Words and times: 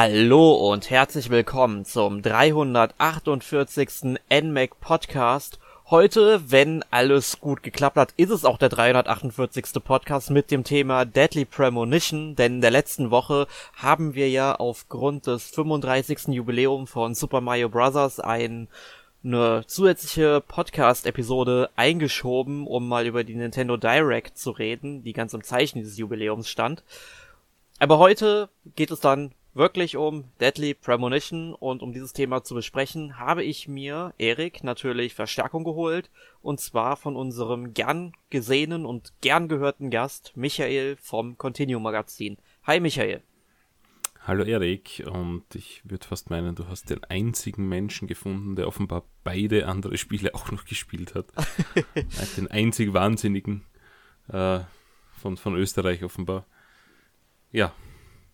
Hallo 0.00 0.52
und 0.52 0.90
herzlich 0.90 1.28
willkommen 1.28 1.84
zum 1.84 2.22
348. 2.22 4.20
NMAC 4.30 4.78
Podcast. 4.78 5.58
Heute, 5.90 6.40
wenn 6.52 6.84
alles 6.92 7.40
gut 7.40 7.64
geklappt 7.64 7.96
hat, 7.96 8.14
ist 8.16 8.30
es 8.30 8.44
auch 8.44 8.58
der 8.58 8.68
348. 8.68 9.82
Podcast 9.82 10.30
mit 10.30 10.52
dem 10.52 10.62
Thema 10.62 11.04
Deadly 11.04 11.46
Premonition, 11.46 12.36
denn 12.36 12.54
in 12.54 12.60
der 12.60 12.70
letzten 12.70 13.10
Woche 13.10 13.48
haben 13.74 14.14
wir 14.14 14.30
ja 14.30 14.54
aufgrund 14.54 15.26
des 15.26 15.50
35. 15.50 16.28
Jubiläums 16.28 16.88
von 16.88 17.16
Super 17.16 17.40
Mario 17.40 17.68
Bros. 17.68 18.20
ein 18.20 18.68
eine 19.24 19.64
zusätzliche 19.66 20.40
Podcast-Episode 20.46 21.70
eingeschoben, 21.74 22.68
um 22.68 22.86
mal 22.86 23.04
über 23.04 23.24
die 23.24 23.34
Nintendo 23.34 23.76
Direct 23.76 24.38
zu 24.38 24.52
reden, 24.52 25.02
die 25.02 25.12
ganz 25.12 25.34
im 25.34 25.42
Zeichen 25.42 25.80
dieses 25.80 25.98
Jubiläums 25.98 26.48
stand. 26.48 26.84
Aber 27.80 27.98
heute 27.98 28.48
geht 28.76 28.92
es 28.92 29.00
dann 29.00 29.32
wirklich 29.58 29.96
um 29.96 30.24
Deadly 30.40 30.72
Premonition 30.72 31.52
und 31.52 31.82
um 31.82 31.92
dieses 31.92 32.12
Thema 32.12 32.44
zu 32.44 32.54
besprechen, 32.54 33.18
habe 33.18 33.42
ich 33.42 33.66
mir, 33.66 34.14
Erik, 34.16 34.62
natürlich 34.62 35.14
Verstärkung 35.14 35.64
geholt 35.64 36.10
und 36.40 36.60
zwar 36.60 36.96
von 36.96 37.16
unserem 37.16 37.74
gern 37.74 38.12
gesehenen 38.30 38.86
und 38.86 39.12
gern 39.20 39.48
gehörten 39.48 39.90
Gast 39.90 40.32
Michael 40.36 40.96
vom 40.96 41.36
Continuum 41.36 41.82
Magazin. 41.82 42.38
Hi 42.62 42.78
Michael. 42.78 43.20
Hallo 44.20 44.44
Erik 44.44 45.04
und 45.10 45.42
ich 45.54 45.82
würde 45.84 46.06
fast 46.06 46.30
meinen, 46.30 46.54
du 46.54 46.68
hast 46.68 46.90
den 46.90 47.02
einzigen 47.04 47.68
Menschen 47.68 48.06
gefunden, 48.06 48.54
der 48.54 48.68
offenbar 48.68 49.04
beide 49.24 49.66
andere 49.66 49.98
Spiele 49.98 50.34
auch 50.36 50.52
noch 50.52 50.66
gespielt 50.66 51.16
hat. 51.16 51.26
den 52.36 52.48
einzig 52.48 52.92
Wahnsinnigen 52.94 53.64
äh, 54.28 54.60
von, 55.16 55.36
von 55.36 55.56
Österreich 55.56 56.04
offenbar. 56.04 56.46
Ja, 57.50 57.72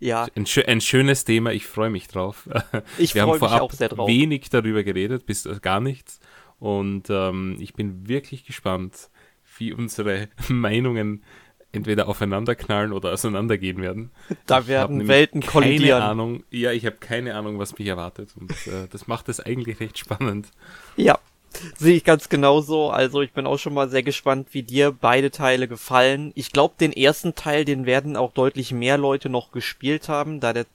ja. 0.05 0.27
Ein, 0.35 0.47
ein, 0.67 0.81
schönes 0.81 1.25
Thema, 1.25 1.53
ich 1.53 1.67
freue 1.67 1.91
mich 1.91 2.09
drauf. 2.09 2.49
Ich 2.99 3.13
freue 3.13 3.39
mich 3.39 3.43
auch 3.43 3.73
sehr 3.73 3.89
drauf. 3.89 4.09
wenig 4.09 4.51
darüber 4.51 4.85
geredet, 4.85 5.27
bis 5.27 5.49
gar 5.63 5.81
nichts. 5.81 6.21
Und 6.59 7.09
ähm, 7.11 7.57
ich 7.59 7.75
bin 7.75 8.09
wirklich 8.09 8.45
gespannt, 8.45 9.11
wie 9.59 9.73
unsere 9.73 10.29
Meinungen 10.49 11.25
entweder 11.73 12.07
aufeinanderknallen 12.09 12.93
oder 12.93 13.13
auseinandergehen 13.13 13.83
werden. 13.83 14.11
Da 14.47 14.67
werden 14.67 15.09
Welten 15.09 15.43
kollidieren. 15.43 16.01
Keine 16.01 16.11
Ahnung, 16.11 16.45
ja, 16.51 16.71
ich 16.71 16.87
habe 16.87 16.97
keine 16.97 17.35
Ahnung, 17.35 17.59
was 17.59 17.77
mich 17.79 17.89
erwartet. 17.89 18.35
Und 18.37 18.53
äh, 18.67 18.87
das 18.91 19.07
macht 19.07 19.29
es 19.29 19.41
eigentlich 19.41 19.81
recht 19.81 19.99
spannend. 19.99 20.51
Ja, 20.97 21.19
Sehe 21.79 21.97
ich 21.97 22.05
ganz 22.05 22.29
genauso. 22.29 22.91
Also 22.91 23.23
ich 23.23 23.33
bin 23.33 23.47
auch 23.47 23.59
schon 23.59 23.75
mal 23.75 23.89
sehr 23.89 24.03
gespannt, 24.03 24.49
wie 24.53 24.63
dir 24.63 24.93
beide 24.93 25.31
Teile 25.31 25.69
gefallen. 25.69 26.33
Ich 26.35 26.53
glaube, 26.53 26.75
den 26.79 26.93
ersten 26.93 27.35
Teil, 27.35 27.65
den 27.65 27.87
werden 27.87 28.17
auch 28.17 28.33
deutlich 28.33 28.73
mehr 28.73 28.99
Leute 28.99 29.29
noch 29.29 29.53
gespielt 29.53 30.09
haben, 30.09 30.41
da 30.41 30.53
der 30.53 30.67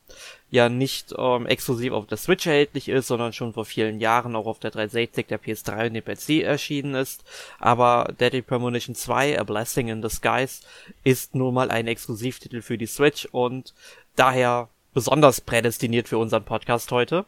ja 0.51 0.67
nicht 0.67 1.13
ähm, 1.17 1.45
exklusiv 1.45 1.93
auf 1.93 2.07
der 2.07 2.17
Switch 2.17 2.47
erhältlich 2.47 2.89
ist, 2.89 3.07
sondern 3.07 3.33
schon 3.33 3.53
vor 3.53 3.65
vielen 3.65 3.99
Jahren 3.99 4.35
auch 4.35 4.47
auf 4.47 4.59
der 4.59 4.71
360, 4.71 5.27
der 5.27 5.39
PS3 5.39 5.87
und 5.87 5.93
dem 5.93 6.03
PC 6.03 6.43
erschienen 6.43 6.95
ist. 6.95 7.23
Aber 7.59 8.13
Deadly 8.19 8.41
Premonition 8.41 8.95
2, 8.95 9.39
A 9.39 9.43
Blessing 9.43 9.89
in 9.89 10.01
Disguise, 10.01 10.61
ist 11.03 11.35
nun 11.35 11.53
mal 11.53 11.69
ein 11.69 11.87
Exklusivtitel 11.87 12.61
für 12.61 12.77
die 12.77 12.87
Switch 12.87 13.27
und 13.31 13.73
daher 14.15 14.69
besonders 14.93 15.39
prädestiniert 15.41 16.07
für 16.07 16.17
unseren 16.17 16.43
Podcast 16.43 16.91
heute. 16.91 17.25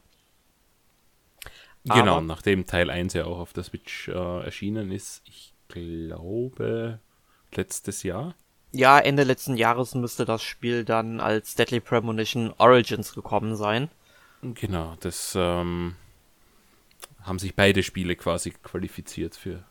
Genau, 1.84 2.18
Aber, 2.18 2.22
nachdem 2.22 2.66
Teil 2.66 2.90
1 2.90 3.14
ja 3.14 3.26
auch 3.26 3.40
auf 3.40 3.54
der 3.54 3.64
Switch 3.64 4.08
äh, 4.08 4.44
erschienen 4.44 4.92
ist, 4.92 5.22
ich 5.26 5.54
glaube 5.68 7.00
letztes 7.54 8.04
Jahr. 8.04 8.36
Ja, 8.72 9.00
Ende 9.00 9.24
letzten 9.24 9.58
Jahres 9.58 9.96
müsste 9.96 10.26
das 10.26 10.42
Spiel 10.44 10.86
dann 10.86 11.20
als 11.20 11.56
Deadly 11.56 11.80
Premonition 11.80 12.54
Origins 12.58 13.14
gekommen 13.14 13.56
sein. 13.56 13.90
Genau, 14.42 14.96
das 15.02 15.34
ähm, 15.38 15.96
haben 17.24 17.40
sich 17.40 17.56
beide 17.56 17.84
Spiele 17.84 18.16
quasi 18.16 18.52
qualifiziert 18.64 19.36
für, 19.36 19.64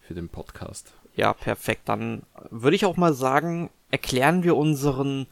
für 0.00 0.14
den 0.14 0.28
Podcast. 0.28 0.94
Ja, 1.16 1.32
perfekt. 1.32 1.88
Dann 1.88 2.22
würde 2.50 2.76
ich 2.76 2.84
auch 2.84 2.96
mal 2.96 3.14
sagen, 3.14 3.70
erklären 3.90 4.44
wir 4.44 4.56
unseren 4.56 5.26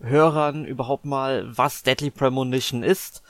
Hörern 0.00 0.64
überhaupt 0.64 1.04
mal, 1.04 1.56
was 1.56 1.82
Deadly 1.82 2.10
Premonition 2.10 2.82
ist. 2.82 3.22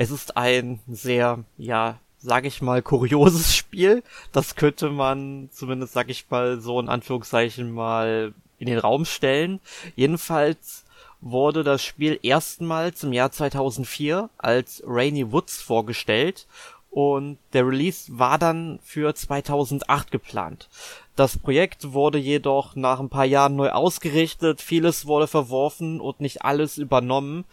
Es 0.00 0.10
ist 0.10 0.38
ein 0.38 0.80
sehr, 0.88 1.44
ja, 1.58 1.98
sag 2.16 2.46
ich 2.46 2.62
mal, 2.62 2.80
kurioses 2.80 3.54
Spiel. 3.54 4.02
Das 4.32 4.56
könnte 4.56 4.88
man 4.88 5.50
zumindest, 5.52 5.92
sag 5.92 6.08
ich 6.08 6.24
mal, 6.30 6.58
so 6.58 6.80
in 6.80 6.88
Anführungszeichen 6.88 7.70
mal 7.70 8.32
in 8.58 8.66
den 8.66 8.78
Raum 8.78 9.04
stellen. 9.04 9.60
Jedenfalls 9.96 10.86
wurde 11.20 11.64
das 11.64 11.84
Spiel 11.84 12.18
erstmals 12.22 13.04
im 13.04 13.12
Jahr 13.12 13.30
2004 13.30 14.30
als 14.38 14.82
Rainy 14.86 15.32
Woods 15.32 15.60
vorgestellt 15.60 16.46
und 16.90 17.36
der 17.52 17.66
Release 17.66 18.18
war 18.18 18.38
dann 18.38 18.78
für 18.82 19.14
2008 19.14 20.10
geplant. 20.10 20.70
Das 21.14 21.36
Projekt 21.36 21.92
wurde 21.92 22.16
jedoch 22.16 22.74
nach 22.74 23.00
ein 23.00 23.10
paar 23.10 23.26
Jahren 23.26 23.54
neu 23.54 23.68
ausgerichtet, 23.68 24.62
vieles 24.62 25.04
wurde 25.04 25.26
verworfen 25.26 26.00
und 26.00 26.20
nicht 26.20 26.42
alles 26.42 26.78
übernommen, 26.78 27.44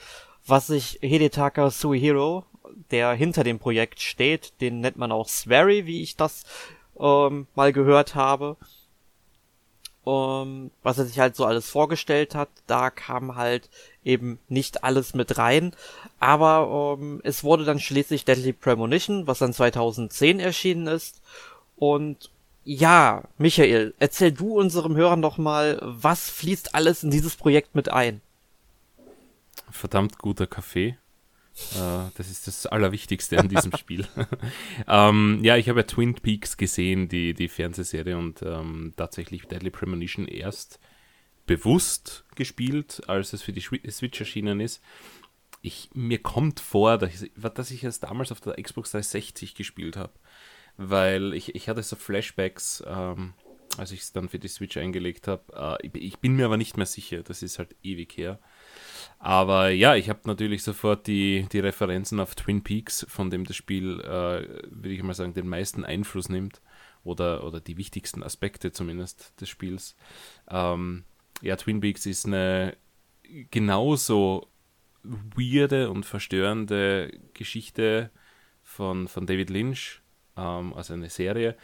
was 0.48 0.68
sich 0.68 1.00
Hidetaka 1.02 1.70
Suihiro, 1.70 2.46
der 2.92 3.14
hinter 3.14 3.44
dem 3.44 3.60
Projekt 3.60 4.02
steht, 4.02 4.54
den 4.62 4.80
nennt 4.80 4.98
man 4.98 5.12
auch 5.12 5.28
Swery, 5.28 5.86
wie 5.86 6.02
ich 6.02 6.16
das 6.16 6.46
ähm, 7.00 7.48
mal 7.56 7.74
gehört 7.74 8.16
habe, 8.16 8.58
ähm, 10.06 10.72
was 10.84 10.98
er 10.98 11.06
sich 11.06 11.20
halt 11.20 11.36
so 11.36 11.46
alles 11.46 11.70
vorgestellt 11.70 12.34
hat, 12.34 12.50
da 12.66 12.90
kam 12.90 13.36
halt 13.36 13.70
eben 14.06 14.40
nicht 14.48 14.84
alles 14.84 15.14
mit 15.14 15.38
rein, 15.38 15.74
aber 16.20 16.98
ähm, 17.00 17.20
es 17.24 17.44
wurde 17.44 17.66
dann 17.66 17.80
schließlich 17.80 18.24
Deadly 18.24 18.54
Premonition, 18.54 19.28
was 19.28 19.40
dann 19.40 19.54
2010 19.54 20.40
erschienen 20.40 20.88
ist. 20.88 21.22
Und 21.76 22.32
ja, 22.64 23.24
Michael, 23.38 23.94
erzähl 24.00 24.32
du 24.32 24.58
unserem 24.58 24.96
Hörern 24.96 25.22
doch 25.22 25.38
mal, 25.38 25.80
was 25.82 26.30
fließt 26.30 26.74
alles 26.74 27.04
in 27.04 27.12
dieses 27.12 27.36
Projekt 27.36 27.76
mit 27.76 27.90
ein? 27.90 28.22
Verdammt 29.72 30.18
guter 30.18 30.48
Kaffee. 30.48 30.98
Uh, 31.76 32.12
das 32.16 32.30
ist 32.30 32.46
das 32.46 32.68
Allerwichtigste 32.68 33.40
an 33.40 33.50
diesem 33.50 33.72
Spiel. 33.78 34.08
um, 34.16 34.28
ähm, 34.88 35.40
ja, 35.44 35.58
ich 35.58 35.70
habe 35.70 35.80
ja 35.80 35.88
Twin 35.88 36.14
Peaks 36.14 36.56
gesehen, 36.56 37.10
die, 37.10 37.34
die 37.34 37.48
Fernsehserie, 37.48 38.16
und 38.16 38.44
um, 38.44 38.50
ähm, 38.50 38.94
tatsächlich 38.96 39.48
Deadly 39.48 39.72
Premonition 39.72 40.28
erst 40.28 40.80
bewusst 41.48 42.26
gespielt, 42.36 43.02
als 43.08 43.34
es 43.34 43.42
für 43.42 43.54
die 43.54 43.62
Switch 43.62 44.20
erschienen 44.20 44.60
ist. 44.60 44.84
Ich, 45.64 45.90
mir 45.96 46.22
kommt 46.22 46.60
vor, 46.60 47.00
dass 47.00 47.22
ich, 47.24 47.32
dass 47.36 47.72
ich 47.72 47.84
es 47.84 48.00
damals 48.00 48.32
auf 48.32 48.42
der 48.42 48.62
Xbox 48.62 48.92
360 48.92 49.56
gespielt 49.56 49.98
habe, 49.98 50.14
weil 50.76 51.34
ich, 51.34 51.56
ich 51.56 51.70
hatte 51.70 51.82
so 51.82 51.96
Flashbacks, 51.96 52.84
ähm, 52.86 53.34
als 53.78 53.92
ich 53.92 54.02
es 54.02 54.14
dann 54.14 54.30
für 54.30 54.40
die 54.40 54.48
Switch 54.48 54.78
eingelegt 54.78 55.28
habe. 55.28 55.78
Äh, 55.82 55.88
ich, 55.88 55.96
ich 55.96 56.20
bin 56.20 56.36
mir 56.36 56.46
aber 56.46 56.58
nicht 56.58 56.78
mehr 56.78 56.86
sicher, 56.86 57.24
das 57.24 57.42
ist 57.42 57.58
halt 57.58 57.76
ewig 57.82 58.16
her. 58.16 58.40
Aber 59.20 59.70
ja, 59.70 59.96
ich 59.96 60.10
habe 60.10 60.22
natürlich 60.26 60.64
sofort 60.64 61.08
die, 61.08 61.48
die 61.52 61.60
Referenzen 61.60 62.20
auf 62.20 62.36
Twin 62.36 62.64
Peaks, 62.64 63.06
von 63.10 63.30
dem 63.30 63.46
das 63.46 63.56
Spiel, 63.56 64.00
äh, 64.02 64.48
würde 64.70 64.90
ich 64.90 65.04
mal 65.04 65.14
sagen, 65.14 65.34
den 65.34 65.48
meisten 65.48 65.84
Einfluss 65.84 66.30
nimmt. 66.30 66.62
Oder, 67.04 67.46
oder 67.46 67.62
die 67.62 67.78
wichtigsten 67.78 68.22
Aspekte 68.22 68.74
zumindest 68.74 69.40
des 69.40 69.48
Spiels. 69.48 69.96
Ähm, 70.50 71.06
ja, 71.42 71.56
Twin 71.56 71.80
Peaks 71.80 72.06
ist 72.06 72.26
eine 72.26 72.76
genauso 73.52 74.50
weirde 75.04 75.90
und 75.90 76.06
verstörende 76.06 77.12
Geschichte 77.34 78.12
von, 78.62 79.08
von 79.08 79.26
David 79.26 79.50
Lynch, 79.50 80.02
ähm, 80.36 80.74
also 80.74 80.94
eine 80.94 81.10
Serie, 81.10 81.56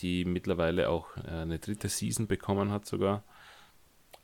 die 0.00 0.24
mittlerweile 0.24 0.88
auch 0.88 1.16
äh, 1.18 1.30
eine 1.30 1.58
dritte 1.58 1.88
Season 1.88 2.26
bekommen 2.26 2.70
hat 2.70 2.86
sogar. 2.86 3.24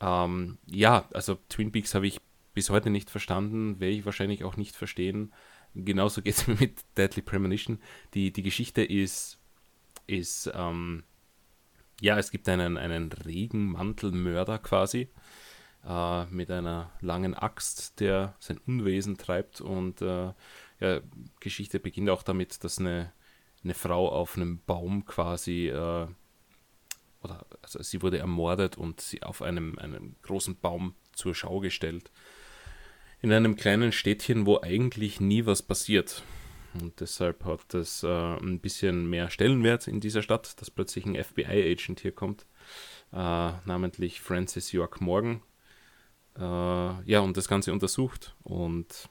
Ähm, 0.00 0.58
ja, 0.66 1.08
also 1.12 1.36
Twin 1.48 1.72
Peaks 1.72 1.94
habe 1.94 2.06
ich 2.06 2.20
bis 2.54 2.70
heute 2.70 2.90
nicht 2.90 3.10
verstanden, 3.10 3.80
werde 3.80 3.94
ich 3.94 4.06
wahrscheinlich 4.06 4.44
auch 4.44 4.56
nicht 4.56 4.76
verstehen. 4.76 5.32
Genauso 5.74 6.22
geht 6.22 6.36
es 6.36 6.46
mir 6.46 6.54
mit 6.54 6.84
Deadly 6.96 7.22
Premonition. 7.22 7.80
Die, 8.14 8.32
die 8.32 8.42
Geschichte 8.42 8.82
ist, 8.82 9.38
ist 10.06 10.50
ähm, 10.54 11.04
ja, 12.00 12.18
es 12.18 12.30
gibt 12.30 12.48
einen, 12.48 12.76
einen 12.76 13.12
Regenmantelmörder 13.12 14.58
quasi 14.58 15.08
äh, 15.86 16.24
mit 16.26 16.50
einer 16.50 16.90
langen 17.00 17.34
Axt, 17.34 18.00
der 18.00 18.36
sein 18.38 18.58
Unwesen 18.66 19.16
treibt 19.16 19.60
und 19.60 20.00
äh, 20.02 20.32
ja, 20.80 21.00
Geschichte 21.40 21.80
beginnt 21.80 22.10
auch 22.10 22.22
damit, 22.22 22.64
dass 22.64 22.78
eine, 22.78 23.12
eine 23.62 23.74
Frau 23.74 24.10
auf 24.10 24.36
einem 24.36 24.60
Baum 24.64 25.04
quasi 25.04 25.68
äh, 25.68 26.06
oder 27.22 27.46
also 27.62 27.82
sie 27.82 28.02
wurde 28.02 28.18
ermordet 28.18 28.76
und 28.76 29.00
sie 29.00 29.22
auf 29.22 29.40
einem, 29.40 29.78
einem 29.78 30.16
großen 30.22 30.60
Baum 30.60 30.94
zur 31.12 31.34
Schau 31.34 31.60
gestellt 31.60 32.10
in 33.24 33.32
einem 33.32 33.56
kleinen 33.56 33.90
Städtchen, 33.90 34.44
wo 34.44 34.60
eigentlich 34.60 35.18
nie 35.18 35.46
was 35.46 35.62
passiert. 35.62 36.22
Und 36.78 37.00
deshalb 37.00 37.46
hat 37.46 37.72
es 37.72 38.02
äh, 38.02 38.06
ein 38.06 38.60
bisschen 38.60 39.08
mehr 39.08 39.30
Stellenwert 39.30 39.88
in 39.88 39.98
dieser 39.98 40.20
Stadt, 40.20 40.60
dass 40.60 40.70
plötzlich 40.70 41.06
ein 41.06 41.16
FBI-Agent 41.16 42.00
hier 42.00 42.12
kommt, 42.12 42.44
äh, 43.14 43.16
namentlich 43.16 44.20
Francis 44.20 44.72
York 44.72 45.00
Morgan. 45.00 45.40
Äh, 46.36 46.42
ja, 46.42 47.20
und 47.20 47.38
das 47.38 47.48
Ganze 47.48 47.72
untersucht. 47.72 48.34
Und 48.42 49.08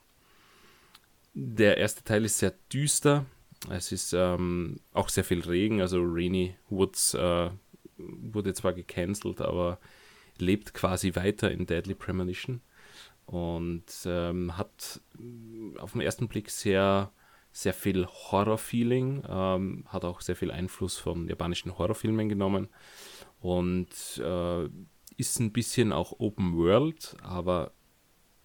der 1.32 1.78
erste 1.78 2.04
Teil 2.04 2.24
ist 2.24 2.38
sehr 2.38 2.54
düster. 2.72 3.26
Es 3.68 3.90
ist 3.90 4.12
ähm, 4.12 4.78
auch 4.92 5.08
sehr 5.08 5.24
viel 5.24 5.40
Regen, 5.40 5.80
also 5.80 6.00
Rainy 6.00 6.54
Woods 6.68 7.14
äh, 7.14 7.50
wurde 7.96 8.54
zwar 8.54 8.74
gecancelt, 8.74 9.40
aber 9.40 9.80
lebt 10.38 10.72
quasi 10.72 11.16
weiter 11.16 11.50
in 11.50 11.66
Deadly 11.66 11.96
Premonition 11.96 12.60
und 13.26 13.84
ähm, 14.04 14.56
hat 14.56 15.00
auf 15.78 15.92
den 15.92 16.00
ersten 16.00 16.28
Blick 16.28 16.50
sehr, 16.50 17.10
sehr 17.52 17.74
viel 17.74 18.06
Horror-Feeling, 18.06 19.24
ähm, 19.28 19.84
hat 19.88 20.04
auch 20.04 20.20
sehr 20.20 20.36
viel 20.36 20.50
Einfluss 20.50 20.98
von 20.98 21.28
japanischen 21.28 21.76
Horrorfilmen 21.78 22.28
genommen 22.28 22.68
und 23.40 23.88
äh, 24.18 24.68
ist 25.16 25.38
ein 25.40 25.52
bisschen 25.52 25.92
auch 25.92 26.18
Open 26.18 26.56
World, 26.56 27.16
aber 27.22 27.72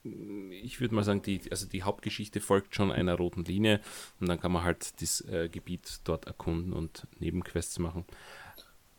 ich 0.04 0.80
würde 0.80 0.96
mal 0.96 1.04
sagen, 1.04 1.22
die, 1.22 1.42
also 1.52 1.68
die 1.68 1.84
Hauptgeschichte 1.84 2.40
folgt 2.40 2.74
schon 2.74 2.92
einer 2.92 3.16
roten 3.16 3.44
Linie 3.44 3.82
und 4.20 4.30
dann 4.30 4.40
kann 4.40 4.52
man 4.52 4.64
halt 4.64 5.02
das 5.02 5.22
äh, 5.22 5.50
Gebiet 5.50 6.00
dort 6.06 6.26
erkunden 6.26 6.74
und 6.74 7.06
Nebenquests 7.20 7.80
machen. 7.80 8.06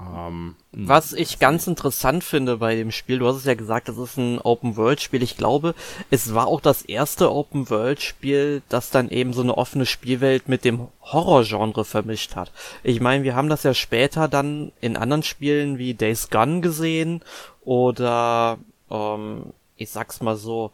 Ähm, 0.01 0.57
Was 0.73 1.13
ich 1.13 1.39
ganz 1.39 1.67
interessant 1.67 2.25
finde 2.25 2.57
bei 2.59 2.75
dem 2.75 2.91
Spiel, 2.91 3.19
du 3.19 3.27
hast 3.27 3.37
es 3.37 3.45
ja 3.45 3.55
gesagt, 3.55 3.89
das 3.89 3.99
ist 3.99 4.17
ein 4.17 4.39
Open-World-Spiel. 4.41 5.23
Ich 5.23 5.37
glaube, 5.37 5.75
es 6.11 6.35
war 6.35 6.47
auch 6.47 6.61
das 6.61 6.83
erste 6.83 7.33
Open-World-Spiel, 7.33 8.63
das 8.69 8.91
dann 8.91 9.11
eben 9.11 9.33
so 9.33 9.43
eine 9.43 9.57
offene 9.59 9.87
Spielwelt 9.87 10.49
mit 10.49 10.65
dem 10.65 10.89
Horror-Genre 11.03 11.85
vermischt 11.85 12.37
hat. 12.37 12.53
Ich 12.83 13.01
meine, 13.01 13.25
wir 13.25 13.35
haben 13.35 13.49
das 13.49 13.63
ja 13.63 13.75
später 13.75 14.29
dann 14.29 14.73
in 14.81 14.97
anderen 14.97 15.23
Spielen 15.23 15.79
wie 15.79 15.95
Days 15.95 16.31
Gone 16.31 16.61
gesehen 16.61 17.23
oder, 17.65 18.59
ähm, 18.91 19.53
ich 19.77 19.91
sag's 19.91 20.21
mal 20.21 20.37
so, 20.37 20.73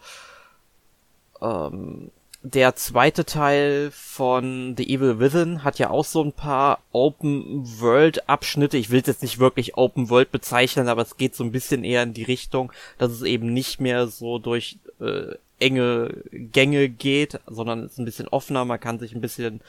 ähm, 1.40 2.10
der 2.52 2.76
zweite 2.76 3.24
Teil 3.24 3.90
von 3.90 4.76
The 4.76 4.94
Evil 4.94 5.18
Within 5.18 5.64
hat 5.64 5.80
ja 5.80 5.90
auch 5.90 6.04
so 6.04 6.22
ein 6.22 6.32
paar 6.32 6.78
Open-World-Abschnitte. 6.92 8.76
Ich 8.76 8.90
will 8.90 9.00
es 9.00 9.08
jetzt 9.08 9.22
nicht 9.22 9.40
wirklich 9.40 9.76
Open-World 9.76 10.30
bezeichnen, 10.30 10.88
aber 10.88 11.02
es 11.02 11.16
geht 11.16 11.34
so 11.34 11.42
ein 11.42 11.50
bisschen 11.50 11.82
eher 11.82 12.04
in 12.04 12.14
die 12.14 12.22
Richtung, 12.22 12.72
dass 12.98 13.10
es 13.10 13.22
eben 13.22 13.52
nicht 13.52 13.80
mehr 13.80 14.06
so 14.06 14.38
durch 14.38 14.78
äh, 15.00 15.34
enge 15.58 16.22
Gänge 16.30 16.88
geht, 16.88 17.40
sondern 17.46 17.84
es 17.84 17.92
ist 17.92 17.98
ein 17.98 18.04
bisschen 18.04 18.28
offener. 18.28 18.64
Man 18.64 18.78
kann 18.78 19.00
sich 19.00 19.12
ein 19.12 19.20
bisschen 19.20 19.60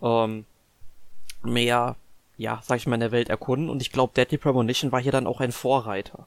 ähm, 0.00 0.46
mehr, 1.42 1.96
ja, 2.38 2.62
sag 2.64 2.78
ich 2.78 2.86
mal, 2.86 2.94
in 2.94 3.00
der 3.00 3.12
Welt 3.12 3.28
erkunden. 3.28 3.68
Und 3.68 3.82
ich 3.82 3.92
glaube, 3.92 4.14
Deadly 4.16 4.38
Premonition 4.38 4.92
war 4.92 5.02
hier 5.02 5.12
dann 5.12 5.26
auch 5.26 5.40
ein 5.40 5.52
Vorreiter. 5.52 6.26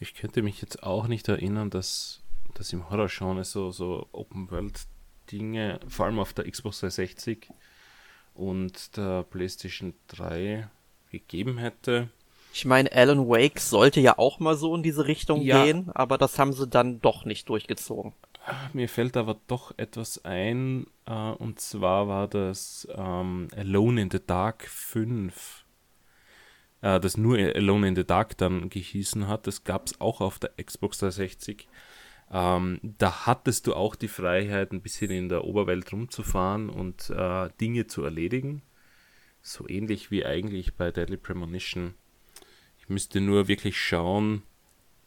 Ich 0.00 0.14
könnte 0.14 0.40
mich 0.40 0.62
jetzt 0.62 0.82
auch 0.82 1.06
nicht 1.06 1.28
erinnern, 1.28 1.68
dass 1.68 2.20
dass 2.58 2.72
im 2.72 2.90
Horror-Genre 2.90 3.44
so, 3.44 3.70
so 3.70 4.06
Open-World-Dinge, 4.12 5.80
vor 5.88 6.06
allem 6.06 6.18
auf 6.18 6.32
der 6.32 6.50
Xbox 6.50 6.80
360 6.80 7.48
und 8.34 8.96
der 8.96 9.22
PlayStation 9.22 9.94
3 10.08 10.68
gegeben 11.10 11.58
hätte. 11.58 12.10
Ich 12.52 12.64
meine, 12.64 12.90
Alan 12.92 13.28
Wake 13.28 13.60
sollte 13.60 14.00
ja 14.00 14.18
auch 14.18 14.40
mal 14.40 14.56
so 14.56 14.74
in 14.74 14.82
diese 14.82 15.06
Richtung 15.06 15.42
ja. 15.42 15.64
gehen, 15.64 15.90
aber 15.94 16.18
das 16.18 16.38
haben 16.38 16.52
sie 16.52 16.66
dann 16.66 17.00
doch 17.00 17.24
nicht 17.24 17.48
durchgezogen. 17.48 18.12
Mir 18.72 18.88
fällt 18.88 19.16
aber 19.16 19.36
doch 19.46 19.72
etwas 19.76 20.24
ein, 20.24 20.86
äh, 21.06 21.12
und 21.12 21.60
zwar 21.60 22.08
war 22.08 22.28
das 22.28 22.88
ähm, 22.96 23.48
Alone 23.54 24.02
in 24.02 24.10
the 24.10 24.20
Dark 24.24 24.66
5, 24.66 25.64
äh, 26.80 26.98
das 26.98 27.16
nur 27.16 27.36
Alone 27.36 27.88
in 27.88 27.96
the 27.96 28.04
Dark 28.04 28.36
dann 28.38 28.70
gehießen 28.70 29.28
hat. 29.28 29.46
Das 29.46 29.64
gab 29.64 29.86
es 29.86 30.00
auch 30.00 30.20
auf 30.20 30.38
der 30.38 30.50
Xbox 30.62 30.98
360. 30.98 31.68
Ähm, 32.30 32.80
da 32.82 33.26
hattest 33.26 33.66
du 33.66 33.74
auch 33.74 33.94
die 33.94 34.08
Freiheit, 34.08 34.72
ein 34.72 34.82
bisschen 34.82 35.10
in 35.10 35.28
der 35.28 35.44
Oberwelt 35.44 35.90
rumzufahren 35.92 36.68
und 36.68 37.10
äh, 37.10 37.48
Dinge 37.60 37.86
zu 37.86 38.04
erledigen. 38.04 38.62
So 39.40 39.68
ähnlich 39.68 40.10
wie 40.10 40.26
eigentlich 40.26 40.74
bei 40.74 40.90
Deadly 40.90 41.16
Premonition. 41.16 41.94
Ich 42.78 42.88
müsste 42.88 43.20
nur 43.20 43.48
wirklich 43.48 43.80
schauen, 43.80 44.42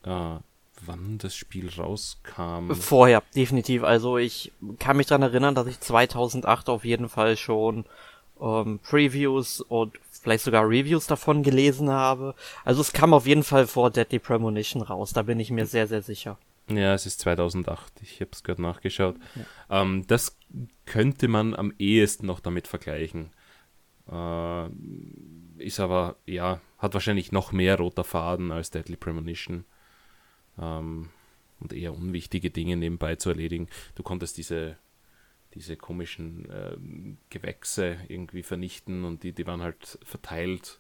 äh, 0.04 0.38
wann 0.86 1.18
das 1.20 1.36
Spiel 1.36 1.70
rauskam. 1.70 2.72
Vorher, 2.74 3.22
definitiv. 3.36 3.84
Also 3.84 4.18
ich 4.18 4.52
kann 4.80 4.98
mich 4.98 5.08
daran 5.08 5.22
erinnern, 5.22 5.54
dass 5.54 5.68
ich 5.68 5.80
2008 5.80 6.70
auf 6.70 6.86
jeden 6.86 7.08
Fall 7.08 7.38
schon 7.38 7.86
ähm, 8.42 8.80
Previews 8.80 9.62
und 9.62 10.00
vielleicht 10.10 10.44
sogar 10.44 10.68
Reviews 10.68 11.06
davon 11.06 11.44
gelesen 11.44 11.92
habe. 11.92 12.34
Also 12.66 12.82
es 12.82 12.94
kam 12.94 13.14
auf 13.14 13.28
jeden 13.28 13.44
Fall 13.44 13.68
vor 13.68 13.92
Deadly 13.92 14.18
Premonition 14.18 14.82
raus, 14.82 15.14
da 15.14 15.22
bin 15.22 15.40
ich 15.40 15.52
mir 15.52 15.68
sehr, 15.68 15.88
sehr 15.88 16.02
sicher. 16.02 16.38
Ja, 16.78 16.94
es 16.94 17.06
ist 17.06 17.20
2008. 17.20 18.02
Ich 18.02 18.22
habe 18.22 18.32
es 18.34 18.44
gerade 18.44 18.62
nachgeschaut. 18.62 19.18
Ja. 19.36 19.82
Ähm, 19.82 20.06
das 20.08 20.38
könnte 20.86 21.28
man 21.28 21.56
am 21.56 21.74
ehesten 21.78 22.26
noch 22.26 22.40
damit 22.40 22.68
vergleichen. 22.68 23.32
Äh, 24.10 24.68
ist 25.58 25.80
aber, 25.80 26.18
ja, 26.26 26.62
hat 26.78 26.94
wahrscheinlich 26.94 27.32
noch 27.32 27.52
mehr 27.52 27.78
roter 27.78 28.04
Faden 28.04 28.52
als 28.52 28.72
Deadly 28.72 28.96
Premonition. 28.96 29.66
Ähm, 30.60 31.10
und 31.60 31.74
eher 31.74 31.94
unwichtige 31.94 32.50
Dinge 32.50 32.76
nebenbei 32.76 33.16
zu 33.16 33.30
erledigen. 33.30 33.68
Du 33.96 34.04
konntest 34.04 34.38
diese, 34.38 34.78
diese 35.54 35.78
komischen 35.78 36.50
äh, 36.50 36.76
Gewächse 37.30 37.98
irgendwie 38.08 38.44
vernichten 38.44 39.06
und 39.06 39.24
die, 39.24 39.32
die 39.32 39.46
waren 39.46 39.62
halt 39.62 40.00
verteilt. 40.04 40.80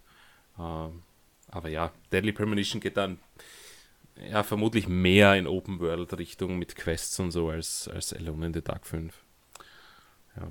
Äh, 0.57 0.87
aber 1.51 1.69
ja, 1.69 1.91
Deadly 2.11 2.31
Premonition 2.31 2.81
geht 2.81 2.97
dann 2.97 3.19
ja, 4.29 4.43
vermutlich 4.43 4.87
mehr 4.87 5.35
in 5.35 5.47
Open 5.47 5.79
World 5.79 6.17
Richtung 6.17 6.57
mit 6.57 6.75
Quests 6.75 7.19
und 7.19 7.31
so 7.31 7.49
als, 7.49 7.89
als 7.93 8.13
Alone 8.13 8.47
in 8.47 8.53
the 8.53 8.61
Dark 8.61 8.85
5. 8.85 9.13
Ja. 10.37 10.47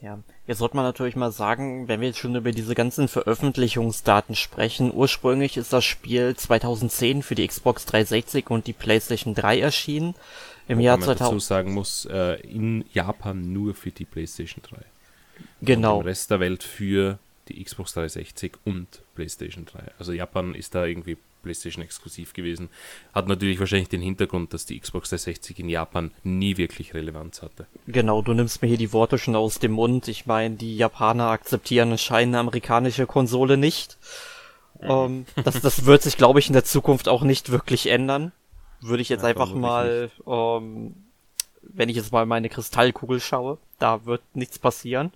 Ja, 0.00 0.18
jetzt 0.48 0.58
sollte 0.58 0.74
man 0.74 0.84
natürlich 0.84 1.14
mal 1.14 1.30
sagen, 1.30 1.86
wenn 1.86 2.00
wir 2.00 2.08
jetzt 2.08 2.18
schon 2.18 2.34
über 2.34 2.50
diese 2.50 2.74
ganzen 2.74 3.06
Veröffentlichungsdaten 3.06 4.34
sprechen, 4.34 4.92
ursprünglich 4.92 5.56
ist 5.56 5.72
das 5.72 5.84
Spiel 5.84 6.34
2010 6.34 7.22
für 7.22 7.36
die 7.36 7.46
Xbox 7.46 7.86
360 7.86 8.50
und 8.50 8.66
die 8.66 8.72
PlayStation 8.72 9.32
3 9.36 9.60
erschienen. 9.60 10.16
Im 10.66 10.80
Jahr 10.80 10.96
man 10.96 11.04
2000 11.04 11.20
dazu 11.20 11.38
sagen 11.38 11.72
muss, 11.72 12.04
äh, 12.06 12.40
in 12.40 12.84
Japan 12.92 13.52
nur 13.52 13.76
für 13.76 13.92
die 13.92 14.04
PlayStation 14.04 14.64
3. 14.68 14.78
Genau. 15.60 15.94
Und 15.98 16.00
im 16.00 16.06
Rest 16.08 16.32
der 16.32 16.40
Welt 16.40 16.64
für 16.64 17.20
die 17.48 17.62
Xbox 17.62 17.94
360 17.94 18.52
und 18.64 18.86
PlayStation 19.14 19.64
3. 19.64 19.92
Also 19.98 20.12
Japan 20.12 20.54
ist 20.54 20.74
da 20.74 20.84
irgendwie 20.84 21.16
PlayStation 21.42 21.84
exklusiv 21.84 22.32
gewesen. 22.32 22.68
Hat 23.12 23.28
natürlich 23.28 23.58
wahrscheinlich 23.58 23.88
den 23.88 24.00
Hintergrund, 24.00 24.54
dass 24.54 24.64
die 24.64 24.78
Xbox 24.78 25.10
360 25.10 25.58
in 25.58 25.68
Japan 25.68 26.12
nie 26.22 26.56
wirklich 26.56 26.94
Relevanz 26.94 27.42
hatte. 27.42 27.66
Genau, 27.86 28.22
du 28.22 28.32
nimmst 28.32 28.62
mir 28.62 28.68
hier 28.68 28.78
die 28.78 28.92
Worte 28.92 29.18
schon 29.18 29.36
aus 29.36 29.58
dem 29.58 29.72
Mund. 29.72 30.08
Ich 30.08 30.26
meine, 30.26 30.56
die 30.56 30.76
Japaner 30.76 31.28
akzeptieren 31.28 31.92
anscheinend 31.92 32.34
eine 32.34 32.40
amerikanische 32.40 33.06
Konsole 33.06 33.56
nicht. 33.56 33.98
Ähm, 34.80 35.26
das, 35.44 35.60
das 35.60 35.84
wird 35.84 36.02
sich, 36.02 36.16
glaube 36.16 36.38
ich, 36.38 36.48
in 36.48 36.54
der 36.54 36.64
Zukunft 36.64 37.08
auch 37.08 37.22
nicht 37.22 37.50
wirklich 37.50 37.86
ändern. 37.88 38.32
Würde 38.80 39.02
ich 39.02 39.08
jetzt 39.08 39.22
ja, 39.22 39.28
einfach 39.28 39.52
mal, 39.54 40.10
ähm, 40.26 40.94
wenn 41.62 41.88
ich 41.88 41.96
jetzt 41.96 42.12
mal 42.12 42.26
meine 42.26 42.48
Kristallkugel 42.48 43.20
schaue, 43.20 43.58
da 43.78 44.04
wird 44.06 44.22
nichts 44.34 44.58
passieren. 44.58 45.12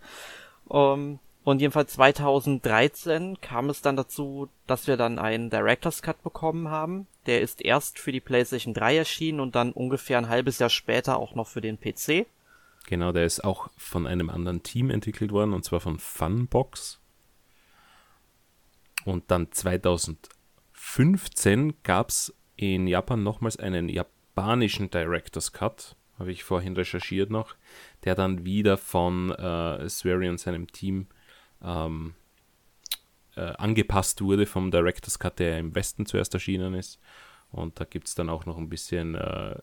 Ähm, 0.71 1.19
und 1.47 1.61
jedenfalls 1.61 1.93
2013 1.93 3.41
kam 3.41 3.71
es 3.71 3.81
dann 3.81 3.95
dazu, 3.95 4.49
dass 4.67 4.89
wir 4.89 4.97
dann 4.97 5.21
einen 5.21 5.49
Director's 5.49 6.03
Cut 6.03 6.21
bekommen 6.25 6.71
haben. 6.71 7.07
Der 7.27 7.41
ist 7.41 7.65
erst 7.65 8.01
für 8.01 8.11
die 8.11 8.19
PlayStation 8.19 8.75
3 8.75 8.97
erschienen 8.97 9.39
und 9.39 9.55
dann 9.55 9.71
ungefähr 9.71 10.19
ein 10.19 10.29
halbes 10.29 10.59
Jahr 10.59 10.71
später 10.71 11.19
auch 11.19 11.37
noch 11.37 11.47
für 11.47 11.61
den 11.61 11.79
PC. 11.79 12.27
Genau, 12.89 13.13
der 13.13 13.27
ist 13.27 13.45
auch 13.45 13.69
von 13.77 14.09
einem 14.09 14.29
anderen 14.29 14.65
Team 14.65 14.91
entwickelt 14.91 15.31
worden, 15.31 15.53
und 15.53 15.65
zwar 15.65 15.79
von 15.79 16.01
Funbox. 16.01 16.99
Und 19.05 19.31
dann 19.31 19.53
2015 19.53 21.75
gab 21.85 22.09
es 22.09 22.35
in 22.57 22.89
Japan 22.89 23.23
nochmals 23.23 23.57
einen 23.57 23.89
japanischen 23.89 24.91
Director's 24.91 25.53
Cut, 25.53 25.95
habe 26.19 26.33
ich 26.33 26.43
vorhin 26.43 26.75
recherchiert 26.75 27.31
noch, 27.31 27.55
der 28.03 28.17
dann 28.17 28.45
wieder 28.45 28.77
von 28.77 29.31
äh, 29.31 29.89
Swery 29.89 30.29
und 30.29 30.41
seinem 30.41 30.73
Team 30.73 31.07
ähm, 31.63 32.15
äh, 33.37 33.53
angepasst 33.59 34.23
wurde 34.23 34.47
vom 34.47 34.71
Director's 34.71 35.19
Cut, 35.19 35.39
der 35.39 35.59
im 35.59 35.75
Westen 35.75 36.07
zuerst 36.07 36.35
erschienen 36.35 36.75
ist. 36.75 36.99
Und 37.53 37.79
da 37.81 37.85
gibt 37.85 38.09
es 38.09 38.15
dann 38.15 38.29
auch 38.29 38.45
noch 38.45 38.59
ein 38.59 38.69
bisschen 38.69 39.15
äh, 39.15 39.57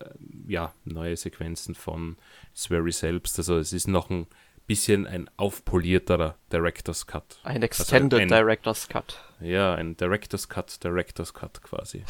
ja, 0.47 0.73
neue 0.85 1.17
Sequenzen 1.17 1.75
von 1.75 2.17
Swery 2.55 2.91
selbst. 2.91 3.37
Also 3.37 3.57
es 3.57 3.73
ist 3.73 3.87
noch 3.87 4.09
ein 4.09 4.27
bisschen 4.67 5.05
ein 5.05 5.29
aufpolierterer 5.37 6.35
Director's 6.51 7.05
Cut. 7.05 7.39
Ein 7.43 7.55
also 7.55 7.65
Extended 7.65 8.21
also 8.21 8.35
ein, 8.35 8.39
Director's 8.39 8.87
Cut. 8.87 9.19
Ja, 9.41 9.75
ein 9.75 9.97
Director's 9.97 10.47
Cut, 10.47 10.83
Director's 10.83 11.33
Cut 11.33 11.61
quasi. 11.61 12.03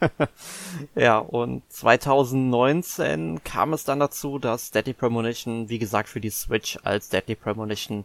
ja, 0.94 1.18
und 1.18 1.62
2019 1.72 3.42
kam 3.44 3.72
es 3.72 3.84
dann 3.84 4.00
dazu, 4.00 4.38
dass 4.38 4.70
Deadly 4.70 4.94
Premonition, 4.94 5.68
wie 5.68 5.78
gesagt, 5.78 6.08
für 6.08 6.20
die 6.20 6.30
Switch 6.30 6.78
als 6.82 7.08
Deadly 7.08 7.34
Premonition 7.34 8.04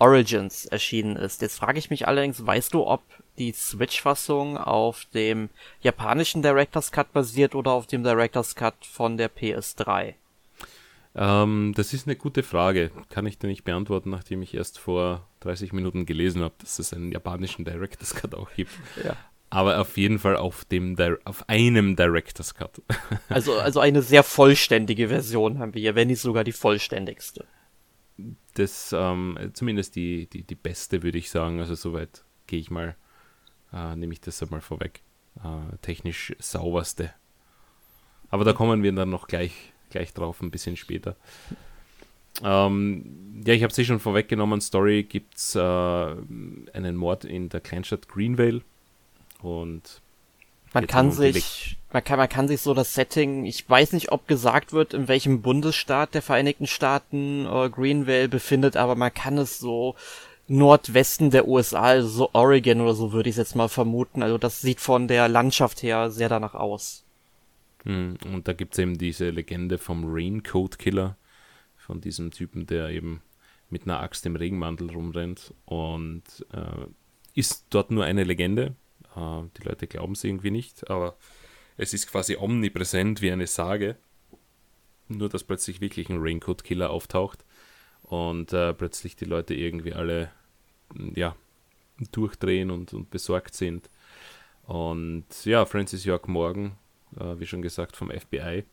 Origins 0.00 0.66
erschienen 0.66 1.16
ist. 1.16 1.42
Jetzt 1.42 1.58
frage 1.58 1.78
ich 1.78 1.90
mich 1.90 2.08
allerdings, 2.08 2.44
weißt 2.44 2.74
du, 2.74 2.86
ob 2.86 3.02
die 3.38 3.52
Switch-Fassung 3.52 4.56
auf 4.58 5.04
dem 5.14 5.50
japanischen 5.82 6.42
Director's 6.42 6.90
Cut 6.90 7.12
basiert 7.12 7.54
oder 7.54 7.72
auf 7.72 7.86
dem 7.86 8.02
Director's 8.02 8.54
Cut 8.54 8.74
von 8.84 9.16
der 9.16 9.30
PS3? 9.30 10.14
Ähm, 11.14 11.72
das 11.76 11.92
ist 11.92 12.06
eine 12.06 12.16
gute 12.16 12.42
Frage. 12.42 12.90
Kann 13.10 13.26
ich 13.26 13.38
dir 13.38 13.48
nicht 13.48 13.64
beantworten, 13.64 14.10
nachdem 14.10 14.42
ich 14.42 14.54
erst 14.54 14.78
vor 14.78 15.26
30 15.40 15.72
Minuten 15.72 16.06
gelesen 16.06 16.42
habe, 16.42 16.54
dass 16.58 16.78
es 16.78 16.92
einen 16.92 17.12
japanischen 17.12 17.64
Director's 17.64 18.14
Cut 18.14 18.34
auch 18.34 18.50
gibt. 18.54 18.72
Ja. 19.04 19.16
Aber 19.52 19.80
auf 19.80 19.96
jeden 19.96 20.20
Fall 20.20 20.36
auf, 20.36 20.64
dem, 20.64 20.96
auf 21.24 21.48
einem 21.48 21.96
Director's 21.96 22.54
Cut. 22.54 22.80
Also, 23.28 23.58
also 23.58 23.80
eine 23.80 24.02
sehr 24.02 24.22
vollständige 24.22 25.08
Version 25.08 25.58
haben 25.58 25.74
wir 25.74 25.80
hier, 25.80 25.94
wenn 25.94 26.08
nicht 26.08 26.20
sogar 26.20 26.44
die 26.44 26.52
vollständigste. 26.52 27.44
Das, 28.54 28.94
ähm, 28.96 29.38
zumindest 29.52 29.96
die, 29.96 30.26
die, 30.26 30.42
die 30.42 30.54
beste, 30.54 31.02
würde 31.02 31.18
ich 31.18 31.30
sagen. 31.30 31.60
Also 31.60 31.74
soweit 31.74 32.24
gehe 32.46 32.58
ich 32.58 32.70
mal, 32.70 32.96
äh, 33.72 33.96
nehme 33.96 34.12
ich 34.12 34.20
das 34.20 34.42
einmal 34.42 34.60
vorweg. 34.60 35.02
Äh, 35.36 35.76
technisch 35.82 36.34
sauberste. 36.38 37.12
Aber 38.30 38.44
da 38.44 38.52
kommen 38.52 38.82
wir 38.82 38.92
dann 38.92 39.10
noch 39.10 39.26
gleich, 39.26 39.72
gleich 39.90 40.12
drauf, 40.12 40.40
ein 40.40 40.50
bisschen 40.50 40.76
später. 40.76 41.16
Ähm, 42.42 43.42
ja, 43.44 43.54
ich 43.54 43.62
habe 43.62 43.74
eh 43.76 43.84
schon 43.84 44.00
vorweggenommen. 44.00 44.60
Story 44.60 45.02
gibt 45.02 45.36
es 45.36 45.54
äh, 45.54 45.60
einen 45.60 46.96
Mord 46.96 47.24
in 47.24 47.48
der 47.48 47.60
Kleinstadt 47.60 48.08
Greenvale. 48.08 48.62
Und 49.42 50.02
man 50.72 50.86
kann 50.86 51.10
sich, 51.10 51.78
man 51.92 52.04
kann, 52.04 52.18
man 52.18 52.28
kann 52.28 52.48
sich 52.48 52.60
so 52.60 52.74
das 52.74 52.94
Setting, 52.94 53.44
ich 53.44 53.68
weiß 53.68 53.92
nicht, 53.92 54.12
ob 54.12 54.28
gesagt 54.28 54.72
wird, 54.72 54.94
in 54.94 55.08
welchem 55.08 55.42
Bundesstaat 55.42 56.14
der 56.14 56.22
Vereinigten 56.22 56.66
Staaten 56.66 57.46
äh, 57.46 57.68
Greenvale 57.70 58.28
befindet, 58.28 58.76
aber 58.76 58.94
man 58.94 59.12
kann 59.12 59.38
es 59.38 59.58
so 59.58 59.96
Nordwesten 60.46 61.30
der 61.30 61.46
USA, 61.46 61.82
also 61.82 62.08
so 62.08 62.30
Oregon 62.32 62.80
oder 62.80 62.94
so 62.94 63.12
würde 63.12 63.30
ich 63.30 63.36
jetzt 63.36 63.54
mal 63.54 63.68
vermuten. 63.68 64.22
Also 64.22 64.36
das 64.36 64.60
sieht 64.60 64.80
von 64.80 65.06
der 65.06 65.28
Landschaft 65.28 65.82
her 65.82 66.10
sehr 66.10 66.28
danach 66.28 66.54
aus. 66.54 67.04
Hm, 67.84 68.16
und 68.32 68.48
da 68.48 68.52
gibt 68.52 68.74
es 68.74 68.80
eben 68.80 68.98
diese 68.98 69.30
Legende 69.30 69.78
vom 69.78 70.04
Raincoat 70.06 70.78
Killer, 70.78 71.16
von 71.76 72.00
diesem 72.00 72.30
Typen, 72.30 72.66
der 72.66 72.90
eben 72.90 73.22
mit 73.70 73.84
einer 73.84 74.00
Axt 74.00 74.26
im 74.26 74.36
Regenmantel 74.36 74.90
rumrennt 74.90 75.54
und 75.64 76.22
äh, 76.52 76.86
ist 77.34 77.66
dort 77.70 77.90
nur 77.90 78.04
eine 78.04 78.24
Legende. 78.24 78.74
Äh, 79.16 79.42
die 79.56 79.62
Leute 79.62 79.86
glauben 79.86 80.12
es 80.12 80.24
irgendwie 80.24 80.50
nicht, 80.50 80.90
aber 80.90 81.16
es 81.76 81.94
ist 81.94 82.08
quasi 82.08 82.36
omnipräsent 82.36 83.22
wie 83.22 83.30
eine 83.30 83.46
Sage. 83.46 83.96
Nur, 85.08 85.28
dass 85.28 85.44
plötzlich 85.44 85.80
wirklich 85.80 86.08
ein 86.08 86.18
Raincoat 86.20 86.62
Killer 86.62 86.90
auftaucht 86.90 87.44
und 88.02 88.52
äh, 88.52 88.72
plötzlich 88.74 89.16
die 89.16 89.24
Leute 89.24 89.54
irgendwie 89.54 89.92
alle 89.92 90.30
ja, 91.14 91.34
durchdrehen 92.12 92.70
und, 92.70 92.92
und 92.92 93.10
besorgt 93.10 93.54
sind. 93.54 93.90
Und 94.64 95.26
ja, 95.44 95.64
Francis 95.66 96.04
York 96.04 96.28
Morgan, 96.28 96.76
äh, 97.18 97.38
wie 97.38 97.46
schon 97.46 97.62
gesagt, 97.62 97.96
vom 97.96 98.10
FBI. 98.10 98.64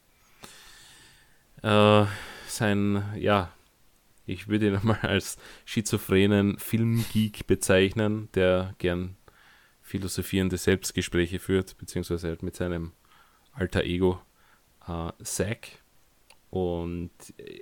Äh, 1.64 2.06
sein, 2.48 3.04
ja, 3.16 3.52
ich 4.26 4.48
würde 4.48 4.68
ihn 4.68 4.80
mal 4.84 5.00
als 5.02 5.38
schizophrenen 5.66 6.58
Filmgeek 6.60 7.48
bezeichnen, 7.48 8.30
der 8.36 8.76
gern 8.78 9.17
philosophierende 9.88 10.58
Selbstgespräche 10.58 11.40
führt, 11.40 11.78
beziehungsweise 11.78 12.28
halt 12.28 12.44
mit 12.44 12.56
seinem 12.56 12.92
alter 13.54 13.84
Ego 13.84 14.20
äh, 14.86 15.12
Zack. 15.24 15.70
Und 16.50 17.12
äh, 17.38 17.62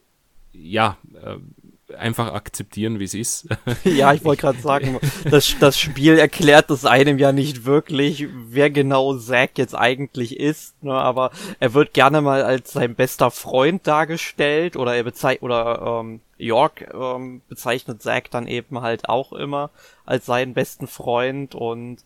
ja, 0.51 0.98
äh, 1.13 1.94
einfach 1.94 2.34
akzeptieren, 2.34 3.00
wie 3.00 3.03
es 3.03 3.13
ist. 3.13 3.48
ja, 3.84 4.13
ich 4.13 4.24
wollte 4.24 4.41
gerade 4.41 4.60
sagen, 4.60 5.00
das, 5.29 5.55
das 5.60 5.77
Spiel 5.77 6.17
erklärt 6.17 6.72
es 6.72 6.84
einem 6.84 7.20
ja 7.20 7.32
nicht 7.32 7.65
wirklich, 7.65 8.27
wer 8.32 8.72
genau 8.72 9.15
Zack 9.17 9.58
jetzt 9.58 9.75
eigentlich 9.75 10.39
ist, 10.39 10.82
ne, 10.84 10.94
aber 10.94 11.32
er 11.60 11.74
wird 11.74 11.94
gerne 11.94 12.22
mal 12.22 12.41
als 12.41 12.72
sein 12.72 12.96
bester 12.96 13.29
Freund 13.29 13.86
dargestellt 13.86 14.77
oder 14.77 14.96
er 14.96 15.03
bezeichnet 15.03 15.44
oder 15.44 16.01
ähm, 16.01 16.22
York 16.37 16.93
ähm, 16.93 17.41
bezeichnet 17.47 18.01
Zack 18.01 18.31
dann 18.31 18.47
eben 18.47 18.81
halt 18.81 19.07
auch 19.09 19.33
immer 19.33 19.71
als 20.05 20.25
seinen 20.25 20.53
besten 20.53 20.87
Freund 20.87 21.55
und 21.55 22.03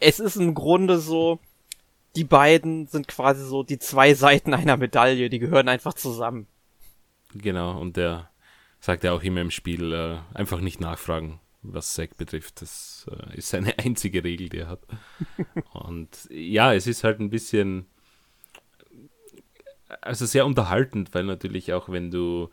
es 0.00 0.18
ist 0.18 0.36
im 0.36 0.54
Grunde 0.54 0.98
so, 0.98 1.38
die 2.16 2.24
beiden 2.24 2.86
sind 2.86 3.06
quasi 3.06 3.44
so 3.44 3.62
die 3.62 3.78
zwei 3.78 4.14
Seiten 4.14 4.54
einer 4.54 4.76
Medaille, 4.76 5.28
die 5.30 5.38
gehören 5.38 5.68
einfach 5.68 5.94
zusammen. 5.94 6.46
Genau, 7.34 7.78
und 7.78 7.96
der 7.96 8.30
sagt 8.80 9.04
ja 9.04 9.12
auch 9.12 9.22
immer 9.22 9.42
im 9.42 9.50
Spiel, 9.50 9.92
äh, 9.92 10.18
einfach 10.36 10.60
nicht 10.60 10.80
nachfragen, 10.80 11.38
was 11.62 11.94
Zack 11.94 12.16
betrifft. 12.16 12.62
Das 12.62 13.06
äh, 13.10 13.36
ist 13.36 13.50
seine 13.50 13.78
einzige 13.78 14.24
Regel, 14.24 14.48
die 14.48 14.58
er 14.58 14.68
hat. 14.68 14.80
und 15.72 16.08
ja, 16.30 16.74
es 16.74 16.86
ist 16.86 17.04
halt 17.04 17.20
ein 17.20 17.30
bisschen, 17.30 17.86
also 20.00 20.26
sehr 20.26 20.46
unterhaltend, 20.46 21.14
weil 21.14 21.24
natürlich 21.24 21.72
auch 21.72 21.90
wenn 21.90 22.10
du 22.10 22.48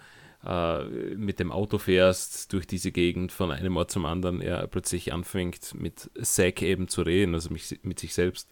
äh, 0.45 0.83
mit 1.15 1.39
dem 1.39 1.51
Auto 1.51 1.77
fährst 1.77 2.53
durch 2.53 2.67
diese 2.67 2.91
Gegend 2.91 3.31
von 3.31 3.51
einem 3.51 3.77
Ort 3.77 3.91
zum 3.91 4.05
anderen, 4.05 4.41
er 4.41 4.67
plötzlich 4.67 5.13
anfängt 5.13 5.73
mit 5.73 6.09
Zack 6.21 6.61
eben 6.61 6.87
zu 6.87 7.01
reden, 7.01 7.33
also 7.33 7.49
mit, 7.49 7.83
mit 7.83 7.99
sich 7.99 8.13
selbst 8.13 8.49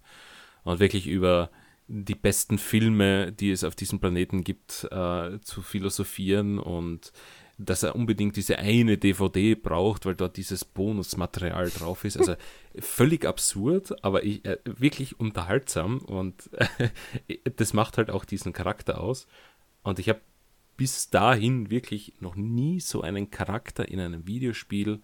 und 0.63 0.79
wirklich 0.79 1.07
über 1.07 1.49
die 1.87 2.15
besten 2.15 2.57
Filme, 2.57 3.31
die 3.31 3.51
es 3.51 3.63
auf 3.63 3.75
diesem 3.75 3.99
Planeten 3.99 4.43
gibt, 4.43 4.87
äh, 4.91 5.39
zu 5.41 5.61
philosophieren 5.61 6.57
und 6.59 7.11
dass 7.57 7.83
er 7.83 7.95
unbedingt 7.95 8.35
diese 8.35 8.59
eine 8.59 8.97
DVD 8.97 9.55
braucht, 9.55 10.05
weil 10.05 10.15
dort 10.15 10.35
dieses 10.35 10.65
Bonusmaterial 10.65 11.69
drauf 11.69 12.03
ist. 12.03 12.17
Also 12.17 12.35
völlig 12.79 13.25
absurd, 13.25 14.03
aber 14.03 14.23
ich, 14.23 14.43
äh, 14.43 14.57
wirklich 14.65 15.19
unterhaltsam 15.19 15.99
und 15.99 16.49
äh, 17.27 17.39
das 17.55 17.73
macht 17.73 17.97
halt 17.97 18.09
auch 18.09 18.25
diesen 18.25 18.51
Charakter 18.51 18.99
aus. 18.99 19.27
Und 19.83 19.99
ich 19.99 20.09
habe 20.09 20.19
bis 20.77 21.09
dahin 21.09 21.69
wirklich 21.69 22.13
noch 22.19 22.35
nie 22.35 22.79
so 22.79 23.01
einen 23.01 23.31
Charakter 23.31 23.87
in 23.87 23.99
einem 23.99 24.27
Videospiel 24.27 25.01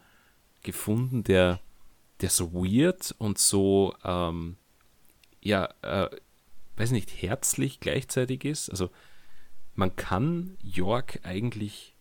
gefunden, 0.63 1.23
der, 1.23 1.61
der 2.21 2.29
so 2.29 2.53
weird 2.53 3.15
und 3.17 3.37
so, 3.37 3.95
ähm, 4.03 4.57
ja, 5.41 5.69
äh, 5.81 6.09
weiß 6.75 6.91
nicht, 6.91 7.21
herzlich 7.21 7.79
gleichzeitig 7.79 8.45
ist. 8.45 8.69
Also 8.69 8.89
man 9.75 9.95
kann 9.95 10.57
York 10.61 11.19
eigentlich 11.23 11.95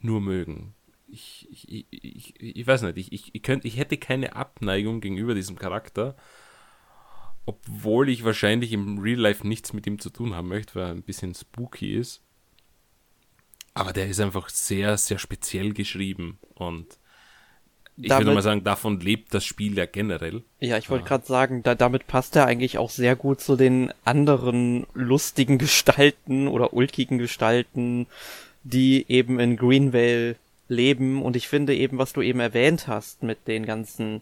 nur 0.00 0.20
mögen. 0.20 0.74
Ich, 1.08 1.48
ich, 1.50 1.86
ich, 1.90 2.40
ich, 2.40 2.66
weiß 2.66 2.82
nicht, 2.82 2.96
ich, 2.96 3.12
ich, 3.12 3.34
ich, 3.34 3.42
könnt, 3.42 3.64
ich 3.64 3.76
hätte 3.76 3.96
keine 3.96 4.36
Abneigung 4.36 5.00
gegenüber 5.00 5.34
diesem 5.34 5.56
Charakter, 5.56 6.16
obwohl 7.46 8.08
ich 8.08 8.24
wahrscheinlich 8.24 8.72
im 8.72 8.98
Real 8.98 9.18
Life 9.18 9.46
nichts 9.46 9.72
mit 9.72 9.86
ihm 9.86 9.98
zu 9.98 10.10
tun 10.10 10.34
haben 10.34 10.48
möchte, 10.48 10.76
weil 10.76 10.84
er 10.84 10.90
ein 10.90 11.02
bisschen 11.02 11.34
spooky 11.34 11.94
ist. 11.94 12.22
Aber 13.80 13.94
der 13.94 14.08
ist 14.08 14.20
einfach 14.20 14.50
sehr, 14.50 14.98
sehr 14.98 15.18
speziell 15.18 15.72
geschrieben 15.72 16.38
und 16.54 16.86
ich 17.96 18.08
damit, 18.10 18.26
würde 18.26 18.34
mal 18.34 18.42
sagen, 18.42 18.62
davon 18.62 19.00
lebt 19.00 19.32
das 19.32 19.42
Spiel 19.42 19.74
ja 19.78 19.86
generell. 19.86 20.42
Ja, 20.58 20.76
ich 20.76 20.90
wollte 20.90 21.04
ja. 21.04 21.08
gerade 21.08 21.26
sagen, 21.26 21.62
da, 21.62 21.74
damit 21.74 22.06
passt 22.06 22.36
er 22.36 22.44
eigentlich 22.44 22.76
auch 22.76 22.90
sehr 22.90 23.16
gut 23.16 23.40
zu 23.40 23.56
den 23.56 23.90
anderen 24.04 24.86
lustigen 24.92 25.56
Gestalten 25.56 26.46
oder 26.46 26.74
ulkigen 26.74 27.16
Gestalten, 27.16 28.06
die 28.64 29.06
eben 29.08 29.40
in 29.40 29.56
Greenvale 29.56 30.36
leben. 30.68 31.22
Und 31.22 31.34
ich 31.34 31.48
finde 31.48 31.74
eben, 31.74 31.96
was 31.96 32.12
du 32.12 32.20
eben 32.20 32.40
erwähnt 32.40 32.86
hast 32.86 33.22
mit 33.22 33.48
den 33.48 33.64
ganzen 33.64 34.20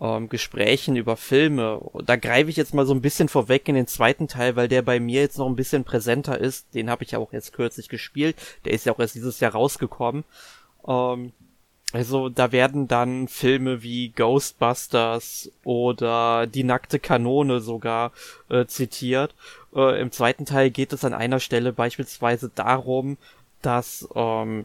ähm, 0.00 0.28
Gesprächen 0.28 0.96
über 0.96 1.16
Filme, 1.16 1.80
da 2.04 2.16
greife 2.16 2.50
ich 2.50 2.56
jetzt 2.56 2.74
mal 2.74 2.86
so 2.86 2.94
ein 2.94 3.02
bisschen 3.02 3.28
vorweg 3.28 3.68
in 3.68 3.74
den 3.74 3.86
zweiten 3.86 4.28
Teil, 4.28 4.56
weil 4.56 4.68
der 4.68 4.82
bei 4.82 5.00
mir 5.00 5.20
jetzt 5.20 5.38
noch 5.38 5.46
ein 5.46 5.56
bisschen 5.56 5.84
präsenter 5.84 6.38
ist. 6.38 6.74
Den 6.74 6.90
habe 6.90 7.04
ich 7.04 7.12
ja 7.12 7.18
auch 7.18 7.32
jetzt 7.32 7.52
kürzlich 7.52 7.88
gespielt. 7.88 8.36
Der 8.64 8.72
ist 8.72 8.86
ja 8.86 8.92
auch 8.92 8.98
erst 8.98 9.14
dieses 9.14 9.40
Jahr 9.40 9.52
rausgekommen. 9.52 10.24
Ähm, 10.86 11.32
also 11.92 12.30
da 12.30 12.52
werden 12.52 12.88
dann 12.88 13.28
Filme 13.28 13.82
wie 13.82 14.08
Ghostbusters 14.10 15.52
oder 15.62 16.46
Die 16.46 16.64
nackte 16.64 16.98
Kanone 16.98 17.60
sogar 17.60 18.12
äh, 18.48 18.64
zitiert. 18.64 19.34
Äh, 19.74 20.00
Im 20.00 20.10
zweiten 20.10 20.46
Teil 20.46 20.70
geht 20.70 20.92
es 20.94 21.04
an 21.04 21.12
einer 21.12 21.38
Stelle 21.38 21.72
beispielsweise 21.72 22.50
darum, 22.54 23.18
dass 23.60 24.08
ähm, 24.14 24.64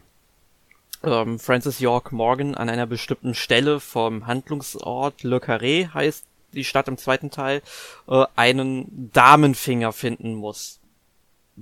ähm, 1.02 1.38
Francis 1.38 1.80
York 1.80 2.12
Morgan 2.12 2.54
an 2.54 2.68
einer 2.68 2.86
bestimmten 2.86 3.34
Stelle 3.34 3.80
vom 3.80 4.26
Handlungsort 4.26 5.22
Le 5.22 5.38
Carré 5.38 5.92
heißt 5.92 6.24
die 6.52 6.64
Stadt 6.64 6.88
im 6.88 6.96
zweiten 6.96 7.30
Teil, 7.30 7.62
äh, 8.08 8.24
einen 8.36 9.10
Damenfinger 9.12 9.92
finden 9.92 10.34
muss. 10.34 10.80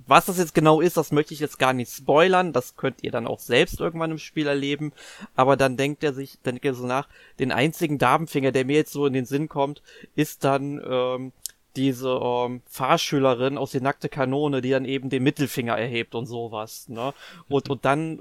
Was 0.06 0.26
das 0.26 0.36
jetzt 0.36 0.54
genau 0.54 0.82
ist, 0.82 0.98
das 0.98 1.10
möchte 1.10 1.32
ich 1.32 1.40
jetzt 1.40 1.58
gar 1.58 1.72
nicht 1.72 1.90
spoilern. 1.90 2.52
Das 2.52 2.76
könnt 2.76 3.02
ihr 3.02 3.10
dann 3.10 3.26
auch 3.26 3.40
selbst 3.40 3.80
irgendwann 3.80 4.10
im 4.10 4.18
Spiel 4.18 4.46
erleben. 4.46 4.92
Aber 5.34 5.56
dann 5.56 5.78
denkt 5.78 6.04
er 6.04 6.12
sich, 6.12 6.38
dann 6.42 6.56
denkt 6.56 6.66
er 6.66 6.74
so 6.74 6.86
nach, 6.86 7.08
den 7.38 7.50
einzigen 7.50 7.96
Damenfinger, 7.96 8.52
der 8.52 8.66
mir 8.66 8.76
jetzt 8.76 8.92
so 8.92 9.06
in 9.06 9.14
den 9.14 9.24
Sinn 9.24 9.48
kommt, 9.48 9.82
ist 10.14 10.44
dann 10.44 10.82
ähm, 10.86 11.32
diese 11.76 12.18
ähm, 12.22 12.62
Fahrschülerin 12.66 13.58
aus 13.58 13.72
der 13.72 13.82
nackte 13.82 14.08
Kanone, 14.08 14.62
die 14.62 14.70
dann 14.70 14.84
eben 14.84 15.10
den 15.10 15.22
Mittelfinger 15.22 15.76
erhebt 15.76 16.14
und 16.14 16.26
sowas. 16.26 16.88
Ne? 16.88 17.12
Und, 17.48 17.68
und 17.70 17.84
dann 17.84 18.20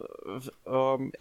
äh, 0.67 0.69
ähm, 0.69 1.11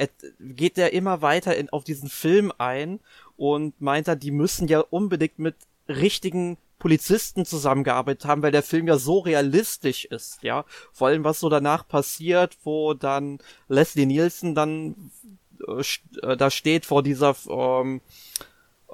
geht 0.41 0.79
er 0.79 0.93
immer 0.93 1.23
weiter 1.23 1.57
in, 1.57 1.71
auf 1.71 1.85
diesen 1.85 2.09
Film 2.09 2.53
ein 2.59 3.01
und 3.37 3.81
meint 3.81 4.09
er, 4.09 4.17
die 4.17 4.31
müssen 4.31 4.69
ja 4.69 4.81
unbedingt 4.81 5.39
mit 5.39 5.57
richtigen 5.89 6.59
Polizisten 6.79 7.47
zusammengearbeitet 7.47 8.27
haben, 8.27 8.43
weil 8.43 8.53
der 8.53 8.63
Film 8.63 8.87
ja 8.89 8.99
so 8.99 9.21
realistisch 9.21 10.05
ist, 10.05 10.43
ja. 10.43 10.67
Vor 10.93 11.09
allem, 11.09 11.25
was 11.25 11.41
so 11.41 11.49
danach 11.49 11.89
passiert, 11.89 12.59
wo 12.63 12.93
dann 12.93 13.39
Leslie 13.69 14.07
Nielsen 14.07 14.55
dann 14.55 15.11
äh, 15.67 15.83
äh 16.23 16.37
da 16.37 16.51
steht 16.51 16.85
vor 16.85 17.03
dieser 17.03 17.35
ähm, 17.49 18.03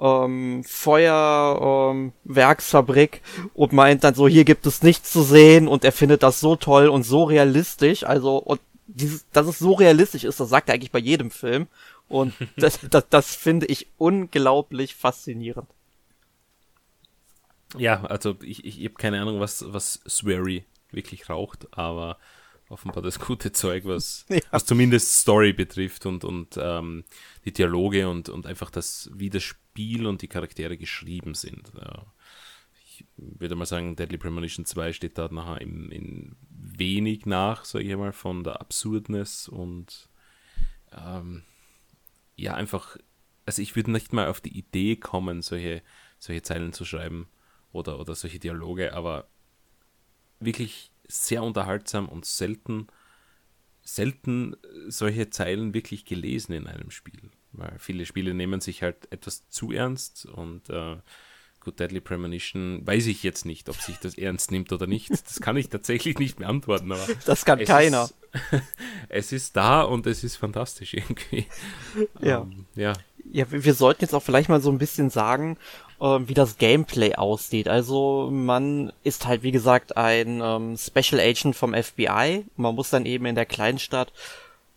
ähm, 0.01 0.63
Feuerwerksfabrik 0.65 3.21
ähm, 3.37 3.51
und 3.53 3.71
meint 3.71 4.03
dann 4.03 4.15
so, 4.15 4.27
hier 4.27 4.43
gibt 4.43 4.65
es 4.65 4.81
nichts 4.81 5.11
zu 5.11 5.21
sehen 5.21 5.67
und 5.67 5.85
er 5.85 5.91
findet 5.91 6.23
das 6.23 6.39
so 6.39 6.55
toll 6.55 6.87
und 6.87 7.03
so 7.03 7.23
realistisch, 7.23 8.03
also 8.03 8.37
und 8.37 8.59
dieses, 8.87 9.29
dass 9.31 9.45
es 9.47 9.59
so 9.59 9.73
realistisch 9.73 10.23
ist, 10.23 10.39
das 10.39 10.49
sagt 10.49 10.69
er 10.69 10.75
eigentlich 10.75 10.91
bei 10.91 10.99
jedem 10.99 11.29
Film 11.29 11.67
und 12.09 12.33
das, 12.57 12.79
das, 12.89 13.05
das 13.09 13.35
finde 13.35 13.67
ich 13.67 13.87
unglaublich 13.97 14.95
faszinierend. 14.95 15.67
Ja, 17.77 18.03
also 18.03 18.35
ich, 18.41 18.65
ich, 18.65 18.79
ich 18.79 18.85
habe 18.85 18.95
keine 18.95 19.21
Ahnung, 19.21 19.39
was, 19.39 19.63
was 19.67 20.01
Swery 20.09 20.65
wirklich 20.91 21.29
raucht, 21.29 21.67
aber 21.71 22.17
offenbar 22.71 23.03
das 23.03 23.19
gute 23.19 23.51
Zeug, 23.51 23.85
was, 23.85 24.25
ja. 24.29 24.39
was 24.49 24.65
zumindest 24.65 25.19
Story 25.19 25.53
betrifft 25.53 26.05
und, 26.05 26.23
und 26.23 26.57
ähm, 26.59 27.03
die 27.45 27.53
Dialoge 27.53 28.09
und, 28.09 28.29
und 28.29 28.47
einfach 28.47 28.71
das, 28.71 29.09
wie 29.13 29.29
das 29.29 29.43
Spiel 29.43 30.07
und 30.07 30.21
die 30.21 30.27
Charaktere 30.27 30.77
geschrieben 30.77 31.33
sind. 31.33 31.71
Ja. 31.75 32.05
Ich 32.85 33.05
würde 33.15 33.55
mal 33.55 33.65
sagen, 33.65 33.95
Deadly 33.95 34.17
Premonition 34.17 34.65
2 34.65 34.93
steht 34.93 35.17
da 35.17 35.27
nachher 35.29 35.61
in, 35.61 35.91
in 35.91 36.35
wenig 36.49 37.25
nach, 37.25 37.65
sage 37.65 37.85
ich 37.85 37.95
mal, 37.95 38.13
von 38.13 38.43
der 38.43 38.61
Absurdness 38.61 39.47
und 39.47 40.09
ähm, 40.91 41.43
ja, 42.35 42.53
einfach, 42.53 42.97
also 43.45 43.61
ich 43.61 43.75
würde 43.75 43.91
nicht 43.91 44.13
mal 44.13 44.27
auf 44.27 44.41
die 44.41 44.57
Idee 44.57 44.95
kommen, 44.95 45.41
solche, 45.41 45.81
solche 46.19 46.41
Zeilen 46.41 46.73
zu 46.73 46.85
schreiben 46.85 47.27
oder, 47.71 47.99
oder 47.99 48.15
solche 48.15 48.39
Dialoge, 48.39 48.93
aber 48.93 49.27
wirklich 50.39 50.90
sehr 51.11 51.43
unterhaltsam 51.43 52.07
und 52.07 52.25
selten, 52.25 52.87
selten 53.81 54.55
solche 54.87 55.29
Zeilen 55.29 55.73
wirklich 55.73 56.05
gelesen 56.05 56.53
in 56.53 56.67
einem 56.67 56.91
Spiel. 56.91 57.31
Weil 57.51 57.77
viele 57.79 58.05
Spiele 58.05 58.33
nehmen 58.33 58.61
sich 58.61 58.81
halt 58.81 59.11
etwas 59.11 59.47
zu 59.49 59.71
ernst 59.71 60.25
und 60.25 60.69
äh, 60.69 60.97
gut, 61.61 61.79
Deadly 61.79 62.01
Premonition 62.01 62.85
weiß 62.85 63.07
ich 63.07 63.23
jetzt 63.23 63.45
nicht, 63.45 63.69
ob 63.69 63.75
sich 63.75 63.97
das 63.97 64.17
ernst 64.17 64.51
nimmt 64.51 64.71
oder 64.73 64.87
nicht. 64.87 65.09
Das 65.11 65.39
kann 65.41 65.57
ich 65.57 65.69
tatsächlich 65.69 66.17
nicht 66.19 66.37
beantworten. 66.37 66.91
Aber 66.91 67.05
das 67.25 67.45
kann 67.45 67.63
keiner. 67.63 68.03
Ist, 68.03 68.15
es 69.09 69.31
ist 69.31 69.55
da 69.55 69.81
und 69.81 70.07
es 70.07 70.23
ist 70.23 70.37
fantastisch 70.37 70.93
irgendwie. 70.93 71.45
Ja. 72.21 72.39
Um, 72.39 72.51
ähm, 72.51 72.65
ja. 72.75 72.93
Ja, 73.33 73.45
wir 73.49 73.73
sollten 73.75 74.01
jetzt 74.01 74.13
auch 74.13 74.23
vielleicht 74.23 74.49
mal 74.49 74.61
so 74.61 74.71
ein 74.71 74.79
bisschen 74.79 75.09
sagen, 75.09 75.57
äh, 76.01 76.19
wie 76.27 76.33
das 76.33 76.57
Gameplay 76.57 77.15
aussieht. 77.15 77.67
Also 77.69 78.29
man 78.31 78.91
ist 79.03 79.27
halt 79.27 79.43
wie 79.43 79.51
gesagt 79.51 79.95
ein 79.95 80.41
ähm, 80.43 80.75
Special 80.77 81.21
Agent 81.21 81.55
vom 81.55 81.73
FBI. 81.73 82.45
Man 82.57 82.75
muss 82.75 82.89
dann 82.89 83.05
eben 83.05 83.25
in 83.25 83.35
der 83.35 83.45
Kleinstadt 83.45 84.11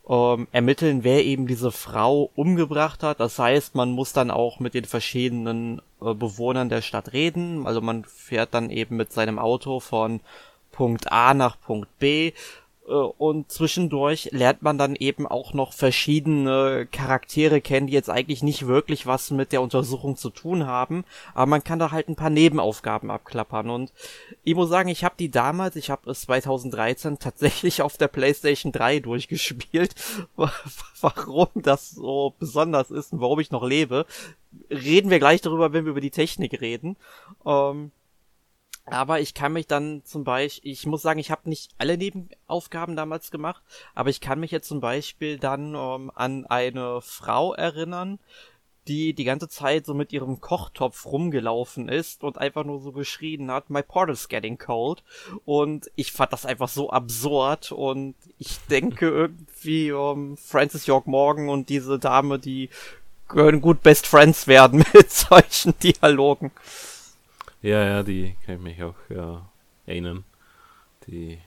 ähm, 0.08 0.46
ermitteln, 0.52 1.02
wer 1.02 1.24
eben 1.24 1.46
diese 1.46 1.72
Frau 1.72 2.30
umgebracht 2.36 3.02
hat. 3.02 3.20
Das 3.20 3.38
heißt, 3.38 3.74
man 3.74 3.90
muss 3.90 4.12
dann 4.12 4.30
auch 4.30 4.60
mit 4.60 4.74
den 4.74 4.84
verschiedenen 4.84 5.80
äh, 6.02 6.14
Bewohnern 6.14 6.68
der 6.68 6.82
Stadt 6.82 7.12
reden. 7.12 7.66
Also 7.66 7.80
man 7.80 8.04
fährt 8.04 8.52
dann 8.52 8.70
eben 8.70 8.96
mit 8.96 9.12
seinem 9.12 9.38
Auto 9.38 9.80
von 9.80 10.20
Punkt 10.72 11.10
A 11.10 11.34
nach 11.34 11.58
Punkt 11.60 11.98
B 11.98 12.32
und 12.84 13.50
zwischendurch 13.50 14.28
lernt 14.32 14.60
man 14.60 14.76
dann 14.76 14.94
eben 14.94 15.26
auch 15.26 15.54
noch 15.54 15.72
verschiedene 15.72 16.86
Charaktere 16.92 17.62
kennen, 17.62 17.86
die 17.86 17.94
jetzt 17.94 18.10
eigentlich 18.10 18.42
nicht 18.42 18.66
wirklich 18.66 19.06
was 19.06 19.30
mit 19.30 19.52
der 19.52 19.62
Untersuchung 19.62 20.16
zu 20.16 20.28
tun 20.28 20.66
haben, 20.66 21.04
aber 21.32 21.46
man 21.46 21.64
kann 21.64 21.78
da 21.78 21.92
halt 21.92 22.08
ein 22.08 22.16
paar 22.16 22.28
Nebenaufgaben 22.28 23.10
abklappern 23.10 23.70
und 23.70 23.92
ich 24.42 24.54
muss 24.54 24.68
sagen, 24.68 24.90
ich 24.90 25.02
habe 25.02 25.14
die 25.18 25.30
damals, 25.30 25.76
ich 25.76 25.88
habe 25.88 26.10
es 26.10 26.22
2013 26.22 27.18
tatsächlich 27.18 27.80
auf 27.82 27.96
der 27.96 28.08
PlayStation 28.08 28.70
3 28.70 29.00
durchgespielt. 29.00 29.94
Warum 31.00 31.48
das 31.54 31.90
so 31.90 32.34
besonders 32.38 32.90
ist 32.90 33.12
und 33.12 33.20
warum 33.20 33.40
ich 33.40 33.50
noch 33.50 33.66
lebe, 33.66 34.06
reden 34.70 35.10
wir 35.10 35.18
gleich 35.18 35.42
darüber, 35.42 35.72
wenn 35.72 35.84
wir 35.84 35.90
über 35.90 36.00
die 36.00 36.10
Technik 36.10 36.60
reden. 36.60 36.96
Ähm 37.44 37.92
aber 38.86 39.20
ich 39.20 39.34
kann 39.34 39.52
mich 39.52 39.66
dann 39.66 40.02
zum 40.04 40.24
Beispiel, 40.24 40.70
ich 40.70 40.86
muss 40.86 41.02
sagen, 41.02 41.18
ich 41.18 41.30
habe 41.30 41.48
nicht 41.48 41.72
alle 41.78 41.96
Nebenaufgaben 41.96 42.96
damals 42.96 43.30
gemacht, 43.30 43.62
aber 43.94 44.10
ich 44.10 44.20
kann 44.20 44.40
mich 44.40 44.50
jetzt 44.50 44.68
zum 44.68 44.80
Beispiel 44.80 45.38
dann 45.38 45.74
ähm, 45.74 46.10
an 46.14 46.44
eine 46.46 47.00
Frau 47.00 47.54
erinnern, 47.54 48.18
die 48.86 49.14
die 49.14 49.24
ganze 49.24 49.48
Zeit 49.48 49.86
so 49.86 49.94
mit 49.94 50.12
ihrem 50.12 50.40
Kochtopf 50.40 51.06
rumgelaufen 51.06 51.88
ist 51.88 52.22
und 52.22 52.36
einfach 52.36 52.64
nur 52.64 52.80
so 52.80 52.92
geschrien 52.92 53.50
hat, 53.50 53.70
my 53.70 53.82
portal's 53.82 54.28
getting 54.28 54.58
cold. 54.58 55.02
Und 55.46 55.90
ich 55.96 56.12
fand 56.12 56.32
das 56.32 56.44
einfach 56.44 56.68
so 56.68 56.90
absurd 56.90 57.72
und 57.72 58.14
ich 58.38 58.58
denke 58.68 59.08
irgendwie 59.08 59.92
um 59.92 60.32
ähm, 60.32 60.36
Francis 60.36 60.86
York 60.86 61.06
Morgan 61.06 61.48
und 61.48 61.70
diese 61.70 61.98
Dame, 61.98 62.38
die 62.38 62.68
können 63.28 63.62
gut 63.62 63.82
Best 63.82 64.06
Friends 64.06 64.46
werden 64.46 64.84
mit 64.92 65.10
solchen 65.10 65.78
Dialogen. 65.78 66.50
Ja, 67.64 67.82
ja, 67.82 68.02
die 68.02 68.36
kann 68.44 68.56
ich 68.56 68.60
mich 68.60 68.82
auch 68.82 68.94
ja, 69.08 69.50
erinnern. 69.86 70.24
Die, 71.06 71.38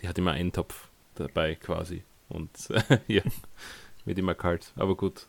die 0.00 0.08
hat 0.08 0.18
immer 0.18 0.32
einen 0.32 0.50
Topf 0.50 0.88
dabei 1.14 1.54
quasi. 1.54 2.02
Und 2.28 2.50
äh, 2.70 2.98
ja, 3.06 3.22
wird 4.04 4.18
immer 4.18 4.34
kalt. 4.34 4.72
Aber 4.74 4.96
gut, 4.96 5.28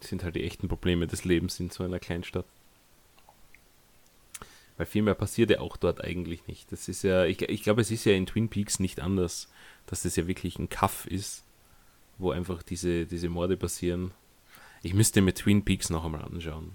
das 0.00 0.08
sind 0.08 0.24
halt 0.24 0.34
die 0.34 0.42
echten 0.42 0.66
Probleme 0.66 1.06
des 1.06 1.24
Lebens 1.24 1.60
in 1.60 1.70
so 1.70 1.84
einer 1.84 2.00
Kleinstadt. 2.00 2.46
Weil 4.78 4.86
viel 4.86 5.02
mehr 5.02 5.14
passiert 5.14 5.50
ja 5.50 5.60
auch 5.60 5.76
dort 5.76 6.02
eigentlich 6.02 6.48
nicht. 6.48 6.72
Das 6.72 6.88
ist 6.88 7.04
ja, 7.04 7.24
ich, 7.24 7.40
ich 7.40 7.62
glaube, 7.62 7.82
es 7.82 7.92
ist 7.92 8.04
ja 8.06 8.14
in 8.14 8.26
Twin 8.26 8.48
Peaks 8.48 8.80
nicht 8.80 8.98
anders, 8.98 9.48
dass 9.86 10.02
das 10.02 10.16
ja 10.16 10.26
wirklich 10.26 10.58
ein 10.58 10.70
Kaff 10.70 11.06
ist, 11.06 11.44
wo 12.18 12.32
einfach 12.32 12.64
diese, 12.64 13.06
diese 13.06 13.28
Morde 13.28 13.56
passieren. 13.56 14.10
Ich 14.82 14.92
müsste 14.92 15.20
mir 15.20 15.34
Twin 15.34 15.64
Peaks 15.64 15.88
noch 15.88 16.04
einmal 16.04 16.24
anschauen. 16.24 16.72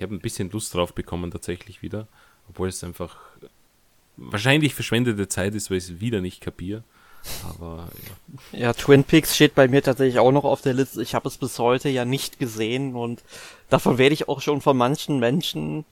Ich 0.00 0.02
habe 0.02 0.14
ein 0.14 0.20
bisschen 0.20 0.50
Lust 0.50 0.72
drauf 0.72 0.94
bekommen 0.94 1.30
tatsächlich 1.30 1.82
wieder, 1.82 2.08
obwohl 2.48 2.68
es 2.68 2.82
einfach 2.82 3.18
wahrscheinlich 4.16 4.72
verschwendete 4.74 5.28
Zeit 5.28 5.54
ist, 5.54 5.70
weil 5.70 5.76
ich 5.76 5.84
es 5.84 6.00
wieder 6.00 6.22
nicht 6.22 6.40
kapiere. 6.40 6.84
Aber 7.44 7.86
ja. 8.52 8.58
ja, 8.58 8.72
Twin 8.72 9.04
Peaks 9.04 9.34
steht 9.34 9.54
bei 9.54 9.68
mir 9.68 9.82
tatsächlich 9.82 10.18
auch 10.18 10.32
noch 10.32 10.44
auf 10.44 10.62
der 10.62 10.72
Liste. 10.72 11.02
Ich 11.02 11.14
habe 11.14 11.28
es 11.28 11.36
bis 11.36 11.58
heute 11.58 11.90
ja 11.90 12.06
nicht 12.06 12.38
gesehen 12.38 12.94
und 12.94 13.22
davon 13.68 13.98
werde 13.98 14.14
ich 14.14 14.26
auch 14.26 14.40
schon 14.40 14.62
von 14.62 14.74
manchen 14.74 15.18
Menschen 15.18 15.84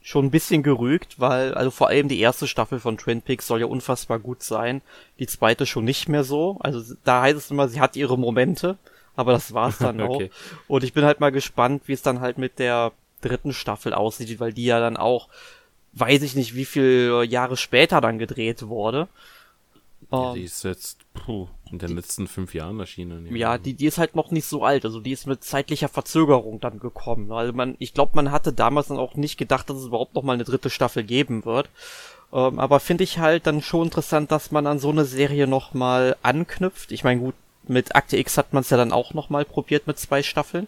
schon 0.00 0.24
ein 0.24 0.32
bisschen 0.32 0.64
gerügt, 0.64 1.20
weil 1.20 1.54
also 1.54 1.70
vor 1.70 1.86
allem 1.86 2.08
die 2.08 2.18
erste 2.18 2.48
Staffel 2.48 2.80
von 2.80 2.98
Twin 2.98 3.22
Peaks 3.22 3.46
soll 3.46 3.60
ja 3.60 3.66
unfassbar 3.66 4.18
gut 4.18 4.42
sein, 4.42 4.82
die 5.20 5.28
zweite 5.28 5.66
schon 5.66 5.84
nicht 5.84 6.08
mehr 6.08 6.24
so. 6.24 6.56
Also 6.58 6.96
da 7.04 7.22
heißt 7.22 7.38
es 7.38 7.52
immer, 7.52 7.68
sie 7.68 7.80
hat 7.80 7.94
ihre 7.94 8.18
Momente, 8.18 8.76
aber 9.14 9.30
das 9.30 9.54
war's 9.54 9.78
dann 9.78 10.00
okay. 10.00 10.32
auch. 10.32 10.66
Und 10.66 10.82
ich 10.82 10.92
bin 10.92 11.04
halt 11.04 11.20
mal 11.20 11.30
gespannt, 11.30 11.84
wie 11.86 11.92
es 11.92 12.02
dann 12.02 12.18
halt 12.18 12.38
mit 12.38 12.58
der 12.58 12.90
dritten 13.22 13.52
Staffel 13.52 13.94
aussieht, 13.94 14.40
weil 14.40 14.52
die 14.52 14.64
ja 14.64 14.80
dann 14.80 14.96
auch, 14.96 15.28
weiß 15.94 16.22
ich 16.22 16.34
nicht, 16.34 16.54
wie 16.54 16.64
viele 16.64 17.24
Jahre 17.24 17.56
später 17.56 18.00
dann 18.00 18.18
gedreht 18.18 18.68
wurde. 18.68 19.08
Ja, 20.10 20.28
ähm, 20.28 20.34
die 20.34 20.44
ist 20.44 20.62
jetzt 20.64 20.98
puh, 21.14 21.48
in 21.70 21.78
den 21.78 21.88
die, 21.88 21.94
letzten 21.94 22.26
fünf 22.26 22.54
Jahren 22.54 22.78
erschienen. 22.80 23.34
Ja, 23.34 23.58
die, 23.58 23.74
die 23.74 23.86
ist 23.86 23.98
halt 23.98 24.14
noch 24.14 24.30
nicht 24.30 24.46
so 24.46 24.64
alt, 24.64 24.84
also 24.84 25.00
die 25.00 25.12
ist 25.12 25.26
mit 25.26 25.42
zeitlicher 25.42 25.88
Verzögerung 25.88 26.60
dann 26.60 26.78
gekommen. 26.78 27.32
Also 27.32 27.52
man, 27.52 27.76
ich 27.78 27.94
glaube, 27.94 28.12
man 28.14 28.30
hatte 28.30 28.52
damals 28.52 28.88
dann 28.88 28.98
auch 28.98 29.14
nicht 29.14 29.38
gedacht, 29.38 29.70
dass 29.70 29.78
es 29.78 29.86
überhaupt 29.86 30.14
noch 30.14 30.22
mal 30.22 30.34
eine 30.34 30.44
dritte 30.44 30.70
Staffel 30.70 31.04
geben 31.04 31.44
wird. 31.44 31.70
Ähm, 32.32 32.58
aber 32.58 32.80
finde 32.80 33.04
ich 33.04 33.18
halt 33.18 33.46
dann 33.46 33.62
schon 33.62 33.84
interessant, 33.84 34.30
dass 34.30 34.50
man 34.50 34.66
an 34.66 34.78
so 34.78 34.90
eine 34.90 35.04
Serie 35.04 35.46
noch 35.46 35.74
mal 35.74 36.16
anknüpft. 36.22 36.92
Ich 36.92 37.04
meine, 37.04 37.20
gut, 37.20 37.34
mit 37.68 37.94
Akte 37.94 38.16
X 38.16 38.38
hat 38.38 38.52
man 38.52 38.62
es 38.62 38.70
ja 38.70 38.76
dann 38.76 38.92
auch 38.92 39.14
noch 39.14 39.30
mal 39.30 39.44
probiert 39.44 39.86
mit 39.86 39.98
zwei 39.98 40.22
Staffeln. 40.22 40.66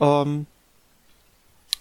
Ähm, 0.00 0.46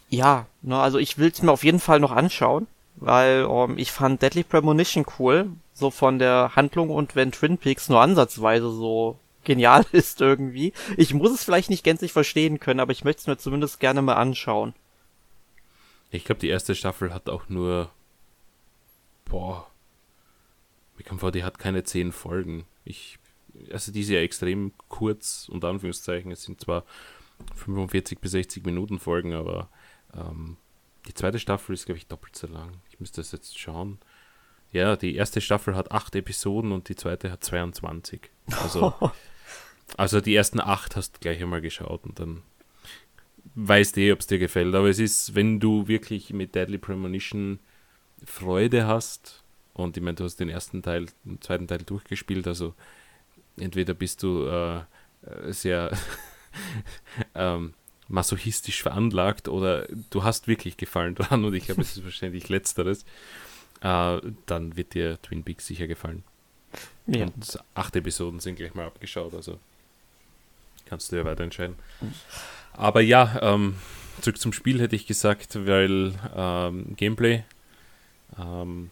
ja, 0.09 0.47
ne, 0.61 0.77
also 0.77 0.97
ich 0.97 1.17
will 1.17 1.29
es 1.29 1.41
mir 1.41 1.51
auf 1.51 1.63
jeden 1.63 1.79
Fall 1.79 1.99
noch 1.99 2.11
anschauen, 2.11 2.67
weil 2.95 3.45
um, 3.45 3.71
ähm, 3.71 3.77
ich 3.77 3.91
fand 3.91 4.21
Deadly 4.21 4.43
Premonition 4.43 5.05
cool, 5.19 5.49
so 5.73 5.91
von 5.91 6.19
der 6.19 6.55
Handlung 6.55 6.89
und 6.89 7.15
wenn 7.15 7.31
Twin 7.31 7.57
Peaks 7.57 7.89
nur 7.89 8.01
ansatzweise 8.01 8.71
so 8.71 9.19
genial 9.43 9.85
ist 9.91 10.21
irgendwie. 10.21 10.73
Ich 10.97 11.13
muss 11.13 11.31
es 11.31 11.43
vielleicht 11.43 11.69
nicht 11.69 11.83
gänzlich 11.83 12.13
verstehen 12.13 12.59
können, 12.59 12.79
aber 12.79 12.91
ich 12.91 13.03
möchte 13.03 13.21
es 13.21 13.27
mir 13.27 13.37
zumindest 13.37 13.79
gerne 13.79 14.01
mal 14.01 14.15
anschauen. 14.15 14.73
Ich 16.09 16.23
glaube, 16.23 16.39
die 16.39 16.49
erste 16.49 16.73
Staffel 16.73 17.13
hat 17.13 17.29
auch 17.29 17.49
nur 17.49 17.89
boah, 19.29 19.67
mir 20.97 21.03
kommt 21.03 21.19
vor, 21.19 21.31
die 21.31 21.43
hat 21.43 21.59
keine 21.59 21.83
zehn 21.83 22.11
Folgen. 22.11 22.65
Ich, 22.85 23.19
also 23.71 23.91
die 23.91 24.01
ist 24.01 24.09
ja 24.09 24.19
extrem 24.19 24.71
kurz, 24.87 25.47
unter 25.49 25.69
Anführungszeichen. 25.69 26.31
Es 26.31 26.43
sind 26.43 26.61
zwar 26.61 26.83
45 27.55 28.19
bis 28.19 28.31
60 28.31 28.65
Minuten 28.65 28.99
Folgen, 28.99 29.33
aber 29.33 29.69
ähm, 30.17 30.57
die 31.07 31.13
zweite 31.13 31.39
Staffel 31.39 31.73
ist, 31.73 31.85
glaube 31.85 31.97
ich, 31.97 32.07
doppelt 32.07 32.35
so 32.35 32.47
lang. 32.47 32.71
Ich 32.89 32.99
müsste 32.99 33.21
das 33.21 33.31
jetzt 33.31 33.57
schauen. 33.57 33.99
Ja, 34.71 34.95
die 34.95 35.15
erste 35.15 35.39
Staffel 35.39 35.75
hat 35.75 35.91
acht 35.91 36.15
Episoden 36.15 36.71
und 36.71 36.89
die 36.89 36.95
zweite 36.95 37.31
hat 37.31 37.43
22. 37.43 38.29
Also, 38.61 38.93
also 39.97 40.19
die 40.19 40.35
ersten 40.35 40.59
acht 40.59 40.95
hast 40.95 41.15
du 41.15 41.19
gleich 41.19 41.41
einmal 41.41 41.61
geschaut 41.61 42.03
und 42.03 42.19
dann 42.19 42.43
weißt 43.55 43.97
eh, 43.97 44.11
ob 44.11 44.19
es 44.19 44.27
dir 44.27 44.39
gefällt. 44.39 44.75
Aber 44.75 44.89
es 44.89 44.99
ist, 44.99 45.35
wenn 45.35 45.59
du 45.59 45.87
wirklich 45.87 46.33
mit 46.33 46.55
Deadly 46.55 46.77
Premonition 46.77 47.59
Freude 48.25 48.87
hast, 48.87 49.43
und 49.73 49.95
ich 49.95 50.03
meine, 50.03 50.15
du 50.15 50.23
hast 50.23 50.37
den 50.37 50.49
ersten 50.49 50.81
Teil, 50.81 51.05
den 51.23 51.41
zweiten 51.41 51.67
Teil 51.67 51.79
durchgespielt, 51.79 52.47
also 52.47 52.73
entweder 53.57 53.93
bist 53.93 54.23
du 54.23 54.45
äh, 54.45 54.81
sehr 55.47 55.91
ähm, 57.35 57.73
masochistisch 58.07 58.81
veranlagt 58.81 59.47
oder 59.47 59.87
du 60.09 60.23
hast 60.23 60.47
wirklich 60.47 60.77
Gefallen 60.77 61.15
dran 61.15 61.43
und 61.45 61.53
ich 61.53 61.65
glaube, 61.65 61.81
es 61.81 62.03
wahrscheinlich 62.03 62.49
letzteres, 62.49 63.03
äh, 63.81 64.19
dann 64.45 64.77
wird 64.77 64.93
dir 64.93 65.21
Twin 65.21 65.43
Peaks 65.43 65.67
sicher 65.67 65.87
gefallen. 65.87 66.23
Ja. 67.07 67.25
Und 67.25 67.59
acht 67.75 67.95
Episoden 67.95 68.39
sind 68.39 68.55
gleich 68.55 68.73
mal 68.73 68.87
abgeschaut, 68.87 69.33
also 69.33 69.59
kannst 70.85 71.11
du 71.11 71.17
ja 71.17 71.25
weiter 71.25 71.43
entscheiden. 71.43 71.75
Aber 72.73 73.01
ja, 73.01 73.39
ähm, 73.41 73.75
zurück 74.21 74.39
zum 74.39 74.53
Spiel 74.53 74.79
hätte 74.79 74.95
ich 74.95 75.07
gesagt, 75.07 75.65
weil 75.65 76.13
ähm, 76.35 76.95
Gameplay 76.95 77.43
ähm, 78.37 78.89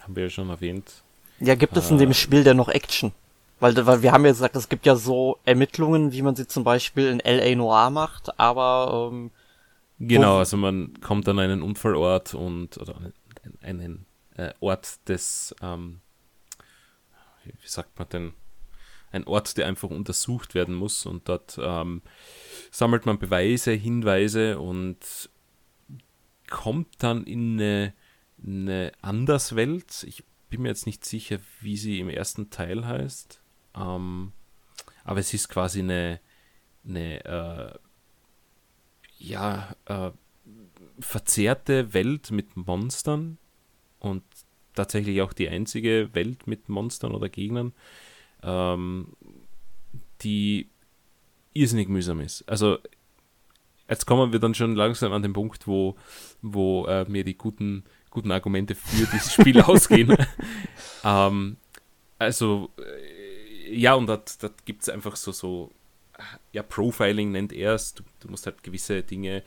haben 0.00 0.16
wir 0.16 0.24
ja 0.24 0.30
schon 0.30 0.50
erwähnt. 0.50 1.02
Ja, 1.40 1.54
gibt 1.54 1.76
es 1.76 1.90
in 1.90 1.98
dem 1.98 2.10
äh, 2.10 2.14
Spiel 2.14 2.44
denn 2.44 2.56
noch 2.56 2.68
Action? 2.68 3.12
Weil, 3.60 3.86
weil 3.86 4.02
wir 4.02 4.12
haben 4.12 4.24
ja 4.24 4.30
gesagt, 4.30 4.56
es 4.56 4.68
gibt 4.68 4.86
ja 4.86 4.94
so 4.94 5.38
Ermittlungen, 5.44 6.12
wie 6.12 6.22
man 6.22 6.36
sie 6.36 6.46
zum 6.46 6.64
Beispiel 6.64 7.08
in 7.08 7.20
L.A. 7.20 7.54
Noir 7.56 7.90
macht, 7.90 8.38
aber 8.38 9.10
ähm, 9.12 9.30
Genau, 10.00 10.38
also 10.38 10.56
man 10.56 11.00
kommt 11.00 11.26
an 11.28 11.40
einen 11.40 11.60
Unfallort 11.60 12.32
und 12.34 12.78
oder 12.78 12.94
einen, 13.42 13.58
einen 13.62 14.06
äh, 14.36 14.52
Ort 14.60 15.08
des 15.08 15.54
ähm, 15.60 16.00
wie 17.44 17.68
sagt 17.68 17.98
man 17.98 18.08
denn, 18.08 18.32
ein 19.10 19.24
Ort, 19.24 19.56
der 19.56 19.66
einfach 19.66 19.88
untersucht 19.90 20.54
werden 20.54 20.74
muss 20.74 21.06
und 21.06 21.28
dort 21.28 21.58
ähm, 21.60 22.02
sammelt 22.70 23.06
man 23.06 23.18
Beweise, 23.18 23.72
Hinweise 23.72 24.58
und 24.58 25.30
kommt 26.48 26.88
dann 26.98 27.24
in 27.24 27.54
eine 27.54 27.94
eine 28.40 28.92
Anderswelt. 29.02 30.04
Ich 30.06 30.22
bin 30.48 30.62
mir 30.62 30.68
jetzt 30.68 30.86
nicht 30.86 31.04
sicher, 31.04 31.38
wie 31.60 31.76
sie 31.76 31.98
im 31.98 32.08
ersten 32.08 32.50
Teil 32.50 32.86
heißt. 32.86 33.42
Ähm, 33.78 34.32
aber 35.04 35.20
es 35.20 35.32
ist 35.32 35.48
quasi 35.48 35.80
eine, 35.80 36.20
eine 36.86 37.24
äh, 37.24 37.78
ja, 39.18 39.74
äh, 39.86 40.10
verzerrte 41.00 41.94
Welt 41.94 42.30
mit 42.30 42.56
Monstern 42.56 43.38
und 43.98 44.22
tatsächlich 44.74 45.22
auch 45.22 45.32
die 45.32 45.48
einzige 45.48 46.10
Welt 46.12 46.46
mit 46.46 46.68
Monstern 46.68 47.12
oder 47.12 47.28
Gegnern, 47.28 47.72
ähm, 48.42 49.08
die 50.22 50.68
irrsinnig 51.52 51.88
mühsam 51.88 52.20
ist. 52.20 52.48
Also 52.48 52.78
jetzt 53.88 54.06
kommen 54.06 54.32
wir 54.32 54.38
dann 54.38 54.54
schon 54.54 54.74
langsam 54.76 55.12
an 55.12 55.22
den 55.22 55.32
Punkt, 55.32 55.66
wo, 55.66 55.96
wo 56.42 56.86
äh, 56.86 57.04
mir 57.08 57.24
die 57.24 57.36
guten 57.36 57.84
guten 58.10 58.32
Argumente 58.32 58.74
für 58.74 59.06
dieses 59.06 59.32
Spiel 59.32 59.60
ausgehen. 59.62 60.16
ähm, 61.04 61.56
also, 62.18 62.70
äh, 62.78 63.17
ja, 63.70 63.94
und 63.94 64.08
da 64.08 64.22
gibt 64.64 64.82
es 64.82 64.88
einfach 64.88 65.16
so, 65.16 65.32
so, 65.32 65.72
ja, 66.52 66.62
Profiling 66.62 67.30
nennt 67.30 67.52
er 67.52 67.74
es. 67.74 67.94
Du, 67.94 68.02
du, 68.20 68.28
musst 68.28 68.46
halt 68.46 68.62
gewisse 68.62 69.02
Dinge 69.02 69.42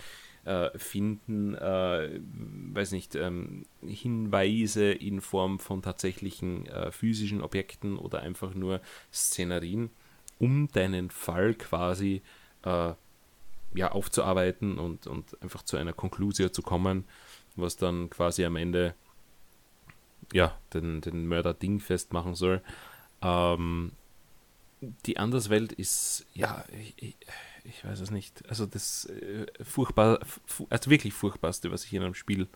äh, 0.45 0.77
finden, 0.77 1.55
äh, 1.55 2.19
weiß 2.73 2.91
nicht, 2.91 3.15
ähm, 3.15 3.65
Hinweise 3.85 4.91
in 4.91 5.21
Form 5.21 5.59
von 5.59 5.81
tatsächlichen 5.81 6.65
äh, 6.67 6.91
physischen 6.91 7.41
Objekten 7.41 7.97
oder 7.97 8.21
einfach 8.21 8.53
nur 8.53 8.81
Szenarien, 9.13 9.89
um 10.39 10.67
deinen 10.69 11.09
Fall 11.09 11.53
quasi 11.55 12.21
äh, 12.63 12.93
ja, 13.73 13.91
aufzuarbeiten 13.91 14.77
und, 14.77 15.07
und 15.07 15.41
einfach 15.41 15.63
zu 15.63 15.77
einer 15.77 15.93
Konklusion 15.93 16.51
zu 16.51 16.61
kommen, 16.61 17.05
was 17.55 17.77
dann 17.77 18.09
quasi 18.09 18.43
am 18.45 18.55
Ende 18.55 18.95
ja, 20.33 20.57
den, 20.73 21.01
den 21.01 21.27
Mörder 21.27 21.53
dingfest 21.53 22.13
machen 22.13 22.35
soll. 22.35 22.61
Ähm, 23.21 23.91
die 24.81 25.17
Anderswelt 25.17 25.71
ist, 25.71 26.25
ja, 26.33 26.65
ich, 26.97 27.15
ich, 27.63 27.85
weiß 27.85 27.99
es 27.99 28.11
nicht. 28.11 28.47
Also 28.49 28.65
das 28.65 29.05
äh, 29.05 29.45
furchtbar, 29.63 30.19
also 30.69 30.89
wirklich 30.89 31.13
furchtbarste, 31.13 31.71
was 31.71 31.85
ich 31.85 31.93
in 31.93 32.01
einem 32.01 32.15
Spiel 32.15 32.47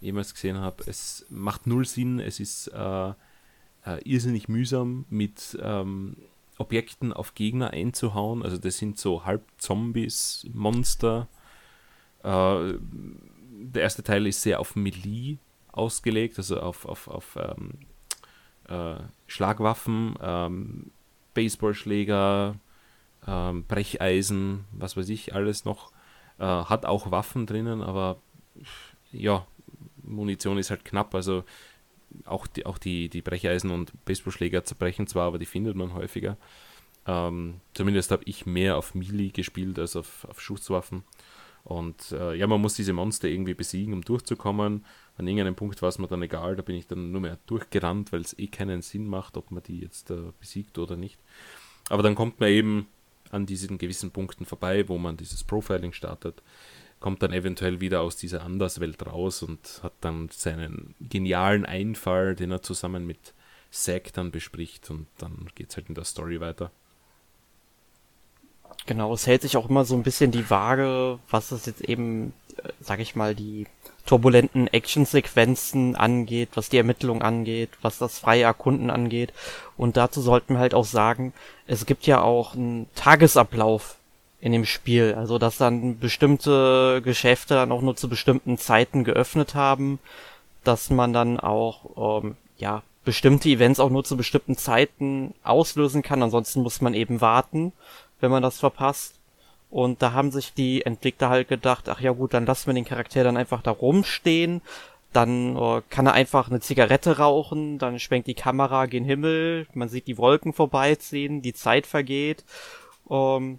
jemals 0.00 0.34
gesehen 0.34 0.58
habe. 0.58 0.84
Es 0.86 1.26
macht 1.30 1.66
null 1.66 1.86
Sinn, 1.86 2.20
es 2.20 2.38
ist 2.38 2.68
äh, 2.68 3.08
äh, 3.08 3.14
irrsinnig 4.04 4.48
mühsam 4.48 5.06
mit 5.08 5.58
ähm, 5.60 6.16
Objekten 6.58 7.12
auf 7.12 7.34
Gegner 7.34 7.70
einzuhauen. 7.70 8.42
Also 8.42 8.58
das 8.58 8.78
sind 8.78 8.98
so 8.98 9.24
halb 9.24 9.44
Zombies, 9.56 10.46
Monster. 10.52 11.28
Äh, 12.22 12.74
der 12.80 13.82
erste 13.82 14.02
Teil 14.02 14.26
ist 14.26 14.42
sehr 14.42 14.60
auf 14.60 14.76
Melee 14.76 15.38
ausgelegt, 15.72 16.38
also 16.38 16.60
auf, 16.60 16.84
auf, 16.84 17.08
auf 17.08 17.36
ähm, 17.36 17.78
äh, 18.68 19.00
Schlagwaffen, 19.26 20.14
ähm, 20.20 20.90
Baseballschläger, 21.38 22.56
ähm, 23.24 23.64
Brecheisen, 23.64 24.64
was 24.72 24.96
weiß 24.96 25.08
ich, 25.10 25.36
alles 25.36 25.64
noch. 25.64 25.92
Äh, 26.40 26.44
hat 26.44 26.84
auch 26.84 27.12
Waffen 27.12 27.46
drinnen, 27.46 27.80
aber 27.80 28.20
ja, 29.12 29.46
Munition 30.02 30.58
ist 30.58 30.70
halt 30.70 30.84
knapp, 30.84 31.14
also 31.14 31.44
auch 32.24 32.48
die, 32.48 32.66
auch 32.66 32.78
die, 32.78 33.08
die 33.08 33.22
Brecheisen 33.22 33.70
und 33.70 33.92
Baseballschläger 34.04 34.64
zerbrechen 34.64 35.06
zwar, 35.06 35.28
aber 35.28 35.38
die 35.38 35.46
findet 35.46 35.76
man 35.76 35.94
häufiger. 35.94 36.36
Ähm, 37.06 37.60
zumindest 37.72 38.10
habe 38.10 38.24
ich 38.24 38.44
mehr 38.44 38.76
auf 38.76 38.96
Melee 38.96 39.28
gespielt 39.28 39.78
als 39.78 39.94
auf, 39.94 40.26
auf 40.28 40.40
Schusswaffen. 40.40 41.04
Und 41.64 42.12
äh, 42.12 42.34
ja, 42.34 42.46
man 42.46 42.60
muss 42.60 42.74
diese 42.74 42.92
Monster 42.92 43.28
irgendwie 43.28 43.54
besiegen, 43.54 43.94
um 43.94 44.02
durchzukommen. 44.02 44.84
An 45.16 45.26
irgendeinem 45.26 45.54
Punkt 45.54 45.82
war 45.82 45.88
es 45.88 45.98
mir 45.98 46.06
dann 46.06 46.22
egal, 46.22 46.56
da 46.56 46.62
bin 46.62 46.76
ich 46.76 46.86
dann 46.86 47.10
nur 47.10 47.20
mehr 47.20 47.38
durchgerannt, 47.46 48.12
weil 48.12 48.20
es 48.20 48.38
eh 48.38 48.46
keinen 48.46 48.82
Sinn 48.82 49.06
macht, 49.06 49.36
ob 49.36 49.50
man 49.50 49.62
die 49.62 49.80
jetzt 49.80 50.10
äh, 50.10 50.32
besiegt 50.38 50.78
oder 50.78 50.96
nicht. 50.96 51.18
Aber 51.90 52.02
dann 52.02 52.14
kommt 52.14 52.40
man 52.40 52.50
eben 52.50 52.86
an 53.30 53.46
diesen 53.46 53.78
gewissen 53.78 54.10
Punkten 54.10 54.46
vorbei, 54.46 54.88
wo 54.88 54.98
man 54.98 55.16
dieses 55.16 55.44
Profiling 55.44 55.92
startet, 55.92 56.42
kommt 57.00 57.22
dann 57.22 57.32
eventuell 57.32 57.80
wieder 57.80 58.00
aus 58.00 58.16
dieser 58.16 58.42
Anderswelt 58.42 59.04
raus 59.06 59.42
und 59.42 59.80
hat 59.82 59.92
dann 60.00 60.28
seinen 60.30 60.94
genialen 61.00 61.64
Einfall, 61.64 62.34
den 62.34 62.50
er 62.50 62.62
zusammen 62.62 63.06
mit 63.06 63.34
Zack 63.70 64.12
dann 64.14 64.30
bespricht 64.30 64.90
und 64.90 65.06
dann 65.18 65.50
geht 65.54 65.70
es 65.70 65.76
halt 65.76 65.88
in 65.88 65.94
der 65.94 66.04
Story 66.04 66.40
weiter. 66.40 66.72
Genau, 68.86 69.12
es 69.12 69.26
hält 69.26 69.42
sich 69.42 69.56
auch 69.56 69.68
immer 69.68 69.84
so 69.84 69.94
ein 69.94 70.02
bisschen 70.02 70.30
die 70.30 70.48
Waage, 70.50 71.18
was 71.30 71.52
es 71.52 71.66
jetzt 71.66 71.82
eben, 71.82 72.32
äh, 72.62 72.68
sag 72.80 73.00
ich 73.00 73.16
mal, 73.16 73.34
die 73.34 73.66
turbulenten 74.06 74.68
Actionsequenzen 74.68 75.94
angeht, 75.94 76.50
was 76.54 76.70
die 76.70 76.78
Ermittlung 76.78 77.20
angeht, 77.20 77.68
was 77.82 77.98
das 77.98 78.18
freie 78.18 78.44
Erkunden 78.44 78.90
angeht. 78.90 79.34
Und 79.76 79.98
dazu 79.98 80.22
sollten 80.22 80.54
wir 80.54 80.60
halt 80.60 80.72
auch 80.72 80.86
sagen, 80.86 81.34
es 81.66 81.84
gibt 81.84 82.06
ja 82.06 82.22
auch 82.22 82.54
einen 82.54 82.86
Tagesablauf 82.94 83.96
in 84.40 84.52
dem 84.52 84.64
Spiel. 84.64 85.14
Also, 85.14 85.38
dass 85.38 85.58
dann 85.58 85.98
bestimmte 85.98 87.02
Geschäfte 87.04 87.54
dann 87.54 87.70
auch 87.70 87.82
nur 87.82 87.96
zu 87.96 88.08
bestimmten 88.08 88.56
Zeiten 88.56 89.04
geöffnet 89.04 89.54
haben, 89.54 89.98
dass 90.64 90.88
man 90.88 91.12
dann 91.12 91.38
auch, 91.38 92.22
ähm, 92.22 92.36
ja, 92.56 92.82
bestimmte 93.04 93.48
Events 93.48 93.80
auch 93.80 93.90
nur 93.90 94.04
zu 94.04 94.16
bestimmten 94.16 94.56
Zeiten 94.56 95.34
auslösen 95.42 96.02
kann. 96.02 96.22
Ansonsten 96.22 96.62
muss 96.62 96.80
man 96.80 96.94
eben 96.94 97.20
warten 97.20 97.72
wenn 98.20 98.30
man 98.30 98.42
das 98.42 98.58
verpasst. 98.58 99.14
Und 99.70 100.00
da 100.00 100.12
haben 100.12 100.30
sich 100.30 100.54
die 100.54 100.84
Entwickler 100.84 101.28
halt 101.28 101.48
gedacht, 101.48 101.88
ach 101.88 102.00
ja 102.00 102.12
gut, 102.12 102.32
dann 102.34 102.46
lassen 102.46 102.68
wir 102.68 102.74
den 102.74 102.84
Charakter 102.84 103.22
dann 103.22 103.36
einfach 103.36 103.62
da 103.62 103.70
rumstehen. 103.70 104.62
Dann 105.12 105.56
äh, 105.56 105.82
kann 105.88 106.06
er 106.06 106.12
einfach 106.12 106.50
eine 106.50 106.60
Zigarette 106.60 107.18
rauchen, 107.18 107.78
dann 107.78 107.98
schwenkt 107.98 108.28
die 108.28 108.34
Kamera 108.34 108.86
gen 108.86 109.04
Himmel, 109.04 109.66
man 109.72 109.88
sieht 109.88 110.06
die 110.06 110.18
Wolken 110.18 110.52
vorbeiziehen, 110.52 111.40
die 111.42 111.54
Zeit 111.54 111.86
vergeht. 111.86 112.44
Ähm, 113.10 113.58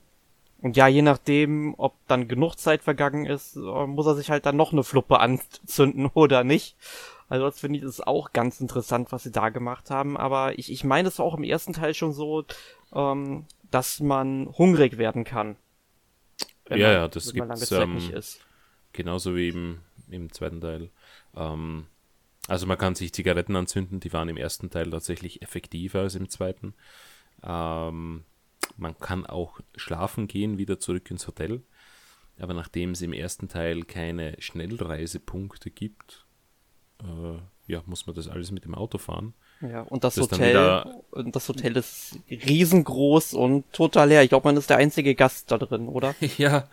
und 0.62 0.76
ja, 0.78 0.88
je 0.88 1.02
nachdem, 1.02 1.74
ob 1.78 1.94
dann 2.08 2.28
genug 2.28 2.56
Zeit 2.56 2.84
vergangen 2.84 3.26
ist, 3.26 3.56
äh, 3.56 3.88
muss 3.88 4.06
er 4.06 4.16
sich 4.16 4.30
halt 4.30 4.46
dann 4.46 4.58
noch 4.58 4.74
eine 4.74 4.84
Fluppe 4.84 5.20
anzünden 5.20 6.08
oder 6.14 6.44
nicht. 6.44 6.76
Also 7.30 7.46
das 7.46 7.60
finde 7.60 7.80
ich 7.80 7.86
das 7.86 8.02
auch 8.02 8.34
ganz 8.34 8.60
interessant, 8.60 9.12
was 9.12 9.24
sie 9.24 9.32
da 9.32 9.50
gemacht 9.50 9.90
haben. 9.92 10.18
Aber 10.18 10.58
ich, 10.58 10.72
ich 10.72 10.84
meine, 10.84 11.08
es 11.08 11.20
war 11.20 11.26
auch 11.26 11.38
im 11.38 11.44
ersten 11.44 11.74
Teil 11.74 11.94
schon 11.94 12.12
so, 12.12 12.44
ähm, 12.94 13.46
dass 13.72 14.00
man 14.00 14.48
hungrig 14.48 14.98
werden 14.98 15.24
kann. 15.24 15.56
Ja, 16.70 16.78
man, 16.78 16.80
ja, 16.80 17.08
das 17.08 17.34
gibt 17.34 17.52
es 17.52 17.72
ähm, 17.72 18.12
genauso 18.94 19.36
wie 19.36 19.50
im, 19.50 19.80
im 20.10 20.32
zweiten 20.32 20.62
Teil. 20.62 20.90
Ähm, 21.36 21.88
also 22.48 22.66
man 22.66 22.78
kann 22.78 22.96
sich 22.96 23.14
Zigaretten 23.14 23.56
anzünden, 23.56 24.00
die 24.00 24.14
waren 24.14 24.30
im 24.30 24.38
ersten 24.38 24.70
Teil 24.70 24.90
tatsächlich 24.90 25.42
effektiver 25.42 26.02
als 26.02 26.16
im 26.16 26.30
zweiten. 26.30 26.74
Ähm, 27.44 28.24
man 28.78 28.98
kann 28.98 29.26
auch 29.26 29.60
schlafen 29.76 30.28
gehen, 30.28 30.58
wieder 30.58 30.80
zurück 30.80 31.10
ins 31.12 31.28
Hotel. 31.28 31.62
Aber 32.40 32.54
nachdem 32.54 32.92
es 32.92 33.02
im 33.02 33.14
ersten 33.14 33.50
Teil 33.50 33.84
keine 33.84 34.36
Schnellreisepunkte 34.40 35.72
gibt, 35.72 36.26
äh, 37.02 37.38
ja, 37.68 37.84
muss 37.86 38.08
man 38.08 38.16
das 38.16 38.28
alles 38.28 38.52
mit 38.52 38.66
dem 38.66 38.76
Auto 38.76 38.98
fahren. 38.98 39.34
Ja, 39.62 39.82
und 39.82 40.06
das, 40.06 40.16
das 40.16 40.32
Hotel, 40.32 40.86
und 41.12 41.36
das 41.36 41.50
Hotel 41.50 41.76
ist 41.76 42.18
riesengroß 42.30 43.34
und 43.34 43.72
total 43.74 44.08
leer. 44.08 44.24
Ich 44.24 44.30
glaube, 44.30 44.48
man 44.48 44.56
ist 44.56 44.70
der 44.70 44.78
einzige 44.78 45.16
Gast 45.16 45.52
da 45.52 45.58
drin, 45.58 45.90
oder? 45.90 46.16
ja, 46.38 46.70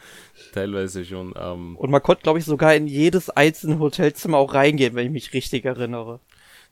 teilweise 0.52 1.04
schon. 1.04 1.34
Ähm. 1.36 1.76
Und 1.76 1.90
man 1.90 2.02
konnte, 2.02 2.22
glaube 2.22 2.38
ich, 2.38 2.44
sogar 2.44 2.74
in 2.76 2.86
jedes 2.86 3.28
einzelne 3.28 3.80
Hotelzimmer 3.80 4.38
auch 4.38 4.54
reingehen, 4.54 4.94
wenn 4.94 5.06
ich 5.06 5.12
mich 5.12 5.32
richtig 5.32 5.64
erinnere. 5.64 6.20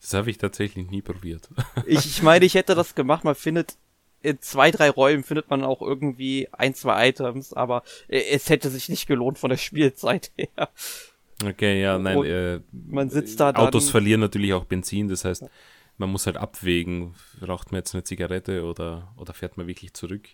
Das 0.01 0.13
habe 0.13 0.29
ich 0.29 0.37
tatsächlich 0.37 0.89
nie 0.89 1.01
probiert. 1.01 1.49
ich, 1.85 2.05
ich 2.05 2.23
meine, 2.23 2.45
ich 2.45 2.53
hätte 2.53 2.75
das 2.75 2.95
gemacht. 2.95 3.25
Man 3.25 3.35
findet 3.35 3.75
in 4.21 4.41
zwei, 4.41 4.71
drei 4.71 4.89
Räumen 4.89 5.23
findet 5.23 5.49
man 5.49 5.63
auch 5.63 5.81
irgendwie 5.81 6.47
ein, 6.51 6.73
zwei 6.73 7.09
Items, 7.09 7.53
aber 7.53 7.83
es 8.07 8.49
hätte 8.49 8.69
sich 8.69 8.89
nicht 8.89 9.05
gelohnt 9.05 9.37
von 9.37 9.49
der 9.49 9.57
Spielzeit 9.57 10.31
her. 10.37 10.69
Okay, 11.45 11.81
ja, 11.81 11.99
nein. 11.99 12.23
Äh, 12.23 12.59
man 12.71 13.09
sitzt 13.09 13.39
da 13.39 13.51
Autos 13.51 13.85
dann, 13.85 13.91
verlieren 13.91 14.21
natürlich 14.21 14.53
auch 14.53 14.65
Benzin, 14.65 15.09
das 15.09 15.25
heißt, 15.25 15.43
man 15.97 16.09
muss 16.09 16.25
halt 16.25 16.37
abwägen, 16.37 17.15
raucht 17.45 17.71
man 17.71 17.79
jetzt 17.79 17.93
eine 17.93 18.03
Zigarette 18.03 18.65
oder, 18.65 19.13
oder 19.17 19.33
fährt 19.33 19.57
man 19.57 19.67
wirklich 19.67 19.93
zurück. 19.93 20.29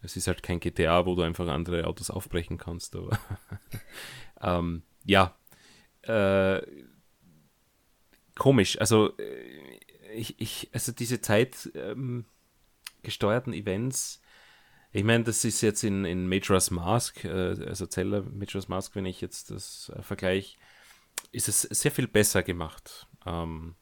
Es 0.00 0.16
ist 0.16 0.26
halt 0.26 0.42
kein 0.42 0.60
GTA, 0.60 1.06
wo 1.06 1.14
du 1.14 1.22
einfach 1.22 1.46
andere 1.46 1.86
Autos 1.86 2.10
aufbrechen 2.10 2.58
kannst, 2.58 2.96
aber 2.96 3.18
ähm, 4.42 4.82
ja. 5.04 5.36
Äh, 6.02 6.62
komisch, 8.34 8.78
also 8.80 9.16
äh, 9.18 9.78
ich, 10.14 10.40
ich, 10.40 10.68
also 10.72 10.92
diese 10.92 11.20
Zeit 11.20 11.70
ähm, 11.74 12.24
Events, 13.04 14.20
ich 14.94 15.04
meine, 15.04 15.24
das 15.24 15.44
ist 15.44 15.62
jetzt 15.62 15.84
in, 15.84 16.04
in 16.04 16.28
Majora's 16.28 16.70
Mask, 16.70 17.24
äh, 17.24 17.30
also 17.30 17.86
Zelda 17.86 18.22
Majora's 18.22 18.68
Mask, 18.68 18.94
wenn 18.94 19.06
ich 19.06 19.20
jetzt 19.20 19.50
das 19.50 19.90
äh, 19.96 20.02
vergleiche, 20.02 20.58
ist 21.30 21.48
es 21.48 21.62
sehr 21.62 21.90
viel 21.90 22.08
besser 22.08 22.42
gemacht. 22.42 23.06
Ähm, 23.24 23.74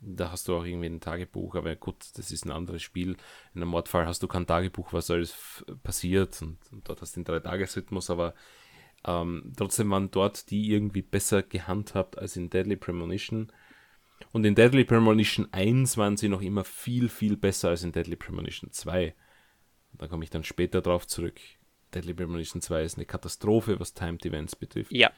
da 0.00 0.30
hast 0.30 0.48
du 0.48 0.56
auch 0.56 0.64
irgendwie 0.64 0.88
ein 0.88 1.00
Tagebuch, 1.00 1.54
aber 1.54 1.76
gut, 1.76 1.96
das 2.14 2.30
ist 2.30 2.44
ein 2.44 2.50
anderes 2.50 2.82
Spiel. 2.82 3.16
In 3.54 3.62
einem 3.62 3.70
Mordfall 3.70 4.06
hast 4.06 4.22
du 4.22 4.28
kein 4.28 4.46
Tagebuch, 4.46 4.92
was 4.92 5.10
alles 5.10 5.64
passiert 5.82 6.40
und, 6.42 6.58
und 6.72 6.88
dort 6.88 7.02
hast 7.02 7.16
du 7.16 7.20
den 7.20 7.24
Drei-Tages-Rhythmus, 7.24 8.10
aber 8.10 8.34
ähm, 9.04 9.52
trotzdem 9.56 9.90
waren 9.90 10.10
dort 10.10 10.50
die 10.50 10.70
irgendwie 10.70 11.02
besser 11.02 11.42
gehandhabt 11.42 12.18
als 12.18 12.36
in 12.36 12.50
Deadly 12.50 12.76
Premonition. 12.76 13.52
Und 14.32 14.44
in 14.44 14.54
Deadly 14.54 14.84
Premonition 14.84 15.48
1 15.52 15.96
waren 15.96 16.16
sie 16.16 16.28
noch 16.28 16.42
immer 16.42 16.64
viel, 16.64 17.08
viel 17.08 17.36
besser 17.36 17.70
als 17.70 17.82
in 17.82 17.92
Deadly 17.92 18.16
Premonition 18.16 18.70
2. 18.70 19.14
Da 19.92 20.06
komme 20.06 20.24
ich 20.24 20.30
dann 20.30 20.44
später 20.44 20.82
drauf 20.82 21.06
zurück. 21.06 21.40
Deadly 21.94 22.14
Premonition 22.14 22.62
2 22.62 22.82
ist 22.82 22.96
eine 22.96 23.06
Katastrophe, 23.06 23.80
was 23.80 23.94
Timed 23.94 24.24
Events 24.24 24.54
betrifft. 24.54 24.92
Ja. 24.92 25.10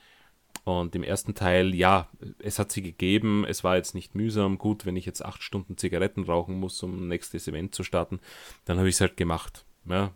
Und 0.64 0.94
im 0.94 1.02
ersten 1.02 1.34
Teil, 1.34 1.74
ja, 1.74 2.08
es 2.38 2.58
hat 2.58 2.70
sie 2.70 2.82
gegeben, 2.82 3.44
es 3.48 3.64
war 3.64 3.76
jetzt 3.76 3.94
nicht 3.94 4.14
mühsam. 4.14 4.58
Gut, 4.58 4.86
wenn 4.86 4.96
ich 4.96 5.06
jetzt 5.06 5.24
acht 5.24 5.42
Stunden 5.42 5.76
Zigaretten 5.76 6.24
rauchen 6.24 6.60
muss, 6.60 6.80
um 6.82 7.04
ein 7.04 7.08
nächstes 7.08 7.48
Event 7.48 7.74
zu 7.74 7.82
starten, 7.82 8.20
dann 8.64 8.78
habe 8.78 8.88
ich 8.88 8.94
es 8.94 9.00
halt 9.00 9.16
gemacht. 9.16 9.64
Ja, 9.86 10.12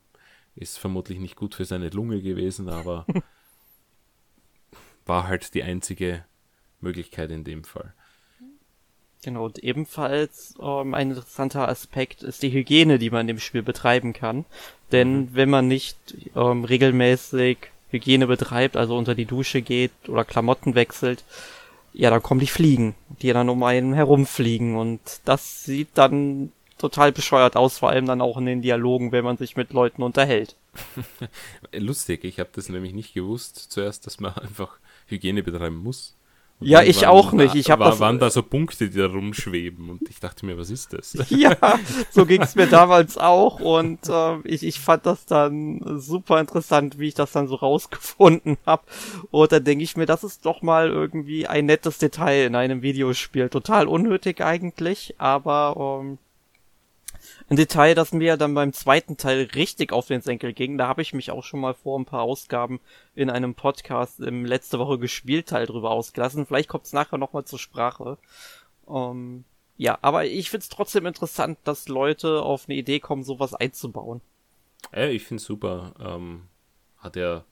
ist 0.55 0.79
vermutlich 0.79 1.19
nicht 1.19 1.35
gut 1.35 1.57
für 1.57 1.65
seine 1.65 1.89
Lunge 1.89 2.23
gewesen, 2.23 2.69
aber 2.69 3.07
war 5.07 5.27
halt 5.27 5.55
die 5.55 5.65
einzige 5.65 6.25
Möglichkeit 6.81 7.33
in 7.33 7.43
dem 7.43 7.65
Fall. 7.65 7.93
Genau, 9.25 9.47
und 9.47 9.59
ebenfalls 9.59 10.55
ähm, 10.61 10.95
ein 10.95 11.11
interessanter 11.11 11.69
Aspekt 11.69 12.23
ist 12.23 12.45
die 12.45 12.53
Hygiene, 12.53 13.01
die 13.01 13.11
man 13.11 13.23
in 13.23 13.27
dem 13.29 13.41
Spiel 13.41 13.63
betreiben 13.63 14.13
kann. 14.13 14.45
Denn 14.93 15.17
mhm. 15.17 15.29
wenn 15.33 15.51
man 15.51 15.67
nicht 15.67 15.97
ähm, 16.37 16.63
regelmäßig 16.65 17.59
Hygiene 17.91 18.27
betreibt, 18.27 18.77
also 18.77 18.97
unter 18.97 19.15
die 19.15 19.27
Dusche 19.27 19.63
geht 19.63 19.93
oder 20.09 20.25
Klamotten 20.25 20.75
wechselt, 20.75 21.25
ja, 21.93 22.11
dann 22.11 22.23
kommen 22.23 22.41
die 22.41 22.47
Fliegen, 22.47 22.95
die 23.23 23.33
dann 23.33 23.49
um 23.49 23.63
einen 23.63 23.95
herumfliegen 23.95 24.77
und 24.77 25.01
das 25.25 25.65
sieht 25.65 25.89
dann 25.95 26.53
total 26.79 27.13
bescheuert 27.13 27.57
aus, 27.57 27.79
vor 27.79 27.89
allem 27.89 28.07
dann 28.07 28.21
auch 28.21 28.37
in 28.37 28.47
den 28.47 28.63
Dialogen, 28.63 29.13
wenn 29.13 29.25
man 29.25 29.39
sich 29.39 29.57
mit 29.57 29.73
Leuten 29.73 30.03
unterhält. 30.03 30.57
Lustig, 31.73 32.25
ich 32.25 32.39
habe 32.39 32.51
das 32.53 32.69
nämlich 32.69 32.93
nicht 32.93 33.15
gewusst 33.15 33.57
zuerst, 33.57 34.07
dass 34.07 34.21
man 34.21 34.35
einfach 34.37 34.77
Hygiene 35.07 35.43
betreiben 35.43 35.77
muss. 35.77 36.16
Ja, 36.61 36.83
ich 36.83 37.03
waren, 37.03 37.11
auch 37.11 37.33
nicht. 37.33 37.55
Ich 37.55 37.71
hab 37.71 37.81
war, 37.81 37.91
das, 37.91 38.01
waren 38.01 38.19
da 38.19 38.31
so 38.31 38.43
Punkte, 38.43 38.89
die 38.89 38.99
da 38.99 39.07
rumschweben 39.07 39.91
und 39.91 40.09
ich 40.09 40.21
dachte 40.21 40.47
mir, 40.47 40.57
was 40.57 40.71
ist 40.71 40.95
das? 40.95 41.15
ja, 41.31 41.55
so 42.11 42.25
ging's 42.25 42.55
mir 42.55 42.67
damals 42.67 43.19
auch 43.19 43.61
und 43.61 44.09
äh, 44.09 44.39
ich, 44.45 44.63
ich 44.63 44.81
fand 44.81 45.05
das 45.05 45.27
dann 45.27 45.83
super 46.01 46.41
interessant, 46.41 46.99
wie 46.99 47.09
ich 47.09 47.15
das 47.15 47.33
dann 47.33 47.47
so 47.47 47.57
rausgefunden 47.57 48.57
habe. 48.65 48.85
Und 49.31 49.53
dann 49.53 49.65
denke 49.65 49.85
ich 49.85 49.97
mir, 49.97 50.07
das 50.07 50.25
ist 50.25 50.47
doch 50.47 50.63
mal 50.63 50.89
irgendwie 50.89 51.47
ein 51.47 51.67
nettes 51.67 51.99
Detail 51.99 52.47
in 52.47 52.55
einem 52.55 52.81
Videospiel. 52.81 53.51
Total 53.51 53.87
unnötig 53.87 54.41
eigentlich, 54.41 55.15
aber 55.19 56.01
ähm, 56.01 56.19
ein 57.49 57.57
Detail, 57.57 57.95
das 57.95 58.13
mir 58.13 58.37
dann 58.37 58.55
beim 58.55 58.73
zweiten 58.73 59.17
Teil 59.17 59.49
richtig 59.55 59.93
auf 59.93 60.09
den 60.09 60.21
Senkel 60.21 60.53
ging. 60.53 60.79
Da 60.79 60.89
habe 60.89 61.03
ich 61.03 61.13
mich 61.13 61.31
auch 61.31 61.45
schon 61.45 61.61
mal 61.61 61.75
vor 61.75 61.99
ein 61.99 62.05
paar 62.05 62.23
Ausgaben 62.23 62.81
in 63.15 63.31
einem 63.31 63.55
Podcast 63.55 64.21
im 64.21 64.45
letzte 64.45 64.79
Woche 64.79 64.99
gespielt 64.99 65.49
Teil 65.49 65.67
drüber 65.67 65.91
ausgelassen. 65.91 66.47
Vielleicht 66.47 66.69
kommt 66.69 66.87
es 66.87 66.93
nachher 66.93 67.19
nochmal 67.19 67.45
zur 67.45 67.61
Sprache. 67.61 68.19
Ähm, 68.89 69.45
ja, 69.77 69.99
aber 70.03 70.25
ich 70.25 70.51
find's 70.51 70.69
trotzdem 70.69 71.07
interessant, 71.07 71.59
dass 71.65 71.89
Leute 71.89 72.43
auf 72.43 72.69
eine 72.69 72.77
Idee 72.77 72.99
kommen, 72.99 73.23
sowas 73.23 73.55
einzubauen. 73.55 74.21
Ja, 74.93 75.07
ich 75.07 75.23
find's 75.23 75.45
super. 75.45 75.95
Ähm, 76.01 76.49
hat 76.99 77.17
ja 77.17 77.45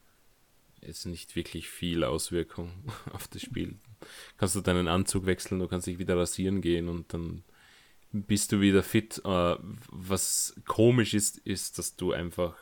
jetzt 0.81 1.07
nicht 1.07 1.37
wirklich 1.37 1.69
viel 1.69 2.05
Auswirkung 2.05 2.71
auf 3.13 3.29
das 3.29 3.43
Spiel. 3.43 3.77
Kannst 4.39 4.57
du 4.57 4.61
deinen 4.61 4.89
Anzug 4.89 5.27
wechseln, 5.27 5.61
du 5.61 5.69
kannst 5.69 5.87
dich 5.87 5.99
wieder 5.99 6.17
rasieren 6.17 6.61
gehen 6.61 6.89
und 6.89 7.13
dann 7.15 7.45
bist 8.23 8.53
du 8.53 8.61
wieder 8.61 8.83
fit. 8.83 9.21
Uh, 9.25 9.57
was 9.91 10.55
komisch 10.67 11.15
ist, 11.15 11.39
ist, 11.39 11.79
dass 11.79 11.97
du 11.97 12.13
einfach 12.13 12.57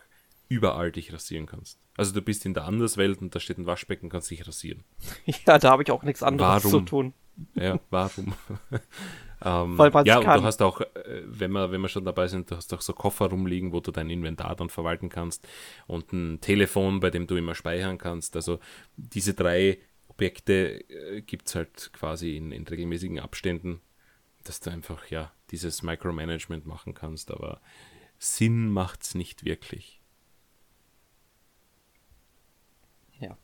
überall 0.48 0.92
dich 0.92 1.12
rasieren 1.12 1.46
kannst. 1.46 1.78
Also 1.96 2.12
du 2.12 2.22
bist 2.22 2.46
in 2.46 2.54
der 2.54 2.64
Anderswelt 2.64 3.20
und 3.20 3.34
da 3.34 3.40
steht 3.40 3.58
ein 3.58 3.66
Waschbecken, 3.66 4.08
kannst 4.08 4.30
dich 4.30 4.46
rasieren. 4.46 4.84
Ja, 5.46 5.58
da 5.58 5.70
habe 5.70 5.82
ich 5.82 5.90
auch 5.90 6.02
nichts 6.02 6.22
anderes 6.22 6.64
warum? 6.64 6.70
zu 6.70 6.80
tun. 6.80 7.14
Ja, 7.54 7.80
warum? 7.90 8.34
ähm, 9.44 9.78
Weil 9.78 9.90
man 9.90 10.04
ja, 10.04 10.18
und 10.18 10.26
du 10.26 10.42
hast 10.42 10.62
auch, 10.62 10.80
äh, 10.80 11.22
wenn 11.24 11.52
wir, 11.52 11.70
wenn 11.70 11.80
wir 11.80 11.88
schon 11.88 12.04
dabei 12.04 12.28
sind, 12.28 12.50
du 12.50 12.56
hast 12.56 12.72
auch 12.74 12.80
so 12.80 12.92
Koffer 12.92 13.26
rumliegen, 13.26 13.72
wo 13.72 13.80
du 13.80 13.90
dein 13.90 14.10
Inventar 14.10 14.54
dann 14.56 14.68
verwalten 14.68 15.08
kannst 15.08 15.46
und 15.86 16.12
ein 16.12 16.40
Telefon, 16.40 17.00
bei 17.00 17.10
dem 17.10 17.26
du 17.26 17.36
immer 17.36 17.54
speichern 17.54 17.98
kannst. 17.98 18.36
Also 18.36 18.58
diese 18.96 19.34
drei 19.34 19.78
Objekte 20.08 20.88
äh, 20.90 21.22
gibt 21.22 21.48
es 21.48 21.54
halt 21.54 21.90
quasi 21.92 22.36
in, 22.36 22.52
in 22.52 22.66
regelmäßigen 22.66 23.20
Abständen, 23.20 23.80
dass 24.44 24.60
du 24.60 24.70
einfach, 24.70 25.06
ja, 25.06 25.32
dieses 25.52 25.82
Micromanagement 25.82 26.66
machen 26.66 26.94
kannst, 26.94 27.30
aber 27.30 27.60
Sinn 28.18 28.70
macht 28.70 29.02
es 29.02 29.14
nicht 29.14 29.44
wirklich. 29.44 30.00
Ja. 33.20 33.36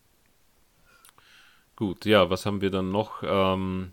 Gut, 1.77 2.05
ja, 2.05 2.31
was 2.31 2.47
haben 2.47 2.61
wir 2.61 2.71
dann 2.71 2.91
noch? 2.91 3.23
Ähm, 3.23 3.93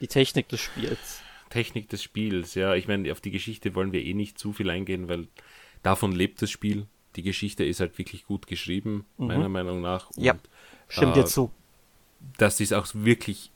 die 0.00 0.08
Technik 0.08 0.48
des 0.48 0.60
Spiels. 0.60 1.22
Technik 1.48 1.88
des 1.88 2.02
Spiels, 2.02 2.54
ja. 2.54 2.74
Ich 2.74 2.88
meine, 2.88 3.10
auf 3.12 3.20
die 3.20 3.30
Geschichte 3.30 3.74
wollen 3.74 3.92
wir 3.92 4.02
eh 4.04 4.12
nicht 4.12 4.38
zu 4.38 4.52
viel 4.52 4.68
eingehen, 4.68 5.08
weil 5.08 5.28
davon 5.82 6.12
lebt 6.12 6.42
das 6.42 6.50
Spiel. 6.50 6.86
Die 7.16 7.22
Geschichte 7.22 7.64
ist 7.64 7.78
halt 7.80 7.96
wirklich 7.96 8.26
gut 8.26 8.48
geschrieben, 8.48 9.06
mhm. 9.18 9.26
meiner 9.28 9.48
Meinung 9.48 9.80
nach. 9.80 10.10
Und, 10.10 10.24
ja, 10.24 10.36
stimmt 10.88 11.16
äh, 11.16 11.20
dir 11.20 11.26
zu. 11.26 11.52
Das 12.38 12.58
ist 12.58 12.72
auch 12.72 12.88
wirklich 12.92 13.52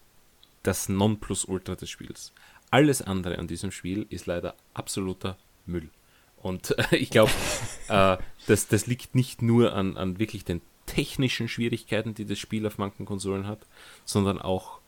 das 0.63 0.89
Nonplusultra 0.89 1.75
des 1.75 1.91
Spiels. 1.91 2.33
Alles 2.71 3.03
andere 3.03 3.39
an 3.39 3.47
diesem 3.47 3.71
Spiel 3.71 4.07
ist 4.11 4.27
leider 4.27 4.55
absoluter 4.75 5.37
Müll. 5.67 5.91
Und 6.37 6.77
äh, 6.79 6.97
ich 6.97 7.11
glaube, 7.11 7.33
äh, 7.89 8.17
das, 8.47 8.69
das 8.69 8.87
liegt 8.87 9.15
nicht 9.15 9.43
nur 9.43 9.75
an, 9.75 9.97
an 9.97 10.19
wirklich 10.19 10.45
den 10.45 10.61
technischen 10.87 11.49
Schwierigkeiten, 11.49 12.15
die 12.15 12.25
das 12.25 12.39
Spiel 12.39 12.67
auf 12.67 12.79
manchen 12.79 13.07
Konsolen 13.07 13.47
hat, 13.47 13.67
sondern 14.05 14.41
auch 14.41 14.81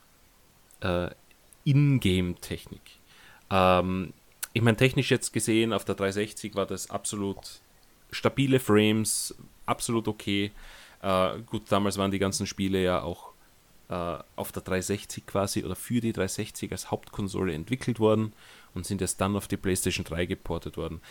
äh, 0.81 1.09
Ingame-Technik. 1.63 2.81
Ähm, 3.49 4.13
ich 4.53 4.61
meine, 4.61 4.77
technisch 4.77 5.11
jetzt 5.11 5.31
gesehen, 5.31 5.73
auf 5.73 5.85
der 5.85 5.95
360 5.95 6.55
war 6.55 6.65
das 6.65 6.89
absolut 6.89 7.61
stabile 8.11 8.59
Frames, 8.59 9.35
absolut 9.65 10.07
okay. 10.07 10.51
Äh, 11.01 11.39
gut, 11.45 11.63
damals 11.69 11.97
waren 11.97 12.11
die 12.11 12.19
ganzen 12.19 12.47
Spiele 12.47 12.81
ja 12.81 13.01
auch 13.01 13.30
äh, 13.91 14.17
auf 14.37 14.51
der 14.53 14.63
360 14.63 15.25
quasi 15.25 15.63
oder 15.65 15.75
für 15.75 15.99
die 15.99 16.13
360 16.13 16.71
als 16.71 16.91
Hauptkonsole 16.91 17.53
entwickelt 17.53 17.99
worden 17.99 18.31
und 18.73 18.85
sind 18.85 19.01
erst 19.01 19.19
dann 19.19 19.35
auf 19.35 19.49
die 19.49 19.57
PlayStation 19.57 20.05
3 20.05 20.25
geportet 20.25 20.77
worden. 20.77 21.01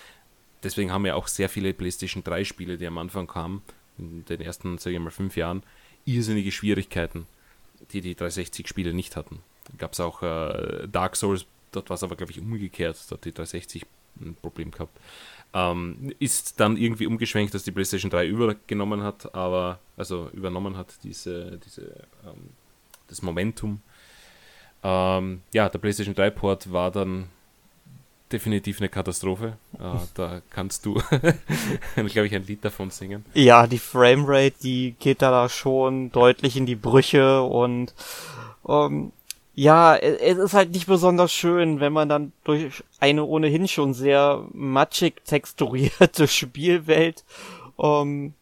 Deswegen 0.62 0.90
haben 0.90 1.04
ja 1.04 1.14
auch 1.14 1.28
sehr 1.28 1.50
viele 1.50 1.74
PlayStation 1.74 2.24
3 2.24 2.44
Spiele, 2.44 2.78
die 2.78 2.86
am 2.86 2.98
Anfang 2.98 3.26
kamen, 3.26 3.62
in 3.98 4.24
den 4.24 4.40
ersten, 4.40 4.78
sage 4.78 4.96
ich 4.96 5.02
mal, 5.02 5.10
fünf 5.10 5.36
Jahren, 5.36 5.62
irrsinnige 6.06 6.50
Schwierigkeiten, 6.50 7.26
die 7.92 8.00
die 8.00 8.14
360 8.14 8.66
Spiele 8.66 8.94
nicht 8.94 9.14
hatten. 9.14 9.40
Gab 9.76 9.92
es 9.92 10.00
auch 10.00 10.22
äh, 10.22 10.88
Dark 10.88 11.16
Souls, 11.16 11.44
dort 11.72 11.90
war 11.90 11.94
es 11.94 12.02
aber, 12.02 12.16
glaube 12.16 12.32
ich, 12.32 12.40
umgekehrt, 12.40 12.98
dort 13.10 13.26
die 13.26 13.32
360 13.32 13.84
ein 14.20 14.36
Problem 14.40 14.70
gehabt. 14.70 14.98
Ähm, 15.52 16.14
ist 16.18 16.60
dann 16.60 16.76
irgendwie 16.76 17.06
umgeschwenkt, 17.06 17.52
dass 17.52 17.64
die 17.64 17.72
PlayStation 17.72 18.10
3 18.10 18.26
übergenommen 18.26 19.02
hat, 19.02 19.34
aber 19.34 19.80
also 19.96 20.30
übernommen 20.32 20.76
hat 20.76 20.94
diese, 21.04 21.58
diese 21.58 22.06
ähm, 22.24 22.50
das 23.10 23.22
Momentum. 23.22 23.80
Ähm, 24.82 25.42
ja, 25.52 25.68
der 25.68 25.78
PlayStation 25.78 26.14
3 26.14 26.30
Port 26.30 26.72
war 26.72 26.90
dann 26.90 27.28
definitiv 28.32 28.80
eine 28.80 28.88
Katastrophe. 28.88 29.56
Äh, 29.74 29.98
da 30.14 30.40
kannst 30.50 30.86
du, 30.86 30.94
glaube 31.94 32.26
ich, 32.26 32.34
ein 32.34 32.46
Lied 32.46 32.64
davon 32.64 32.90
singen. 32.90 33.24
Ja, 33.34 33.66
die 33.66 33.78
Framerate, 33.78 34.54
die 34.62 34.94
geht 34.98 35.22
da 35.22 35.48
schon 35.48 36.10
deutlich 36.12 36.56
in 36.56 36.66
die 36.66 36.76
Brüche 36.76 37.42
und 37.42 37.94
ähm, 38.68 39.12
ja, 39.54 39.96
es 39.96 40.38
ist 40.38 40.54
halt 40.54 40.70
nicht 40.70 40.86
besonders 40.86 41.32
schön, 41.32 41.80
wenn 41.80 41.92
man 41.92 42.08
dann 42.08 42.32
durch 42.44 42.82
eine 42.98 43.24
ohnehin 43.24 43.68
schon 43.68 43.92
sehr 43.92 44.46
matschig 44.52 45.22
texturierte 45.24 46.28
Spielwelt 46.28 47.24
ähm, 47.78 48.34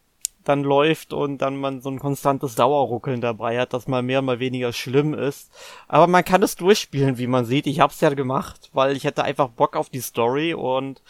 dann 0.49 0.63
läuft 0.63 1.13
und 1.13 1.37
dann 1.37 1.57
man 1.57 1.79
so 1.79 1.89
ein 1.89 1.99
konstantes 1.99 2.55
Dauerruckeln 2.55 3.21
dabei 3.21 3.59
hat, 3.59 3.73
das 3.73 3.87
mal 3.87 4.01
mehr, 4.01 4.21
mal 4.21 4.39
weniger 4.39 4.73
schlimm 4.73 5.13
ist. 5.13 5.51
Aber 5.87 6.07
man 6.07 6.25
kann 6.25 6.41
es 6.41 6.55
durchspielen, 6.55 7.19
wie 7.19 7.27
man 7.27 7.45
sieht. 7.45 7.67
Ich 7.67 7.79
hab's 7.79 8.01
ja 8.01 8.09
gemacht, 8.09 8.69
weil 8.73 8.97
ich 8.97 9.03
hätte 9.03 9.23
einfach 9.23 9.49
Bock 9.49 9.75
auf 9.75 9.89
die 9.89 10.01
Story 10.01 10.55
und 10.55 11.01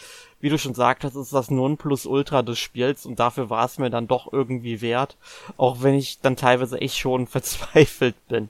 wie 0.42 0.50
du 0.50 0.58
schon 0.58 0.74
sagtest, 0.74 1.16
ist 1.16 1.34
das 1.34 1.50
Nonplusultra 1.50 2.42
des 2.42 2.60
Spiels 2.60 3.06
und 3.06 3.20
dafür 3.20 3.50
war 3.50 3.66
es 3.66 3.78
mir 3.78 3.90
dann 3.90 4.08
doch 4.08 4.32
irgendwie 4.32 4.82
wert, 4.82 5.18
auch 5.58 5.82
wenn 5.82 5.96
ich 5.96 6.20
dann 6.20 6.36
teilweise 6.36 6.80
echt 6.80 6.98
schon 6.98 7.26
verzweifelt 7.28 8.16
bin. 8.28 8.50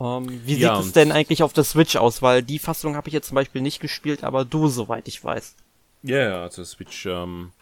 Ähm, 0.00 0.28
wie 0.44 0.54
sieht 0.54 0.62
ja, 0.62 0.80
es 0.80 0.92
denn 0.92 1.12
eigentlich 1.12 1.42
auf 1.42 1.52
der 1.52 1.64
Switch 1.64 1.96
aus? 1.96 2.22
Weil 2.22 2.42
die 2.42 2.58
Fassung 2.58 2.96
habe 2.96 3.08
ich 3.08 3.14
jetzt 3.14 3.28
zum 3.28 3.34
Beispiel 3.34 3.62
nicht 3.62 3.80
gespielt, 3.80 4.24
aber 4.24 4.44
du, 4.44 4.68
soweit 4.68 5.08
ich 5.08 5.22
weiß. 5.22 5.56
Ja, 6.02 6.16
yeah, 6.16 6.42
also 6.42 6.64
Switch 6.64 7.06
ähm, 7.06 7.52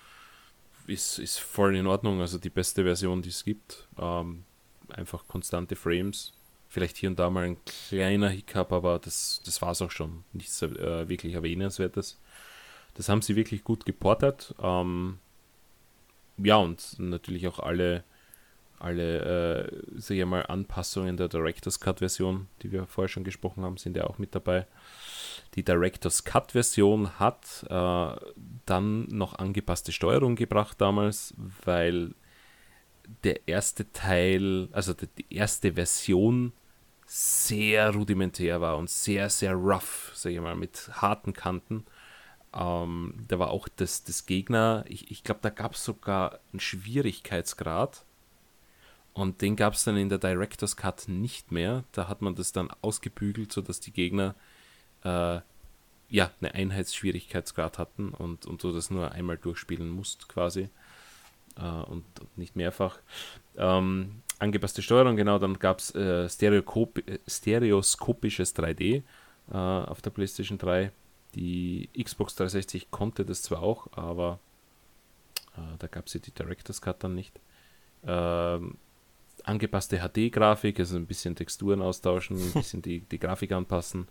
ist, 0.86 1.18
ist 1.18 1.38
voll 1.38 1.76
in 1.76 1.86
Ordnung. 1.86 2.20
Also 2.20 2.38
die 2.38 2.50
beste 2.50 2.84
Version, 2.84 3.22
die 3.22 3.30
es 3.30 3.44
gibt. 3.44 3.88
Ähm, 3.98 4.44
einfach 4.88 5.26
konstante 5.26 5.76
Frames. 5.76 6.32
Vielleicht 6.68 6.96
hier 6.96 7.08
und 7.08 7.18
da 7.18 7.30
mal 7.30 7.44
ein 7.44 7.64
kleiner 7.64 8.30
Hiccup, 8.30 8.72
aber 8.72 8.98
das, 8.98 9.40
das 9.44 9.62
war 9.62 9.70
es 9.70 9.82
auch 9.82 9.90
schon. 9.90 10.24
Nichts 10.32 10.60
äh, 10.62 11.08
wirklich 11.08 11.34
Erwähnenswertes. 11.34 12.18
Das 12.94 13.08
haben 13.08 13.22
sie 13.22 13.36
wirklich 13.36 13.64
gut 13.64 13.86
geportet. 13.86 14.54
Ähm, 14.60 15.18
ja, 16.38 16.56
und 16.56 16.98
natürlich 16.98 17.46
auch 17.46 17.60
alle, 17.60 18.02
alle 18.78 19.68
äh, 19.68 19.82
sag 19.96 20.16
ich 20.16 20.24
mal, 20.24 20.46
Anpassungen 20.46 21.16
der 21.16 21.28
Director's 21.28 21.78
Cut-Version, 21.78 22.48
die 22.62 22.72
wir 22.72 22.86
vorher 22.86 23.08
schon 23.08 23.24
gesprochen 23.24 23.62
haben, 23.62 23.76
sind 23.76 23.96
ja 23.96 24.04
auch 24.04 24.18
mit 24.18 24.34
dabei. 24.34 24.66
Die 25.54 25.64
Director's 25.64 26.24
Cut-Version 26.24 27.18
hat 27.18 27.64
äh, 27.68 28.16
dann 28.66 29.06
noch 29.08 29.34
angepasste 29.34 29.92
Steuerung 29.92 30.34
gebracht 30.34 30.80
damals, 30.80 31.34
weil 31.64 32.14
der 33.22 33.46
erste 33.46 33.90
Teil, 33.92 34.68
also 34.72 34.94
die 34.94 35.26
erste 35.32 35.74
Version 35.74 36.52
sehr 37.06 37.94
rudimentär 37.94 38.60
war 38.60 38.78
und 38.78 38.90
sehr, 38.90 39.28
sehr 39.30 39.54
rough, 39.54 40.10
sage 40.14 40.36
ich 40.36 40.40
mal, 40.40 40.56
mit 40.56 40.90
harten 40.94 41.32
Kanten. 41.34 41.84
Ähm, 42.54 43.24
da 43.28 43.38
war 43.38 43.50
auch 43.50 43.68
das, 43.68 44.04
das 44.04 44.26
Gegner, 44.26 44.84
ich, 44.88 45.10
ich 45.10 45.22
glaube, 45.22 45.40
da 45.42 45.50
gab 45.50 45.74
es 45.74 45.84
sogar 45.84 46.40
einen 46.52 46.60
Schwierigkeitsgrad 46.60 48.04
und 49.12 49.42
den 49.42 49.54
gab 49.54 49.74
es 49.74 49.84
dann 49.84 49.96
in 49.96 50.08
der 50.08 50.18
Director's 50.18 50.76
Cut 50.76 51.04
nicht 51.08 51.52
mehr. 51.52 51.84
Da 51.92 52.08
hat 52.08 52.22
man 52.22 52.34
das 52.34 52.52
dann 52.52 52.70
ausgebügelt, 52.82 53.52
sodass 53.52 53.80
die 53.80 53.92
Gegner 53.92 54.34
äh, 55.04 55.40
ja, 56.08 56.30
eine 56.40 56.54
Einheitsschwierigkeitsgrad 56.54 57.78
hatten 57.78 58.10
und, 58.10 58.46
und 58.46 58.62
du 58.62 58.72
das 58.72 58.90
nur 58.90 59.12
einmal 59.12 59.36
durchspielen 59.36 59.88
musst 59.88 60.28
quasi 60.28 60.68
äh, 61.56 61.62
und, 61.62 62.04
und, 62.20 62.38
nicht 62.38 62.56
mehrfach. 62.56 62.98
Ähm, 63.56 64.22
angepasste 64.38 64.82
Steuerung, 64.82 65.16
genau, 65.16 65.38
dann 65.38 65.58
gab 65.58 65.78
es 65.78 65.94
äh, 65.94 66.28
Stereokop 66.28 67.02
stereoskopisches 67.26 68.54
3D 68.54 69.02
äh, 69.50 69.54
auf 69.54 70.02
der 70.02 70.10
PlayStation 70.10 70.58
3. 70.58 70.92
Die 71.34 71.88
Xbox 72.00 72.36
360 72.36 72.90
konnte 72.90 73.24
das 73.24 73.42
zwar 73.42 73.62
auch, 73.62 73.88
aber 73.96 74.38
äh, 75.56 75.76
da 75.78 75.86
gab 75.86 76.06
es 76.06 76.14
ja 76.14 76.20
die 76.20 76.32
Director's 76.32 76.80
Cut 76.80 77.02
dann 77.02 77.14
nicht. 77.14 77.40
Ähm, 78.06 78.76
angepasste 79.42 79.98
HD-Grafik, 79.98 80.78
also 80.78 80.96
ein 80.96 81.06
bisschen 81.06 81.34
Texturen 81.34 81.82
austauschen, 81.82 82.36
ein 82.36 82.52
bisschen 82.52 82.82
die, 82.82 83.00
die 83.00 83.18
Grafik 83.18 83.52
anpassen 83.52 84.06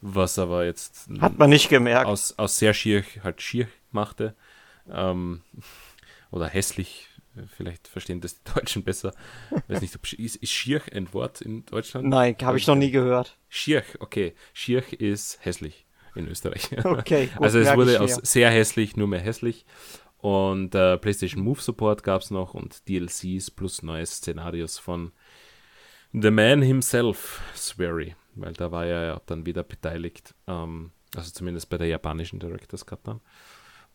was 0.00 0.38
aber 0.38 0.64
jetzt 0.64 1.08
hat 1.20 1.38
man 1.38 1.50
nicht 1.50 1.68
gemerkt. 1.68 2.06
aus, 2.06 2.38
aus 2.38 2.58
sehr 2.58 2.74
schier 2.74 3.04
halt 3.22 3.42
schier 3.42 3.68
machte. 3.90 4.34
Ähm, 4.90 5.42
oder 6.30 6.46
hässlich 6.46 7.08
vielleicht 7.46 7.88
verstehen 7.88 8.20
das 8.20 8.42
die 8.42 8.52
Deutschen 8.54 8.82
besser. 8.82 9.12
Weiß 9.68 9.80
nicht 9.80 9.94
ob 9.94 10.12
ist, 10.12 10.36
ist 10.36 10.52
schier 10.52 10.82
ein 10.92 11.12
Wort 11.12 11.40
in 11.40 11.64
Deutschland? 11.66 12.08
Nein 12.08 12.36
habe 12.42 12.58
ich 12.58 12.66
noch 12.66 12.74
nie 12.74 12.90
gehört. 12.90 13.38
Schier 13.48 13.82
okay. 14.00 14.34
Schier 14.52 14.82
ist 15.00 15.38
hässlich 15.44 15.86
in 16.14 16.26
Österreich. 16.28 16.70
Okay 16.84 17.26
gut, 17.26 17.42
also 17.42 17.58
es 17.58 17.74
wurde 17.76 18.00
aus 18.00 18.14
sehr 18.16 18.50
hässlich 18.50 18.96
nur 18.96 19.08
mehr 19.08 19.20
hässlich. 19.20 19.64
Und 20.18 20.74
äh, 20.74 20.98
PlayStation 20.98 21.42
Move 21.42 21.60
Support 21.60 22.02
gab 22.02 22.22
es 22.22 22.30
noch 22.30 22.54
und 22.54 22.88
DLCs 22.88 23.52
plus 23.52 23.82
neue 23.82 24.04
Szenarios 24.04 24.78
von 24.78 25.12
The 26.12 26.30
Man 26.30 26.62
himself, 26.62 27.40
Swery 27.54 28.16
weil 28.40 28.52
da 28.54 28.70
war 28.70 28.86
er 28.86 29.06
ja 29.06 29.20
dann 29.26 29.46
wieder 29.46 29.62
beteiligt, 29.62 30.34
ähm, 30.46 30.92
also 31.14 31.30
zumindest 31.30 31.68
bei 31.70 31.78
der 31.78 31.88
japanischen 31.88 32.40
Director's 32.40 32.86
Cut 32.86 33.00
dann. 33.06 33.20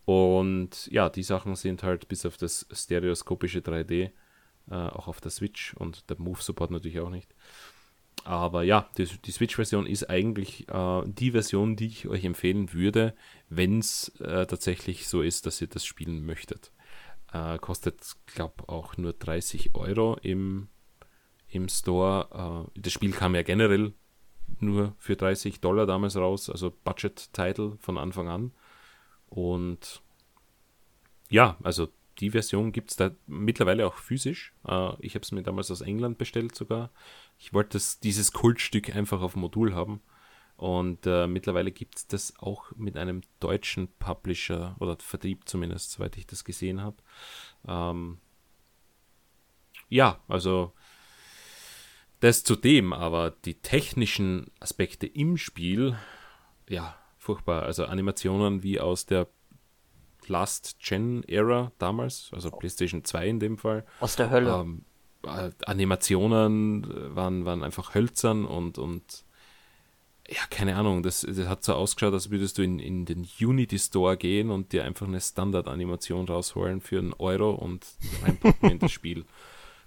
Und 0.06 0.88
ja, 0.88 1.10
die 1.10 1.24
Sachen 1.24 1.56
sind 1.56 1.84
halt 1.84 2.08
bis 2.08 2.26
auf 2.26 2.38
das 2.38 2.68
stereoskopische 2.72 3.60
3D 3.60 4.12
äh, 4.70 4.74
auch 4.74 5.08
auf 5.08 5.22
der 5.22 5.32
Switch 5.32 5.74
und 5.76 6.10
der 6.10 6.20
Move-Support 6.20 6.72
natürlich 6.72 7.00
auch 7.00 7.10
nicht. 7.10 7.34
Aber 8.26 8.64
ja, 8.64 8.90
die, 8.98 9.06
die 9.06 9.32
Switch-Version 9.32 9.86
ist 9.86 10.10
eigentlich 10.10 10.70
äh, 10.70 11.02
die 11.06 11.32
Version, 11.32 11.76
die 11.76 11.88
ich 11.88 12.08
euch 12.08 12.24
empfehlen 12.24 12.72
würde, 12.74 13.16
wenn 13.50 13.80
es 13.80 14.10
äh, 14.20 14.46
tatsächlich 14.46 15.08
so 15.08 15.22
ist, 15.22 15.46
dass 15.46 15.62
ihr 15.62 15.68
das 15.68 15.86
spielen 15.86 16.26
möchtet. 16.26 16.72
Äh, 17.34 17.58
kostet, 17.58 18.00
glaube 18.28 18.70
auch 18.70 18.96
nur 18.98 19.14
30 19.14 19.76
Euro 19.76 20.18
im, 20.22 20.70
im 21.50 21.68
Store. 21.68 22.70
Äh, 22.76 22.80
das 22.80 22.94
Spiel 22.94 23.12
kam 23.12 23.36
ja 23.36 23.44
generell 23.44 23.94
nur 24.60 24.94
für 24.98 25.16
30 25.16 25.60
Dollar 25.60 25.86
damals 25.86 26.16
raus, 26.16 26.50
also 26.50 26.72
Budget-Title 26.84 27.78
von 27.80 27.98
Anfang 27.98 28.28
an. 28.28 28.52
Und 29.30 30.02
ja, 31.30 31.58
also 31.64 31.88
die 32.20 32.30
Version 32.30 32.72
gibt 32.72 32.92
es 32.92 32.98
da 32.98 33.12
mittlerweile 33.28 33.88
auch 33.88 33.96
physisch. 33.96 34.54
Äh, 34.68 34.94
ich 35.00 35.16
habe 35.16 35.24
es 35.24 35.32
mir 35.32 35.44
damals 35.44 35.72
aus 35.72 35.82
England 35.82 36.18
bestellt 36.18 36.56
sogar. 36.56 36.92
Ich 37.40 37.54
wollte 37.54 37.80
dieses 38.04 38.32
Kultstück 38.32 38.96
einfach 38.96 39.22
auf 39.22 39.36
Modul 39.36 39.74
haben. 39.74 40.02
Und 40.56 41.08
äh, 41.08 41.26
mittlerweile 41.28 41.72
gibt 41.72 41.98
es 41.98 42.08
das 42.08 42.34
auch 42.40 42.72
mit 42.76 42.96
einem 42.96 43.22
deutschen 43.40 43.88
Publisher 44.00 44.76
oder 44.80 44.96
Vertrieb 45.00 45.48
zumindest, 45.50 45.92
soweit 45.92 46.16
ich 46.16 46.28
das 46.28 46.46
gesehen 46.46 46.82
habe. 46.82 46.98
Ähm, 47.68 48.20
ja, 49.90 50.20
also 50.28 50.74
das 52.24 52.44
zudem, 52.44 52.94
aber 52.94 53.32
die 53.32 53.56
technischen 53.56 54.50
Aspekte 54.62 55.06
im 55.06 55.36
Spiel, 55.36 55.98
ja, 56.70 56.96
furchtbar. 57.18 57.64
Also 57.64 57.86
Animationen 57.86 58.64
wie 58.64 58.80
aus 58.80 59.06
der 59.06 59.28
Last-Gen-Ära 60.28 61.74
damals, 61.80 62.30
also 62.32 62.50
PlayStation 62.50 63.04
2 63.04 63.28
in 63.28 63.40
dem 63.42 63.58
Fall. 63.58 63.86
Aus 64.00 64.16
der 64.16 64.30
Hölle. 64.30 64.54
Ähm, 64.54 64.86
äh, 65.24 65.52
Animationen 65.66 67.14
waren, 67.14 67.44
waren 67.44 67.62
einfach 67.62 67.94
hölzern 67.94 68.46
und, 68.46 68.78
und 68.78 69.26
ja, 70.30 70.44
keine 70.50 70.78
Ahnung, 70.78 71.04
das, 71.04 71.28
das 71.30 71.48
hat 71.50 71.66
so 71.66 71.74
ausgeschaut, 71.74 72.14
als 72.14 72.32
würdest 72.32 72.58
du 72.58 72.62
in, 72.62 72.80
in 72.80 73.04
den 73.04 73.28
Unity 73.38 73.78
Store 73.78 74.16
gehen 74.16 74.50
und 74.50 74.72
dir 74.72 74.86
einfach 74.86 75.08
eine 75.08 75.20
Standard-Animation 75.20 76.30
rausholen 76.30 76.80
für 76.80 77.00
einen 77.00 77.12
Euro 77.16 77.52
und 77.52 77.86
reinpacken 78.24 78.72
in 78.72 78.80
das 78.80 78.92
Spiel. 78.94 79.26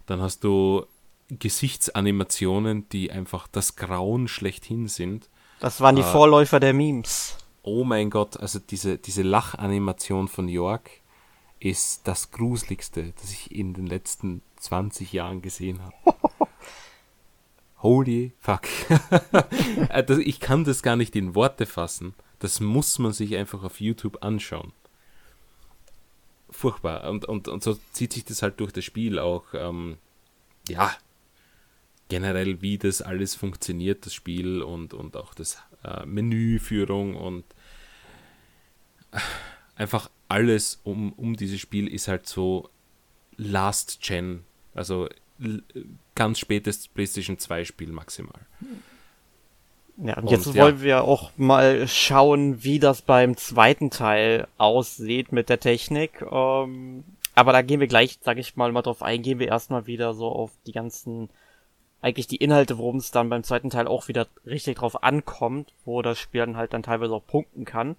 Dann 0.04 0.20
hast 0.20 0.44
du 0.44 0.84
Gesichtsanimationen, 1.28 2.88
die 2.90 3.10
einfach 3.10 3.48
das 3.48 3.76
Grauen 3.76 4.28
schlechthin 4.28 4.88
sind. 4.88 5.28
Das 5.60 5.80
waren 5.80 5.96
die 5.96 6.02
äh, 6.02 6.12
Vorläufer 6.12 6.60
der 6.60 6.72
Memes. 6.72 7.36
Oh 7.62 7.84
mein 7.84 8.10
Gott, 8.10 8.36
also 8.36 8.58
diese, 8.58 8.98
diese 8.98 9.22
Lachanimation 9.22 10.28
von 10.28 10.48
York 10.48 10.90
ist 11.58 12.06
das 12.06 12.30
Gruseligste, 12.30 13.12
das 13.20 13.32
ich 13.32 13.50
in 13.50 13.74
den 13.74 13.86
letzten 13.86 14.42
20 14.58 15.12
Jahren 15.12 15.42
gesehen 15.42 15.80
habe. 15.82 16.16
Holy 17.82 18.32
fuck. 18.40 18.62
Äh, 19.90 20.20
ich 20.22 20.40
kann 20.40 20.64
das 20.64 20.82
gar 20.82 20.96
nicht 20.96 21.16
in 21.16 21.34
Worte 21.34 21.66
fassen. 21.66 22.14
Das 22.38 22.60
muss 22.60 22.98
man 22.98 23.12
sich 23.12 23.36
einfach 23.36 23.62
auf 23.62 23.80
YouTube 23.80 24.22
anschauen. 24.22 24.72
Furchtbar. 26.50 27.08
Und, 27.08 27.24
und, 27.24 27.48
und 27.48 27.62
so 27.62 27.78
zieht 27.92 28.12
sich 28.12 28.24
das 28.24 28.42
halt 28.42 28.60
durch 28.60 28.72
das 28.72 28.84
Spiel 28.84 29.18
auch. 29.18 29.44
Ähm, 29.54 29.98
ja, 30.68 30.92
generell, 32.08 32.62
wie 32.62 32.78
das 32.78 33.02
alles 33.02 33.34
funktioniert, 33.34 34.06
das 34.06 34.14
Spiel 34.14 34.62
und, 34.62 34.94
und 34.94 35.16
auch 35.16 35.34
das 35.34 35.58
äh, 35.84 36.06
Menüführung 36.06 37.16
und 37.16 37.44
äh, 39.12 39.18
einfach 39.76 40.10
alles 40.28 40.80
um, 40.84 41.12
um 41.12 41.36
dieses 41.36 41.60
Spiel 41.60 41.88
ist 41.88 42.08
halt 42.08 42.26
so 42.26 42.68
Last 43.36 44.00
Gen, 44.00 44.44
also 44.74 45.08
ganz 46.14 46.38
spätes 46.38 46.88
PlayStation 46.88 47.38
2 47.38 47.64
Spiel 47.64 47.92
maximal. 47.92 48.40
Ja, 49.98 50.18
und 50.18 50.30
jetzt 50.30 50.46
und, 50.46 50.56
wollen 50.56 50.78
ja. 50.78 50.82
wir 50.82 51.04
auch 51.04 51.30
mal 51.36 51.88
schauen, 51.88 52.62
wie 52.62 52.78
das 52.78 53.02
beim 53.02 53.36
zweiten 53.36 53.90
Teil 53.90 54.46
aussieht 54.58 55.32
mit 55.32 55.48
der 55.48 55.60
Technik. 55.60 56.22
Ähm, 56.30 57.04
aber 57.34 57.52
da 57.52 57.62
gehen 57.62 57.80
wir 57.80 57.86
gleich, 57.86 58.18
sag 58.22 58.38
ich 58.38 58.56
mal, 58.56 58.72
mal 58.72 58.82
drauf 58.82 59.02
ein, 59.02 59.22
gehen 59.22 59.38
wir 59.38 59.48
erstmal 59.48 59.86
wieder 59.86 60.14
so 60.14 60.28
auf 60.28 60.50
die 60.66 60.72
ganzen, 60.72 61.30
eigentlich 62.00 62.26
die 62.26 62.36
Inhalte, 62.36 62.78
worum 62.78 62.96
es 62.96 63.10
dann 63.10 63.28
beim 63.28 63.42
zweiten 63.42 63.70
Teil 63.70 63.86
auch 63.86 64.08
wieder 64.08 64.28
richtig 64.44 64.78
drauf 64.78 65.02
ankommt, 65.02 65.72
wo 65.84 66.02
das 66.02 66.18
Spiel 66.18 66.40
dann 66.40 66.56
halt 66.56 66.72
dann 66.72 66.82
teilweise 66.82 67.14
auch 67.14 67.26
punkten 67.26 67.64
kann. 67.64 67.96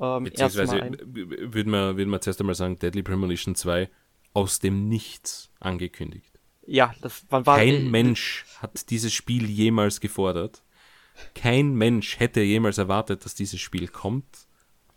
Ähm, 0.00 0.24
Beziehungsweise 0.24 0.90
würde 1.06 1.70
man, 1.70 1.96
würd 1.96 2.08
man 2.08 2.20
zuerst 2.20 2.40
einmal 2.40 2.54
sagen, 2.54 2.78
Deadly 2.78 3.02
Premonition 3.02 3.54
2 3.54 3.88
aus 4.34 4.58
dem 4.58 4.88
Nichts 4.88 5.50
angekündigt. 5.60 6.38
Ja, 6.66 6.94
das 7.00 7.24
war. 7.30 7.42
Kein 7.42 7.90
Mensch 7.90 8.44
hat 8.60 8.90
dieses 8.90 9.12
Spiel 9.12 9.48
jemals 9.48 10.00
gefordert. 10.00 10.62
Kein 11.34 11.74
Mensch 11.74 12.18
hätte 12.18 12.42
jemals 12.42 12.76
erwartet, 12.76 13.24
dass 13.24 13.34
dieses 13.34 13.60
Spiel 13.60 13.88
kommt. 13.88 14.46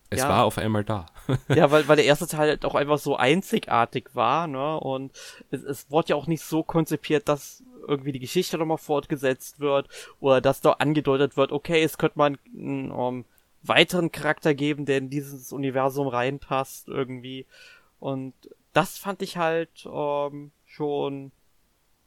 Es 0.09 0.19
ja. 0.19 0.29
war 0.29 0.45
auf 0.45 0.57
einmal 0.57 0.83
da. 0.83 1.05
ja, 1.49 1.69
weil, 1.69 1.87
weil 1.87 1.95
der 1.95 2.05
erste 2.05 2.27
Teil 2.27 2.49
halt 2.49 2.65
auch 2.65 2.73
einfach 2.73 2.97
so 2.97 3.15
einzigartig 3.15 4.09
war, 4.13 4.47
ne? 4.47 4.79
Und 4.79 5.11
es, 5.51 5.61
es 5.61 5.91
wurde 5.91 6.09
ja 6.09 6.15
auch 6.15 6.25
nicht 6.25 6.43
so 6.43 6.63
konzipiert, 6.63 7.29
dass 7.29 7.63
irgendwie 7.87 8.11
die 8.11 8.19
Geschichte 8.19 8.57
nochmal 8.57 8.77
fortgesetzt 8.77 9.59
wird 9.59 9.87
oder 10.19 10.41
dass 10.41 10.61
da 10.61 10.73
angedeutet 10.73 11.37
wird, 11.37 11.51
okay, 11.51 11.81
es 11.81 11.97
könnte 11.97 12.17
man 12.17 12.37
einen 12.53 12.91
um, 12.91 13.25
weiteren 13.63 14.11
Charakter 14.11 14.53
geben, 14.53 14.85
der 14.85 14.97
in 14.97 15.09
dieses 15.09 15.51
Universum 15.51 16.07
reinpasst 16.07 16.87
irgendwie. 16.87 17.45
Und 17.99 18.33
das 18.73 18.97
fand 18.97 19.21
ich 19.21 19.37
halt 19.37 19.85
um, 19.85 20.51
schon 20.65 21.31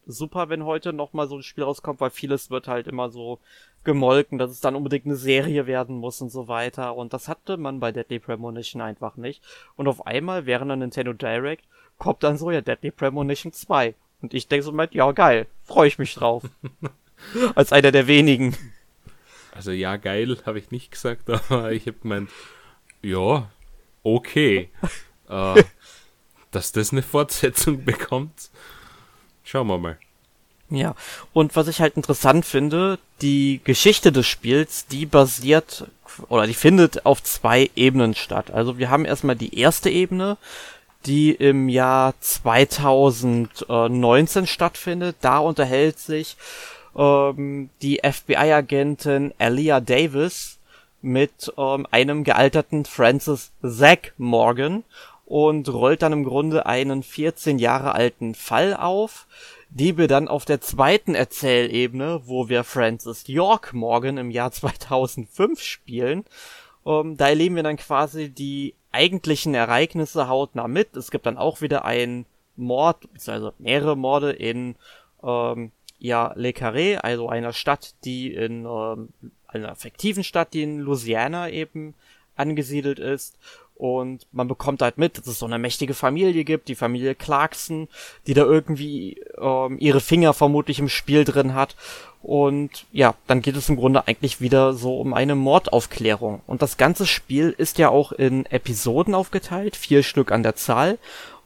super, 0.07 0.49
wenn 0.49 0.64
heute 0.64 0.93
nochmal 0.93 1.29
so 1.29 1.37
ein 1.37 1.43
Spiel 1.43 1.64
rauskommt, 1.64 2.01
weil 2.01 2.11
vieles 2.11 2.51
wird 2.51 2.68
halt 2.68 2.89
immer 2.89 3.11
so 3.11 3.39
gemolken, 3.85 4.39
dass 4.39 4.51
es 4.51 4.61
dann 4.61 4.77
unbedingt 4.77 5.07
eine 5.07 5.16
Serie 5.16 5.66
werden 5.66 5.97
muss 5.97 6.20
und 6.20 6.31
so 6.31 6.49
weiter. 6.49 6.97
Und 6.97 7.12
das 7.12 7.29
hatte 7.29 7.57
man 7.57 7.81
bei 7.81 7.93
Deadly 7.93 8.18
Premonition 8.18 8.83
einfach 8.83 9.16
nicht. 9.16 9.43
Und 9.77 9.89
auf 9.89 10.07
einmal, 10.07 10.47
während 10.47 10.70
der 10.70 10.77
Nintendo 10.77 11.12
Direct, 11.12 11.64
kommt 11.99 12.23
dann 12.23 12.39
so 12.39 12.51
ja 12.51 12.61
Deadly 12.61 12.91
Premonition 12.91 13.53
2. 13.53 13.95
Und 14.23 14.35
ich 14.35 14.49
denke 14.49 14.64
so 14.64 14.73
mal, 14.73 14.89
ja 14.93 15.11
geil, 15.12 15.47
freue 15.73 15.89
ich 15.89 15.99
mich 15.99 16.14
drauf. 16.14 16.45
Als 17.55 17.73
einer 17.73 17.93
der 17.93 18.07
wenigen. 18.07 18.57
Also 19.55 19.70
ja, 19.70 19.97
geil, 19.97 20.39
habe 20.47 20.59
ich 20.59 20.70
nicht 20.70 20.91
gesagt, 20.91 21.31
aber 21.49 21.73
ich 21.73 21.87
habe 21.87 21.99
gemeint, 22.03 22.31
ja, 23.03 23.51
okay. 24.03 24.70
äh, 25.29 25.64
dass 26.51 26.73
das 26.73 26.93
eine 26.93 27.03
Fortsetzung 27.03 27.85
bekommt, 27.85 28.51
Schauen 29.45 29.66
wir 29.66 29.79
mal. 29.79 29.99
Ja, 30.70 30.95
und 31.33 31.57
was 31.57 31.68
ich 31.68 31.81
halt 31.81 31.97
interessant 31.97 32.47
finde, 32.47 32.99
die 33.20 33.61
Geschichte 33.64 34.12
des 34.12 34.27
Spiels, 34.27 34.87
die 34.87 35.05
basiert 35.05 35.87
oder 36.29 36.47
die 36.47 36.55
findet 36.55 37.05
auf 37.05 37.23
zwei 37.23 37.70
Ebenen 37.77 38.14
statt. 38.14 38.51
Also 38.51 38.79
wir 38.79 38.89
haben 38.89 39.05
erstmal 39.05 39.37
die 39.37 39.59
erste 39.59 39.91
Ebene, 39.91 40.39
die 41.07 41.32
im 41.32 41.68
Jahr 41.68 42.14
2019 42.20 44.46
stattfindet. 44.46 45.16
Da 45.20 45.38
unterhält 45.38 45.98
sich 45.98 46.36
ähm, 46.96 47.70
die 47.82 48.00
FBI-Agentin 48.03 49.34
Elia 49.38 49.80
Davis 49.80 50.59
mit 51.00 51.53
ähm, 51.59 51.86
einem 51.90 52.24
gealterten 52.24 52.84
Francis 52.84 53.53
Zack 53.62 54.14
Morgan 54.18 54.84
und 55.26 55.72
rollt 55.72 56.03
dann 56.03 56.12
im 56.12 56.24
Grunde 56.24 56.66
einen 56.66 57.03
14 57.03 57.59
Jahre 57.59 57.94
alten 57.94 58.34
Fall 58.34 58.76
auf, 58.76 59.26
die 59.70 59.96
wir 59.96 60.07
dann 60.07 60.28
auf 60.28 60.44
der 60.44 60.61
zweiten 60.61 61.14
Erzählebene, 61.14 62.22
wo 62.26 62.48
wir 62.48 62.64
Francis 62.64 63.26
York 63.26 63.72
Morgan 63.72 64.18
im 64.18 64.30
Jahr 64.30 64.53
2005 64.53 65.61
spielen, 65.61 66.24
ähm, 66.84 67.16
da 67.16 67.28
erleben 67.28 67.57
wir 67.57 67.62
dann 67.62 67.76
quasi 67.76 68.28
die 68.28 68.74
eigentlichen 68.93 69.55
Ereignisse 69.55 70.28
hautnah 70.28 70.68
mit. 70.68 70.97
Es 70.97 71.11
gibt 71.11 71.26
dann 71.26 71.38
auch 71.38 71.61
wieder 71.61 71.84
einen 71.84 72.26
Mord, 72.57 73.09
also 73.26 73.53
mehrere 73.59 73.97
Morde 73.97 74.32
in 74.32 74.76
ähm, 75.22 75.72
ja, 75.99 76.32
Le 76.36 76.51
Carré, 76.51 76.97
also 76.97 77.28
einer 77.28 77.53
Stadt, 77.53 77.95
die 78.05 78.32
in 78.34 78.66
ähm, 78.66 79.09
einer 79.47 79.74
fiktiven 79.76 80.24
Stadt, 80.24 80.53
die 80.53 80.62
in 80.62 80.80
Louisiana 80.80 81.49
eben 81.49 81.95
angesiedelt 82.36 82.99
ist. 82.99 83.38
Und 83.74 84.26
man 84.32 84.49
bekommt 84.49 84.82
halt 84.82 84.99
mit, 84.99 85.18
dass 85.18 85.26
es 85.26 85.38
so 85.38 85.47
eine 85.47 85.59
mächtige 85.59 85.95
Familie 85.95 86.45
gibt, 86.45 86.68
die 86.68 86.74
Familie 86.74 87.14
Clarkson, 87.14 87.88
die 88.26 88.34
da 88.34 88.43
irgendwie 88.43 89.20
ähm, 89.38 89.76
ihre 89.78 90.01
Finger 90.01 90.34
vermutlich 90.34 90.78
im 90.78 90.88
Spiel 90.88 91.24
drin 91.24 91.55
hat. 91.55 91.74
Und 92.23 92.87
ja, 92.93 93.14
dann 93.27 93.43
geht 93.43 93.57
es 93.57 93.68
im 93.68 93.77
Grunde 93.77 94.07
eigentlich 94.07 94.41
wieder 94.41 94.75
so 94.75 95.01
um 95.01 95.12
eine 95.12 95.35
Mordaufklärung. 95.35 96.41
Und 96.47 96.62
das 96.62 96.77
ganze 96.77 97.07
Spiel 97.07 97.55
ist 97.57 97.79
ja 97.79 97.89
auch 97.89 98.12
in 98.12 98.47
Episoden 98.47 99.14
aufgeteilt, 99.14 99.77
vier 99.77 100.03
Stück 100.03 100.31
an 100.31 100.43
der 100.43 100.55
Zahl. 100.55 100.99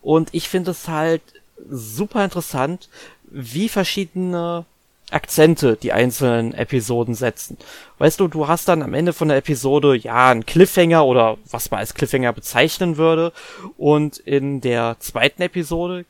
Und 0.02 0.28
ich 0.32 0.48
finde 0.48 0.72
es 0.72 0.88
halt 0.88 1.22
super 1.68 2.22
interessant, 2.24 2.88
wie 3.24 3.68
verschiedene 3.68 4.66
Akzente 5.10 5.76
die 5.80 5.92
einzelnen 5.92 6.52
Episoden 6.52 7.14
setzen. 7.14 7.56
Weißt 7.98 8.18
du, 8.18 8.26
du 8.28 8.48
hast 8.48 8.68
dann 8.68 8.82
am 8.82 8.92
Ende 8.92 9.12
von 9.12 9.28
der 9.28 9.36
Episode 9.36 9.94
ja 9.94 10.30
einen 10.30 10.44
Cliffhanger 10.44 11.04
oder 11.04 11.38
was 11.48 11.70
man 11.70 11.80
als 11.80 11.94
Cliffhanger 11.94 12.32
bezeichnen 12.32 12.96
würde 12.96 13.32
und 13.76 14.18
in 14.18 14.60
der 14.60 14.96
zweiten 14.98 15.42
Episode 15.42 16.04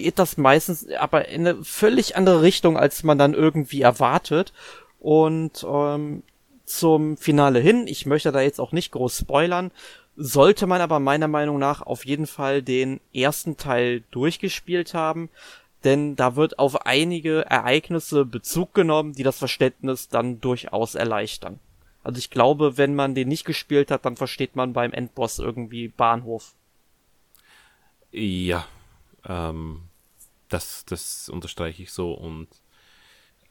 geht 0.00 0.18
das 0.18 0.38
meistens 0.38 0.88
aber 0.92 1.28
in 1.28 1.46
eine 1.46 1.62
völlig 1.64 2.16
andere 2.16 2.40
Richtung, 2.42 2.78
als 2.78 3.02
man 3.02 3.18
dann 3.18 3.34
irgendwie 3.34 3.82
erwartet 3.82 4.52
und 5.00 5.66
ähm, 5.68 6.22
zum 6.64 7.18
Finale 7.18 7.60
hin, 7.60 7.86
ich 7.86 8.06
möchte 8.06 8.32
da 8.32 8.40
jetzt 8.40 8.60
auch 8.60 8.72
nicht 8.72 8.92
groß 8.92 9.18
spoilern, 9.18 9.70
sollte 10.16 10.66
man 10.66 10.80
aber 10.80 10.98
meiner 10.98 11.28
Meinung 11.28 11.58
nach 11.58 11.82
auf 11.82 12.06
jeden 12.06 12.26
Fall 12.26 12.62
den 12.62 13.00
ersten 13.12 13.56
Teil 13.58 14.02
durchgespielt 14.10 14.94
haben, 14.94 15.28
denn 15.84 16.16
da 16.16 16.36
wird 16.36 16.58
auf 16.58 16.86
einige 16.86 17.44
Ereignisse 17.46 18.24
Bezug 18.24 18.72
genommen, 18.72 19.12
die 19.12 19.24
das 19.24 19.38
Verständnis 19.38 20.08
dann 20.08 20.40
durchaus 20.40 20.94
erleichtern. 20.94 21.58
Also 22.02 22.18
ich 22.18 22.30
glaube, 22.30 22.78
wenn 22.78 22.94
man 22.94 23.14
den 23.14 23.28
nicht 23.28 23.44
gespielt 23.44 23.90
hat, 23.90 24.06
dann 24.06 24.16
versteht 24.16 24.56
man 24.56 24.72
beim 24.72 24.92
Endboss 24.92 25.38
irgendwie 25.38 25.88
Bahnhof. 25.88 26.54
Ja, 28.10 28.66
ähm, 29.24 29.88
das, 30.48 30.84
das 30.84 31.28
unterstreiche 31.28 31.82
ich 31.82 31.92
so 31.92 32.12
und 32.12 32.48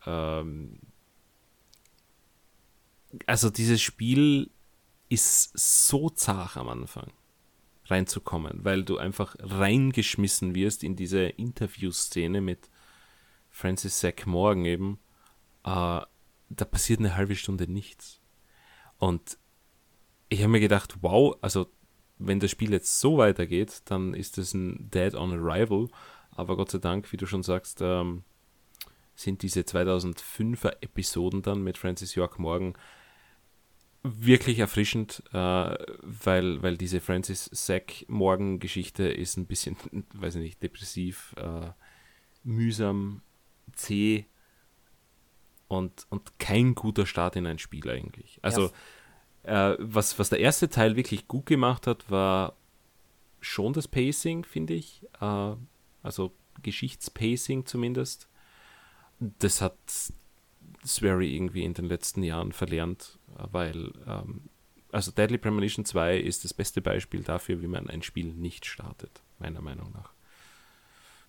ähm, 0.06 0.80
also 3.26 3.50
dieses 3.50 3.82
Spiel 3.82 4.50
ist 5.10 5.52
so 5.58 6.10
zart 6.10 6.58
am 6.58 6.70
Anfang 6.70 7.12
reinzukommen, 7.86 8.64
weil 8.64 8.84
du 8.84 8.98
einfach 8.98 9.36
reingeschmissen 9.40 10.56
wirst 10.56 10.84
in 10.84 10.96
diese 10.96 11.24
Interviewszene 11.24 12.40
mit 12.40 12.70
Francis 13.50 14.00
Zack 14.00 14.26
Morgan 14.26 14.66
eben. 14.66 15.00
Äh, 15.64 16.02
da 16.54 16.66
passiert 16.70 17.00
eine 17.00 17.16
halbe 17.16 17.36
Stunde 17.36 17.70
nichts. 17.70 18.22
Und 18.98 19.38
ich 20.30 20.40
habe 20.40 20.52
mir 20.52 20.60
gedacht, 20.62 20.96
wow, 21.02 21.36
also 21.42 21.68
wenn 22.26 22.40
das 22.40 22.52
Spiel 22.52 22.72
jetzt 22.72 23.00
so 23.00 23.18
weitergeht, 23.18 23.82
dann 23.86 24.14
ist 24.14 24.38
es 24.38 24.54
ein 24.54 24.90
Dead 24.92 25.14
on 25.16 25.34
Arrival. 25.34 25.88
Aber 26.32 26.56
Gott 26.56 26.72
sei 26.72 26.78
Dank, 26.78 27.12
wie 27.12 27.18
du 27.18 27.26
schon 27.26 27.44
sagst, 27.44 27.82
ähm, 27.82 28.24
sind 29.16 29.42
diese 29.42 29.62
2005er 29.62 30.78
Episoden 30.82 31.42
dann 31.42 31.64
mit 31.64 31.78
Francis 31.78 32.16
York 32.16 32.40
Morgan 32.40 32.74
wirklich 34.04 34.60
erfrischend, 34.60 35.24
äh, 35.32 35.38
weil, 36.02 36.62
weil 36.64 36.78
diese 36.78 37.02
Francis 37.02 37.46
Sack 37.52 38.06
Morgan 38.08 38.60
Geschichte 38.60 39.04
ist 39.04 39.38
ein 39.38 39.46
bisschen, 39.46 39.76
weiß 40.14 40.36
ich 40.36 40.42
nicht, 40.42 40.64
depressiv, 40.64 41.36
äh, 41.38 41.70
mühsam, 42.44 43.22
zäh 43.74 44.26
und, 45.68 46.08
und 46.10 46.40
kein 46.40 46.74
guter 46.76 47.06
Start 47.06 47.36
in 47.36 47.46
ein 47.46 47.60
Spiel 47.60 47.90
eigentlich. 47.90 48.40
Also 48.42 48.72
äh, 49.44 49.76
was, 49.80 50.20
was 50.20 50.30
der 50.30 50.40
erste 50.40 50.70
Teil 50.70 50.96
wirklich 50.96 51.28
gut 51.28 51.46
gemacht 51.46 51.88
hat, 51.88 52.10
war 52.10 52.56
schon 53.40 53.74
das 53.74 53.88
Pacing, 53.88 54.46
finde 54.46 54.74
ich. 54.74 55.04
Äh, 55.20 55.56
also 56.04 56.34
Geschichtspacing 56.62 57.66
zumindest. 57.66 58.28
Das 59.20 59.62
hat 59.62 59.78
Swery 60.86 61.36
irgendwie 61.36 61.64
in 61.64 61.74
den 61.74 61.86
letzten 61.86 62.24
Jahren 62.24 62.52
verlernt, 62.52 63.20
weil 63.28 63.92
ähm, 64.08 64.50
also 64.92 65.12
Deadly 65.12 65.38
Premonition 65.38 65.86
2 65.86 66.18
ist 66.18 66.44
das 66.44 66.54
beste 66.54 66.82
Beispiel 66.82 67.24
dafür, 67.24 67.62
wie 67.62 67.68
man 67.68 67.90
ein 67.90 68.02
Spiel 68.02 68.34
nicht 68.34 68.66
startet, 68.66 69.22
meiner 69.40 69.62
Meinung 69.62 69.92
nach. 69.94 70.14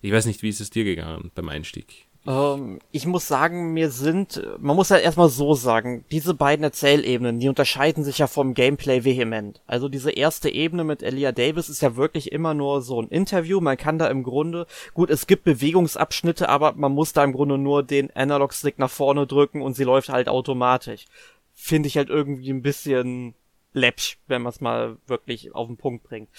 Ich 0.01 0.11
weiß 0.11 0.25
nicht, 0.25 0.41
wie 0.41 0.49
ist 0.49 0.59
es 0.59 0.69
dir 0.69 0.83
gegangen 0.83 1.31
beim 1.33 1.49
Einstieg 1.49 2.07
Ähm, 2.25 2.79
ich 2.91 3.05
muss 3.05 3.27
sagen, 3.27 3.73
mir 3.73 3.89
sind, 3.89 4.41
man 4.59 4.75
muss 4.75 4.91
halt 4.91 5.03
erstmal 5.03 5.29
so 5.29 5.53
sagen, 5.55 6.05
diese 6.11 6.33
beiden 6.33 6.63
Erzählebenen, 6.63 7.39
die 7.39 7.49
unterscheiden 7.49 8.03
sich 8.03 8.19
ja 8.19 8.27
vom 8.27 8.53
Gameplay 8.53 9.03
vehement. 9.03 9.61
Also 9.67 9.89
diese 9.89 10.11
erste 10.11 10.49
Ebene 10.49 10.83
mit 10.83 11.03
Elia 11.03 11.31
Davis 11.31 11.69
ist 11.69 11.81
ja 11.81 11.95
wirklich 11.95 12.31
immer 12.31 12.53
nur 12.53 12.81
so 12.81 13.01
ein 13.01 13.09
Interview. 13.09 13.59
Man 13.59 13.77
kann 13.77 13.97
da 13.97 14.07
im 14.07 14.23
Grunde, 14.23 14.67
gut, 14.93 15.09
es 15.09 15.27
gibt 15.27 15.43
Bewegungsabschnitte, 15.43 16.47
aber 16.47 16.73
man 16.73 16.93
muss 16.93 17.13
da 17.13 17.23
im 17.23 17.33
Grunde 17.33 17.57
nur 17.57 17.83
den 17.83 18.15
Analog-Stick 18.15 18.79
nach 18.79 18.91
vorne 18.91 19.27
drücken 19.27 19.61
und 19.61 19.75
sie 19.75 19.83
läuft 19.83 20.09
halt 20.09 20.29
automatisch. 20.29 21.05
Finde 21.53 21.87
ich 21.87 21.97
halt 21.97 22.09
irgendwie 22.09 22.51
ein 22.51 22.61
bisschen 22.61 23.35
läppsch, 23.73 24.17
wenn 24.27 24.43
man 24.43 24.51
es 24.51 24.61
mal 24.61 24.97
wirklich 25.07 25.53
auf 25.53 25.67
den 25.67 25.77
Punkt 25.77 26.03
bringt. 26.03 26.29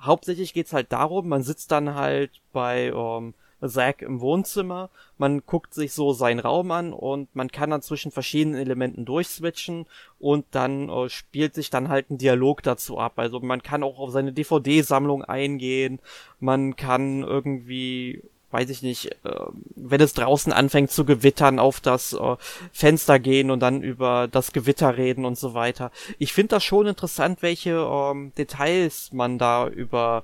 Hauptsächlich 0.00 0.54
geht's 0.54 0.72
halt 0.72 0.92
darum, 0.92 1.28
man 1.28 1.42
sitzt 1.42 1.70
dann 1.70 1.94
halt 1.94 2.30
bei, 2.52 2.92
ähm, 2.94 3.34
Zack 3.68 4.02
im 4.02 4.20
Wohnzimmer. 4.20 4.90
Man 5.18 5.42
guckt 5.46 5.74
sich 5.74 5.92
so 5.92 6.12
seinen 6.12 6.40
Raum 6.40 6.70
an 6.70 6.92
und 6.92 7.34
man 7.34 7.50
kann 7.50 7.70
dann 7.70 7.82
zwischen 7.82 8.12
verschiedenen 8.12 8.60
Elementen 8.60 9.04
durchswitchen 9.04 9.86
und 10.18 10.44
dann 10.50 10.88
äh, 10.88 11.08
spielt 11.08 11.54
sich 11.54 11.70
dann 11.70 11.88
halt 11.88 12.10
ein 12.10 12.18
Dialog 12.18 12.62
dazu 12.62 12.98
ab. 12.98 13.14
Also 13.16 13.40
man 13.40 13.62
kann 13.62 13.82
auch 13.82 13.98
auf 13.98 14.10
seine 14.10 14.32
DVD-Sammlung 14.32 15.24
eingehen. 15.24 16.00
Man 16.40 16.76
kann 16.76 17.22
irgendwie 17.22 18.22
weiß 18.54 18.70
ich 18.70 18.82
nicht, 18.82 19.06
äh, 19.24 19.46
wenn 19.74 20.00
es 20.00 20.14
draußen 20.14 20.52
anfängt 20.52 20.92
zu 20.92 21.04
gewittern, 21.04 21.58
auf 21.58 21.80
das 21.80 22.12
äh, 22.12 22.36
Fenster 22.72 23.18
gehen 23.18 23.50
und 23.50 23.58
dann 23.58 23.82
über 23.82 24.28
das 24.28 24.52
Gewitter 24.52 24.96
reden 24.96 25.24
und 25.24 25.36
so 25.36 25.54
weiter. 25.54 25.90
Ich 26.20 26.32
finde 26.32 26.50
das 26.50 26.62
schon 26.62 26.86
interessant, 26.86 27.42
welche 27.42 27.72
ähm, 27.72 28.32
Details 28.38 29.12
man 29.12 29.38
da 29.38 29.66
über 29.66 30.22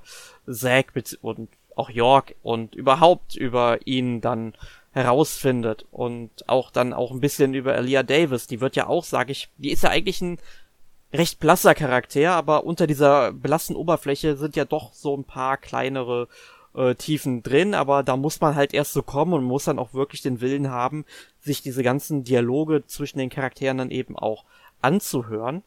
Zack 0.48 0.92
und 1.22 1.48
auch 1.76 1.90
York 1.90 2.34
und 2.42 2.74
überhaupt 2.74 3.36
über 3.36 3.86
ihn 3.86 4.20
dann 4.20 4.54
herausfindet 4.92 5.86
und 5.90 6.30
auch 6.48 6.70
dann 6.70 6.92
auch 6.92 7.12
ein 7.12 7.20
bisschen 7.20 7.54
über 7.54 7.76
Elia 7.76 8.02
Davis. 8.02 8.46
Die 8.46 8.60
wird 8.60 8.76
ja 8.76 8.88
auch, 8.88 9.04
sag 9.04 9.30
ich, 9.30 9.48
die 9.56 9.70
ist 9.70 9.84
ja 9.84 9.90
eigentlich 9.90 10.20
ein 10.20 10.38
recht 11.12 11.40
blasser 11.40 11.74
Charakter, 11.74 12.32
aber 12.32 12.64
unter 12.64 12.86
dieser 12.86 13.32
blassen 13.32 13.76
Oberfläche 13.76 14.36
sind 14.36 14.56
ja 14.56 14.64
doch 14.64 14.92
so 14.92 15.16
ein 15.16 15.24
paar 15.24 15.56
kleinere 15.56 16.28
äh, 16.74 16.94
Tiefen 16.94 17.42
drin, 17.42 17.74
aber 17.74 18.02
da 18.02 18.16
muss 18.16 18.40
man 18.40 18.54
halt 18.54 18.74
erst 18.74 18.92
so 18.92 19.02
kommen 19.02 19.32
und 19.32 19.44
muss 19.44 19.64
dann 19.64 19.78
auch 19.78 19.94
wirklich 19.94 20.22
den 20.22 20.40
Willen 20.40 20.70
haben, 20.70 21.04
sich 21.40 21.62
diese 21.62 21.82
ganzen 21.82 22.24
Dialoge 22.24 22.86
zwischen 22.86 23.18
den 23.18 23.30
Charakteren 23.30 23.78
dann 23.78 23.90
eben 23.90 24.16
auch 24.16 24.44
anzuhören. 24.80 25.62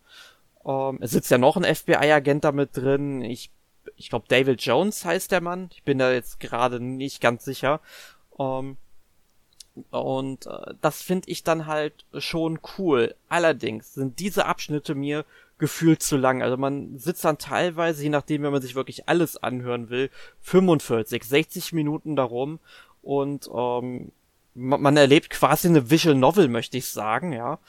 Ähm, 0.66 1.00
es 1.02 1.12
sitzt 1.12 1.32
ja 1.32 1.38
noch 1.38 1.58
ein 1.58 1.76
FBI-Agent 1.76 2.44
damit 2.44 2.76
drin. 2.76 3.22
Ich 3.22 3.52
ich 3.96 4.10
glaube 4.10 4.26
David 4.28 4.62
Jones 4.62 5.06
heißt 5.06 5.32
der 5.32 5.42
Mann. 5.42 5.70
Ich 5.74 5.84
bin 5.84 5.98
da 5.98 6.12
jetzt 6.12 6.40
gerade 6.40 6.80
nicht 6.80 7.22
ganz 7.22 7.46
sicher. 7.46 7.82
Ähm, 8.40 8.78
und 9.90 10.46
äh, 10.46 10.74
das 10.82 11.02
finde 11.02 11.30
ich 11.30 11.44
dann 11.44 11.66
halt 11.66 12.06
schon 12.18 12.60
cool. 12.78 13.16
Allerdings 13.30 13.94
sind 13.94 14.20
diese 14.20 14.46
Abschnitte 14.46 14.96
mir 14.96 15.26
gefühlt 15.58 16.04
zu 16.04 16.18
lang. 16.18 16.42
Also 16.42 16.58
man 16.58 16.98
sitzt 16.98 17.26
dann 17.26 17.38
teilweise, 17.38 18.04
je 18.04 18.10
nachdem, 18.10 18.44
wenn 18.44 18.52
man 18.52 18.62
sich 18.62 18.76
wirklich 18.76 19.08
alles 19.08 19.38
anhören 19.38 19.90
will, 19.90 20.10
45, 20.42 21.24
60 21.24 21.74
Minuten 21.74 22.16
darum 22.16 22.60
und 23.02 23.50
ähm, 23.54 24.12
man, 24.56 24.82
man 24.82 24.98
erlebt 24.98 25.30
quasi 25.30 25.68
eine 25.68 25.90
Visual 25.90 26.16
Novel, 26.16 26.48
möchte 26.48 26.78
ich 26.78 26.88
sagen, 26.88 27.34
ja. 27.34 27.60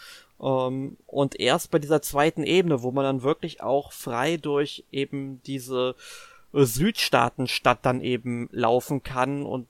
Ähm, 0.40 0.96
und 1.06 1.38
erst 1.38 1.70
bei 1.70 1.78
dieser 1.78 2.02
zweiten 2.02 2.44
Ebene, 2.44 2.82
wo 2.82 2.90
man 2.90 3.04
dann 3.04 3.22
wirklich 3.22 3.62
auch 3.62 3.92
frei 3.92 4.36
durch 4.36 4.84
eben 4.90 5.40
diese 5.46 5.94
äh, 6.52 6.64
Südstaatenstadt 6.64 7.80
dann 7.82 8.00
eben 8.00 8.48
laufen 8.52 9.02
kann 9.02 9.44
und 9.44 9.66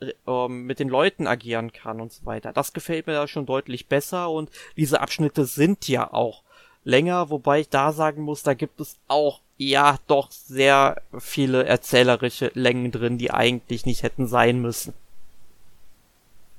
äh, 0.00 0.12
ähm, 0.26 0.64
mit 0.64 0.78
den 0.78 0.88
Leuten 0.88 1.26
agieren 1.26 1.72
kann 1.72 2.00
und 2.00 2.12
so 2.12 2.26
weiter. 2.26 2.52
Das 2.52 2.72
gefällt 2.72 3.06
mir 3.06 3.14
da 3.14 3.28
schon 3.28 3.46
deutlich 3.46 3.86
besser 3.86 4.30
und 4.30 4.50
diese 4.76 5.00
Abschnitte 5.00 5.44
sind 5.44 5.88
ja 5.88 6.12
auch 6.12 6.42
länger, 6.84 7.30
wobei 7.30 7.60
ich 7.60 7.68
da 7.68 7.92
sagen 7.92 8.22
muss, 8.22 8.42
da 8.42 8.54
gibt 8.54 8.80
es 8.80 8.96
auch 9.08 9.40
ja 9.58 9.98
doch 10.06 10.30
sehr 10.30 11.02
viele 11.18 11.64
erzählerische 11.64 12.50
Längen 12.54 12.90
drin, 12.90 13.18
die 13.18 13.30
eigentlich 13.30 13.84
nicht 13.84 14.02
hätten 14.02 14.26
sein 14.26 14.60
müssen. 14.60 14.94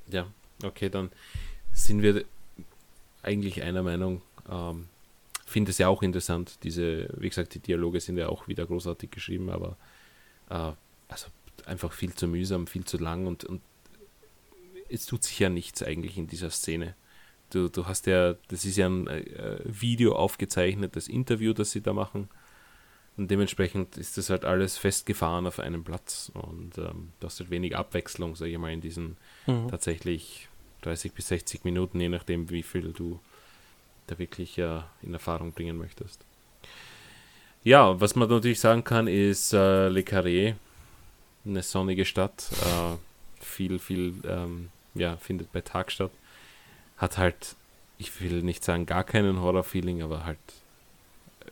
Ja, 0.08 0.28
okay, 0.64 0.90
dann 0.90 1.12
sind 1.74 2.04
wir 2.04 2.26
eigentlich 3.24 3.62
einer 3.64 3.84
Meinung. 3.84 4.22
Ähm, 4.50 4.88
Finde 5.46 5.72
es 5.72 5.78
ja 5.78 5.88
auch 5.88 6.02
interessant. 6.02 6.60
Diese, 6.64 7.10
wie 7.18 7.30
gesagt, 7.30 7.54
die 7.54 7.60
Dialoge 7.60 8.00
sind 8.00 8.18
ja 8.18 8.30
auch 8.30 8.48
wieder 8.48 8.66
großartig 8.66 9.12
geschrieben, 9.12 9.50
aber 9.50 9.78
äh, 10.50 10.72
also 11.08 11.28
einfach 11.66 11.92
viel 11.94 12.14
zu 12.14 12.28
mühsam, 12.28 12.68
viel 12.68 12.86
zu 12.86 12.98
lang 12.98 13.28
und, 13.28 13.44
und 13.44 13.62
es 14.90 15.06
tut 15.06 15.24
sich 15.24 15.40
ja 15.40 15.50
nichts 15.50 15.84
eigentlich 15.84 16.18
in 16.18 16.28
dieser 16.28 16.50
Szene. 16.50 16.96
Du, 17.50 17.70
du 17.70 17.86
hast 17.86 18.08
ja, 18.08 18.36
das 18.48 18.66
ist 18.66 18.78
ja 18.78 18.88
ein 18.88 19.08
äh, 19.08 19.60
Video 19.66 20.16
aufgezeichnetes 20.16 21.08
Interview, 21.08 21.54
das 21.54 21.72
sie 21.72 21.82
da 21.82 21.94
machen. 21.94 22.30
Und 23.18 23.30
dementsprechend 23.30 23.98
ist 23.98 24.18
das 24.18 24.30
halt 24.30 24.46
alles 24.46 24.78
festgefahren 24.78 25.46
auf 25.46 25.60
einem 25.60 25.84
Platz. 25.84 26.32
Und 26.34 26.78
ähm, 26.78 27.12
du 27.20 27.28
hast 27.28 27.40
halt 27.40 27.50
wenig 27.50 27.76
Abwechslung, 27.76 28.36
sage 28.36 28.52
ich 28.52 28.58
mal, 28.58 28.72
in 28.72 28.82
diesen 28.82 29.18
mhm. 29.48 29.68
tatsächlich 29.70 30.48
30 30.82 31.14
bis 31.14 31.28
60 31.28 31.64
Minuten, 31.64 32.00
je 32.00 32.10
nachdem, 32.10 32.50
wie 32.50 32.64
viel 32.64 32.94
du 32.94 33.20
da 34.08 34.18
wirklich 34.18 34.58
äh, 34.58 34.82
in 35.02 35.14
Erfahrung 35.14 35.52
bringen 35.52 35.78
möchtest. 35.78 36.20
Ja, 37.64 38.00
was 38.02 38.16
man 38.16 38.28
natürlich 38.28 38.60
sagen 38.60 38.84
kann, 38.84 39.08
ist 39.08 39.54
äh, 39.54 39.88
Le 39.90 40.02
Carré, 40.02 40.56
eine 41.46 41.62
sonnige 41.62 42.06
Stadt, 42.06 42.50
äh, 42.62 43.44
viel, 43.44 43.80
viel, 43.80 44.16
ähm, 44.28 44.70
ja, 44.96 45.18
findet 45.18 45.52
bei 45.52 45.62
Tag 45.62 45.92
statt, 45.92 46.12
hat 46.98 47.18
halt, 47.18 47.56
ich 47.98 48.20
will 48.22 48.42
nicht 48.42 48.64
sagen 48.64 48.86
gar 48.86 49.04
keinen 49.04 49.42
Horror-Feeling, 49.42 50.02
aber 50.02 50.26
halt 50.26 50.40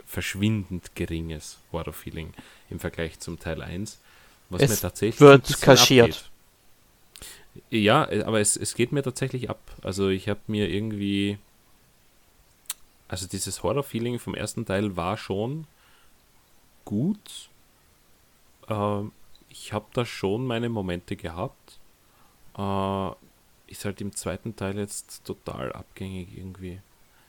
verschwindend 0.05 0.95
geringes 0.95 1.59
Horror-Feeling 1.71 2.33
im 2.71 2.79
Vergleich 2.79 3.19
zum 3.19 3.39
Teil 3.39 3.61
1, 3.61 3.99
was 4.49 4.63
es 4.63 4.69
mir 4.69 4.77
tatsächlich 4.77 5.19
wird 5.19 5.61
kaschiert. 5.61 6.07
Abgeht. 6.07 6.29
Ja, 7.69 8.09
äh, 8.09 8.23
aber 8.23 8.39
es, 8.39 8.55
es 8.55 8.75
geht 8.75 8.91
mir 8.91 9.03
tatsächlich 9.03 9.49
ab. 9.49 9.59
Also 9.81 10.09
ich 10.09 10.29
habe 10.29 10.39
mir 10.47 10.69
irgendwie. 10.69 11.37
Also 13.07 13.27
dieses 13.27 13.63
Horror-Feeling 13.63 14.19
vom 14.19 14.35
ersten 14.35 14.65
Teil 14.65 14.95
war 14.95 15.17
schon 15.17 15.65
gut. 16.85 17.49
Äh, 18.67 19.01
ich 19.49 19.73
habe 19.73 19.87
da 19.93 20.05
schon 20.05 20.45
meine 20.45 20.69
Momente 20.69 21.15
gehabt. 21.15 21.79
Äh, 22.57 23.09
ist 23.71 23.85
halt 23.85 24.01
im 24.01 24.15
zweiten 24.15 24.55
Teil 24.55 24.77
jetzt 24.77 25.25
total 25.25 25.73
abgängig 25.73 26.29
irgendwie. 26.35 26.81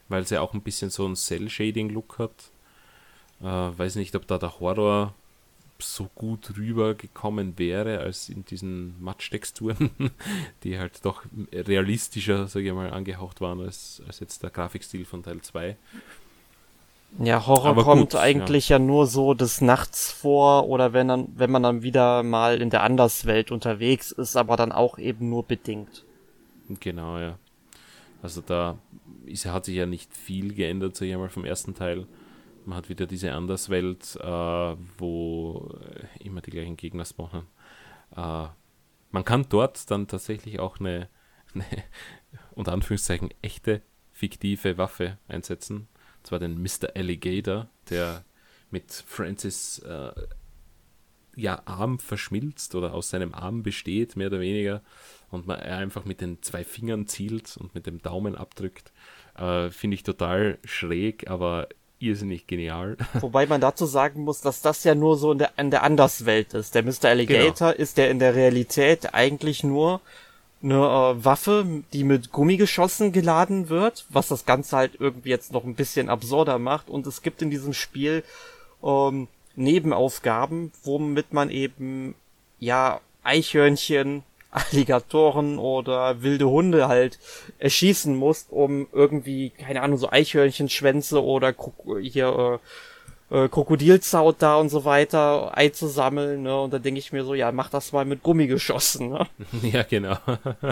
Weil 0.09 0.23
es 0.23 0.31
ja 0.31 0.41
auch 0.41 0.55
ein 0.55 0.62
bisschen 0.62 0.91
so 0.91 1.07
ein 1.07 1.16
Cell-Shading-Look 1.16 2.18
hat. 2.18 2.51
Äh, 3.41 3.45
weiß 3.79 3.97
nicht, 3.97 4.14
ob 4.16 4.27
da 4.27 4.39
der 4.39 4.61
Horror 4.61 5.14
so 5.81 6.09
gut 6.14 6.57
rübergekommen 6.57 7.59
wäre 7.59 8.01
als 8.01 8.28
in 8.28 8.45
diesen 8.45 9.01
Matschtexturen, 9.03 9.91
die 10.64 10.78
halt 10.78 11.05
doch 11.05 11.24
realistischer, 11.53 12.49
sage 12.49 12.68
ich 12.68 12.74
mal, 12.74 12.91
angehaucht 12.91 13.41
waren 13.41 13.61
als, 13.61 14.03
als 14.07 14.20
jetzt 14.20 14.43
der 14.43 14.51
Grafikstil 14.51 15.05
von 15.05 15.22
Teil 15.22 15.41
2. 15.41 15.76
Ja, 17.18 17.47
Horror 17.47 17.70
Aber 17.70 17.83
kommt 17.85 18.12
gut, 18.12 18.20
eigentlich 18.20 18.68
ja. 18.68 18.78
ja. 18.78 18.85
nur 18.85 19.07
so 19.07 19.35
des 19.35 19.61
Nachts 19.61 20.12
vor 20.12 20.68
oder 20.68 20.93
wenn 20.93 21.09
dann, 21.09 21.28
wenn 21.35 21.51
man 21.51 21.62
dann 21.62 21.83
wieder 21.83 22.22
mal 22.22 22.62
in 22.62 22.70
der 22.70 22.83
Anderswelt 22.83 23.51
unterwegs 23.51 24.12
ist, 24.12 24.37
aber 24.37 24.57
dann 24.57 24.72
auch 24.72 24.99
eben 24.99 25.28
nur 25.28 25.43
bedingt. 25.45 26.05
Genau, 26.78 27.18
ja. 27.18 27.37
Also 28.22 28.43
da 28.43 28.78
ist, 29.26 29.47
hat 29.47 29.64
sich 29.64 29.76
ja 29.76 29.87
nicht 29.87 30.14
viel 30.14 30.55
geändert, 30.55 30.97
sag 30.97 31.07
ich 31.07 31.16
mal, 31.16 31.28
vom 31.28 31.45
ersten 31.45 31.74
Teil. 31.74 32.07
Man 32.71 32.77
hat 32.77 32.89
wieder 32.89 33.09
diese 33.09 33.33
Anderswelt, 33.33 34.14
äh, 34.14 34.77
wo 34.97 35.75
immer 36.21 36.41
die 36.41 36.53
gleichen 36.53 36.77
Gegner 36.77 37.05
spawnen. 37.05 37.49
Äh, 38.14 38.47
man 39.11 39.25
kann 39.25 39.47
dort 39.49 39.91
dann 39.91 40.07
tatsächlich 40.07 40.61
auch 40.61 40.79
eine, 40.79 41.09
eine, 41.53 41.64
unter 42.53 42.73
Anführungszeichen, 42.73 43.35
echte 43.43 43.83
fiktive 44.12 44.79
Waffe 44.79 45.18
einsetzen. 45.27 45.89
Und 46.18 46.27
zwar 46.29 46.39
den 46.39 46.62
Mr. 46.62 46.95
Alligator, 46.95 47.68
der 47.89 48.25
mit 48.71 48.93
Francis 48.93 49.81
äh, 49.81 50.12
ja 51.35 51.62
Arm 51.64 51.99
verschmilzt 51.99 52.77
oder 52.77 52.95
aus 52.95 53.11
seinem 53.11 53.35
Arm 53.35 53.64
besteht, 53.64 54.14
mehr 54.14 54.29
oder 54.29 54.39
weniger. 54.39 54.81
Und 55.33 55.49
man 55.49 55.59
er 55.59 55.79
einfach 55.79 56.05
mit 56.05 56.21
den 56.21 56.41
zwei 56.41 56.62
Fingern 56.62 57.09
zielt 57.09 57.57
und 57.57 57.75
mit 57.75 57.87
dem 57.87 58.01
Daumen 58.01 58.37
abdrückt. 58.37 58.93
Äh, 59.35 59.71
Finde 59.71 59.97
ich 59.97 60.05
total 60.05 60.61
schräg, 60.62 61.29
aber 61.29 61.68
irrsinnig 62.01 62.47
genial. 62.47 62.97
Wobei 63.21 63.47
man 63.47 63.61
dazu 63.61 63.87
sagen 63.87 64.25
muss, 64.25 64.41
dass 64.41 64.61
das 64.63 64.83
ja 64.85 64.95
nur 64.95 65.17
so 65.17 65.33
in 65.33 65.39
der, 65.39 65.51
in 65.57 65.71
der 65.71 65.83
Anderswelt 65.83 66.55
ist. 66.55 66.75
Der 66.75 66.83
Mr. 66.83 67.11
Alligator 67.11 67.73
genau. 67.73 67.83
ist 67.83 67.99
der 67.99 68.11
in 68.11 68.19
der 68.19 68.35
Realität 68.35 69.15
eigentlich 69.15 69.63
nur 69.63 70.01
eine 70.63 70.75
äh, 70.75 71.25
Waffe, 71.25 71.67
die 71.93 72.05
mit 72.05 72.33
Gummigeschossen 72.33 73.13
geladen 73.13 73.69
wird, 73.69 74.07
was 74.11 74.29
das 74.29 74.45
Ganze 74.45 74.77
halt 74.77 74.93
irgendwie 74.99 75.31
jetzt 75.31 75.53
noch 75.53 75.65
ein 75.65 75.75
bisschen 75.75 76.09
absurder 76.09 76.59
macht. 76.59 76.89
Und 76.89 77.07
es 77.07 77.23
gibt 77.23 77.43
in 77.43 77.51
diesem 77.51 77.73
Spiel 77.73 78.25
ähm, 78.83 79.29
Nebenaufgaben, 79.57 80.73
womit 80.85 81.33
man 81.33 81.51
eben 81.51 82.15
ja 82.59 83.01
Eichhörnchen 83.23 84.23
Alligatoren 84.51 85.59
oder 85.59 86.23
wilde 86.23 86.49
Hunde 86.49 86.89
halt 86.89 87.19
erschießen 87.59 88.17
musst, 88.17 88.51
um 88.51 88.89
irgendwie, 88.93 89.51
keine 89.51 89.83
Ahnung, 89.83 89.97
so 89.97 90.11
Eichhörnchenschwänze 90.11 91.23
oder 91.23 91.55
hier 92.01 92.61
äh, 93.31 93.45
äh, 93.45 93.49
Krokodilzaut 93.49 94.37
da 94.43 94.57
und 94.57 94.69
so 94.69 94.85
weiter 94.85 95.57
einzusammeln, 95.57 96.43
ne? 96.43 96.61
Und 96.61 96.73
da 96.73 96.79
denke 96.79 96.99
ich 96.99 97.13
mir 97.13 97.25
so, 97.25 97.35
ja, 97.35 97.53
mach 97.53 97.71
das 97.71 97.93
mal 97.93 98.05
mit 98.05 98.23
Gummigeschossen, 98.23 99.11
ne? 99.11 99.29
Ja, 99.63 99.85
genau. 99.85 100.17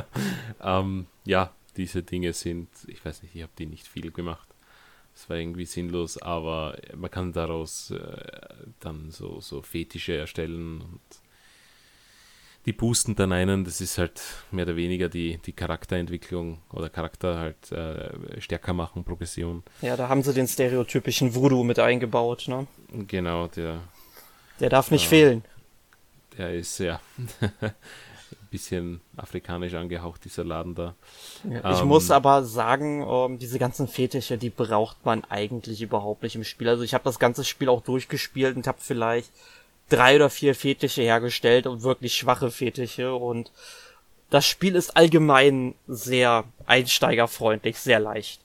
ähm, 0.62 1.06
ja, 1.24 1.52
diese 1.76 2.02
Dinge 2.02 2.32
sind, 2.32 2.68
ich 2.88 3.04
weiß 3.04 3.22
nicht, 3.22 3.34
ich 3.36 3.42
habe 3.42 3.52
die 3.58 3.66
nicht 3.66 3.86
viel 3.86 4.10
gemacht. 4.10 4.48
Es 5.14 5.28
war 5.30 5.36
irgendwie 5.36 5.64
sinnlos, 5.64 6.20
aber 6.20 6.76
man 6.96 7.10
kann 7.10 7.32
daraus 7.32 7.90
äh, 7.90 7.98
dann 8.80 9.10
so, 9.10 9.40
so 9.40 9.62
Fetische 9.62 10.16
erstellen 10.16 10.80
und 10.80 11.00
die 12.68 12.74
boosten 12.74 13.16
dann 13.16 13.32
einen. 13.32 13.64
Das 13.64 13.80
ist 13.80 13.96
halt 13.96 14.20
mehr 14.50 14.66
oder 14.66 14.76
weniger 14.76 15.08
die, 15.08 15.38
die 15.38 15.54
Charakterentwicklung 15.54 16.58
oder 16.70 16.90
Charakter 16.90 17.38
halt 17.38 17.72
äh, 17.72 18.40
stärker 18.42 18.74
machen, 18.74 19.04
Progression. 19.04 19.62
Ja, 19.80 19.96
da 19.96 20.10
haben 20.10 20.22
sie 20.22 20.34
den 20.34 20.46
stereotypischen 20.46 21.34
Voodoo 21.34 21.64
mit 21.64 21.78
eingebaut, 21.78 22.44
ne? 22.46 22.66
Genau, 22.92 23.46
der. 23.46 23.80
Der 24.60 24.68
darf 24.68 24.90
nicht 24.90 25.06
äh, 25.06 25.08
fehlen. 25.08 25.44
Der 26.36 26.54
ist 26.54 26.78
ja 26.78 27.00
ein 27.40 27.72
bisschen 28.50 29.00
afrikanisch 29.16 29.72
angehaucht, 29.72 30.26
dieser 30.26 30.44
Laden 30.44 30.74
da. 30.74 30.94
Ja, 31.48 31.72
ich 31.72 31.80
ähm, 31.80 31.88
muss 31.88 32.10
aber 32.10 32.44
sagen, 32.44 33.02
ähm, 33.08 33.38
diese 33.38 33.58
ganzen 33.58 33.88
Fetische, 33.88 34.36
die 34.36 34.50
braucht 34.50 35.06
man 35.06 35.24
eigentlich 35.24 35.80
überhaupt 35.80 36.22
nicht 36.22 36.36
im 36.36 36.44
Spiel. 36.44 36.68
Also 36.68 36.82
ich 36.82 36.92
habe 36.92 37.04
das 37.04 37.18
ganze 37.18 37.44
Spiel 37.44 37.70
auch 37.70 37.80
durchgespielt 37.80 38.56
und 38.56 38.66
habe 38.66 38.78
vielleicht 38.78 39.30
drei 39.88 40.16
oder 40.16 40.30
vier 40.30 40.54
Fetische 40.54 41.02
hergestellt 41.02 41.66
und 41.66 41.82
wirklich 41.82 42.14
schwache 42.14 42.50
Fetische 42.50 43.14
und 43.14 43.50
das 44.30 44.46
Spiel 44.46 44.74
ist 44.74 44.96
allgemein 44.96 45.74
sehr 45.86 46.44
einsteigerfreundlich, 46.66 47.78
sehr 47.78 47.98
leicht. 47.98 48.42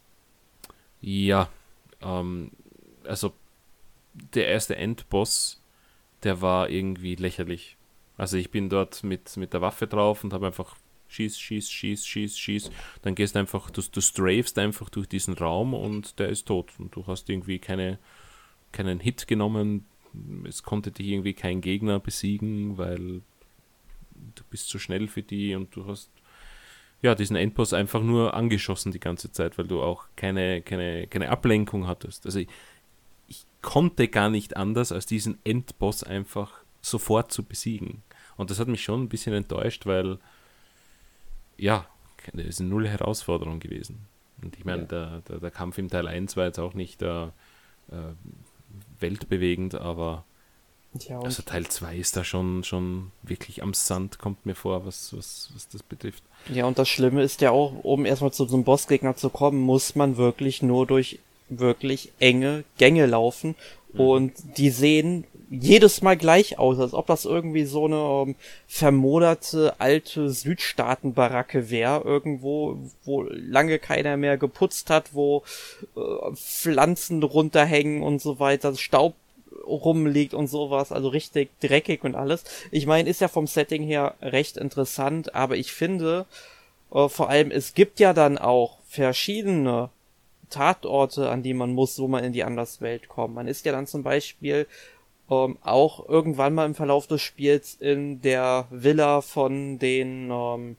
Ja, 1.02 1.50
ähm, 2.02 2.52
also 3.06 3.34
der 4.14 4.48
erste 4.48 4.76
Endboss, 4.76 5.62
der 6.24 6.42
war 6.42 6.70
irgendwie 6.70 7.16
lächerlich. 7.16 7.76
Also 8.18 8.38
ich 8.38 8.52
bin 8.52 8.70
dort 8.70 9.04
mit, 9.04 9.36
mit 9.38 9.54
der 9.54 9.62
Waffe 9.62 9.88
drauf 9.88 10.24
und 10.24 10.34
habe 10.34 10.48
einfach 10.48 10.76
schieß, 11.10 11.40
schieß, 11.40 11.70
schieß, 11.70 12.06
schieß, 12.06 12.38
schieß. 12.38 12.72
Dann 13.02 13.16
gehst 13.16 13.36
einfach, 13.36 13.70
du, 13.70 13.82
du 13.82 14.02
strafst 14.02 14.58
einfach 14.58 14.90
durch 14.90 15.08
diesen 15.08 15.34
Raum 15.34 15.74
und 15.74 16.20
der 16.20 16.30
ist 16.30 16.48
tot. 16.48 16.72
Und 16.78 16.96
du 16.96 17.06
hast 17.08 17.30
irgendwie 17.30 17.60
keine, 17.60 18.00
keinen 18.72 19.00
Hit 19.00 19.28
genommen, 19.28 19.86
es 20.48 20.64
konnte 20.64 20.92
dich 20.92 21.08
irgendwie 21.08 21.34
kein 21.34 21.62
Gegner 21.62 22.00
besiegen, 22.00 22.78
weil 22.78 23.22
du 24.36 24.44
bist 24.50 24.70
zu 24.70 24.80
schnell 24.80 25.08
für 25.08 25.24
die 25.24 25.56
und 25.56 25.76
du 25.76 25.88
hast 25.88 26.10
ja 27.02 27.16
diesen 27.16 27.36
Endboss 27.36 27.74
einfach 27.74 28.02
nur 28.02 28.34
angeschossen 28.34 28.92
die 28.92 29.00
ganze 29.00 29.32
Zeit, 29.32 29.58
weil 29.58 29.68
du 29.68 29.82
auch 29.82 30.06
keine, 30.16 30.62
keine, 30.62 31.08
keine 31.08 31.30
Ablenkung 31.30 31.88
hattest. 31.88 32.26
Also 32.26 32.40
ich, 32.40 32.48
ich 33.28 33.46
konnte 33.62 34.08
gar 34.08 34.30
nicht 34.30 34.56
anders, 34.56 34.92
als 34.92 35.06
diesen 35.06 35.38
Endboss 35.44 36.04
einfach 36.04 36.64
sofort 36.82 37.32
zu 37.32 37.44
besiegen. 37.44 38.04
Und 38.38 38.50
das 38.50 38.60
hat 38.60 38.68
mich 38.68 38.84
schon 38.84 39.04
ein 39.04 39.10
bisschen 39.10 39.34
enttäuscht, 39.34 39.86
weil 39.86 40.18
ja, 41.58 41.86
das 42.34 42.46
ist 42.46 42.62
eine 42.62 42.70
null 42.70 42.88
Herausforderung 42.88 43.60
gewesen. 43.60 44.08
Und 44.42 44.58
ich 44.58 44.66
meine, 44.66 44.84
ja. 44.84 44.88
der, 44.88 45.22
der, 45.22 45.40
der, 45.40 45.52
Kampf 45.52 45.78
im 45.78 45.90
Teil 45.90 46.08
1 46.08 46.36
war 46.36 46.46
jetzt 46.46 46.60
auch 46.60 46.74
nicht 46.74 47.02
äh, 47.02 47.26
äh, 47.26 47.30
weltbewegend, 49.04 49.76
aber 49.76 50.26
ja, 51.08 51.20
also 51.20 51.42
Teil 51.42 51.68
2 51.68 51.98
ist 51.98 52.18
da 52.18 52.24
schon, 52.24 52.64
schon 52.64 53.12
wirklich 53.24 53.64
am 53.64 53.74
Sand, 53.74 54.20
kommt 54.20 54.46
mir 54.46 54.56
vor, 54.56 54.86
was, 54.86 55.16
was, 55.16 55.52
was 55.54 55.68
das 55.70 55.84
betrifft. 55.84 56.24
Ja, 56.52 56.66
und 56.66 56.78
das 56.78 56.90
Schlimme 56.90 57.24
ist 57.24 57.42
ja 57.42 57.52
auch, 57.52 57.84
um 57.84 58.06
erstmal 58.06 58.34
zu 58.34 58.46
so 58.46 58.56
einem 58.56 58.64
Bossgegner 58.64 59.16
zu 59.16 59.30
kommen, 59.30 59.62
muss 59.62 59.96
man 59.96 60.18
wirklich 60.18 60.62
nur 60.62 60.86
durch 60.86 61.20
wirklich 61.50 62.12
enge 62.20 62.64
Gänge 62.78 63.06
laufen. 63.06 63.56
Mhm. 63.94 64.00
Und 64.00 64.34
die 64.58 64.70
sehen 64.70 65.26
jedes 65.62 66.02
Mal 66.02 66.18
gleich 66.18 66.58
aus, 66.58 66.80
als 66.80 66.94
ob 66.94 67.08
das 67.08 67.26
irgendwie 67.26 67.66
so 67.66 67.86
eine 67.86 68.30
ähm, 68.30 68.36
vermoderte 68.68 69.76
alte 69.80 70.30
Südstaatenbaracke 70.30 71.70
wäre, 71.70 72.02
irgendwo, 72.04 72.80
wo 73.04 73.24
lange 73.24 73.80
keiner 73.80 74.18
mehr 74.18 74.38
geputzt 74.38 74.90
hat, 74.90 75.14
wo 75.14 75.44
äh, 75.96 76.36
Pflanzen 76.36 77.22
runterhängen 77.22 78.02
und 78.02 78.22
so 78.22 78.40
weiter, 78.40 78.76
Staub 78.76 79.14
rumliegt 79.66 80.34
und 80.34 80.48
sowas, 80.48 80.92
also 80.92 81.10
richtig 81.10 81.50
dreckig 81.60 82.04
und 82.04 82.16
alles. 82.16 82.44
Ich 82.72 82.86
meine, 82.86 83.10
ist 83.10 83.22
ja 83.22 83.28
vom 83.28 83.48
Setting 83.48 83.84
her 83.84 84.16
recht 84.22 84.58
interessant, 84.58 85.36
aber 85.36 85.56
ich 85.56 85.72
finde, 85.72 86.26
äh, 86.94 87.08
vor 87.10 87.30
allem, 87.30 87.52
es 87.52 87.74
gibt 87.74 88.00
ja 88.00 88.14
dann 88.14 88.38
auch 88.38 88.80
verschiedene 88.88 89.90
Tatorte, 90.50 91.30
an 91.30 91.42
die 91.42 91.54
man 91.54 91.74
muss, 91.74 91.98
wo 92.00 92.08
man 92.08 92.24
in 92.24 92.34
die 92.34 92.44
Anderswelt 92.44 93.08
kommt. 93.08 93.34
Man 93.34 93.48
ist 93.48 93.66
ja 93.66 93.72
dann 93.72 93.88
zum 93.88 94.04
Beispiel 94.04 94.68
ähm, 95.30 95.58
auch 95.62 96.08
irgendwann 96.08 96.54
mal 96.54 96.66
im 96.66 96.76
Verlauf 96.76 97.08
des 97.08 97.22
Spiels 97.22 97.76
in 97.76 98.22
der 98.22 98.68
Villa 98.70 99.22
von 99.22 99.80
den 99.80 100.30
ähm, 100.32 100.78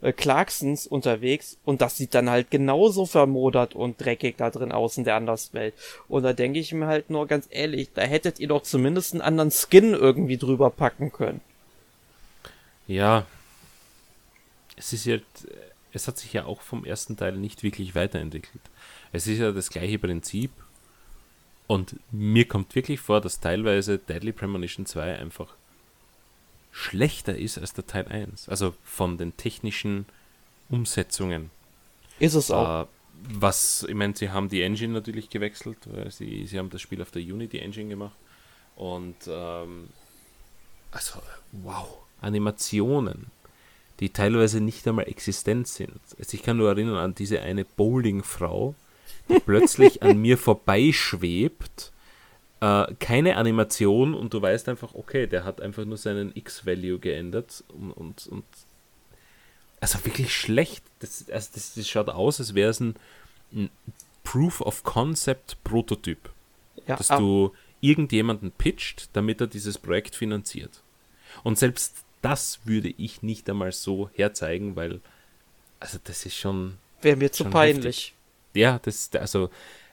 äh, 0.00 0.12
Clarksons 0.12 0.86
unterwegs 0.86 1.58
und 1.64 1.80
das 1.80 1.96
sieht 1.96 2.14
dann 2.14 2.30
halt 2.30 2.50
genauso 2.50 3.04
vermodert 3.04 3.74
und 3.74 4.00
dreckig 4.00 4.36
da 4.36 4.50
drin 4.50 4.70
aus 4.70 4.96
in 4.96 5.04
der 5.04 5.16
Anderswelt. 5.16 5.74
Und 6.08 6.22
da 6.22 6.32
denke 6.32 6.60
ich 6.60 6.72
mir 6.72 6.86
halt 6.86 7.10
nur 7.10 7.26
ganz 7.26 7.48
ehrlich, 7.50 7.90
da 7.94 8.02
hättet 8.02 8.38
ihr 8.38 8.48
doch 8.48 8.62
zumindest 8.62 9.12
einen 9.12 9.22
anderen 9.22 9.50
Skin 9.50 9.94
irgendwie 9.94 10.36
drüber 10.36 10.70
packen 10.70 11.10
können. 11.10 11.40
Ja. 12.86 13.26
Es 14.76 14.92
ist 14.92 15.06
ja, 15.06 15.16
es 15.92 16.06
hat 16.06 16.18
sich 16.18 16.32
ja 16.32 16.44
auch 16.44 16.60
vom 16.60 16.84
ersten 16.84 17.16
Teil 17.16 17.36
nicht 17.36 17.64
wirklich 17.64 17.96
weiterentwickelt. 17.96 18.62
Es 19.12 19.26
ist 19.26 19.38
ja 19.38 19.50
das 19.50 19.70
gleiche 19.70 19.98
Prinzip 19.98 20.52
und 21.68 21.96
mir 22.10 22.48
kommt 22.48 22.74
wirklich 22.74 22.98
vor, 22.98 23.20
dass 23.20 23.40
teilweise 23.40 23.98
Deadly 23.98 24.32
Premonition 24.32 24.86
2 24.86 25.18
einfach 25.18 25.54
schlechter 26.72 27.36
ist 27.36 27.58
als 27.58 27.74
der 27.74 27.86
Teil 27.86 28.08
1. 28.08 28.48
Also 28.48 28.74
von 28.82 29.18
den 29.18 29.36
technischen 29.36 30.06
Umsetzungen. 30.70 31.50
Ist 32.18 32.34
es 32.34 32.50
auch. 32.50 32.84
Äh, 32.84 32.86
was, 33.30 33.84
ich 33.86 33.94
meine, 33.94 34.16
sie 34.16 34.30
haben 34.30 34.48
die 34.48 34.62
Engine 34.62 34.94
natürlich 34.94 35.28
gewechselt, 35.28 35.78
weil 35.86 36.10
sie, 36.10 36.46
sie 36.46 36.58
haben 36.58 36.70
das 36.70 36.80
Spiel 36.80 37.02
auf 37.02 37.10
der 37.10 37.20
Unity 37.20 37.58
Engine 37.58 37.88
gemacht. 37.90 38.16
Und 38.74 39.16
ähm, 39.26 39.90
also, 40.90 41.20
wow, 41.52 41.98
Animationen, 42.22 43.26
die 44.00 44.08
teilweise 44.08 44.62
nicht 44.62 44.88
einmal 44.88 45.08
existent 45.08 45.68
sind. 45.68 46.00
Also 46.18 46.34
ich 46.34 46.42
kann 46.42 46.56
nur 46.56 46.70
erinnern 46.70 46.96
an 46.96 47.14
diese 47.14 47.42
eine 47.42 47.66
Bowling-Frau, 47.66 48.74
plötzlich 49.44 50.02
an 50.02 50.18
mir 50.18 50.38
vorbeischwebt. 50.38 51.92
Äh, 52.60 52.94
keine 52.98 53.36
Animation 53.36 54.14
und 54.14 54.34
du 54.34 54.42
weißt 54.42 54.68
einfach, 54.68 54.94
okay, 54.94 55.26
der 55.26 55.44
hat 55.44 55.60
einfach 55.60 55.84
nur 55.84 55.96
seinen 55.96 56.34
X-Value 56.34 56.98
geändert 56.98 57.62
und, 57.68 57.92
und, 57.92 58.26
und 58.26 58.44
also 59.80 60.04
wirklich 60.04 60.34
schlecht. 60.34 60.84
Das, 60.98 61.30
also 61.30 61.50
das, 61.54 61.74
das 61.74 61.88
schaut 61.88 62.08
aus, 62.08 62.40
als 62.40 62.54
wäre 62.54 62.70
es 62.70 62.80
ein, 62.80 62.96
ein, 63.52 63.70
Proof 64.24 64.60
of 64.60 64.82
Concept 64.82 65.56
Prototyp. 65.64 66.30
Ja, 66.86 66.96
dass 66.96 67.10
ah. 67.10 67.18
du 67.18 67.52
irgendjemanden 67.80 68.50
pitcht, 68.50 69.08
damit 69.14 69.40
er 69.40 69.46
dieses 69.46 69.78
Projekt 69.78 70.14
finanziert. 70.16 70.82
Und 71.44 71.58
selbst 71.58 72.04
das 72.20 72.60
würde 72.64 72.88
ich 72.88 73.22
nicht 73.22 73.48
einmal 73.48 73.72
so 73.72 74.10
herzeigen, 74.14 74.74
weil 74.76 75.00
also 75.80 75.98
das 76.02 76.26
ist 76.26 76.36
schon 76.36 76.76
wäre 77.00 77.16
mir 77.16 77.30
zu 77.30 77.44
peinlich. 77.44 78.08
Heftig 78.08 78.17
ja, 78.58 78.78
das, 78.82 79.10
also 79.14 79.50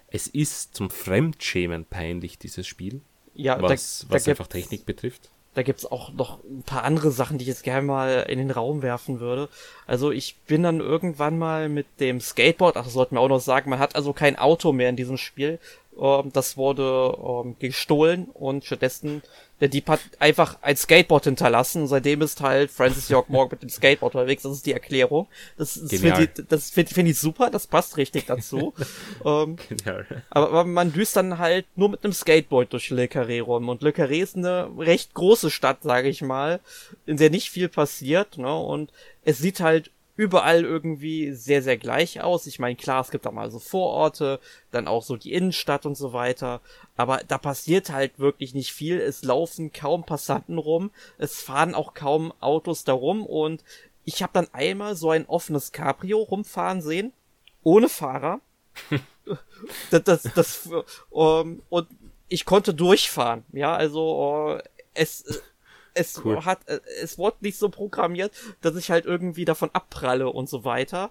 es 0.09 0.27
ist 0.27 0.75
zum 0.75 0.89
Fremdschämen 0.89 1.85
peinlich, 1.85 2.37
dieses 2.37 2.67
Spiel. 2.67 3.01
Ja, 3.33 3.61
was, 3.61 4.05
da, 4.07 4.15
was 4.15 4.23
da 4.23 4.31
einfach 4.31 4.47
Technik 4.47 4.85
betrifft. 4.85 5.29
Da 5.55 5.63
gibt's 5.63 5.85
auch 5.85 6.11
noch 6.11 6.43
ein 6.43 6.63
paar 6.63 6.83
andere 6.83 7.11
Sachen, 7.11 7.37
die 7.37 7.43
ich 7.43 7.47
jetzt 7.47 7.63
gerne 7.63 7.87
mal 7.87 8.25
in 8.27 8.39
den 8.39 8.51
Raum 8.51 8.81
werfen 8.81 9.21
würde. 9.21 9.47
Also 9.87 10.11
ich 10.11 10.35
bin 10.47 10.63
dann 10.63 10.81
irgendwann 10.81 11.37
mal 11.37 11.69
mit 11.69 11.85
dem 12.01 12.19
Skateboard, 12.19 12.75
ach, 12.75 12.83
das 12.83 12.93
sollten 12.93 13.15
wir 13.15 13.21
auch 13.21 13.29
noch 13.29 13.39
sagen, 13.39 13.69
man 13.69 13.79
hat 13.79 13.95
also 13.95 14.11
kein 14.11 14.37
Auto 14.37 14.73
mehr 14.73 14.89
in 14.89 14.97
diesem 14.97 15.17
Spiel. 15.17 15.59
Ähm, 15.99 16.31
das 16.33 16.57
wurde 16.57 17.17
ähm, 17.17 17.55
gestohlen 17.59 18.25
und 18.33 18.65
stattdessen 18.65 19.21
der 19.61 19.69
Dieb 19.69 19.87
hat 19.87 20.01
einfach 20.19 20.57
ein 20.61 20.75
Skateboard 20.75 21.25
hinterlassen. 21.25 21.87
Seitdem 21.87 22.21
ist 22.21 22.41
halt 22.41 22.71
Francis 22.71 23.07
York 23.07 23.29
Morgan 23.29 23.51
mit 23.51 23.63
dem 23.63 23.69
Skateboard 23.69 24.13
unterwegs. 24.13 24.43
Das 24.43 24.51
ist 24.51 24.65
die 24.65 24.73
Erklärung. 24.73 25.27
Das, 25.57 25.79
das 25.79 26.01
finde 26.01 26.23
ich, 26.23 26.45
das 26.47 26.71
find, 26.71 26.89
find 26.89 27.09
ich 27.09 27.17
super. 27.17 27.49
Das 27.49 27.65
passt 27.65 27.95
richtig 27.95 28.25
dazu. 28.25 28.73
ähm. 29.25 29.55
Aber, 30.29 30.49
aber, 30.49 30.65
man 30.65 30.91
düst 30.91 31.15
dann 31.15 31.37
halt 31.37 31.65
nur 31.75 31.87
mit 31.87 32.03
einem 32.03 32.11
Skateboard 32.11 32.73
durch 32.73 32.89
Le 32.89 33.05
Carré 33.05 33.41
rum. 33.41 33.69
Und 33.69 33.81
Le 33.81 33.91
Carré 33.91 34.21
ist 34.21 34.35
eine 34.35 34.69
recht 34.77 35.13
große 35.13 35.49
Stadt, 35.49 35.83
sage 35.83 36.09
ich 36.09 36.21
mal, 36.21 36.59
in 37.05 37.15
der 37.15 37.29
nicht 37.29 37.49
viel 37.49 37.69
passiert. 37.69 38.37
Ne? 38.37 38.53
Und 38.53 38.91
es 39.23 39.37
sieht 39.37 39.61
halt 39.61 39.89
überall 40.15 40.63
irgendwie 40.63 41.33
sehr, 41.33 41.61
sehr 41.61 41.77
gleich 41.77 42.21
aus. 42.21 42.47
Ich 42.47 42.59
meine, 42.59 42.75
klar, 42.75 43.01
es 43.01 43.11
gibt 43.11 43.27
auch 43.27 43.31
mal 43.31 43.51
so 43.51 43.59
Vororte, 43.59 44.39
dann 44.71 44.87
auch 44.87 45.03
so 45.03 45.17
die 45.17 45.33
Innenstadt 45.33 45.85
und 45.85 45.95
so 45.95 46.13
weiter. 46.13 46.61
Aber 46.95 47.21
da 47.27 47.37
passiert 47.37 47.89
halt 47.89 48.17
wirklich 48.19 48.53
nicht 48.53 48.71
viel. 48.71 48.99
Es 48.99 49.23
laufen 49.23 49.73
kaum 49.73 50.05
Passanten 50.05 50.57
rum. 50.57 50.91
Es 51.17 51.41
fahren 51.41 51.75
auch 51.75 51.93
kaum 51.93 52.33
Autos 52.39 52.83
da 52.85 52.93
rum. 52.93 53.25
Und 53.25 53.63
ich 54.05 54.23
habe 54.23 54.33
dann 54.33 54.47
einmal 54.53 54.95
so 54.95 55.09
ein 55.09 55.25
offenes 55.25 55.71
Cabrio 55.71 56.19
rumfahren 56.19 56.81
sehen. 56.81 57.11
Ohne 57.63 57.89
Fahrer. 57.89 58.39
das, 59.91 60.03
das, 60.03 60.23
das, 60.35 60.69
um, 61.09 61.41
ähm, 61.41 61.61
und 61.69 61.87
ich 62.27 62.45
konnte 62.45 62.73
durchfahren. 62.73 63.43
Ja, 63.51 63.75
also, 63.75 64.55
uh, 64.55 64.59
es, 64.93 65.41
es 65.95 66.21
cool. 66.23 66.45
hat, 66.45 66.67
äh, 66.67 66.79
es 67.01 67.17
wurde 67.17 67.37
nicht 67.41 67.57
so 67.57 67.69
programmiert, 67.69 68.31
dass 68.61 68.75
ich 68.75 68.91
halt 68.91 69.05
irgendwie 69.05 69.45
davon 69.45 69.71
abpralle 69.73 70.29
und 70.29 70.47
so 70.47 70.63
weiter. 70.63 71.09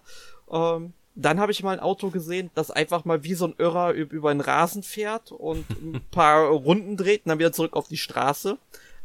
Ähm, 0.50 0.92
dann 1.16 1.40
habe 1.40 1.52
ich 1.52 1.62
mal 1.62 1.72
ein 1.72 1.80
Auto 1.80 2.10
gesehen, 2.10 2.50
das 2.54 2.70
einfach 2.70 3.04
mal 3.04 3.24
wie 3.24 3.34
so 3.34 3.46
ein 3.46 3.54
Irrer 3.58 3.92
über 3.92 4.30
einen 4.30 4.40
Rasen 4.40 4.82
fährt 4.82 5.32
und 5.32 5.64
ein 5.82 6.00
paar 6.10 6.46
Runden 6.46 6.96
dreht 6.96 7.24
und 7.24 7.30
dann 7.30 7.38
wieder 7.38 7.52
zurück 7.52 7.74
auf 7.74 7.88
die 7.88 7.96
Straße. 7.96 8.58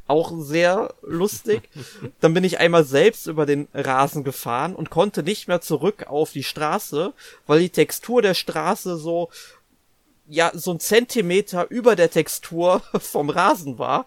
Auch 0.07 0.31
sehr 0.39 0.95
lustig. 1.03 1.69
Dann 2.19 2.33
bin 2.33 2.43
ich 2.43 2.59
einmal 2.59 2.83
selbst 2.83 3.27
über 3.27 3.45
den 3.45 3.67
Rasen 3.75 4.23
gefahren 4.23 4.75
und 4.75 4.89
konnte 4.89 5.21
nicht 5.21 5.47
mehr 5.47 5.61
zurück 5.61 6.07
auf 6.07 6.31
die 6.31 6.41
Straße, 6.41 7.13
weil 7.45 7.59
die 7.59 7.69
Textur 7.69 8.23
der 8.23 8.33
Straße 8.33 8.97
so 8.97 9.29
ja 10.29 10.51
so 10.53 10.71
ein 10.71 10.79
Zentimeter 10.79 11.69
über 11.69 11.95
der 11.95 12.11
Textur 12.11 12.81
vom 12.99 13.29
Rasen 13.29 13.79
war. 13.79 14.05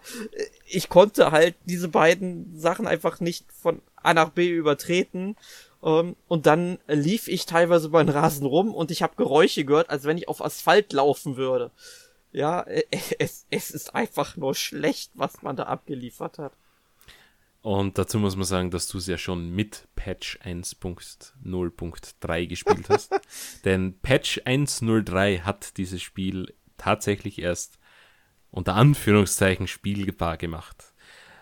Ich 0.65 0.89
konnte 0.89 1.31
halt 1.31 1.55
diese 1.65 1.89
beiden 1.89 2.57
Sachen 2.57 2.87
einfach 2.87 3.19
nicht 3.19 3.45
von 3.51 3.81
A 3.95 4.13
nach 4.13 4.29
B 4.29 4.49
übertreten. 4.49 5.35
Ähm, 5.83 6.15
und 6.27 6.45
dann 6.45 6.79
lief 6.87 7.27
ich 7.27 7.45
teilweise 7.45 7.87
über 7.87 8.03
den 8.03 8.09
Rasen 8.09 8.45
rum 8.45 8.73
und 8.73 8.91
ich 8.91 9.03
habe 9.03 9.15
Geräusche 9.15 9.65
gehört, 9.65 9.89
als 9.89 10.05
wenn 10.05 10.17
ich 10.17 10.27
auf 10.27 10.43
Asphalt 10.43 10.93
laufen 10.93 11.37
würde. 11.37 11.71
Ja, 12.31 12.65
es, 13.19 13.45
es 13.49 13.71
ist 13.71 13.93
einfach 13.93 14.37
nur 14.37 14.55
schlecht, 14.55 15.11
was 15.15 15.41
man 15.41 15.55
da 15.55 15.63
abgeliefert 15.63 16.39
hat. 16.39 16.53
Und 17.63 17.97
dazu 17.97 18.19
muss 18.19 18.35
man 18.35 18.43
sagen, 18.43 18.69
dass 18.71 18.89
du 18.89 18.97
es 18.97 19.07
ja 19.07 19.17
schon 19.17 19.49
mit 19.49 19.87
Patch 19.95 20.37
1.0.3 20.43 22.47
gespielt 22.47 22.89
hast. 22.89 23.17
Denn 23.63 23.97
Patch 24.01 24.39
1.03 24.39 25.43
hat 25.43 25.77
dieses 25.77 26.01
Spiel 26.01 26.53
tatsächlich 26.77 27.39
erst 27.39 27.79
unter 28.51 28.75
Anführungszeichen 28.75 29.67
spielbar 29.67 30.35
gemacht. 30.35 30.93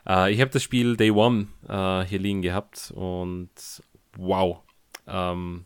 Äh, 0.08 0.32
ich 0.32 0.42
habe 0.42 0.52
das 0.52 0.62
Spiel 0.62 0.96
Day 0.96 1.10
One 1.10 1.48
äh, 1.68 2.06
hier 2.06 2.20
liegen 2.20 2.44
gehabt 2.44 2.94
und 2.96 3.50
wow. 4.16 4.60
Ähm, 5.08 5.66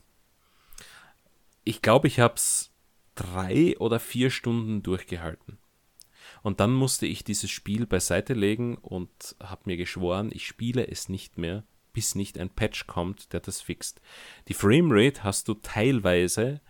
ich 1.65 1.81
glaube, 1.81 2.07
ich 2.07 2.21
habe 2.21 2.35
es 2.35 2.71
drei 3.15 3.77
oder 3.77 3.99
vier 3.99 4.29
Stunden 4.29 4.83
durchgehalten. 4.83 5.57
Und 6.45 6.59
dann 6.59 6.75
musste 6.75 7.07
ich 7.07 7.23
dieses 7.23 7.49
Spiel 7.49 7.87
beiseite 7.87 8.35
legen 8.35 8.77
und 8.77 9.35
habe 9.41 9.63
mir 9.65 9.77
geschworen, 9.77 10.29
ich 10.31 10.45
spiele 10.45 10.87
es 10.87 11.09
nicht 11.09 11.39
mehr, 11.39 11.63
bis 11.91 12.13
nicht 12.13 12.37
ein 12.37 12.51
Patch 12.51 12.85
kommt, 12.85 13.33
der 13.33 13.39
das 13.39 13.61
fixt. 13.61 13.99
Die 14.47 14.53
Framerate 14.53 15.23
hast 15.23 15.47
du 15.47 15.55
teilweise 15.55 16.61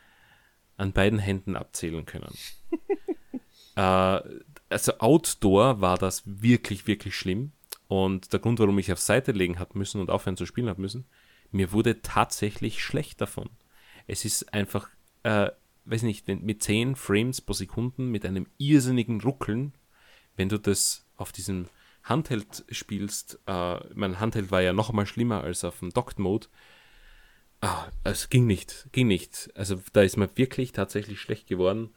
an 0.77 0.93
beiden 0.93 1.19
Händen 1.19 1.57
abzählen 1.57 2.05
können. 2.05 2.33
äh, 3.75 4.21
also 4.69 4.97
Outdoor 4.99 5.81
war 5.81 5.97
das 5.97 6.23
wirklich, 6.25 6.87
wirklich 6.87 7.17
schlimm. 7.17 7.51
Und 7.89 8.31
der 8.31 8.39
Grund, 8.39 8.59
warum 8.59 8.79
ich 8.79 8.93
auf 8.93 9.01
Seite 9.01 9.33
legen 9.33 9.59
habe 9.59 9.77
müssen 9.77 9.99
und 9.99 10.09
aufhören 10.09 10.37
zu 10.37 10.45
spielen 10.45 10.69
habe 10.69 10.79
müssen, 10.79 11.05
mir 11.51 11.73
wurde 11.73 12.01
tatsächlich 12.01 12.81
schlecht 12.81 13.19
davon. 13.19 13.49
Es 14.07 14.23
ist 14.23 14.53
einfach 14.53 14.87
äh, 15.23 15.49
weiß 15.85 16.03
nicht, 16.03 16.27
mit 16.27 16.63
10 16.63 16.95
Frames 16.95 17.41
pro 17.41 17.53
Sekunde 17.53 18.01
mit 18.01 18.25
einem 18.25 18.47
irrsinnigen 18.57 19.21
Ruckeln, 19.21 19.73
wenn 20.35 20.49
du 20.49 20.59
das 20.59 21.05
auf 21.15 21.31
diesem 21.31 21.67
Handheld 22.03 22.65
spielst, 22.69 23.39
äh, 23.47 23.79
mein 23.95 24.19
Handheld 24.19 24.51
war 24.51 24.61
ja 24.61 24.73
noch 24.73 24.91
mal 24.91 25.05
schlimmer 25.05 25.43
als 25.43 25.63
auf 25.63 25.79
dem 25.79 25.91
Docked 25.91 26.19
Mode. 26.19 26.47
Ah, 27.61 27.87
es 28.03 28.29
ging 28.29 28.45
nicht, 28.45 28.87
ging 28.91 29.07
nicht. 29.07 29.49
Also 29.55 29.81
da 29.93 30.01
ist 30.01 30.17
mir 30.17 30.29
wirklich 30.35 30.71
tatsächlich 30.71 31.19
schlecht 31.19 31.47
geworden. 31.47 31.89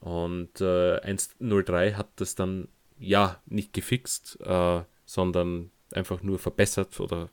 Und 0.00 0.62
äh, 0.62 0.98
1.03 1.00 1.94
hat 1.94 2.08
das 2.16 2.34
dann 2.34 2.68
ja 2.98 3.42
nicht 3.46 3.74
gefixt, 3.74 4.38
äh, 4.40 4.82
sondern 5.04 5.70
einfach 5.92 6.22
nur 6.22 6.38
verbessert 6.38 6.98
oder 7.00 7.28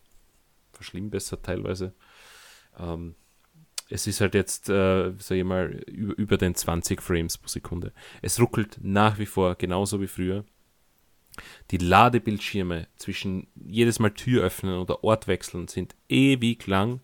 verschlimmbessert 0.73 1.45
teilweise. 1.45 1.93
Ähm, 2.77 3.15
es 3.89 4.07
ist 4.07 4.21
halt 4.21 4.35
jetzt, 4.35 4.69
äh, 4.69 5.13
sag 5.17 5.37
ich 5.37 5.43
mal, 5.43 5.67
über, 5.87 6.17
über 6.17 6.37
den 6.37 6.55
20 6.55 7.01
Frames 7.01 7.37
pro 7.37 7.47
Sekunde. 7.47 7.93
Es 8.21 8.39
ruckelt 8.39 8.79
nach 8.81 9.17
wie 9.17 9.25
vor 9.25 9.55
genauso 9.55 10.01
wie 10.01 10.07
früher. 10.07 10.43
Die 11.71 11.77
Ladebildschirme 11.77 12.87
zwischen 12.95 13.47
jedes 13.55 13.99
Mal 13.99 14.11
Tür 14.11 14.43
öffnen 14.43 14.77
oder 14.79 15.03
Ort 15.03 15.27
wechseln 15.27 15.67
sind 15.67 15.95
ewig 16.09 16.65
lang. 16.67 17.01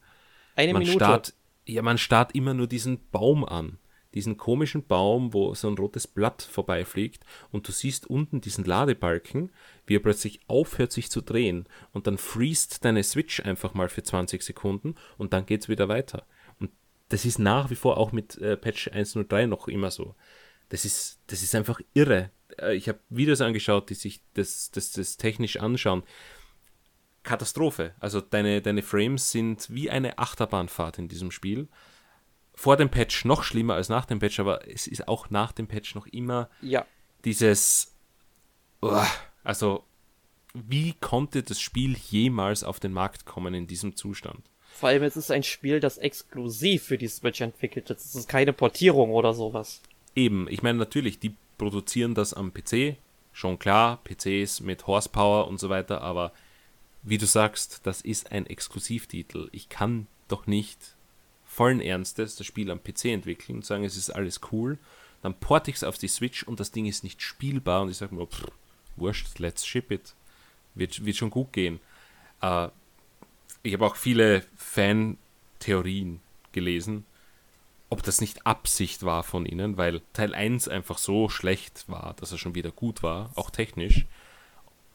Eine 0.56 0.74
man 0.74 0.82
Minute. 0.82 0.98
Starrt, 0.98 1.34
ja, 1.66 1.82
man 1.82 1.98
starrt 1.98 2.36
immer 2.36 2.54
nur 2.54 2.68
diesen 2.68 3.00
Baum 3.12 3.46
an. 3.46 3.78
Diesen 4.14 4.38
komischen 4.38 4.86
Baum, 4.86 5.34
wo 5.34 5.56
so 5.56 5.68
ein 5.68 5.78
rotes 5.78 6.06
Blatt 6.06 6.44
vorbeifliegt 6.44 7.26
und 7.52 7.68
du 7.68 7.72
siehst 7.72 8.08
unten 8.08 8.42
diesen 8.42 8.64
Ladebalken, 8.64 9.52
wie 9.88 9.96
er 9.96 10.02
plötzlich 10.02 10.42
aufhört 10.46 10.92
sich 10.92 11.10
zu 11.10 11.22
drehen 11.22 11.66
und 11.94 12.06
dann 12.06 12.20
freest 12.20 12.86
deine 12.86 13.04
Switch 13.04 13.40
einfach 13.40 13.74
mal 13.74 13.90
für 13.90 14.04
20 14.04 14.44
Sekunden 14.44 14.94
und 15.18 15.34
dann 15.34 15.48
geht's 15.48 15.68
wieder 15.68 15.88
weiter 15.88 16.28
das 17.14 17.26
ist 17.26 17.38
nach 17.38 17.70
wie 17.70 17.76
vor 17.76 17.98
auch 17.98 18.12
mit 18.12 18.40
äh, 18.40 18.58
Patch 18.58 18.88
1.03 18.88 19.46
noch 19.46 19.68
immer 19.68 19.92
so. 19.92 20.16
Das 20.70 20.84
ist, 20.84 21.20
das 21.28 21.44
ist 21.44 21.54
einfach 21.54 21.80
irre. 21.94 22.32
Äh, 22.58 22.76
ich 22.76 22.90
habe 22.90 23.00
Videos 23.10 23.40
angeschaut, 23.40 23.92
die 23.92 23.94
sich 23.94 24.22
das, 24.34 24.72
das, 24.72 24.94
das 24.94 25.18
technisch 25.18 25.58
anschauen. 25.58 26.02
Katastrophe. 27.22 27.94
Also 28.00 28.20
deine, 28.20 28.64
deine 28.64 28.82
Frames 28.82 29.30
sind 29.30 29.68
wie 29.70 29.92
eine 29.92 30.18
Achterbahnfahrt 30.18 30.98
in 30.98 31.08
diesem 31.08 31.30
Spiel. 31.30 31.68
Vor 32.56 32.78
dem 32.78 32.90
Patch 32.90 33.26
noch 33.26 33.44
schlimmer 33.44 33.76
als 33.76 33.90
nach 33.90 34.06
dem 34.06 34.18
Patch, 34.18 34.40
aber 34.40 34.68
es 34.68 34.88
ist 34.88 35.08
auch 35.08 35.30
nach 35.30 35.52
dem 35.52 35.68
Patch 35.68 35.94
noch 35.94 36.08
immer 36.08 36.50
ja. 36.62 36.84
dieses. 37.26 37.96
Oh, 38.82 39.04
also, 39.44 39.84
wie 40.56 40.94
konnte 40.94 41.44
das 41.44 41.62
Spiel 41.62 41.96
jemals 41.96 42.64
auf 42.64 42.80
den 42.80 42.92
Markt 42.92 43.28
kommen 43.28 43.54
in 43.54 43.68
diesem 43.68 43.96
Zustand? 43.96 44.50
Vor 44.74 44.90
allem 44.90 45.04
es 45.04 45.16
ist 45.16 45.30
ein 45.30 45.44
Spiel, 45.44 45.80
das 45.80 46.00
exklusiv 46.00 46.84
für 46.84 46.98
die 46.98 47.08
Switch 47.08 47.42
entwickelt 47.42 47.92
ist. 47.92 48.06
Es 48.06 48.16
ist 48.16 48.28
keine 48.28 48.54
Portierung 48.54 49.12
oder 49.12 49.34
sowas. 49.34 49.82
Eben, 50.16 50.48
ich 50.50 50.64
meine 50.64 50.80
natürlich, 50.80 51.20
die 51.20 51.36
produzieren 51.60 52.16
das 52.16 52.34
am 52.34 52.52
PC, 52.52 52.98
schon 53.34 53.60
klar, 53.60 54.02
PCs 54.04 54.62
mit 54.62 54.88
Horsepower 54.88 55.48
und 55.48 55.60
so 55.60 55.70
weiter, 55.70 56.02
aber 56.02 56.34
wie 57.04 57.20
du 57.20 57.28
sagst, 57.28 57.82
das 57.84 58.02
ist 58.02 58.32
ein 58.32 58.48
Exklusivtitel. 58.48 59.48
Ich 59.52 59.70
kann 59.70 60.08
doch 60.28 60.48
nicht 60.48 60.96
vollen 61.46 61.80
Ernstes 61.80 62.36
das 62.36 62.48
Spiel 62.48 62.72
am 62.72 62.84
PC 62.84 63.06
entwickeln 63.06 63.58
und 63.58 63.66
sagen, 63.66 63.84
es 63.84 63.96
ist 63.96 64.10
alles 64.10 64.42
cool. 64.52 64.80
Dann 65.22 65.40
porte 65.40 65.70
ich 65.70 65.78
es 65.78 65.84
auf 65.84 66.00
die 66.00 66.08
Switch 66.08 66.44
und 66.44 66.60
das 66.60 66.72
Ding 66.72 66.88
ist 66.88 67.04
nicht 67.04 67.22
spielbar 67.22 67.84
und 67.84 67.90
ich 67.90 67.98
sage 67.98 68.16
mir, 68.16 68.26
pff, 68.26 68.48
wurscht, 68.96 69.38
let's 69.38 69.66
ship 69.66 69.92
it. 69.92 70.16
Wird, 70.74 71.06
wird 71.06 71.16
schon 71.16 71.30
gut 71.30 71.54
gehen. 71.54 71.80
Äh, 72.42 72.70
ich 73.64 73.74
habe 73.74 73.86
auch 73.86 73.96
viele 73.96 74.44
Fan-Theorien 74.56 76.20
gelesen, 76.52 77.06
ob 77.90 78.04
das 78.04 78.22
nicht 78.22 78.46
Absicht 78.46 79.04
war 79.04 79.24
von 79.24 79.46
ihnen, 79.46 79.78
weil 79.78 80.02
Teil 80.14 80.36
1 80.36 80.68
einfach 80.68 80.98
so 80.98 81.30
schlecht 81.30 81.86
war, 81.88 82.16
dass 82.20 82.32
er 82.32 82.38
schon 82.38 82.56
wieder 82.56 82.72
gut 82.72 83.04
war, 83.04 83.32
auch 83.36 83.50
technisch, 83.50 84.06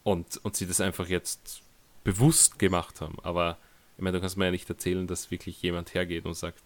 und, 0.03 0.37
und 0.37 0.55
sie 0.55 0.67
das 0.67 0.81
einfach 0.81 1.07
jetzt 1.07 1.61
bewusst 2.03 2.59
gemacht 2.59 3.01
haben. 3.01 3.17
Aber 3.23 3.57
ich 3.97 4.03
meine, 4.03 4.17
du 4.17 4.21
kannst 4.21 4.37
mir 4.37 4.45
ja 4.45 4.51
nicht 4.51 4.69
erzählen, 4.69 5.07
dass 5.07 5.31
wirklich 5.31 5.61
jemand 5.61 5.93
hergeht 5.93 6.25
und 6.25 6.35
sagt, 6.35 6.63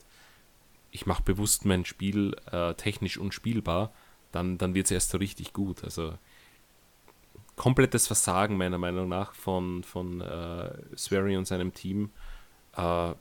ich 0.92 1.06
mache 1.06 1.24
bewusst 1.24 1.66
mein 1.66 1.86
Spiel 1.86 2.36
äh, 2.52 2.76
technisch 2.76 3.18
unspielbar, 3.18 3.92
dann, 4.32 4.58
dann 4.58 4.76
wird 4.76 4.86
es 4.86 4.92
erst 4.92 5.10
so 5.10 5.18
richtig 5.18 5.54
gut. 5.54 5.84
Also 5.84 6.18
komplettes 7.56 8.08
Versagen 8.08 8.58
meiner 8.58 8.78
Meinung 8.78 9.08
nach 9.08 9.34
von, 9.34 9.84
von 9.84 10.22
äh, 10.22 10.72
Swery 10.98 11.38
und 11.38 11.46
seinem 11.46 11.74
Team. 11.74 12.12
Äh, 12.76 13.14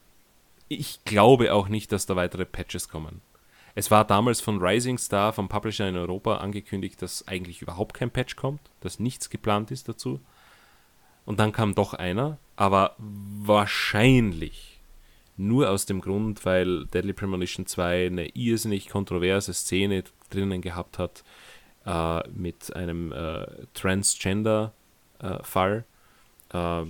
ich 0.69 1.05
glaube 1.05 1.53
auch 1.53 1.69
nicht, 1.69 1.93
dass 1.93 2.07
da 2.07 2.17
weitere 2.17 2.45
Patches 2.47 2.89
kommen. 2.89 3.21
Es 3.75 3.91
war 3.91 4.05
damals 4.05 4.41
von 4.41 4.63
Rising 4.63 4.99
Star, 4.99 5.33
vom 5.33 5.49
Publisher 5.49 5.89
in 5.89 5.97
Europa, 5.97 6.37
angekündigt, 6.37 7.01
dass 7.01 7.27
eigentlich 7.27 7.63
überhaupt 7.63 7.95
kein 7.95 8.11
Patch 8.11 8.37
kommt, 8.37 8.61
dass 8.81 8.99
nichts 8.99 9.31
geplant 9.31 9.71
ist 9.71 9.89
dazu. 9.89 10.21
Und 11.25 11.39
dann 11.39 11.53
kam 11.53 11.75
doch 11.75 11.95
einer, 11.95 12.39
aber 12.57 12.97
wahrscheinlich 12.99 14.81
nur 15.37 15.71
aus 15.71 15.87
dem 15.87 16.01
Grund, 16.01 16.45
weil 16.45 16.87
Deadly 16.87 17.13
Premonition 17.15 17.67
2 17.67 18.07
eine 18.07 18.29
irrsinnig 18.31 18.89
kontroverse 18.89 19.55
Szene 19.55 20.05
drinnen 20.31 20.61
gehabt 20.61 20.99
hat, 20.99 21.25
äh, 21.87 22.29
mit 22.29 22.75
einem 22.75 23.13
äh, 23.13 23.47
Transgender-Fall. 23.75 25.85
Äh, 26.53 26.85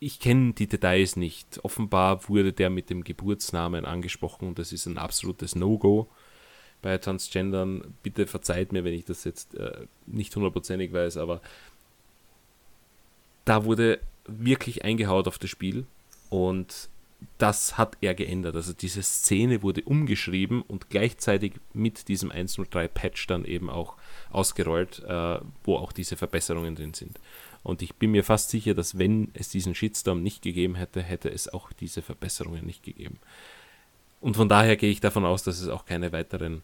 ich 0.00 0.18
kenne 0.20 0.52
die 0.52 0.66
Details 0.66 1.16
nicht. 1.16 1.64
Offenbar 1.64 2.28
wurde 2.28 2.52
der 2.52 2.68
mit 2.70 2.90
dem 2.90 3.04
Geburtsnamen 3.04 3.86
angesprochen 3.86 4.48
und 4.48 4.58
das 4.58 4.72
ist 4.72 4.86
ein 4.86 4.98
absolutes 4.98 5.54
No-Go 5.54 6.08
bei 6.82 6.98
Transgendern. 6.98 7.94
Bitte 8.02 8.26
verzeiht 8.26 8.72
mir, 8.72 8.84
wenn 8.84 8.92
ich 8.92 9.06
das 9.06 9.24
jetzt 9.24 9.54
äh, 9.54 9.86
nicht 10.06 10.36
hundertprozentig 10.36 10.92
weiß, 10.92 11.16
aber 11.16 11.40
da 13.46 13.64
wurde 13.64 14.00
wirklich 14.26 14.84
eingehaut 14.84 15.28
auf 15.28 15.38
das 15.38 15.48
Spiel 15.50 15.86
und 16.28 16.90
das 17.38 17.78
hat 17.78 17.96
er 18.00 18.14
geändert. 18.14 18.56
Also 18.56 18.72
diese 18.72 19.02
Szene 19.02 19.62
wurde 19.62 19.82
umgeschrieben 19.82 20.62
und 20.62 20.90
gleichzeitig 20.90 21.54
mit 21.72 22.08
diesem 22.08 22.30
103 22.30 22.88
Patch 22.88 23.26
dann 23.26 23.44
eben 23.44 23.70
auch 23.70 23.96
ausgerollt, 24.30 25.02
äh, 25.06 25.40
wo 25.64 25.76
auch 25.76 25.92
diese 25.92 26.16
Verbesserungen 26.16 26.76
drin 26.76 26.94
sind. 26.94 27.18
Und 27.62 27.82
ich 27.82 27.94
bin 27.94 28.10
mir 28.10 28.24
fast 28.24 28.50
sicher, 28.50 28.74
dass 28.74 28.98
wenn 28.98 29.30
es 29.32 29.48
diesen 29.48 29.74
Shitstorm 29.74 30.22
nicht 30.22 30.42
gegeben 30.42 30.74
hätte, 30.74 31.02
hätte 31.02 31.30
es 31.30 31.52
auch 31.52 31.72
diese 31.72 32.02
Verbesserungen 32.02 32.66
nicht 32.66 32.82
gegeben. 32.82 33.18
Und 34.20 34.36
von 34.36 34.48
daher 34.48 34.76
gehe 34.76 34.90
ich 34.90 35.00
davon 35.00 35.24
aus, 35.24 35.42
dass 35.42 35.60
es 35.60 35.68
auch 35.68 35.86
keine 35.86 36.12
weiteren 36.12 36.62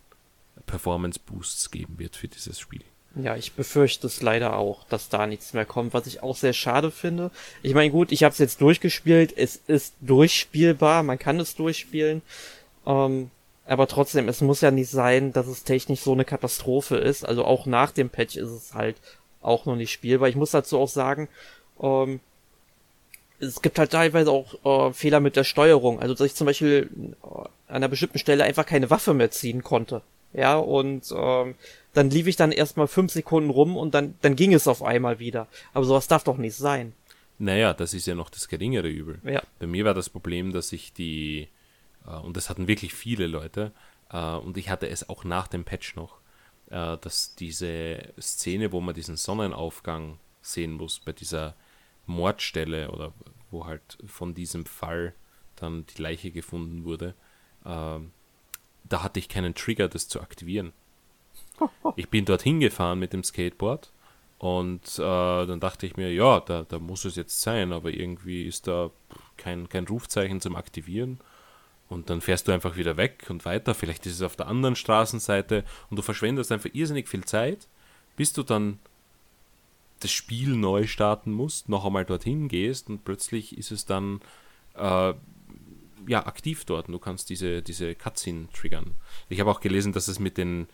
Performance 0.66 1.18
Boosts 1.24 1.70
geben 1.70 1.98
wird 1.98 2.16
für 2.16 2.28
dieses 2.28 2.60
Spiel. 2.60 2.84
Ja, 3.16 3.34
ich 3.36 3.54
befürchte 3.54 4.06
es 4.06 4.22
leider 4.22 4.56
auch, 4.56 4.84
dass 4.84 5.08
da 5.08 5.26
nichts 5.26 5.52
mehr 5.52 5.66
kommt, 5.66 5.94
was 5.94 6.06
ich 6.06 6.22
auch 6.22 6.36
sehr 6.36 6.52
schade 6.52 6.92
finde. 6.92 7.32
Ich 7.62 7.74
meine, 7.74 7.90
gut, 7.90 8.12
ich 8.12 8.22
habe 8.22 8.32
es 8.32 8.38
jetzt 8.38 8.60
durchgespielt, 8.60 9.36
es 9.36 9.56
ist 9.66 9.94
durchspielbar, 10.00 11.02
man 11.02 11.18
kann 11.18 11.40
es 11.40 11.56
durchspielen, 11.56 12.22
ähm, 12.86 13.30
aber 13.66 13.86
trotzdem, 13.88 14.28
es 14.28 14.40
muss 14.40 14.60
ja 14.60 14.70
nicht 14.70 14.90
sein, 14.90 15.32
dass 15.32 15.46
es 15.46 15.64
technisch 15.64 16.00
so 16.00 16.12
eine 16.12 16.24
Katastrophe 16.24 16.96
ist. 16.96 17.24
Also 17.24 17.44
auch 17.44 17.66
nach 17.66 17.92
dem 17.92 18.10
Patch 18.10 18.36
ist 18.36 18.50
es 18.50 18.74
halt 18.74 18.96
auch 19.42 19.64
noch 19.64 19.76
nicht 19.76 19.92
spielbar. 19.92 20.28
Ich 20.28 20.36
muss 20.36 20.50
dazu 20.50 20.78
auch 20.78 20.88
sagen, 20.88 21.28
ähm, 21.80 22.20
es 23.38 23.62
gibt 23.62 23.78
halt 23.78 23.92
teilweise 23.92 24.30
auch 24.30 24.88
äh, 24.90 24.92
Fehler 24.92 25.20
mit 25.20 25.36
der 25.36 25.44
Steuerung. 25.44 26.00
Also 26.00 26.14
dass 26.14 26.26
ich 26.26 26.34
zum 26.34 26.46
Beispiel 26.46 26.90
äh, 27.22 27.26
an 27.26 27.48
einer 27.68 27.88
bestimmten 27.88 28.18
Stelle 28.18 28.44
einfach 28.44 28.66
keine 28.66 28.90
Waffe 28.90 29.14
mehr 29.14 29.30
ziehen 29.30 29.62
konnte. 29.62 30.02
Ja, 30.32 30.56
und 30.56 31.12
ähm, 31.16 31.54
dann 31.92 32.10
lief 32.10 32.26
ich 32.26 32.36
dann 32.36 32.52
erstmal 32.52 32.86
fünf 32.86 33.12
Sekunden 33.12 33.50
rum 33.50 33.76
und 33.76 33.94
dann, 33.94 34.14
dann 34.22 34.36
ging 34.36 34.54
es 34.54 34.68
auf 34.68 34.82
einmal 34.82 35.18
wieder. 35.18 35.48
Aber 35.72 35.84
sowas 35.84 36.08
darf 36.08 36.24
doch 36.24 36.36
nicht 36.36 36.54
sein. 36.54 36.92
Naja, 37.38 37.72
das 37.72 37.94
ist 37.94 38.06
ja 38.06 38.14
noch 38.14 38.30
das 38.30 38.48
geringere 38.48 38.88
Übel. 38.88 39.18
Ja. 39.24 39.42
Bei 39.58 39.66
mir 39.66 39.84
war 39.84 39.94
das 39.94 40.10
Problem, 40.10 40.52
dass 40.52 40.72
ich 40.72 40.92
die, 40.92 41.48
äh, 42.06 42.10
und 42.10 42.36
das 42.36 42.50
hatten 42.50 42.68
wirklich 42.68 42.94
viele 42.94 43.26
Leute, 43.26 43.72
äh, 44.10 44.34
und 44.34 44.56
ich 44.56 44.68
hatte 44.68 44.88
es 44.88 45.08
auch 45.08 45.24
nach 45.24 45.48
dem 45.48 45.64
Patch 45.64 45.96
noch, 45.96 46.18
äh, 46.70 46.96
dass 46.98 47.34
diese 47.34 48.12
Szene, 48.20 48.72
wo 48.72 48.80
man 48.80 48.94
diesen 48.94 49.16
Sonnenaufgang 49.16 50.18
sehen 50.42 50.72
muss, 50.74 51.00
bei 51.00 51.12
dieser 51.12 51.54
Mordstelle 52.06 52.90
oder 52.90 53.12
wo 53.50 53.66
halt 53.66 53.98
von 54.06 54.34
diesem 54.34 54.66
Fall 54.66 55.14
dann 55.56 55.86
die 55.86 56.02
Leiche 56.02 56.30
gefunden 56.30 56.84
wurde, 56.84 57.14
äh, 57.64 57.98
da 58.90 59.02
hatte 59.02 59.18
ich 59.18 59.30
keinen 59.30 59.54
Trigger, 59.54 59.88
das 59.88 60.08
zu 60.08 60.20
aktivieren. 60.20 60.72
Ich 61.96 62.08
bin 62.08 62.24
dorthin 62.24 62.60
gefahren 62.60 62.98
mit 62.98 63.12
dem 63.12 63.24
Skateboard 63.24 63.90
und 64.38 64.98
äh, 64.98 65.02
dann 65.46 65.60
dachte 65.60 65.84
ich 65.86 65.96
mir, 65.96 66.12
ja, 66.12 66.40
da, 66.40 66.64
da 66.66 66.78
muss 66.78 67.04
es 67.04 67.16
jetzt 67.16 67.42
sein, 67.42 67.74
aber 67.74 67.90
irgendwie 67.90 68.44
ist 68.44 68.66
da 68.66 68.90
kein, 69.36 69.68
kein 69.68 69.86
Rufzeichen 69.86 70.40
zum 70.40 70.56
Aktivieren. 70.56 71.20
Und 71.90 72.08
dann 72.08 72.20
fährst 72.20 72.48
du 72.48 72.52
einfach 72.52 72.76
wieder 72.76 72.96
weg 72.96 73.26
und 73.28 73.44
weiter. 73.44 73.74
Vielleicht 73.74 74.06
ist 74.06 74.14
es 74.14 74.22
auf 74.22 74.36
der 74.36 74.46
anderen 74.46 74.76
Straßenseite 74.76 75.64
und 75.90 75.98
du 75.98 76.02
verschwendest 76.02 76.52
einfach 76.52 76.70
irrsinnig 76.72 77.08
viel 77.08 77.24
Zeit, 77.24 77.68
bis 78.16 78.32
du 78.32 78.42
dann 78.42 78.78
das 79.98 80.10
Spiel 80.10 80.56
neu 80.56 80.86
starten 80.86 81.32
musst, 81.32 81.68
noch 81.68 81.84
einmal 81.84 82.06
dorthin 82.06 82.48
gehst 82.48 82.88
und 82.88 83.04
plötzlich 83.04 83.58
ist 83.58 83.70
es 83.70 83.84
dann 83.84 84.20
äh, 84.74 85.12
ja, 86.06 86.26
aktiv 86.26 86.64
dort 86.64 86.88
und 86.88 86.92
du 86.92 86.98
kannst 86.98 87.30
diese, 87.30 87.62
diese 87.62 87.94
Cutscene 87.94 88.48
triggern. 88.52 88.94
Ich 89.28 89.40
habe 89.40 89.50
auch 89.50 89.60
gelesen, 89.60 89.92
dass 89.92 90.08
es 90.08 90.18
mit 90.18 90.38
den 90.38 90.66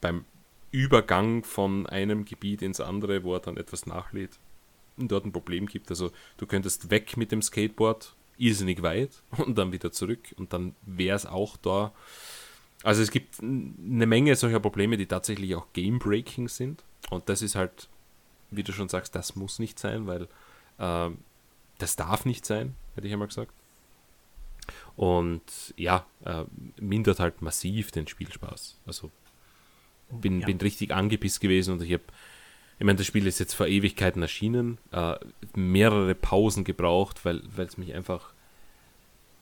beim 0.00 0.24
Übergang 0.70 1.44
von 1.44 1.86
einem 1.86 2.24
Gebiet 2.24 2.62
ins 2.62 2.80
andere, 2.80 3.24
wo 3.24 3.34
er 3.34 3.40
dann 3.40 3.56
etwas 3.56 3.86
nachlädt, 3.86 4.38
dort 4.96 5.24
ein 5.24 5.32
Problem 5.32 5.66
gibt. 5.66 5.90
Also 5.90 6.10
du 6.36 6.46
könntest 6.46 6.90
weg 6.90 7.16
mit 7.16 7.32
dem 7.32 7.42
Skateboard, 7.42 8.14
irrsinnig 8.38 8.82
weit 8.82 9.22
und 9.38 9.56
dann 9.56 9.72
wieder 9.72 9.92
zurück 9.92 10.34
und 10.36 10.52
dann 10.52 10.74
wäre 10.82 11.16
es 11.16 11.26
auch 11.26 11.56
da. 11.56 11.92
Also 12.82 13.02
es 13.02 13.10
gibt 13.10 13.40
eine 13.40 14.06
Menge 14.06 14.36
solcher 14.36 14.60
Probleme, 14.60 14.96
die 14.96 15.06
tatsächlich 15.06 15.54
auch 15.54 15.66
game-breaking 15.72 16.48
sind. 16.48 16.84
Und 17.10 17.28
das 17.28 17.42
ist 17.42 17.54
halt, 17.54 17.88
wie 18.50 18.62
du 18.62 18.72
schon 18.72 18.88
sagst, 18.88 19.14
das 19.14 19.34
muss 19.34 19.58
nicht 19.58 19.78
sein, 19.78 20.06
weil 20.06 20.28
äh, 20.78 21.10
das 21.78 21.96
darf 21.96 22.24
nicht 22.24 22.44
sein, 22.44 22.74
hätte 22.94 23.06
ich 23.06 23.12
einmal 23.12 23.28
gesagt. 23.28 23.52
Und 24.96 25.42
ja, 25.76 26.06
äh, 26.24 26.44
mindert 26.80 27.20
halt 27.20 27.42
massiv 27.42 27.90
den 27.90 28.08
Spielspaß. 28.08 28.76
Also 28.86 29.10
bin, 30.10 30.40
ja. 30.40 30.46
bin 30.46 30.58
richtig 30.58 30.92
angepisst 30.92 31.40
gewesen 31.40 31.74
und 31.74 31.82
ich 31.82 31.92
habe, 31.92 32.04
ich 32.78 32.84
meine, 32.84 32.96
das 32.96 33.06
Spiel 33.06 33.26
ist 33.26 33.38
jetzt 33.38 33.54
vor 33.54 33.66
Ewigkeiten 33.66 34.22
erschienen, 34.22 34.78
äh, 34.92 35.16
mehrere 35.54 36.14
Pausen 36.14 36.64
gebraucht, 36.64 37.24
weil 37.24 37.42
es 37.56 37.76
mich 37.76 37.94
einfach 37.94 38.32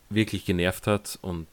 wirklich 0.09 0.45
genervt 0.45 0.87
hat 0.87 1.19
und 1.21 1.47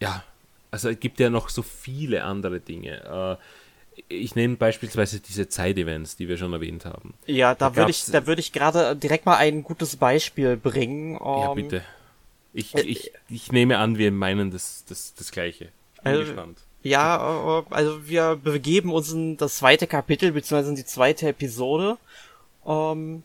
ja, 0.00 0.22
also 0.70 0.90
es 0.90 1.00
gibt 1.00 1.20
ja 1.20 1.30
noch 1.30 1.48
so 1.48 1.62
viele 1.62 2.24
andere 2.24 2.60
Dinge. 2.60 3.38
Äh, 3.40 4.04
ich 4.08 4.34
nehme 4.34 4.56
beispielsweise 4.56 5.20
diese 5.20 5.48
Zeitevents, 5.48 6.16
die 6.16 6.28
wir 6.28 6.36
schon 6.36 6.52
erwähnt 6.52 6.84
haben. 6.84 7.14
Ja, 7.26 7.54
da, 7.54 7.70
da 7.70 7.76
würde 7.76 7.90
ich, 7.90 8.04
da 8.04 8.26
würde 8.26 8.40
ich 8.40 8.52
gerade 8.52 8.94
direkt 8.94 9.24
mal 9.24 9.36
ein 9.36 9.62
gutes 9.62 9.96
Beispiel 9.96 10.56
bringen. 10.58 11.16
Um, 11.16 11.42
ja, 11.42 11.48
ähm, 11.50 11.54
bitte. 11.54 11.82
Ich, 12.56 12.74
äh, 12.74 12.80
ich, 12.80 13.12
ich 13.28 13.52
nehme 13.52 13.78
an, 13.78 13.98
wir 13.98 14.10
meinen 14.10 14.50
das, 14.50 14.84
das, 14.88 15.14
das 15.14 15.30
Gleiche. 15.30 15.66
Bin 16.02 16.12
also, 16.12 16.24
gespannt. 16.24 16.58
Ja, 16.82 17.60
äh, 17.60 17.74
also 17.74 18.08
wir 18.08 18.36
begeben 18.36 18.92
uns 18.92 19.12
in 19.12 19.36
das 19.36 19.58
zweite 19.58 19.86
Kapitel, 19.86 20.32
beziehungsweise 20.32 20.70
in 20.70 20.76
die 20.76 20.86
zweite 20.86 21.28
Episode, 21.28 21.98
ähm, 22.66 23.22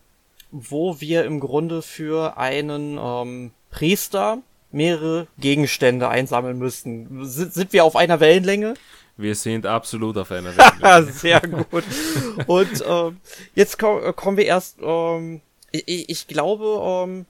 wo 0.51 0.99
wir 0.99 1.23
im 1.23 1.39
Grunde 1.39 1.81
für 1.81 2.37
einen 2.37 2.99
ähm, 3.01 3.51
Priester 3.71 4.39
mehrere 4.71 5.27
Gegenstände 5.37 6.09
einsammeln 6.09 6.57
müssten. 6.57 7.25
Sind, 7.25 7.53
sind 7.53 7.71
wir 7.71 7.85
auf 7.85 7.95
einer 7.95 8.19
Wellenlänge? 8.19 8.73
Wir 9.15 9.35
sind 9.35 9.65
absolut 9.65 10.17
auf 10.17 10.31
einer 10.31 10.55
Wellenlänge. 10.57 11.11
Sehr 11.13 11.39
gut. 11.39 11.85
Und 12.47 12.83
ähm, 12.85 13.17
jetzt 13.55 13.79
ko 13.79 14.11
kommen 14.11 14.35
wir 14.35 14.45
erst, 14.45 14.77
ähm, 14.81 15.39
ich, 15.71 16.09
ich 16.09 16.27
glaube, 16.27 17.05
ähm, 17.05 17.25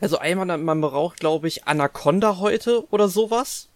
also 0.00 0.18
einmal, 0.18 0.58
man 0.58 0.80
braucht, 0.80 1.20
glaube 1.20 1.48
ich, 1.48 1.66
Anaconda 1.66 2.38
heute 2.38 2.84
oder 2.90 3.08
sowas. 3.08 3.68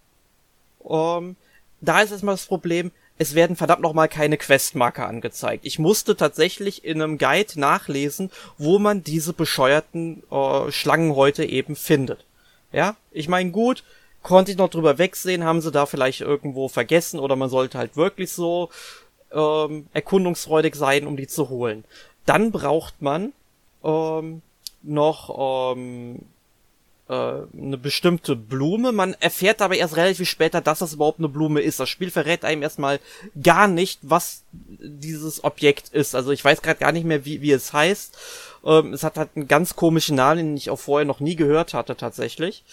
Ähm, 0.89 1.37
da 1.81 2.01
ist 2.01 2.12
erstmal 2.12 2.35
das 2.35 2.47
Problem, 2.47 2.93
es 3.18 3.35
werden 3.35 3.57
verdammt 3.57 3.83
nochmal 3.83 4.09
keine 4.09 4.37
Questmarker 4.37 5.07
angezeigt. 5.07 5.64
Ich 5.64 5.79
musste 5.79 6.16
tatsächlich 6.16 6.85
in 6.85 7.03
einem 7.03 7.18
Guide 7.18 7.59
nachlesen, 7.61 8.31
wo 8.59 8.79
man 8.79 9.05
diese 9.05 9.33
bescheuerten 9.33 10.23
äh, 10.31 10.70
Schlangen 10.73 11.14
heute 11.14 11.45
eben 11.45 11.77
findet. 11.77 12.25
Ja, 12.73 12.97
ich 13.11 13.29
meine, 13.29 13.51
gut, 13.51 13.85
konnte 14.23 14.51
ich 14.51 14.57
noch 14.57 14.70
drüber 14.70 14.99
wegsehen, 14.99 15.45
haben 15.45 15.61
sie 15.61 15.70
da 15.70 15.87
vielleicht 15.87 16.20
irgendwo 16.20 16.68
vergessen 16.68 17.20
oder 17.20 17.37
man 17.37 17.51
sollte 17.51 17.79
halt 17.79 17.97
wirklich 17.97 18.33
so 18.33 18.70
ähm, 19.33 19.87
erkundungsfreudig 19.93 20.75
sein, 20.75 21.07
um 21.07 21.16
die 21.16 21.27
zu 21.27 21.49
holen. 21.49 21.85
Dann 22.25 22.51
braucht 22.51 23.03
man 23.03 23.33
ähm, 23.85 24.43
noch 24.83 25.74
ähm, 25.74 26.20
äh, 27.09 27.12
eine 27.14 27.78
bestimmte 27.78 28.37
Blume. 28.37 28.93
Man 28.93 29.14
erfährt 29.14 29.61
aber 29.61 29.76
erst 29.76 29.97
relativ 29.97 30.28
später, 30.28 30.61
dass 30.61 30.80
das 30.80 30.95
überhaupt 30.95 31.18
eine 31.18 31.28
Blume 31.28 31.61
ist. 31.61 31.80
Das 31.80 31.89
Spiel 31.89 32.11
verrät 32.11 32.45
einem 32.45 32.62
erstmal 32.62 33.01
gar 33.43 33.68
nicht, 33.68 34.01
was 34.03 34.45
dieses 34.53 35.45
Objekt 35.45 35.89
ist. 35.91 36.14
Also 36.14 36.30
ich 36.30 36.45
weiß 36.45 36.62
gerade 36.62 36.80
gar 36.80 36.93
nicht 36.93 37.05
mehr, 37.05 37.24
wie, 37.24 37.43
wie 37.43 37.53
es 37.53 37.72
heißt. 37.72 38.16
Ähm, 38.64 38.93
es 38.93 39.05
hat 39.05 39.18
halt 39.18 39.30
einen 39.35 39.49
ganz 39.49 39.76
komischen 39.76 40.16
Namen, 40.16 40.39
den 40.39 40.57
ich 40.57 40.70
auch 40.70 40.78
vorher 40.78 41.05
noch 41.05 41.20
nie 41.20 41.37
gehört 41.37 41.74
hatte 41.74 41.97
tatsächlich. 41.97 42.64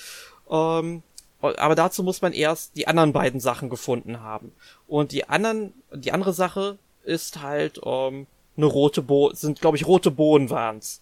Ähm, 0.49 1.03
aber 1.41 1.75
dazu 1.75 2.03
muss 2.03 2.21
man 2.21 2.33
erst 2.33 2.75
die 2.75 2.87
anderen 2.87 3.13
beiden 3.13 3.39
Sachen 3.39 3.69
gefunden 3.69 4.21
haben. 4.21 4.51
Und 4.87 5.11
die 5.11 5.27
anderen, 5.27 5.73
die 5.93 6.11
andere 6.11 6.33
Sache 6.33 6.77
ist 7.03 7.41
halt 7.41 7.79
ähm, 7.83 8.27
eine 8.59 8.71
rote 8.71 9.01
Bo 9.01 9.31
sind 9.33 9.61
glaube 9.61 9.77
ich 9.77 9.87
rote 9.87 10.11
Bohnen 10.11 10.49
waren's. 10.49 10.99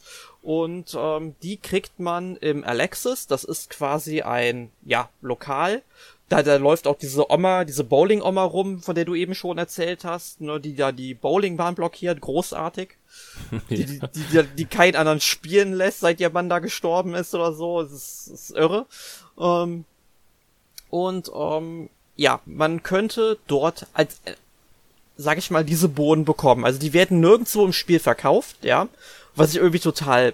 Und 0.47 0.95
ähm, 0.97 1.35
die 1.43 1.57
kriegt 1.57 1.99
man 1.99 2.37
im 2.37 2.63
Alexis. 2.63 3.27
Das 3.27 3.43
ist 3.43 3.69
quasi 3.69 4.21
ein, 4.21 4.71
ja, 4.85 5.09
Lokal. 5.19 5.81
Da, 6.29 6.41
da 6.41 6.55
läuft 6.55 6.87
auch 6.87 6.97
diese 6.97 7.29
Oma, 7.29 7.65
diese 7.65 7.83
Bowling-Oma 7.83 8.43
rum, 8.45 8.81
von 8.81 8.95
der 8.95 9.03
du 9.03 9.13
eben 9.13 9.35
schon 9.35 9.57
erzählt 9.57 10.05
hast, 10.05 10.39
ne, 10.39 10.61
die 10.61 10.73
da 10.75 10.93
die 10.93 11.15
Bowlingbahn 11.15 11.75
blockiert, 11.75 12.21
großartig. 12.21 12.95
die, 13.69 13.85
die, 13.85 13.99
die, 13.99 14.23
die, 14.31 14.43
die 14.55 14.65
keinen 14.65 14.95
anderen 14.95 15.19
spielen 15.19 15.73
lässt, 15.73 15.99
seit 15.99 16.21
ihr 16.21 16.29
Mann 16.29 16.47
da 16.47 16.59
gestorben 16.59 17.13
ist 17.13 17.35
oder 17.35 17.51
so. 17.51 17.83
Das 17.83 17.91
ist, 17.91 18.29
das 18.31 18.41
ist 18.41 18.55
irre. 18.55 18.85
Ähm, 19.37 19.83
und 20.89 21.29
ähm, 21.35 21.89
ja, 22.15 22.39
man 22.45 22.83
könnte 22.83 23.37
dort 23.47 23.87
als, 23.91 24.21
sag 25.17 25.37
ich 25.37 25.51
mal, 25.51 25.65
diese 25.65 25.89
Bohnen 25.89 26.25
bekommen. 26.25 26.63
Also 26.63 26.79
die 26.79 26.93
werden 26.93 27.19
nirgendwo 27.19 27.65
im 27.65 27.73
Spiel 27.73 27.99
verkauft, 27.99 28.57
ja 28.61 28.87
was 29.37 29.51
ich 29.51 29.57
irgendwie 29.57 29.79
total 29.79 30.33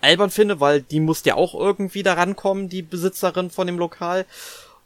albern 0.00 0.30
finde, 0.30 0.60
weil 0.60 0.80
die 0.80 1.00
muss 1.00 1.24
ja 1.24 1.34
auch 1.34 1.54
irgendwie 1.54 2.02
da 2.02 2.14
rankommen, 2.14 2.68
die 2.68 2.82
Besitzerin 2.82 3.50
von 3.50 3.66
dem 3.66 3.78
Lokal. 3.78 4.26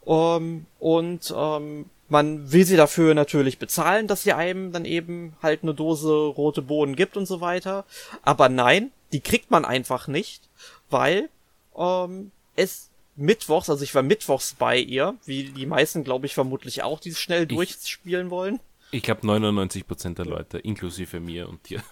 Ähm, 0.05 0.65
und 0.79 1.33
ähm, 1.35 1.85
man 2.07 2.51
will 2.51 2.65
sie 2.65 2.77
dafür 2.77 3.13
natürlich 3.13 3.59
bezahlen, 3.59 4.07
dass 4.07 4.23
sie 4.23 4.33
einem 4.33 4.71
dann 4.71 4.85
eben 4.85 5.35
halt 5.41 5.61
eine 5.61 5.73
Dose 5.73 6.11
rote 6.11 6.61
Bohnen 6.61 6.95
gibt 6.95 7.15
und 7.15 7.27
so 7.27 7.41
weiter. 7.41 7.85
Aber 8.23 8.49
nein, 8.49 8.91
die 9.11 9.19
kriegt 9.19 9.51
man 9.51 9.65
einfach 9.65 10.07
nicht, 10.07 10.41
weil 10.89 11.29
ähm, 11.77 12.31
es 12.55 12.89
mittwochs, 13.15 13.69
also 13.69 13.83
ich 13.83 13.93
war 13.93 14.01
mittwochs 14.01 14.55
bei 14.57 14.77
ihr, 14.77 15.15
wie 15.25 15.43
die 15.45 15.65
meisten, 15.65 16.03
glaube 16.03 16.25
ich, 16.25 16.33
vermutlich 16.33 16.81
auch, 16.81 16.99
die 16.99 17.13
schnell 17.13 17.43
ich, 17.43 17.49
durchspielen 17.49 18.29
wollen. 18.29 18.59
Ich 18.91 19.03
glaube 19.03 19.21
99% 19.21 20.15
der 20.15 20.25
Leute, 20.25 20.57
inklusive 20.57 21.19
mir 21.19 21.47
und 21.47 21.69
dir. 21.69 21.83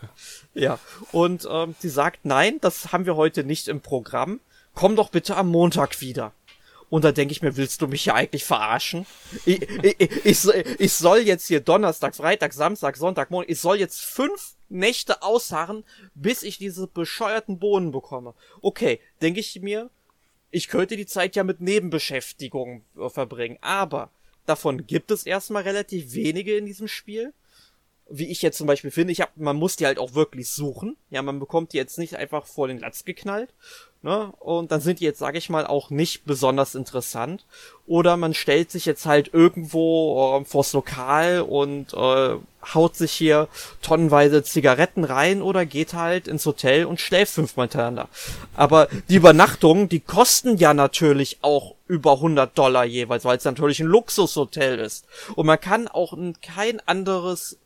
Ja, 0.54 0.80
und 1.12 1.48
ähm, 1.50 1.76
sie 1.78 1.90
sagt, 1.90 2.26
nein, 2.26 2.58
das 2.62 2.92
haben 2.92 3.06
wir 3.06 3.16
heute 3.16 3.44
nicht 3.44 3.68
im 3.68 3.82
Programm. 3.82 4.40
Komm 4.74 4.96
doch 4.96 5.10
bitte 5.10 5.36
am 5.36 5.50
Montag 5.50 6.02
wieder. 6.02 6.34
Und 6.90 7.04
da 7.04 7.12
denke 7.12 7.34
ich 7.34 7.42
mir, 7.42 7.58
willst 7.58 7.82
du 7.82 7.88
mich 7.88 8.06
ja 8.06 8.14
eigentlich 8.16 8.46
verarschen? 8.46 9.06
Ich, 9.46 9.62
ich, 9.62 10.00
ich, 10.26 10.46
ich, 10.80 10.94
soll 10.94 11.20
jetzt 11.20 11.48
hier 11.48 11.60
Donnerstag, 11.60 12.16
Freitag, 12.16 12.54
Samstag, 12.54 12.96
Sonntag, 12.96 13.30
Montag, 13.30 13.50
ich 13.50 13.60
soll 13.60 13.78
jetzt 13.78 14.02
fünf 14.02 14.56
Nächte 14.70 15.22
ausharren, 15.22 15.84
bis 16.16 16.44
ich 16.44 16.58
diese 16.58 16.88
bescheuerten 16.88 17.60
Bohnen 17.60 17.92
bekomme. 17.92 18.34
Okay, 18.62 19.02
denke 19.22 19.42
ich 19.42 19.60
mir, 19.62 19.90
ich 20.50 20.70
könnte 20.70 20.96
die 20.96 21.06
Zeit 21.06 21.36
ja 21.36 21.44
mit 21.44 21.60
Nebenbeschäftigung 21.60 22.84
äh, 22.98 23.10
verbringen, 23.10 23.58
aber 23.62 24.10
davon 24.48 24.88
gibt 24.88 25.12
es 25.12 25.26
erstmal 25.26 25.64
relativ 25.64 26.14
wenige 26.14 26.58
in 26.58 26.66
diesem 26.66 26.88
Spiel 26.88 27.34
wie 28.10 28.28
ich 28.28 28.42
jetzt 28.42 28.58
zum 28.58 28.68
Beispiel 28.68 28.92
finde, 28.92 29.12
ich 29.12 29.22
hab, 29.22 29.36
man 29.38 29.58
muss 29.58 29.76
die 29.76 29.86
halt 29.86 30.00
auch 30.00 30.14
wirklich 30.14 30.50
suchen. 30.50 30.98
Ja, 31.10 31.22
man 31.22 31.40
bekommt 31.40 31.74
die 31.74 31.78
jetzt 31.78 31.98
nicht 31.98 32.16
einfach 32.16 32.46
vor 32.46 32.68
den 32.68 32.80
Latz 32.80 33.06
geknallt. 33.06 33.54
Ne? 34.04 34.32
Und 34.40 34.72
dann 34.72 34.80
sind 34.80 35.00
die 35.00 35.06
jetzt, 35.06 35.20
sage 35.20 35.38
ich 35.38 35.50
mal, 35.50 35.66
auch 35.66 35.90
nicht 35.90 36.26
besonders 36.26 36.76
interessant. 36.76 37.46
Oder 37.88 38.16
man 38.16 38.34
stellt 38.34 38.72
sich 38.72 38.86
jetzt 38.86 39.06
halt 39.06 39.34
irgendwo 39.34 40.40
äh, 40.40 40.46
vors 40.46 40.74
Lokal 40.74 41.42
und 41.42 41.94
äh, 41.94 42.36
haut 42.74 42.96
sich 42.96 43.12
hier 43.12 43.48
tonnenweise 43.82 44.44
Zigaretten 44.44 45.04
rein 45.04 45.42
oder 45.42 45.66
geht 45.66 45.94
halt 45.94 46.28
ins 46.28 46.46
Hotel 46.46 46.86
und 46.86 47.00
schläft 47.00 47.34
fünfmal 47.34 47.68
hintereinander. 47.68 48.10
Aber 48.56 48.88
die 49.10 49.16
Übernachtungen, 49.16 49.90
die 49.90 50.00
kosten 50.00 50.58
ja 50.58 50.74
natürlich 50.74 51.40
auch 51.42 51.76
über 51.88 52.14
100 52.14 52.58
Dollar 52.58 52.86
jeweils, 52.86 53.26
weil 53.26 53.38
es 53.38 53.46
natürlich 53.46 53.80
ein 53.80 53.88
Luxushotel 53.88 54.80
ist. 54.80 55.06
Und 55.36 55.46
man 55.46 55.60
kann 55.60 55.88
auch 55.88 56.18
kein 56.42 56.82
anderes 56.86 57.58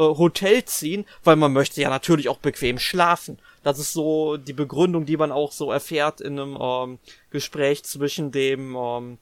Hotel 0.00 0.64
ziehen, 0.64 1.04
weil 1.24 1.36
man 1.36 1.52
möchte 1.52 1.80
ja 1.80 1.90
natürlich 1.90 2.28
auch 2.28 2.38
bequem 2.38 2.78
schlafen. 2.78 3.38
Das 3.62 3.78
ist 3.78 3.92
so 3.92 4.36
die 4.36 4.52
Begründung, 4.52 5.04
die 5.04 5.16
man 5.16 5.32
auch 5.32 5.52
so 5.52 5.72
erfährt 5.72 6.20
in 6.20 6.38
einem 6.38 6.58
ähm, 6.60 6.98
Gespräch 7.30 7.84
zwischen 7.84 8.30
dem 8.30 8.76
ähm, 8.76 9.18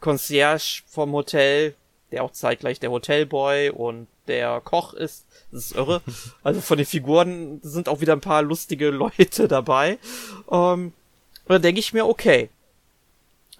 Concierge 0.00 0.82
vom 0.86 1.12
Hotel, 1.12 1.74
der 2.12 2.24
auch 2.24 2.32
zeitgleich 2.32 2.80
der 2.80 2.90
Hotelboy 2.90 3.70
und 3.70 4.06
der 4.26 4.60
Koch 4.60 4.94
ist. 4.94 5.26
Das 5.50 5.66
ist 5.66 5.76
irre. 5.76 6.02
Also 6.42 6.60
von 6.60 6.78
den 6.78 6.86
Figuren 6.86 7.60
sind 7.62 7.88
auch 7.88 8.00
wieder 8.00 8.12
ein 8.12 8.20
paar 8.20 8.42
lustige 8.42 8.90
Leute 8.90 9.48
dabei. 9.48 9.98
Ähm, 10.50 10.92
dann 11.46 11.62
denke 11.62 11.80
ich 11.80 11.92
mir, 11.92 12.06
okay, 12.06 12.50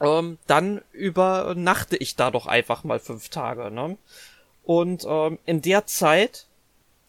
ähm, 0.00 0.38
dann 0.46 0.82
übernachte 0.92 1.96
ich 1.96 2.16
da 2.16 2.30
doch 2.30 2.46
einfach 2.46 2.84
mal 2.84 3.00
fünf 3.00 3.30
Tage. 3.30 3.70
Ne? 3.70 3.96
Und 4.64 5.04
ähm, 5.08 5.38
in 5.46 5.62
der 5.62 5.86
Zeit 5.86 6.46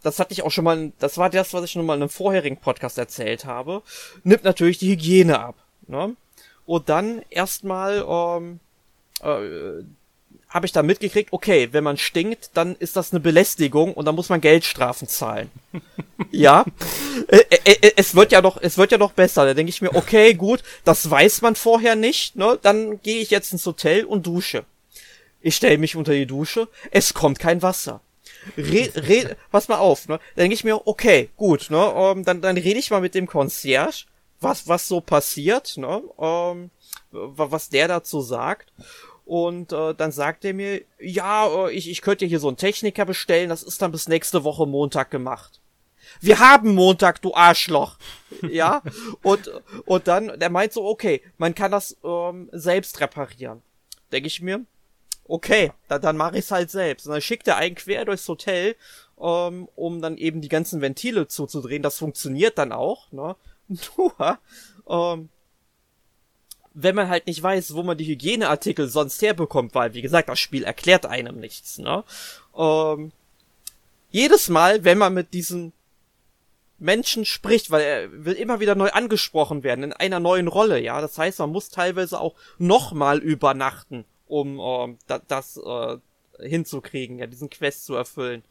das 0.04 0.20
hatte 0.20 0.34
ich 0.34 0.44
auch 0.44 0.52
schon 0.52 0.64
mal, 0.64 0.92
das 1.00 1.18
war 1.18 1.30
das, 1.30 1.54
was 1.54 1.66
ich 1.66 1.72
schon 1.72 1.86
mal 1.86 1.96
in 1.96 2.02
einem 2.02 2.10
vorherigen 2.10 2.58
Podcast 2.58 2.98
erzählt 2.98 3.46
habe, 3.46 3.82
nimmt 4.24 4.44
natürlich 4.44 4.78
die 4.78 4.92
Hygiene 4.92 5.40
ab. 5.40 5.56
Ne? 5.88 6.16
Und 6.66 6.90
dann 6.90 7.22
erstmal 7.30 8.06
ähm, 8.08 8.60
äh, 9.22 9.84
habe 10.50 10.66
ich 10.66 10.72
da 10.72 10.84
mitgekriegt, 10.84 11.34
okay, 11.34 11.70
wenn 11.72 11.84
man 11.84 11.98
stinkt, 11.98 12.52
dann 12.54 12.76
ist 12.76 12.96
das 12.96 13.12
eine 13.12 13.20
Belästigung 13.20 13.94
und 13.94 14.06
dann 14.06 14.16
muss 14.16 14.30
man 14.30 14.42
Geldstrafen 14.42 15.08
zahlen. 15.08 15.52
ja, 16.32 16.66
äh, 17.28 17.38
äh, 17.38 17.72
äh, 17.82 17.92
es 17.98 18.16
wird 18.16 18.32
ja 18.32 18.42
noch, 18.42 18.58
es 18.62 18.78
wird 18.78 18.92
ja 18.92 18.98
noch 18.98 19.12
besser. 19.12 19.46
Da 19.46 19.54
denke 19.54 19.70
ich 19.70 19.82
mir, 19.82 19.96
okay, 19.96 20.34
gut, 20.34 20.64
das 20.86 21.10
weiß 21.10 21.42
man 21.42 21.56
vorher 21.56 21.96
nicht. 21.96 22.36
Ne? 22.36 22.58
Dann 22.62 23.02
gehe 23.02 23.22
ich 23.22 23.30
jetzt 23.30 23.52
ins 23.52 23.66
Hotel 23.66 24.06
und 24.06 24.26
dusche. 24.26 24.64
Ich 25.42 25.56
stelle 25.56 25.78
mich 25.78 25.96
unter 25.96 26.14
die 26.14 26.26
Dusche, 26.26 26.68
es 26.92 27.14
kommt 27.14 27.40
kein 27.40 27.62
Wasser 27.62 28.02
red, 28.58 28.96
red, 29.08 29.38
pass 29.52 29.68
mal 29.68 29.78
auf, 29.78 30.08
ne? 30.08 30.20
Dann 30.36 30.44
denke 30.44 30.54
ich 30.54 30.64
mir, 30.64 30.88
okay, 30.88 31.30
gut, 31.36 31.70
ne? 31.70 31.92
Um, 31.92 32.20
ähm, 32.20 32.26
dann, 32.26 32.42
dann 32.42 32.58
rede 32.58 32.80
ich 32.80 32.92
mal 32.92 33.02
mit 33.02 33.16
dem 33.16 33.28
Concierge, 33.28 34.06
was, 34.40 34.68
was 34.68 34.88
so 34.88 35.02
passiert, 35.02 35.78
ne? 35.78 36.00
Um, 36.00 36.26
ähm, 36.58 36.72
was 37.12 37.70
der 37.70 37.88
dazu 37.88 38.22
sagt. 38.22 38.72
Und 39.26 39.74
äh, 39.74 39.94
dann 39.94 40.12
sagt 40.12 40.44
er 40.44 40.54
mir, 40.54 40.82
ja, 41.00 41.68
äh, 41.68 41.72
ich, 41.72 41.90
ich 41.90 42.02
könnte 42.02 42.26
hier 42.26 42.40
so 42.40 42.48
einen 42.48 42.58
Techniker 42.58 43.06
bestellen, 43.06 43.50
das 43.50 43.62
ist 43.62 43.82
dann 43.82 43.92
bis 43.92 44.08
nächste 44.08 44.44
Woche 44.44 44.66
Montag 44.66 45.12
gemacht. 45.12 45.60
Wir 46.20 46.40
haben 46.40 46.74
Montag, 46.74 47.22
du 47.22 47.34
Arschloch. 47.36 47.98
ja. 48.50 48.82
Und, 49.22 49.52
und 49.86 50.08
dann, 50.08 50.40
der 50.40 50.50
meint 50.50 50.74
so, 50.74 50.86
okay, 50.86 51.22
man 51.38 51.54
kann 51.54 51.72
das 51.72 51.98
ähm, 52.04 52.50
selbst 52.52 53.00
reparieren. 53.00 53.62
Denke 54.12 54.28
ich 54.28 54.42
mir, 54.42 54.66
okay, 55.30 55.72
da, 55.88 56.00
dann 56.00 56.18
mache 56.18 56.38
ich 56.38 56.46
es 56.46 56.52
halt 56.52 56.72
selbst. 56.72 57.06
Und 57.06 57.14
dann 57.14 57.22
schickt 57.22 57.48
er 57.48 57.58
einen 57.58 57.76
quer 57.76 58.04
durchs 58.04 58.28
Hotel, 58.28 58.76
ähm, 59.22 59.70
um 59.76 60.02
dann 60.02 60.18
eben 60.18 60.42
die 60.42 60.50
ganzen 60.50 60.82
Ventile 60.82 61.28
zuzudrehen. 61.28 61.84
Das 61.84 61.98
funktioniert 61.98 62.58
dann 62.58 62.72
auch, 62.72 63.12
ne? 63.12 63.36
Nur, 63.68 64.40
ähm, 64.90 65.30
wenn 66.74 66.96
man 66.96 67.10
halt 67.10 67.28
nicht 67.28 67.42
weiß, 67.42 67.76
wo 67.76 67.84
man 67.84 67.98
die 67.98 68.08
Hygieneartikel 68.08 68.88
sonst 68.88 69.22
herbekommt, 69.22 69.76
weil, 69.76 69.94
wie 69.94 70.02
gesagt, 70.02 70.30
das 70.30 70.40
Spiel 70.40 70.64
erklärt 70.64 71.06
einem 71.06 71.40
nichts, 71.40 71.78
ne? 71.78 72.04
Ähm, 72.58 73.12
jedes 74.12 74.50
Mal, 74.50 74.84
wenn 74.84 74.98
man 74.98 75.14
mit 75.14 75.34
diesen 75.34 75.72
Menschen 76.80 77.26
spricht, 77.26 77.70
weil 77.70 77.82
er 77.82 78.26
will 78.26 78.34
immer 78.34 78.60
wieder 78.60 78.74
neu 78.74 78.90
angesprochen 78.90 79.64
werden 79.64 79.84
in 79.84 79.94
einer 79.94 80.20
neuen 80.20 80.48
Rolle, 80.48 80.80
ja. 80.80 81.00
Das 81.02 81.18
heißt, 81.20 81.38
man 81.40 81.52
muss 81.52 81.70
teilweise 81.70 82.20
auch 82.20 82.34
nochmal 82.58 83.20
übernachten, 83.20 84.06
um 84.30 84.60
äh, 84.60 84.98
da, 85.08 85.20
das 85.20 85.58
äh, 85.58 85.98
hinzukriegen, 86.40 87.20
ja, 87.20 87.28
diesen 87.28 87.50
Quest 87.50 87.86
zu 87.86 87.96
erfüllen. 87.96 88.44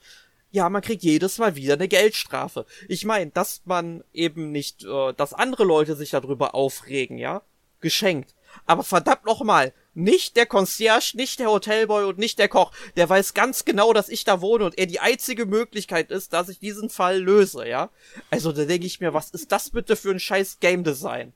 Ja, 0.50 0.68
man 0.70 0.82
kriegt 0.82 1.02
jedes 1.02 1.38
Mal 1.38 1.56
wieder 1.56 1.74
eine 1.74 1.88
Geldstrafe. 1.88 2.66
Ich 2.88 3.04
meine, 3.04 3.30
dass 3.30 3.62
man 3.64 4.02
eben 4.12 4.50
nicht, 4.50 4.84
äh, 4.84 5.12
dass 5.14 5.34
andere 5.34 5.64
Leute 5.64 5.94
sich 5.94 6.10
darüber 6.10 6.54
aufregen, 6.54 7.18
ja, 7.18 7.42
geschenkt. 7.80 8.34
Aber 8.66 8.82
verdammt 8.82 9.24
nochmal, 9.24 9.72
nicht 9.94 10.36
der 10.36 10.46
Concierge, 10.46 11.12
nicht 11.14 11.38
der 11.38 11.50
Hotelboy 11.50 12.04
und 12.04 12.18
nicht 12.18 12.38
der 12.38 12.48
Koch. 12.48 12.72
Der 12.96 13.08
weiß 13.08 13.34
ganz 13.34 13.64
genau, 13.64 13.92
dass 13.92 14.08
ich 14.08 14.24
da 14.24 14.40
wohne 14.40 14.64
und 14.64 14.78
er 14.78 14.86
die 14.86 15.00
einzige 15.00 15.44
Möglichkeit 15.44 16.10
ist, 16.10 16.32
dass 16.32 16.48
ich 16.48 16.58
diesen 16.58 16.88
Fall 16.88 17.18
löse, 17.20 17.68
ja. 17.68 17.90
Also 18.30 18.52
da 18.52 18.64
denke 18.64 18.86
ich 18.86 19.00
mir, 19.00 19.12
was 19.12 19.30
ist 19.30 19.52
das 19.52 19.70
bitte 19.70 19.96
für 19.96 20.10
ein 20.10 20.20
scheiß 20.20 20.60
Game 20.60 20.82
Design? 20.82 21.32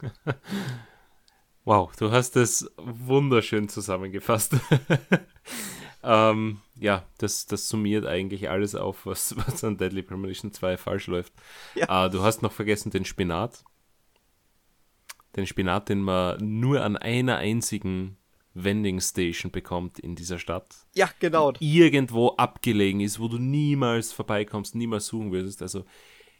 Wow, 1.66 1.90
du 1.96 2.12
hast 2.12 2.36
es 2.36 2.70
wunderschön 2.76 3.68
zusammengefasst. 3.68 4.54
ähm, 6.04 6.60
ja, 6.76 7.04
das, 7.18 7.46
das 7.46 7.68
summiert 7.68 8.06
eigentlich 8.06 8.48
alles 8.48 8.76
auf, 8.76 9.04
was, 9.04 9.36
was 9.48 9.64
an 9.64 9.76
Deadly 9.76 10.02
Premonition 10.02 10.52
2 10.52 10.76
falsch 10.76 11.08
läuft. 11.08 11.32
Ja. 11.74 12.06
Äh, 12.06 12.10
du 12.10 12.22
hast 12.22 12.40
noch 12.40 12.52
vergessen 12.52 12.92
den 12.92 13.04
Spinat. 13.04 13.64
Den 15.34 15.44
Spinat, 15.44 15.88
den 15.88 16.02
man 16.02 16.38
nur 16.38 16.84
an 16.84 16.96
einer 16.96 17.38
einzigen 17.38 18.16
Vending 18.54 19.00
Station 19.00 19.50
bekommt 19.50 19.98
in 19.98 20.14
dieser 20.14 20.38
Stadt. 20.38 20.72
Ja, 20.94 21.10
genau. 21.18 21.52
Irgendwo 21.58 22.28
abgelegen 22.36 23.00
ist, 23.00 23.18
wo 23.18 23.26
du 23.26 23.38
niemals 23.38 24.12
vorbeikommst, 24.12 24.76
niemals 24.76 25.08
suchen 25.08 25.32
würdest. 25.32 25.62
Also 25.62 25.84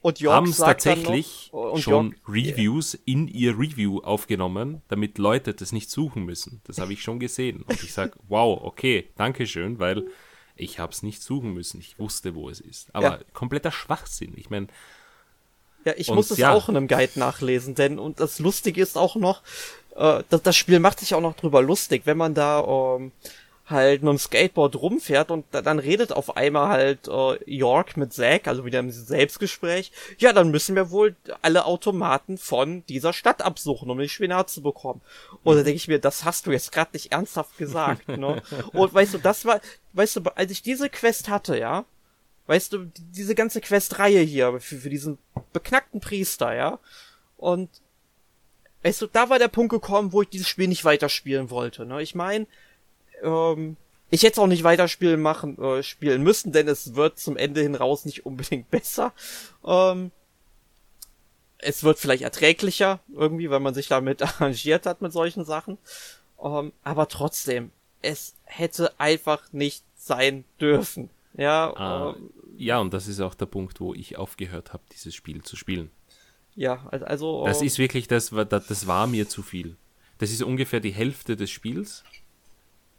und 0.06 0.22
haben 0.22 0.50
es 0.50 0.58
tatsächlich 0.58 1.50
noch, 1.52 1.76
schon 1.78 2.12
York, 2.12 2.28
Reviews 2.28 2.94
yeah. 2.94 3.02
in 3.06 3.26
ihr 3.26 3.58
Review 3.58 3.98
aufgenommen, 3.98 4.82
damit 4.86 5.18
Leute 5.18 5.52
das 5.52 5.72
nicht 5.72 5.90
suchen 5.90 6.24
müssen. 6.24 6.60
Das 6.64 6.78
habe 6.78 6.92
ich 6.92 7.02
schon 7.02 7.18
gesehen. 7.18 7.62
Und 7.62 7.82
ich 7.82 7.92
sage, 7.92 8.12
wow, 8.28 8.60
okay, 8.62 9.08
danke 9.16 9.48
schön, 9.48 9.80
weil 9.80 10.06
ich 10.54 10.78
habe 10.78 10.92
es 10.92 11.02
nicht 11.02 11.22
suchen 11.22 11.52
müssen. 11.54 11.80
Ich 11.80 11.98
wusste, 11.98 12.36
wo 12.36 12.48
es 12.48 12.60
ist. 12.60 12.86
Aber 12.92 13.18
ja. 13.18 13.20
kompletter 13.32 13.72
Schwachsinn. 13.72 14.34
Ich 14.36 14.48
meine. 14.48 14.68
Ja, 15.84 15.94
ich 15.96 16.08
und, 16.08 16.14
muss 16.14 16.30
es 16.30 16.38
ja. 16.38 16.52
auch 16.52 16.68
in 16.68 16.76
einem 16.76 16.86
Guide 16.86 17.18
nachlesen, 17.18 17.74
denn 17.74 17.98
und 17.98 18.20
das 18.20 18.38
Lustige 18.38 18.80
ist 18.80 18.96
auch 18.96 19.16
noch, 19.16 19.42
äh, 19.96 20.22
das, 20.28 20.42
das, 20.42 20.56
Spiel 20.56 20.78
macht 20.78 21.00
sich 21.00 21.14
auch 21.14 21.20
noch 21.20 21.34
drüber 21.34 21.62
lustig, 21.62 22.02
wenn 22.04 22.16
man 22.16 22.34
da 22.34 22.96
ähm, 22.96 23.10
halt 23.68 24.02
mit 24.02 24.10
dem 24.10 24.18
Skateboard 24.18 24.76
rumfährt 24.76 25.30
und 25.30 25.44
dann 25.50 25.78
redet 25.78 26.12
auf 26.12 26.36
einmal 26.36 26.68
halt 26.68 27.08
äh, 27.08 27.50
York 27.50 27.96
mit 27.96 28.12
Zack, 28.12 28.46
also 28.46 28.64
wieder 28.64 28.78
im 28.78 28.90
Selbstgespräch, 28.90 29.90
ja, 30.18 30.32
dann 30.32 30.50
müssen 30.50 30.76
wir 30.76 30.90
wohl 30.90 31.16
alle 31.42 31.64
Automaten 31.64 32.38
von 32.38 32.84
dieser 32.86 33.12
Stadt 33.12 33.42
absuchen, 33.42 33.90
um 33.90 33.98
den 33.98 34.08
Spinat 34.08 34.50
zu 34.50 34.62
bekommen. 34.62 35.00
Da 35.44 35.54
denke 35.54 35.72
ich 35.72 35.88
mir, 35.88 35.98
das 35.98 36.24
hast 36.24 36.46
du 36.46 36.52
jetzt 36.52 36.70
gerade 36.70 36.90
nicht 36.92 37.12
ernsthaft 37.12 37.58
gesagt, 37.58 38.08
ne? 38.08 38.42
Und 38.72 38.94
weißt 38.94 39.14
du, 39.14 39.18
das 39.18 39.44
war, 39.44 39.60
weißt 39.94 40.16
du, 40.16 40.20
als 40.36 40.52
ich 40.52 40.62
diese 40.62 40.88
Quest 40.88 41.28
hatte, 41.28 41.58
ja, 41.58 41.84
weißt 42.46 42.72
du, 42.72 42.90
diese 42.96 43.34
ganze 43.34 43.60
Questreihe 43.60 44.20
hier 44.20 44.60
für, 44.60 44.76
für 44.76 44.90
diesen 44.90 45.18
beknackten 45.52 46.00
Priester, 46.00 46.54
ja, 46.54 46.78
und 47.36 47.68
also 48.84 49.08
da 49.08 49.28
war 49.28 49.40
der 49.40 49.48
Punkt 49.48 49.70
gekommen, 49.70 50.12
wo 50.12 50.22
ich 50.22 50.28
dieses 50.28 50.46
Spiel 50.46 50.68
nicht 50.68 50.84
weiterspielen 50.84 51.50
wollte. 51.50 51.84
Ne? 51.84 52.02
Ich 52.02 52.14
meine, 52.14 52.46
ähm, 53.26 53.76
ich 54.10 54.22
hätte 54.22 54.34
es 54.34 54.38
auch 54.38 54.46
nicht 54.46 54.64
weiterspielen 54.64 55.20
machen, 55.20 55.58
äh, 55.58 55.82
spielen 55.82 56.22
müssen, 56.22 56.52
denn 56.52 56.68
es 56.68 56.94
wird 56.94 57.18
zum 57.18 57.36
Ende 57.36 57.60
hin 57.60 57.74
raus 57.74 58.04
nicht 58.04 58.24
unbedingt 58.24 58.70
besser. 58.70 59.12
Ähm, 59.64 60.12
es 61.58 61.82
wird 61.82 61.98
vielleicht 61.98 62.22
erträglicher 62.22 63.00
irgendwie, 63.12 63.50
weil 63.50 63.60
man 63.60 63.74
sich 63.74 63.88
damit 63.88 64.22
arrangiert 64.40 64.86
hat 64.86 65.02
mit 65.02 65.12
solchen 65.12 65.44
Sachen. 65.44 65.78
Ähm, 66.42 66.72
aber 66.82 67.08
trotzdem, 67.08 67.72
es 68.02 68.34
hätte 68.44 68.98
einfach 69.00 69.52
nicht 69.52 69.84
sein 69.96 70.44
dürfen. 70.60 71.10
Ja, 71.34 71.74
ah, 71.76 72.14
ähm, 72.16 72.30
ja, 72.56 72.78
und 72.78 72.94
das 72.94 73.08
ist 73.08 73.20
auch 73.20 73.34
der 73.34 73.46
Punkt, 73.46 73.80
wo 73.80 73.92
ich 73.92 74.16
aufgehört 74.16 74.72
habe, 74.72 74.82
dieses 74.92 75.14
Spiel 75.14 75.42
zu 75.42 75.56
spielen. 75.56 75.90
Ja, 76.54 76.86
also. 76.90 77.44
Das 77.44 77.60
ähm, 77.60 77.66
ist 77.66 77.78
wirklich, 77.78 78.08
das, 78.08 78.30
das 78.30 78.86
war 78.86 79.06
mir 79.06 79.28
zu 79.28 79.42
viel. 79.42 79.76
Das 80.18 80.30
ist 80.30 80.42
ungefähr 80.42 80.80
die 80.80 80.92
Hälfte 80.92 81.36
des 81.36 81.50
Spiels. 81.50 82.04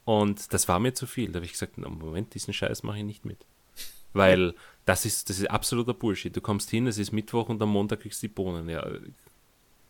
Und 0.08 0.54
das 0.54 0.70
war 0.70 0.80
mir 0.80 0.94
zu 0.94 1.06
viel. 1.06 1.34
Da 1.34 1.36
habe 1.36 1.46
ich 1.46 1.52
gesagt, 1.52 1.78
Moment, 1.78 2.34
diesen 2.34 2.54
Scheiß 2.54 2.82
mache 2.84 3.00
ich 3.00 3.04
nicht 3.04 3.26
mit. 3.26 3.46
Weil 4.14 4.54
das 4.86 5.04
ist, 5.04 5.30
das 5.30 5.40
ist 5.40 5.52
absoluter 5.52 5.94
Bullshit. 5.94 6.34
Du 6.34 6.40
kommst 6.40 6.70
hin, 6.70 6.88
es 6.88 6.98
ist 6.98 7.12
Mittwoch 7.12 7.50
und 7.50 7.62
am 7.62 7.68
Montag 7.68 8.00
kriegst 8.00 8.24
du 8.24 8.28
die 8.30 8.34
Bohnen. 8.34 8.70
Ja, 8.70 8.90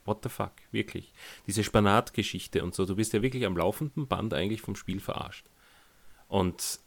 what 0.06 0.24
the 0.24 0.30
fuck, 0.30 0.54
wirklich. 0.72 1.14
Diese 1.46 1.64
Spanatgeschichte 1.64 2.64
und 2.64 2.74
so, 2.74 2.86
du 2.86 2.96
bist 2.96 3.14
ja 3.14 3.22
wirklich 3.22 3.46
am 3.46 3.56
laufenden 3.56 4.08
Band 4.08 4.34
eigentlich 4.34 4.62
vom 4.62 4.76
Spiel 4.76 5.00
verarscht. 5.00 5.46
Und 6.28 6.80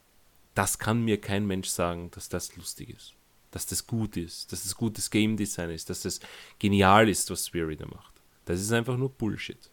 das 0.57 0.81
kann 0.81 1.05
mir 1.05 1.21
kein 1.21 1.47
Mensch 1.47 1.69
sagen, 1.69 2.11
dass 2.11 2.29
das 2.29 2.57
lustig 2.57 2.91
ist. 2.91 3.15
Dass 3.53 3.65
das 3.65 3.87
gut 3.87 4.17
ist, 4.17 4.51
dass 4.51 4.65
das 4.65 4.75
gutes 4.75 5.09
Game 5.09 5.37
Design 5.37 5.71
ist, 5.71 5.89
dass 5.89 6.03
das 6.03 6.19
genial 6.59 7.09
ist, 7.09 7.31
was 7.31 7.47
Spirit 7.47 7.89
macht. 7.89 8.15
Das 8.47 8.61
ist 8.61 8.73
einfach 8.73 8.97
nur 8.97 9.11
Bullshit. 9.11 9.71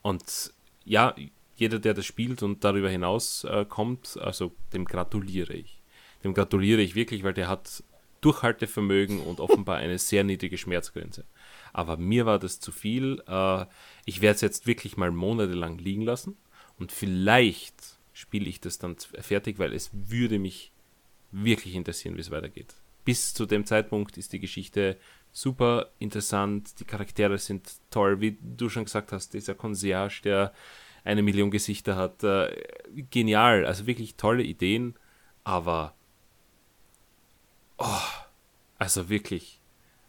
Und 0.00 0.54
ja, 0.86 1.14
jeder, 1.58 1.78
der 1.78 1.94
das 1.94 2.06
spielt 2.06 2.42
und 2.42 2.64
darüber 2.64 2.88
hinaus 2.88 3.44
äh, 3.44 3.64
kommt, 3.68 4.16
also 4.20 4.52
dem 4.72 4.84
gratuliere 4.84 5.54
ich. 5.54 5.82
Dem 6.24 6.34
gratuliere 6.34 6.80
ich 6.80 6.94
wirklich, 6.94 7.24
weil 7.24 7.34
der 7.34 7.48
hat 7.48 7.82
Durchhaltevermögen 8.20 9.20
und 9.20 9.40
offenbar 9.40 9.76
eine 9.78 9.98
sehr 9.98 10.24
niedrige 10.24 10.58
Schmerzgrenze. 10.58 11.24
Aber 11.72 11.96
mir 11.96 12.26
war 12.26 12.38
das 12.38 12.60
zu 12.60 12.72
viel. 12.72 13.22
Äh, 13.26 13.66
ich 14.04 14.20
werde 14.20 14.36
es 14.36 14.40
jetzt 14.40 14.66
wirklich 14.66 14.96
mal 14.96 15.10
monatelang 15.10 15.78
liegen 15.78 16.02
lassen 16.02 16.36
und 16.78 16.92
vielleicht 16.92 17.98
spiele 18.12 18.48
ich 18.48 18.60
das 18.60 18.78
dann 18.78 18.96
fertig, 18.96 19.58
weil 19.58 19.72
es 19.72 19.90
würde 19.92 20.38
mich 20.38 20.72
wirklich 21.30 21.74
interessieren, 21.74 22.16
wie 22.16 22.20
es 22.20 22.30
weitergeht. 22.30 22.74
Bis 23.04 23.34
zu 23.34 23.46
dem 23.46 23.64
Zeitpunkt 23.64 24.16
ist 24.16 24.32
die 24.32 24.40
Geschichte 24.40 24.96
super 25.32 25.90
interessant, 25.98 26.80
die 26.80 26.84
Charaktere 26.84 27.38
sind 27.38 27.70
toll, 27.90 28.20
wie 28.20 28.38
du 28.40 28.68
schon 28.68 28.84
gesagt 28.84 29.12
hast, 29.12 29.34
dieser 29.34 29.54
Concierge, 29.54 30.20
der 30.24 30.52
eine 31.04 31.22
Million 31.22 31.50
Gesichter 31.50 31.96
hat. 31.96 32.22
Äh, 32.24 32.62
genial, 33.10 33.66
also 33.66 33.86
wirklich 33.86 34.16
tolle 34.16 34.42
Ideen, 34.42 34.94
aber 35.44 35.94
oh, 37.78 37.84
also 38.78 39.08
wirklich, 39.08 39.60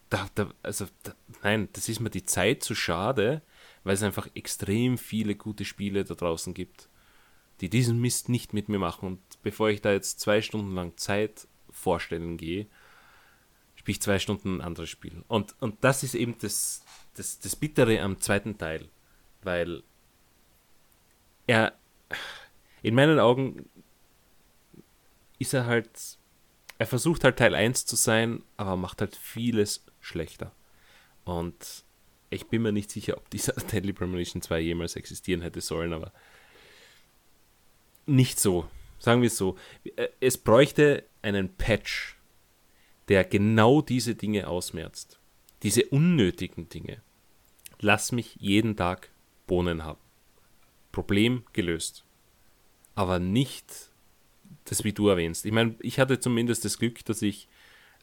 da, 0.10 0.28
da, 0.36 0.52
also 0.64 0.88
da, 1.04 1.14
nein, 1.44 1.70
das 1.74 1.90
ist 1.90 2.00
mir 2.00 2.10
die 2.10 2.26
Zeit 2.26 2.64
zu 2.64 2.76
schade, 2.76 3.42
weil 3.84 3.94
es 3.94 4.04
einfach 4.04 4.28
extrem 4.34 4.98
viele 4.98 5.36
gute 5.36 5.66
Spiele 5.66 6.04
da 6.04 6.16
draußen 6.16 6.54
gibt, 6.54 6.90
die 7.62 7.70
diesen 7.70 8.00
Mist 8.00 8.30
nicht 8.30 8.54
mit 8.54 8.70
mir 8.70 8.80
machen. 8.80 9.08
Und 9.08 9.22
bevor 9.42 9.70
ich 9.70 9.82
da 9.82 9.92
jetzt 9.92 10.20
zwei 10.20 10.42
Stunden 10.42 10.76
lang 10.76 10.98
Zeit 10.98 11.48
vorstellen 11.72 12.38
gehe, 12.38 12.68
spiele 13.76 13.94
ich 13.94 14.02
zwei 14.02 14.20
Stunden 14.20 14.58
ein 14.58 14.62
anderes 14.62 14.90
Spiel. 14.90 15.24
Und, 15.28 15.56
und 15.62 15.84
das 15.84 16.04
ist 16.04 16.16
eben 16.16 16.36
das, 16.40 16.84
das, 17.16 17.40
das 17.40 17.56
Bittere 17.56 18.02
am 18.02 18.20
zweiten 18.20 18.58
Teil, 18.58 18.90
weil 19.42 19.84
er, 21.50 21.74
in 22.84 22.93
meinen 22.93 23.20
Augen 23.20 23.68
ist 25.39 25.56
er 25.56 25.66
halt, 25.66 25.89
er 26.78 26.86
versucht 26.86 27.24
halt 27.24 27.38
Teil 27.38 27.56
1 27.56 27.88
zu 27.88 27.95
sein, 27.95 28.43
aber 28.56 28.76
macht 28.76 29.02
halt 29.02 29.16
vieles 29.16 29.84
schlechter. 30.00 30.52
Und 31.26 31.84
ich 32.30 32.45
bin 32.47 32.62
mir 32.62 32.72
nicht 32.72 32.91
sicher, 32.91 33.18
ob 33.18 33.32
dieser 33.32 33.54
Deadly 33.72 33.93
Premonition 33.93 34.43
2 34.43 34.60
jemals 34.60 34.95
existieren 34.95 35.41
hätte 35.41 35.60
sollen, 35.62 35.93
aber 35.93 36.14
nicht 38.06 38.39
so. 38.39 38.70
Sagen 39.00 39.22
wir 39.22 39.28
es 39.28 39.38
so. 39.38 39.58
Es 40.20 40.38
bräuchte 40.38 41.04
einen 41.24 41.56
Patch, 41.56 42.16
der 43.08 43.24
genau 43.24 43.82
diese 43.82 44.14
Dinge 44.14 44.47
ausmerzt. 44.47 45.20
Diese 45.64 45.86
unnötigen 45.86 46.70
Dinge. 46.70 47.02
Lass 47.80 48.12
mich 48.12 48.36
jeden 48.36 48.76
Tag 48.76 49.10
Bohnen 49.47 49.84
haben. 49.84 50.09
Problem 50.92 51.44
gelöst. 51.54 52.04
Aber 52.96 53.20
nicht 53.20 53.92
das, 54.66 54.84
wie 54.84 54.94
du 54.94 55.08
erwähnst. 55.08 55.46
Ich 55.46 55.52
meine, 55.52 55.76
ich 55.80 56.00
hatte 56.00 56.20
zumindest 56.20 56.66
das 56.66 56.78
Glück, 56.78 57.04
dass 57.06 57.22
ich 57.22 57.48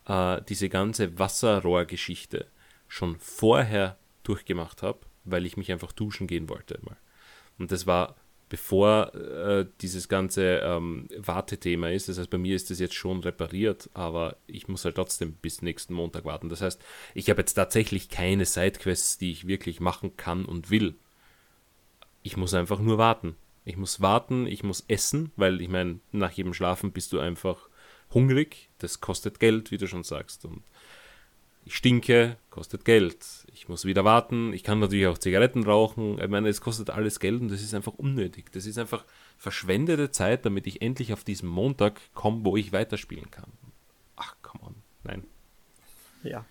äh, 0.06 0.40
diese 0.48 0.68
ganze 0.68 1.18
Wasserrohrgeschichte 1.18 2.46
schon 2.88 3.18
vorher 3.18 3.98
durchgemacht 4.22 4.82
habe, 4.82 5.00
weil 5.24 5.46
ich 5.46 5.56
mich 5.56 5.70
einfach 5.72 5.92
duschen 5.92 6.26
gehen 6.26 6.48
wollte. 6.48 6.78
Mal. 6.82 6.96
Und 7.58 7.72
das 7.72 7.86
war 7.86 8.16
bevor 8.48 9.12
äh, 9.14 9.66
dieses 9.80 10.08
ganze 10.08 10.60
ähm, 10.62 11.08
Wartethema 11.16 11.90
ist. 11.90 12.08
Das 12.08 12.18
heißt, 12.18 12.30
bei 12.30 12.38
mir 12.38 12.54
ist 12.54 12.70
das 12.70 12.78
jetzt 12.78 12.94
schon 12.94 13.20
repariert, 13.20 13.90
aber 13.94 14.36
ich 14.46 14.68
muss 14.68 14.84
halt 14.84 14.94
trotzdem 14.94 15.32
bis 15.32 15.62
nächsten 15.62 15.94
Montag 15.94 16.24
warten. 16.24 16.48
Das 16.48 16.60
heißt, 16.60 16.80
ich 17.14 17.28
habe 17.28 17.40
jetzt 17.40 17.54
tatsächlich 17.54 18.08
keine 18.08 18.44
Sidequests, 18.44 19.18
die 19.18 19.32
ich 19.32 19.48
wirklich 19.48 19.80
machen 19.80 20.16
kann 20.16 20.44
und 20.44 20.70
will. 20.70 20.94
Ich 22.26 22.36
muss 22.36 22.54
einfach 22.54 22.80
nur 22.80 22.98
warten. 22.98 23.36
Ich 23.64 23.76
muss 23.76 24.00
warten, 24.00 24.48
ich 24.48 24.64
muss 24.64 24.84
essen, 24.88 25.30
weil 25.36 25.60
ich 25.60 25.68
meine, 25.68 26.00
nach 26.10 26.32
jedem 26.32 26.54
Schlafen 26.54 26.90
bist 26.90 27.12
du 27.12 27.20
einfach 27.20 27.68
hungrig. 28.12 28.68
Das 28.78 29.00
kostet 29.00 29.38
Geld, 29.38 29.70
wie 29.70 29.78
du 29.78 29.86
schon 29.86 30.02
sagst. 30.02 30.44
Und 30.44 30.64
ich 31.64 31.76
stinke, 31.76 32.36
kostet 32.50 32.84
Geld. 32.84 33.46
Ich 33.54 33.68
muss 33.68 33.84
wieder 33.84 34.04
warten. 34.04 34.52
Ich 34.52 34.64
kann 34.64 34.80
natürlich 34.80 35.06
auch 35.06 35.18
Zigaretten 35.18 35.62
rauchen. 35.62 36.20
Ich 36.20 36.28
meine, 36.28 36.48
es 36.48 36.60
kostet 36.60 36.90
alles 36.90 37.20
Geld 37.20 37.40
und 37.40 37.48
das 37.48 37.62
ist 37.62 37.74
einfach 37.74 37.94
unnötig. 37.94 38.50
Das 38.50 38.66
ist 38.66 38.78
einfach 38.78 39.04
verschwendete 39.38 40.10
Zeit, 40.10 40.44
damit 40.44 40.66
ich 40.66 40.82
endlich 40.82 41.12
auf 41.12 41.22
diesen 41.22 41.48
Montag 41.48 42.00
komme, 42.12 42.44
wo 42.44 42.56
ich 42.56 42.72
weiterspielen 42.72 43.30
kann. 43.30 43.52
Ach, 44.16 44.34
come 44.42 44.64
on. 44.64 44.74
Nein. 45.04 45.22
Ja. 46.26 46.44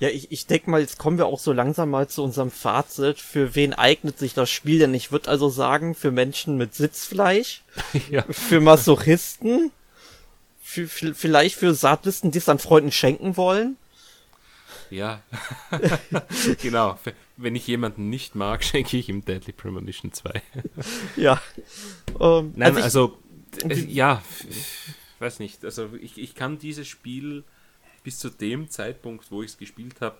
Ja, 0.00 0.08
ich, 0.08 0.30
ich 0.30 0.46
denke 0.46 0.70
mal, 0.70 0.80
jetzt 0.80 0.98
kommen 0.98 1.18
wir 1.18 1.26
auch 1.26 1.38
so 1.38 1.52
langsam 1.52 1.90
mal 1.90 2.08
zu 2.08 2.22
unserem 2.22 2.50
Fazit. 2.50 3.18
Für 3.18 3.54
wen 3.54 3.72
eignet 3.72 4.18
sich 4.18 4.34
das 4.34 4.50
Spiel 4.50 4.78
denn? 4.78 4.94
Ich 4.94 5.12
würde 5.12 5.30
also 5.30 5.48
sagen, 5.48 5.94
für 5.94 6.10
Menschen 6.10 6.56
mit 6.56 6.74
Sitzfleisch, 6.74 7.62
ja. 8.10 8.24
für 8.30 8.60
Masochisten, 8.60 9.70
für, 10.62 10.86
vielleicht 10.86 11.56
für 11.56 11.74
Sadisten, 11.74 12.30
die 12.30 12.38
es 12.38 12.44
dann 12.44 12.58
Freunden 12.58 12.92
schenken 12.92 13.36
wollen. 13.36 13.76
Ja, 14.90 15.22
genau. 16.62 16.98
Wenn 17.36 17.56
ich 17.56 17.66
jemanden 17.66 18.10
nicht 18.10 18.34
mag, 18.34 18.62
schenke 18.64 18.96
ich 18.96 19.08
ihm 19.08 19.24
Deadly 19.24 19.52
Premonition 19.52 20.12
2. 20.12 20.42
ja. 21.16 21.40
Um, 22.18 22.46
ähm, 22.46 22.52
Nein, 22.56 22.76
also, 22.76 22.82
also 22.82 23.18
es, 23.68 23.84
ja, 23.88 24.22
weiß 25.18 25.38
nicht. 25.38 25.64
Also 25.64 25.90
ich, 26.00 26.18
ich 26.18 26.34
kann 26.34 26.58
dieses 26.58 26.86
Spiel 26.86 27.44
bis 28.04 28.20
zu 28.20 28.30
dem 28.30 28.70
Zeitpunkt, 28.70 29.32
wo 29.32 29.42
ich 29.42 29.50
es 29.50 29.58
gespielt 29.58 30.00
habe, 30.00 30.16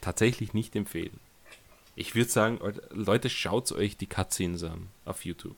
tatsächlich 0.00 0.52
nicht 0.52 0.74
empfehlen. 0.74 1.20
Ich 1.94 2.16
würde 2.16 2.30
sagen, 2.30 2.58
Leute, 2.90 3.30
schaut 3.30 3.70
euch 3.70 3.96
die 3.96 4.08
Cutscenes 4.08 4.64
an 4.64 4.88
auf 5.04 5.24
YouTube. 5.24 5.56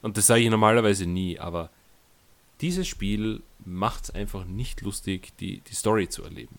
Und 0.00 0.16
das 0.16 0.26
sage 0.26 0.40
ich 0.40 0.48
normalerweise 0.48 1.04
nie, 1.04 1.38
aber 1.38 1.68
dieses 2.62 2.88
Spiel 2.88 3.42
macht 3.64 4.04
es 4.04 4.10
einfach 4.10 4.46
nicht 4.46 4.80
lustig, 4.80 5.36
die, 5.38 5.60
die 5.60 5.74
Story 5.74 6.08
zu 6.08 6.24
erleben. 6.24 6.58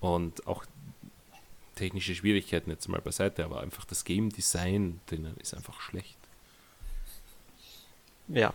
Und 0.00 0.46
auch 0.46 0.64
technische 1.74 2.14
Schwierigkeiten 2.14 2.70
jetzt 2.70 2.88
mal 2.88 3.00
beiseite, 3.00 3.44
aber 3.44 3.60
einfach 3.60 3.84
das 3.84 4.04
Game 4.04 4.30
Design 4.30 5.00
drinnen 5.06 5.36
ist 5.38 5.54
einfach 5.54 5.80
schlecht. 5.80 6.18
Ja, 8.28 8.54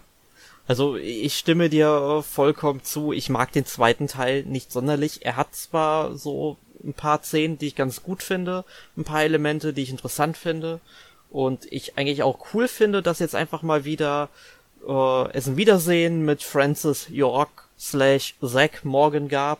also 0.68 0.98
ich 0.98 1.38
stimme 1.38 1.70
dir 1.70 2.24
vollkommen 2.30 2.84
zu. 2.84 3.14
Ich 3.14 3.30
mag 3.30 3.52
den 3.52 3.66
zweiten 3.66 4.08
Teil 4.08 4.44
nicht 4.44 4.72
sonderlich. 4.72 5.26
Er 5.26 5.38
hat 5.38 5.56
zwar 5.56 6.16
so 6.18 6.58
ein 6.84 6.94
paar 6.94 7.24
Szenen, 7.24 7.58
die 7.58 7.68
ich 7.68 7.76
ganz 7.76 8.04
gut 8.04 8.22
finde, 8.22 8.66
ein 8.98 9.04
paar 9.04 9.24
Elemente, 9.24 9.74
die 9.74 9.84
ich 9.84 9.90
interessant 9.90 10.38
finde 10.38 10.80
und 11.30 11.72
ich 11.72 11.98
eigentlich 11.98 12.24
auch 12.24 12.54
cool 12.54 12.68
finde, 12.68 13.02
dass 13.02 13.20
jetzt 13.20 13.36
einfach 13.36 13.62
mal 13.62 13.86
wieder 13.86 14.30
äh, 14.88 15.32
es 15.32 15.48
ein 15.48 15.58
Wiedersehen 15.58 16.24
mit 16.26 16.44
Francis 16.44 17.08
York 17.10 17.68
slash 17.80 18.36
Zack 18.42 18.86
Morgan 18.86 19.28
gab 19.28 19.60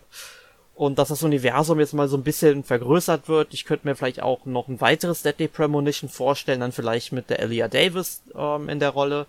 und 0.76 1.00
dass 1.00 1.10
das 1.10 1.24
Universum 1.24 1.80
jetzt 1.80 1.94
mal 1.94 2.08
so 2.08 2.18
ein 2.18 2.24
bisschen 2.24 2.64
vergrößert 2.64 3.28
wird. 3.28 3.54
Ich 3.54 3.66
könnte 3.66 3.88
mir 3.88 3.96
vielleicht 3.96 4.22
auch 4.22 4.46
noch 4.46 4.68
ein 4.68 4.80
weiteres 4.82 5.24
Deadly 5.24 5.48
Premonition 5.48 6.10
vorstellen, 6.10 6.60
dann 6.60 6.72
vielleicht 6.72 7.12
mit 7.12 7.30
der 7.30 7.40
Elia 7.40 7.68
Davis 7.68 8.22
ähm, 8.36 8.70
in 8.70 8.80
der 8.80 8.90
Rolle. 8.90 9.26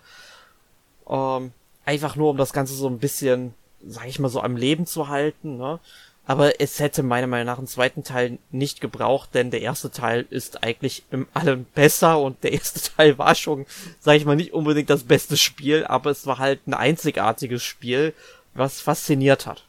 Ähm, 1.09 1.51
einfach 1.89 2.15
nur, 2.15 2.29
um 2.29 2.37
das 2.37 2.53
Ganze 2.53 2.75
so 2.75 2.87
ein 2.87 2.99
bisschen, 2.99 3.55
sag 3.83 4.07
ich 4.07 4.19
mal, 4.19 4.29
so 4.29 4.41
am 4.41 4.55
Leben 4.55 4.85
zu 4.85 5.07
halten, 5.07 5.57
ne? 5.57 5.79
Aber 6.27 6.61
es 6.61 6.79
hätte 6.79 7.01
meiner 7.01 7.25
Meinung 7.25 7.47
nach 7.47 7.57
einen 7.57 7.65
zweiten 7.65 8.03
Teil 8.03 8.37
nicht 8.51 8.81
gebraucht, 8.81 9.33
denn 9.33 9.49
der 9.49 9.61
erste 9.61 9.89
Teil 9.89 10.27
ist 10.29 10.61
eigentlich 10.63 11.01
im 11.09 11.27
allem 11.33 11.65
besser 11.73 12.19
und 12.19 12.43
der 12.43 12.53
erste 12.53 12.79
Teil 12.95 13.17
war 13.17 13.33
schon, 13.33 13.65
sag 13.99 14.15
ich 14.15 14.25
mal, 14.25 14.35
nicht 14.35 14.53
unbedingt 14.53 14.91
das 14.91 15.03
beste 15.03 15.37
Spiel, 15.37 15.85
aber 15.87 16.11
es 16.11 16.27
war 16.27 16.37
halt 16.37 16.67
ein 16.67 16.75
einzigartiges 16.75 17.63
Spiel, 17.63 18.13
was 18.53 18.79
fasziniert 18.79 19.47
hat. 19.47 19.65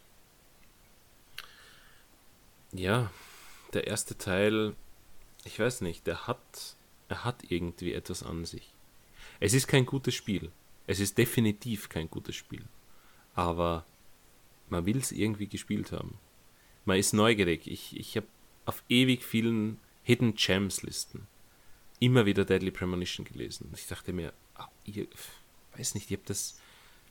Ja, 2.72 3.10
der 3.72 3.86
erste 3.86 4.18
Teil, 4.18 4.74
ich 5.44 5.58
weiß 5.58 5.80
nicht, 5.80 6.06
der 6.06 6.26
hat, 6.26 6.38
er 7.08 7.24
hat 7.24 7.36
irgendwie 7.48 7.94
etwas 7.94 8.22
an 8.22 8.44
sich. 8.44 8.68
Es 9.40 9.54
ist 9.54 9.66
kein 9.66 9.86
gutes 9.86 10.14
Spiel. 10.14 10.50
Es 10.90 11.00
ist 11.00 11.18
definitiv 11.18 11.88
kein 11.88 12.10
gutes 12.10 12.34
Spiel. 12.34 12.64
Aber 13.34 13.84
man 14.68 14.86
will 14.86 14.98
es 14.98 15.12
irgendwie 15.12 15.46
gespielt 15.46 15.92
haben 15.92 16.18
man 16.84 16.98
ist 16.98 17.12
neugierig. 17.12 17.66
Ich, 17.66 17.96
ich 17.96 18.16
habe 18.16 18.26
auf 18.66 18.82
ewig 18.88 19.24
vielen 19.24 19.78
Hidden 20.02 20.34
Gems 20.34 20.82
Listen 20.82 21.26
immer 21.98 22.24
wieder 22.24 22.44
Deadly 22.44 22.70
Premonition 22.70 23.26
gelesen. 23.26 23.70
Ich 23.76 23.86
dachte 23.86 24.12
mir, 24.12 24.32
ach, 24.54 24.68
ich 24.84 25.06
weiß 25.76 25.94
nicht, 25.94 26.10
ich 26.10 26.16
habe 26.16 26.26
das, 26.26 26.58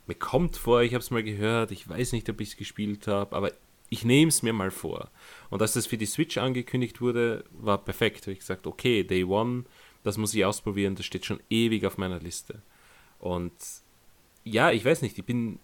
mir 0.07 0.15
kommt 0.15 0.57
vor, 0.57 0.81
ich 0.81 0.93
habe 0.95 1.03
es 1.03 1.11
mal 1.11 1.23
gehört, 1.23 1.71
ich 1.71 1.87
weiß 1.87 2.11
nicht, 2.13 2.27
ob 2.29 2.41
ich 2.41 2.49
es 2.49 2.57
gespielt 2.57 3.07
habe, 3.07 3.35
aber 3.35 3.53
ich 3.89 4.03
nehme 4.03 4.29
es 4.29 4.41
mir 4.41 4.51
mal 4.51 4.71
vor. 4.71 5.11
Und 5.51 5.61
als 5.61 5.73
das 5.73 5.85
für 5.85 5.97
die 5.97 6.07
Switch 6.07 6.39
angekündigt 6.39 7.01
wurde, 7.01 7.45
war 7.51 7.77
perfekt. 7.77 8.21
Da 8.21 8.23
habe 8.23 8.33
ich 8.33 8.39
gesagt, 8.39 8.65
okay, 8.65 9.03
Day 9.03 9.23
One, 9.23 9.65
das 10.03 10.17
muss 10.17 10.33
ich 10.33 10.43
ausprobieren, 10.43 10.95
das 10.95 11.05
steht 11.05 11.25
schon 11.25 11.39
ewig 11.49 11.85
auf 11.85 11.97
meiner 11.97 12.19
Liste. 12.19 12.61
Und 13.19 13.53
ja, 14.43 14.71
ich 14.71 14.83
weiß 14.83 15.01
nicht, 15.01 15.17
ich 15.17 15.25
bin 15.25 15.59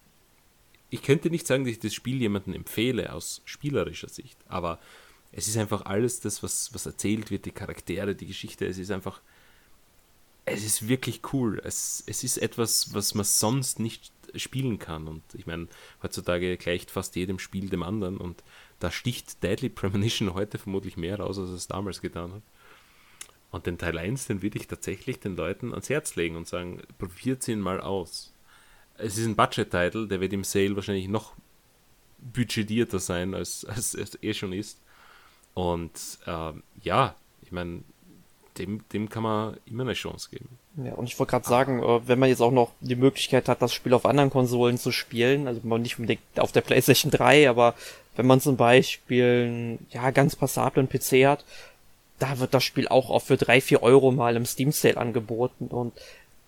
ich 0.90 1.02
könnte 1.02 1.30
nicht 1.30 1.48
sagen, 1.48 1.66
dass 1.66 1.74
ich 1.74 1.80
das 1.80 1.94
Spiel 1.94 2.22
jemandem 2.22 2.54
empfehle 2.54 3.12
aus 3.12 3.42
spielerischer 3.46 4.10
Sicht, 4.10 4.38
aber 4.48 4.80
es 5.32 5.48
ist 5.48 5.58
einfach 5.58 5.86
alles 5.86 6.22
das, 6.22 6.44
was, 6.44 6.74
was 6.74 6.86
erzählt 6.86 7.32
wird, 7.32 7.46
die 7.46 7.52
Charaktere, 7.52 8.16
die 8.16 8.28
Geschichte, 8.28 8.66
es 8.66 8.78
ist 8.78 8.92
einfach, 8.92 9.22
es 10.46 10.64
ist 10.64 10.88
wirklich 10.88 11.34
cool. 11.34 11.60
Es, 11.64 12.04
es 12.08 12.24
ist 12.24 12.38
etwas, 12.38 12.94
was 12.94 13.16
man 13.16 13.26
sonst 13.26 13.80
nicht 13.80 14.14
spielen 14.36 14.80
kann. 14.80 15.08
Und 15.10 15.24
ich 15.34 15.46
meine, 15.46 15.68
heutzutage 16.02 16.56
gleicht 16.56 16.90
fast 16.90 17.16
jedem 17.18 17.40
Spiel 17.40 17.68
dem 17.68 17.84
anderen 17.84 18.18
und 18.18 18.44
da 18.80 18.92
sticht 18.92 19.44
Deadly 19.44 19.70
Premonition 19.70 20.34
heute 20.36 20.58
vermutlich 20.58 20.96
mehr 20.96 21.20
raus, 21.20 21.38
als 21.38 21.50
es 21.50 21.68
damals 21.68 22.00
getan 22.00 22.32
hat. 22.32 22.44
Und 23.56 23.66
den 23.66 23.78
Teil 23.78 23.98
1, 23.98 24.28
den 24.28 24.42
würde 24.42 24.58
ich 24.58 24.68
tatsächlich 24.68 25.20
den 25.20 25.36
Leuten 25.36 25.72
ans 25.72 25.90
Herz 25.90 26.16
legen 26.16 26.36
und 26.36 26.48
sagen, 26.48 26.82
probiert 26.98 27.48
ihn 27.48 27.62
mal 27.62 27.80
aus 27.80 28.34
es 28.98 29.18
ist 29.18 29.26
ein 29.26 29.36
Budget-Title, 29.36 30.08
der 30.08 30.22
wird 30.22 30.34
im 30.34 30.44
Sale 30.44 30.76
wahrscheinlich 30.76 31.08
noch 31.08 31.34
budgetierter 32.34 33.00
sein, 33.00 33.34
als, 33.34 33.66
als 33.70 33.94
es 33.94 34.22
eh 34.22 34.34
schon 34.34 34.54
ist. 34.54 34.80
Und 35.54 35.92
ähm, 36.28 36.64
ja, 36.82 37.16
ich 37.42 37.52
meine, 37.52 37.82
dem, 38.58 38.84
dem 38.94 39.10
kann 39.10 39.24
man 39.24 39.58
immer 39.66 39.84
eine 39.84 39.94
Chance 39.94 40.30
geben. 40.30 40.50
Ja, 40.78 40.94
und 40.94 41.08
ich 41.08 41.18
wollte 41.20 41.32
gerade 41.32 41.48
sagen, 41.48 41.82
äh, 41.82 42.08
wenn 42.08 42.20
man 42.20 42.30
jetzt 42.30 42.42
auch 42.42 42.52
noch 42.52 42.72
die 42.82 42.96
Möglichkeit 42.96 43.48
hat, 43.48 43.62
das 43.62 43.74
Spiel 43.74 43.94
auf 43.94 44.06
anderen 44.06 44.30
Konsolen 44.30 44.78
zu 44.78 44.92
spielen, 44.92 45.48
also 45.48 45.62
nicht 45.78 45.98
unbedingt 45.98 46.22
auf 46.38 46.52
der 46.52 46.62
PlayStation 46.62 47.12
3, 47.12 47.50
aber 47.50 47.76
wenn 48.16 48.28
man 48.28 48.42
zum 48.42 48.58
Beispiel 48.58 49.78
ja, 49.90 50.12
ganz 50.12 50.36
passablen 50.36 50.90
PC 50.90 51.26
hat, 51.26 51.46
da 52.20 52.40
wird 52.40 52.54
das 52.54 52.64
Spiel 52.64 52.88
auch 52.88 53.10
oft 53.10 53.28
für 53.28 53.38
drei 53.38 53.62
vier 53.62 53.84
Euro 53.84 54.12
mal 54.12 54.36
im 54.36 54.46
Steam 54.46 54.72
Sale 54.72 54.98
angeboten 54.98 55.68
und 55.68 55.94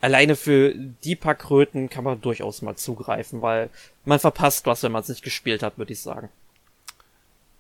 alleine 0.02 0.36
für 0.36 0.74
die 1.04 1.16
paar 1.16 1.36
Kröten 1.36 1.90
kann 1.90 2.04
man 2.04 2.22
durchaus 2.22 2.62
mal 2.62 2.76
zugreifen, 2.76 3.42
weil 3.42 3.70
man 4.06 4.20
verpasst 4.20 4.66
was, 4.66 4.84
wenn 4.84 4.92
man 4.92 5.02
es 5.02 5.10
nicht 5.10 5.24
gespielt 5.24 5.64
hat, 5.64 5.78
würde 5.78 5.94
ich 5.94 6.02
sagen. 6.02 6.30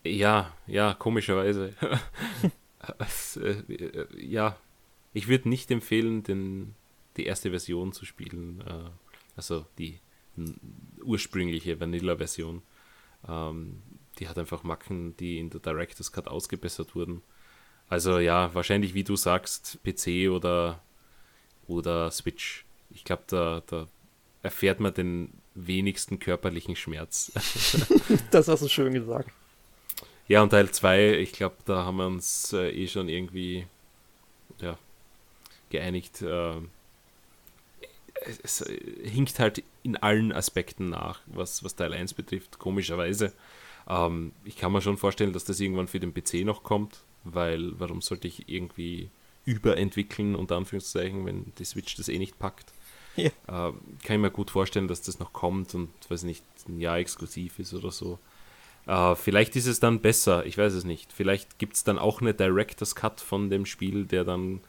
Ja, 0.04 0.54
ja, 0.68 0.94
komischerweise. 0.94 1.74
Äh, 3.02 4.06
ja, 4.16 4.56
ich 5.12 5.28
würde 5.28 5.50
nicht 5.50 5.70
empfehlen, 5.72 6.24
den, 6.24 6.74
die 7.18 7.26
erste 7.26 7.50
Version 7.50 7.92
zu 7.92 8.06
spielen, 8.06 8.64
äh, 8.66 8.90
also 9.36 9.66
die 9.78 10.00
ursprüngliche 11.04 11.82
Vanilla-Version. 11.82 12.62
Ähm, 13.28 13.82
die 14.20 14.30
hat 14.30 14.38
einfach 14.38 14.64
Macken, 14.64 15.18
die 15.18 15.40
in 15.40 15.50
der 15.50 15.60
Director's 15.60 16.12
Cut 16.14 16.28
ausgebessert 16.28 16.96
wurden. 16.96 17.24
Also 17.89 18.19
ja, 18.19 18.53
wahrscheinlich, 18.53 18.93
wie 18.93 19.03
du 19.03 19.15
sagst, 19.15 19.80
PC 19.84 20.30
oder 20.30 20.81
oder 21.68 22.11
Switch. 22.11 22.65
Ich 22.89 23.03
glaube, 23.03 23.23
da, 23.27 23.61
da 23.68 23.88
erfährt 24.41 24.80
man 24.80 24.93
den 24.93 25.34
wenigsten 25.55 26.19
körperlichen 26.19 26.76
Schmerz. 26.76 27.31
das 28.31 28.47
hast 28.47 28.64
du 28.64 28.69
schön 28.69 28.93
gesagt. 28.93 29.30
Ja, 30.27 30.41
und 30.41 30.49
Teil 30.49 30.69
2, 30.69 31.18
ich 31.18 31.31
glaube, 31.31 31.55
da 31.65 31.85
haben 31.85 31.97
wir 31.97 32.07
uns 32.07 32.51
äh, 32.53 32.69
eh 32.69 32.88
schon 32.88 33.07
irgendwie 33.07 33.65
ja, 34.59 34.77
geeinigt. 35.69 36.22
Äh, 36.22 36.55
es, 38.26 38.61
es, 38.61 38.68
hinkt 39.03 39.39
halt 39.39 39.64
in 39.84 39.95
allen 39.95 40.34
Aspekten 40.34 40.89
nach, 40.89 41.22
was, 41.27 41.64
was 41.64 41.76
Teil 41.76 41.93
1 41.93 42.14
betrifft, 42.14 42.59
komischerweise. 42.59 43.34
Ähm, 43.88 44.34
ich 44.43 44.57
kann 44.57 44.72
mir 44.73 44.81
schon 44.81 44.97
vorstellen, 44.97 45.34
dass 45.34 45.45
das 45.45 45.59
irgendwann 45.59 45.88
für 45.88 45.99
den 45.99 46.14
PC 46.14 46.45
noch 46.45 46.64
kommt, 46.64 47.03
weil 47.34 47.80
warum 47.80 48.02
sollte 48.02 48.28
ich 48.28 48.49
irgendwie 48.49 49.10
überentwickeln, 49.45 50.36
unter 50.36 50.58
Anführungszeichen, 50.58 51.26
wenn 51.26 51.54
die 51.58 51.66
Switch 51.66 51.95
das 51.95 52.10
eh 52.10 52.20
nicht 52.20 52.38
packt. 52.38 52.74
Ja. 53.16 53.30
Äh, 53.48 53.74
kann 54.04 54.16
ich 54.16 54.20
mir 54.20 54.30
gut 54.30 54.52
vorstellen, 54.52 54.88
dass 54.88 55.02
das 55.02 55.20
noch 55.20 55.34
kommt 55.34 55.74
und 55.74 55.90
weiß 56.10 56.24
nicht, 56.24 56.44
ein 56.68 56.80
Jahr 56.82 56.98
exklusiv 56.98 57.58
ist 57.58 57.74
oder 57.74 57.90
so. 57.90 58.20
Äh, 58.86 59.16
vielleicht 59.16 59.56
ist 59.56 59.66
es 59.66 59.80
dann 59.80 60.02
besser, 60.02 60.45
ich 60.45 60.58
weiß 60.58 60.74
es 60.74 60.84
nicht. 60.84 61.14
Vielleicht 61.14 61.60
gibt 61.60 61.76
es 61.76 61.84
dann 61.84 61.98
auch 61.98 62.22
eine 62.22 62.34
Director's 62.34 62.94
Cut 62.95 63.22
von 63.22 63.49
dem 63.49 63.66
Spiel, 63.66 64.06
der 64.06 64.26
dann 64.26 64.60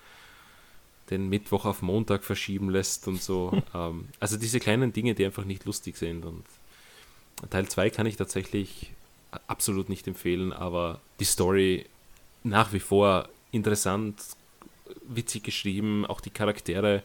den 1.10 1.28
Mittwoch 1.28 1.64
auf 1.64 1.82
Montag 1.82 2.22
verschieben 2.24 2.70
lässt 2.70 3.08
und 3.08 3.20
so. 3.20 3.62
ähm, 3.74 4.08
also 4.20 4.36
diese 4.36 4.60
kleinen 4.60 4.92
Dinge, 4.92 5.14
die 5.14 5.24
einfach 5.24 5.44
nicht 5.44 5.64
lustig 5.64 5.96
sind. 5.96 6.24
Und 6.24 6.44
Teil 7.50 7.68
2 7.68 7.90
kann 7.90 8.06
ich 8.06 8.16
tatsächlich 8.16 8.92
absolut 9.46 9.88
nicht 9.88 10.06
empfehlen, 10.06 10.52
aber 10.52 11.00
die 11.20 11.24
Story 11.24 11.86
nach 12.48 12.72
wie 12.72 12.80
vor 12.80 13.28
interessant, 13.52 14.20
witzig 15.06 15.44
geschrieben, 15.44 16.06
auch 16.06 16.20
die 16.20 16.30
Charaktere. 16.30 17.02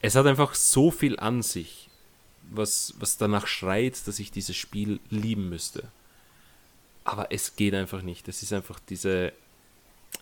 Es 0.00 0.14
hat 0.14 0.26
einfach 0.26 0.54
so 0.54 0.90
viel 0.90 1.18
an 1.18 1.42
sich, 1.42 1.88
was, 2.50 2.94
was 2.98 3.16
danach 3.16 3.46
schreit, 3.46 4.06
dass 4.06 4.18
ich 4.18 4.30
dieses 4.30 4.56
Spiel 4.56 5.00
lieben 5.10 5.48
müsste. 5.48 5.88
Aber 7.04 7.32
es 7.32 7.56
geht 7.56 7.74
einfach 7.74 8.02
nicht. 8.02 8.28
Es 8.28 8.42
ist 8.42 8.52
einfach 8.52 8.78
diese, 8.88 9.32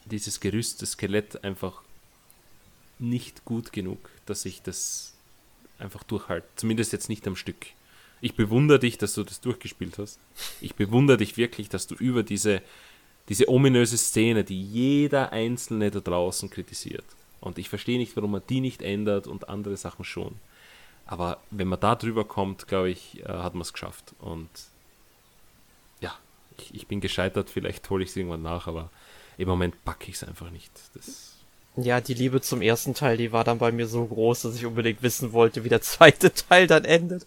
dieses 0.04 0.40
Gerüst, 0.40 0.82
das 0.82 0.92
Skelett 0.92 1.42
einfach 1.44 1.82
nicht 2.98 3.44
gut 3.44 3.72
genug, 3.72 4.08
dass 4.24 4.44
ich 4.44 4.62
das 4.62 5.12
einfach 5.78 6.02
durchhalte. 6.04 6.48
Zumindest 6.56 6.92
jetzt 6.92 7.08
nicht 7.08 7.26
am 7.26 7.36
Stück. 7.36 7.66
Ich 8.20 8.34
bewundere 8.34 8.78
dich, 8.78 8.96
dass 8.96 9.14
du 9.14 9.24
das 9.24 9.40
durchgespielt 9.40 9.98
hast. 9.98 10.18
Ich 10.60 10.74
bewundere 10.74 11.18
dich 11.18 11.36
wirklich, 11.36 11.68
dass 11.68 11.86
du 11.86 11.94
über 11.96 12.22
diese 12.22 12.62
diese 13.28 13.48
ominöse 13.48 13.98
Szene, 13.98 14.44
die 14.44 14.62
jeder 14.62 15.32
Einzelne 15.32 15.90
da 15.90 16.00
draußen 16.00 16.50
kritisiert. 16.50 17.04
Und 17.40 17.58
ich 17.58 17.68
verstehe 17.68 17.98
nicht, 17.98 18.16
warum 18.16 18.32
man 18.32 18.42
die 18.48 18.60
nicht 18.60 18.82
ändert 18.82 19.26
und 19.26 19.48
andere 19.48 19.76
Sachen 19.76 20.04
schon. 20.04 20.34
Aber 21.06 21.38
wenn 21.50 21.68
man 21.68 21.80
da 21.80 21.94
drüber 21.94 22.24
kommt, 22.24 22.66
glaube 22.66 22.90
ich, 22.90 23.20
äh, 23.24 23.28
hat 23.28 23.54
man 23.54 23.62
es 23.62 23.72
geschafft. 23.72 24.14
Und 24.18 24.48
ja, 26.00 26.12
ich, 26.58 26.74
ich 26.74 26.86
bin 26.86 27.00
gescheitert, 27.00 27.50
vielleicht 27.50 27.88
hole 27.90 28.02
ich 28.02 28.10
es 28.10 28.16
irgendwann 28.16 28.42
nach, 28.42 28.66
aber 28.66 28.90
im 29.38 29.48
Moment 29.48 29.84
packe 29.84 30.08
ich 30.08 30.16
es 30.16 30.24
einfach 30.24 30.50
nicht. 30.50 30.72
Das 30.94 31.36
ja, 31.76 32.00
die 32.00 32.14
Liebe 32.14 32.40
zum 32.40 32.62
ersten 32.62 32.94
Teil, 32.94 33.18
die 33.18 33.32
war 33.32 33.44
dann 33.44 33.58
bei 33.58 33.70
mir 33.70 33.86
so 33.86 34.06
groß, 34.06 34.42
dass 34.42 34.56
ich 34.56 34.64
unbedingt 34.64 35.02
wissen 35.02 35.32
wollte, 35.32 35.62
wie 35.62 35.68
der 35.68 35.82
zweite 35.82 36.32
Teil 36.48 36.66
dann 36.66 36.84
endet. 36.84 37.26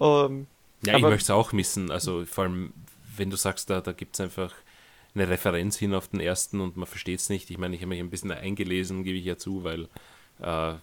Ähm, 0.00 0.48
ja, 0.82 0.96
ich 0.96 1.02
möchte 1.02 1.22
es 1.22 1.30
auch 1.30 1.52
missen. 1.52 1.90
Also 1.90 2.24
vor 2.24 2.44
allem, 2.44 2.72
wenn 3.16 3.30
du 3.30 3.36
sagst, 3.36 3.70
da, 3.70 3.80
da 3.80 3.92
gibt 3.92 4.14
es 4.14 4.20
einfach 4.20 4.52
eine 5.16 5.28
Referenz 5.28 5.76
hin 5.76 5.94
auf 5.94 6.08
den 6.08 6.20
ersten 6.20 6.60
und 6.60 6.76
man 6.76 6.86
versteht 6.86 7.20
es 7.20 7.28
nicht. 7.28 7.50
Ich 7.50 7.58
meine, 7.58 7.74
ich 7.74 7.82
habe 7.82 7.88
mich 7.88 8.00
ein 8.00 8.10
bisschen 8.10 8.30
eingelesen, 8.30 9.02
gebe 9.02 9.18
ich 9.18 9.24
ja 9.24 9.36
zu, 9.36 9.64
weil 9.64 9.88
äh, 10.40 10.74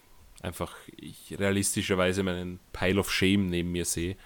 einfach 0.41 0.75
ich 0.97 1.37
realistischerweise 1.39 2.23
meinen 2.23 2.59
Pile 2.73 2.99
of 2.99 3.11
Shame 3.11 3.49
neben 3.49 3.71
mir 3.71 3.85
sehe 3.85 4.17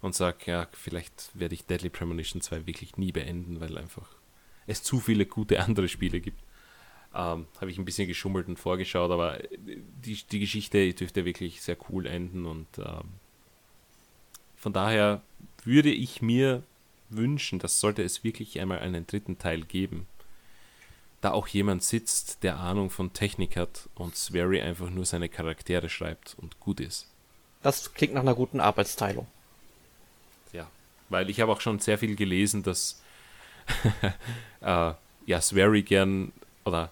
und 0.00 0.14
sage, 0.14 0.38
ja, 0.46 0.68
vielleicht 0.72 1.30
werde 1.34 1.54
ich 1.54 1.66
Deadly 1.66 1.90
Premonition 1.90 2.40
2 2.40 2.66
wirklich 2.66 2.96
nie 2.96 3.12
beenden, 3.12 3.60
weil 3.60 3.76
einfach 3.76 4.08
es 4.66 4.82
zu 4.82 4.98
viele 4.98 5.26
gute 5.26 5.60
andere 5.62 5.88
Spiele 5.88 6.20
gibt. 6.20 6.40
Ähm, 7.12 7.46
habe 7.60 7.70
ich 7.70 7.78
ein 7.78 7.84
bisschen 7.84 8.08
geschummelt 8.08 8.48
und 8.48 8.58
vorgeschaut, 8.58 9.10
aber 9.10 9.40
die, 9.58 10.14
die 10.14 10.40
Geschichte 10.40 10.94
dürfte 10.94 11.24
wirklich 11.24 11.60
sehr 11.60 11.76
cool 11.90 12.06
enden 12.06 12.46
und 12.46 12.68
ähm, 12.78 13.14
von 14.54 14.72
daher 14.72 15.22
würde 15.64 15.90
ich 15.90 16.22
mir 16.22 16.62
wünschen, 17.10 17.58
dass 17.58 17.80
sollte 17.80 18.02
es 18.02 18.24
wirklich 18.24 18.60
einmal 18.60 18.78
einen 18.78 19.06
dritten 19.06 19.38
Teil 19.38 19.62
geben, 19.62 20.06
da 21.20 21.32
auch 21.32 21.48
jemand 21.48 21.82
sitzt, 21.82 22.42
der 22.42 22.58
Ahnung 22.58 22.90
von 22.90 23.12
Technik 23.12 23.56
hat 23.56 23.88
und 23.94 24.16
Swery 24.16 24.60
einfach 24.62 24.90
nur 24.90 25.04
seine 25.04 25.28
Charaktere 25.28 25.88
schreibt 25.88 26.36
und 26.38 26.60
gut 26.60 26.80
ist. 26.80 27.06
Das 27.62 27.92
klingt 27.92 28.14
nach 28.14 28.22
einer 28.22 28.34
guten 28.34 28.60
Arbeitsteilung. 28.60 29.26
Ja, 30.52 30.70
weil 31.10 31.28
ich 31.28 31.40
habe 31.40 31.52
auch 31.52 31.60
schon 31.60 31.78
sehr 31.78 31.98
viel 31.98 32.16
gelesen, 32.16 32.62
dass 32.62 33.02
äh, 34.62 34.92
ja, 35.26 35.40
Swery 35.40 35.82
gern, 35.82 36.32
oder 36.64 36.90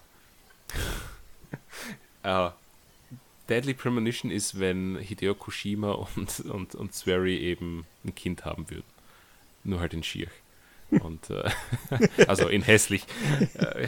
äh, 2.23 2.49
Deadly 3.49 3.73
Premonition 3.73 4.29
ist, 4.29 4.59
wenn 4.59 4.97
Hideo 4.97 5.33
Koshima 5.33 5.91
und, 5.91 6.41
und, 6.41 6.75
und 6.75 6.93
Swery 6.93 7.37
eben 7.37 7.87
ein 8.05 8.13
Kind 8.13 8.45
haben 8.45 8.69
würden. 8.69 8.98
Nur 9.63 9.79
halt 9.79 9.93
in 9.93 10.03
schier. 10.03 10.27
Und 10.91 11.29
äh, 11.29 11.49
also 12.27 12.47
in 12.47 12.61
hässlich. 12.61 13.05
Äh, 13.55 13.87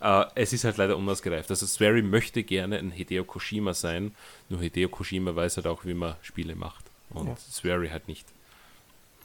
äh, 0.00 0.24
es 0.34 0.52
ist 0.52 0.64
halt 0.64 0.76
leider 0.76 0.96
unausgereift. 0.96 1.50
Also 1.50 1.66
Swery 1.66 2.02
möchte 2.02 2.42
gerne 2.42 2.78
ein 2.78 2.90
Hideo 2.90 3.24
Koshima 3.24 3.74
sein, 3.74 4.14
nur 4.48 4.60
Hideo 4.60 4.88
Koshima 4.88 5.34
weiß 5.34 5.56
halt 5.56 5.66
auch, 5.66 5.84
wie 5.84 5.94
man 5.94 6.16
Spiele 6.22 6.56
macht. 6.56 6.84
Und 7.10 7.28
ja. 7.28 7.36
Swery 7.36 7.88
halt 7.88 8.08
nicht. 8.08 8.26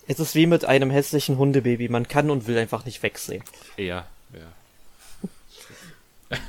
Es 0.08 0.20
ist 0.20 0.36
wie 0.36 0.46
mit 0.46 0.66
einem 0.66 0.90
hässlichen 0.90 1.38
Hundebaby. 1.38 1.90
Man 1.90 2.08
kann 2.08 2.30
und 2.30 2.48
will 2.48 2.58
einfach 2.58 2.86
nicht 2.86 3.04
wegsehen. 3.04 3.44
Ja, 3.76 4.08
ja. 4.34 4.54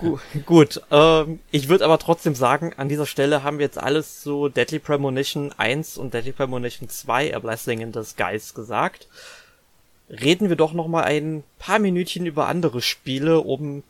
Gut, 0.01 0.21
gut 0.47 0.83
ähm, 0.91 1.41
ich 1.51 1.69
würde 1.69 1.85
aber 1.85 1.99
trotzdem 1.99 2.35
sagen, 2.35 2.73
an 2.77 2.89
dieser 2.89 3.07
Stelle 3.07 3.43
haben 3.43 3.59
wir 3.59 3.67
jetzt 3.67 3.79
alles 3.79 4.21
zu 4.21 4.49
Deadly 4.49 4.79
Premonition 4.79 5.53
1 5.57 5.99
und 5.99 6.15
Deadly 6.15 6.33
Premonition 6.33 6.89
2 6.89 7.35
A 7.35 7.39
Blessing 7.39 7.81
in 7.81 7.93
Disguise 7.93 8.55
gesagt. 8.55 9.09
Reden 10.11 10.49
wir 10.49 10.57
doch 10.57 10.73
noch 10.73 10.89
mal 10.89 11.05
ein 11.05 11.45
paar 11.59 11.79
Minütchen 11.79 12.27
über 12.27 12.49
andere 12.49 12.81
Spiele, 12.81 13.41
um 13.41 13.83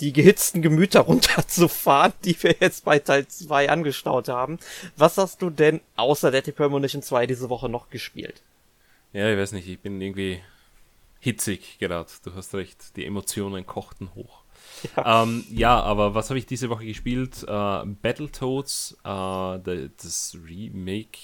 die 0.00 0.12
gehitzten 0.12 0.60
Gemüter 0.60 1.00
runterzufahren, 1.08 2.12
die 2.24 2.40
wir 2.42 2.56
jetzt 2.60 2.84
bei 2.84 2.98
Teil 2.98 3.26
2 3.26 3.70
angestaut 3.70 4.28
haben. 4.28 4.58
Was 4.96 5.16
hast 5.16 5.40
du 5.40 5.50
denn 5.50 5.80
außer 5.96 6.30
Deadly 6.30 6.52
Premonition 6.52 7.02
2 7.02 7.26
diese 7.26 7.48
Woche 7.48 7.68
noch 7.68 7.88
gespielt? 7.90 8.42
Ja, 9.12 9.30
ich 9.30 9.38
weiß 9.38 9.52
nicht, 9.52 9.68
ich 9.68 9.78
bin 9.78 10.00
irgendwie 10.00 10.40
hitzig 11.20 11.78
gerade. 11.78 12.10
Du 12.24 12.34
hast 12.34 12.54
recht, 12.54 12.96
die 12.96 13.06
Emotionen 13.06 13.66
kochten 13.66 14.14
hoch. 14.14 14.41
Ja, 14.96 15.22
ähm, 15.22 15.44
ja 15.50 15.80
aber 15.80 16.14
was 16.14 16.30
habe 16.30 16.38
ich 16.38 16.46
diese 16.46 16.70
Woche 16.70 16.84
gespielt? 16.84 17.42
Äh, 17.42 17.46
Battletoads, 17.86 18.96
äh, 19.04 19.88
das 19.96 20.36
Remake, 20.46 21.18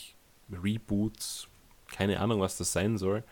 Reboot, 0.51 1.49
keine 1.91 2.20
Ahnung, 2.20 2.41
was 2.41 2.57
das 2.57 2.73
sein 2.73 2.99
soll. 2.99 3.25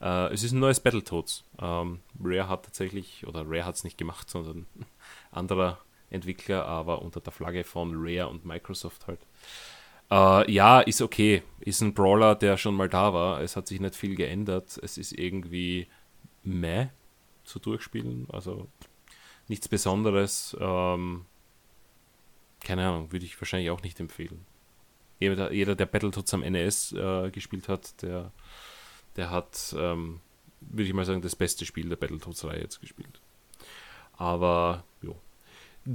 Äh, 0.00 0.32
es 0.32 0.42
ist 0.42 0.52
ein 0.52 0.60
neues 0.60 0.80
Battletoads. 0.80 1.44
Ähm, 1.60 2.00
Rare 2.22 2.48
hat 2.48 2.64
tatsächlich, 2.64 3.26
oder 3.26 3.42
Rare 3.46 3.64
hat 3.64 3.76
es 3.76 3.84
nicht 3.84 3.98
gemacht, 3.98 4.30
sondern 4.30 4.66
anderer 5.30 5.78
Entwickler, 6.10 6.64
aber 6.64 7.02
unter 7.02 7.20
der 7.20 7.32
Flagge 7.32 7.64
von 7.64 7.92
Rare 7.94 8.28
und 8.28 8.44
Microsoft 8.44 9.06
halt. 9.06 9.20
Äh, 10.10 10.50
ja, 10.50 10.80
ist 10.80 11.02
okay. 11.02 11.42
Ist 11.60 11.82
ein 11.82 11.94
Brawler, 11.94 12.34
der 12.34 12.56
schon 12.56 12.74
mal 12.74 12.88
da 12.88 13.12
war. 13.12 13.40
Es 13.40 13.56
hat 13.56 13.66
sich 13.66 13.80
nicht 13.80 13.94
viel 13.94 14.14
geändert. 14.14 14.78
Es 14.82 14.96
ist 14.96 15.12
irgendwie 15.12 15.86
meh 16.44 16.88
zu 17.44 17.58
durchspielen. 17.58 18.26
Also 18.32 18.68
nichts 19.48 19.68
Besonderes. 19.68 20.56
Ähm, 20.60 21.24
keine 22.60 22.86
Ahnung, 22.86 23.12
würde 23.12 23.24
ich 23.24 23.40
wahrscheinlich 23.40 23.70
auch 23.70 23.82
nicht 23.82 24.00
empfehlen. 24.00 24.44
Jeder, 25.20 25.52
jeder 25.52 25.74
der 25.74 25.86
Battletoads 25.86 26.34
am 26.34 26.40
NES 26.40 26.92
äh, 26.92 27.30
gespielt 27.30 27.68
hat, 27.68 28.02
der 28.02 28.32
der 29.18 29.30
hat, 29.30 29.74
ähm, 29.76 30.20
würde 30.60 30.84
ich 30.84 30.94
mal 30.94 31.04
sagen, 31.04 31.20
das 31.20 31.36
beste 31.36 31.66
Spiel 31.66 31.88
der 31.88 31.96
Battletoads-Reihe 31.96 32.60
jetzt 32.60 32.80
gespielt. 32.80 33.20
Aber, 34.16 34.84
jo. 35.02 35.16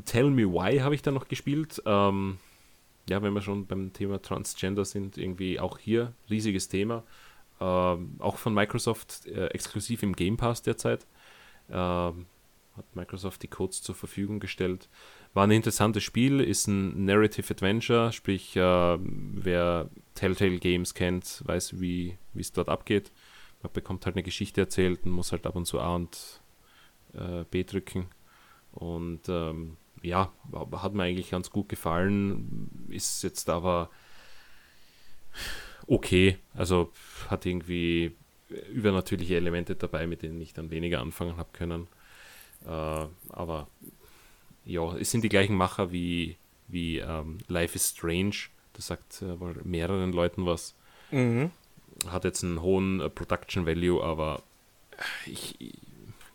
Tell 0.05 0.29
Me 0.29 0.43
Why 0.43 0.79
habe 0.79 0.93
ich 0.93 1.01
da 1.01 1.11
noch 1.11 1.27
gespielt. 1.29 1.81
Ähm, 1.85 2.37
ja, 3.09 3.21
wenn 3.21 3.33
wir 3.33 3.41
schon 3.41 3.65
beim 3.65 3.93
Thema 3.93 4.21
Transgender 4.21 4.83
sind, 4.83 5.17
irgendwie 5.17 5.59
auch 5.59 5.77
hier 5.77 6.13
riesiges 6.29 6.67
Thema. 6.67 7.03
Ähm, 7.61 8.15
auch 8.19 8.37
von 8.37 8.53
Microsoft 8.53 9.25
äh, 9.27 9.47
exklusiv 9.47 10.03
im 10.03 10.15
Game 10.15 10.35
Pass 10.35 10.61
derzeit. 10.61 11.07
Ähm, 11.69 12.25
hat 12.75 12.95
Microsoft 12.95 13.43
die 13.43 13.47
Codes 13.47 13.81
zur 13.81 13.95
Verfügung 13.95 14.39
gestellt. 14.39 14.89
War 15.33 15.45
ein 15.45 15.51
interessantes 15.51 16.03
Spiel, 16.03 16.39
ist 16.39 16.67
ein 16.67 17.05
Narrative 17.05 17.53
Adventure, 17.53 18.11
sprich, 18.11 18.55
äh, 18.55 18.97
wer 18.99 19.89
Telltale 20.15 20.57
Games 20.57 20.93
kennt, 20.93 21.43
weiß, 21.45 21.79
wie 21.79 22.17
es 22.35 22.51
dort 22.51 22.69
abgeht. 22.69 23.11
Man 23.61 23.71
bekommt 23.71 24.05
halt 24.05 24.15
eine 24.15 24.23
Geschichte 24.23 24.61
erzählt 24.61 25.05
und 25.05 25.11
muss 25.11 25.31
halt 25.31 25.45
ab 25.45 25.55
und 25.55 25.65
zu 25.65 25.79
A 25.79 25.95
und 25.95 26.41
äh, 27.13 27.45
B 27.49 27.63
drücken. 27.63 28.07
Und 28.71 29.29
ähm, 29.29 29.77
ja, 30.01 30.33
hat 30.73 30.93
mir 30.93 31.03
eigentlich 31.03 31.31
ganz 31.31 31.49
gut 31.49 31.69
gefallen. 31.69 32.87
Ist 32.89 33.23
jetzt 33.23 33.49
aber 33.49 33.89
okay. 35.87 36.37
Also 36.53 36.91
hat 37.29 37.45
irgendwie 37.45 38.15
übernatürliche 38.71 39.35
Elemente 39.35 39.75
dabei, 39.75 40.07
mit 40.07 40.21
denen 40.21 40.41
ich 40.41 40.53
dann 40.53 40.71
weniger 40.71 40.99
anfangen 40.99 41.37
habe 41.37 41.49
können. 41.53 41.87
Äh, 42.65 43.05
aber 43.29 43.67
ja, 44.65 44.95
es 44.95 45.11
sind 45.11 45.23
die 45.23 45.29
gleichen 45.29 45.55
Macher 45.55 45.91
wie, 45.91 46.37
wie 46.67 46.99
ähm, 46.99 47.39
Life 47.47 47.75
is 47.75 47.89
Strange. 47.89 48.35
Das 48.73 48.87
sagt 48.87 49.21
äh, 49.21 49.35
mehreren 49.63 50.13
Leuten 50.13 50.45
was. 50.45 50.75
Mhm. 51.11 51.51
Hat 52.07 52.23
jetzt 52.23 52.43
einen 52.43 52.61
hohen 52.61 53.01
äh, 53.01 53.09
Production 53.09 53.65
Value, 53.65 54.03
aber 54.03 54.41
ich, 55.25 55.55
ich, 55.59 55.73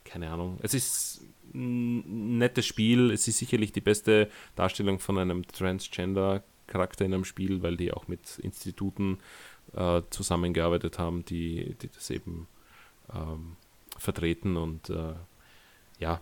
keine 0.04 0.30
Ahnung. 0.30 0.58
Es 0.62 0.74
ist 0.74 1.22
ein 1.54 2.38
nettes 2.38 2.66
Spiel. 2.66 3.10
Es 3.10 3.26
ist 3.26 3.38
sicherlich 3.38 3.72
die 3.72 3.80
beste 3.80 4.30
Darstellung 4.56 4.98
von 4.98 5.18
einem 5.18 5.46
Transgender-Charakter 5.46 7.04
in 7.04 7.14
einem 7.14 7.24
Spiel, 7.24 7.62
weil 7.62 7.76
die 7.76 7.92
auch 7.92 8.08
mit 8.08 8.38
Instituten 8.38 9.18
äh, 9.74 10.02
zusammengearbeitet 10.10 10.98
haben, 10.98 11.24
die, 11.24 11.74
die 11.80 11.88
das 11.88 12.10
eben 12.10 12.46
ähm, 13.14 13.56
vertreten 13.96 14.56
und 14.56 14.90
äh, 14.90 15.14
ja, 15.98 16.20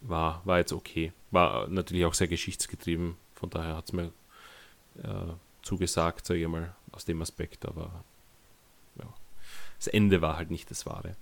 war, 0.00 0.42
war 0.44 0.58
jetzt 0.58 0.72
okay. 0.72 1.12
War 1.30 1.68
natürlich 1.68 2.04
auch 2.04 2.14
sehr 2.14 2.28
geschichtsgetrieben, 2.28 3.16
von 3.34 3.50
daher 3.50 3.76
hat 3.76 3.86
es 3.86 3.92
mir 3.92 4.12
äh, 5.02 5.32
zugesagt, 5.62 6.26
sage 6.26 6.40
ich 6.40 6.48
mal, 6.48 6.74
aus 6.92 7.04
dem 7.04 7.20
Aspekt, 7.22 7.66
aber 7.66 8.04
ja, 8.98 9.06
das 9.78 9.88
Ende 9.88 10.22
war 10.22 10.36
halt 10.36 10.50
nicht 10.50 10.70
das 10.70 10.86
Wahre. 10.86 11.16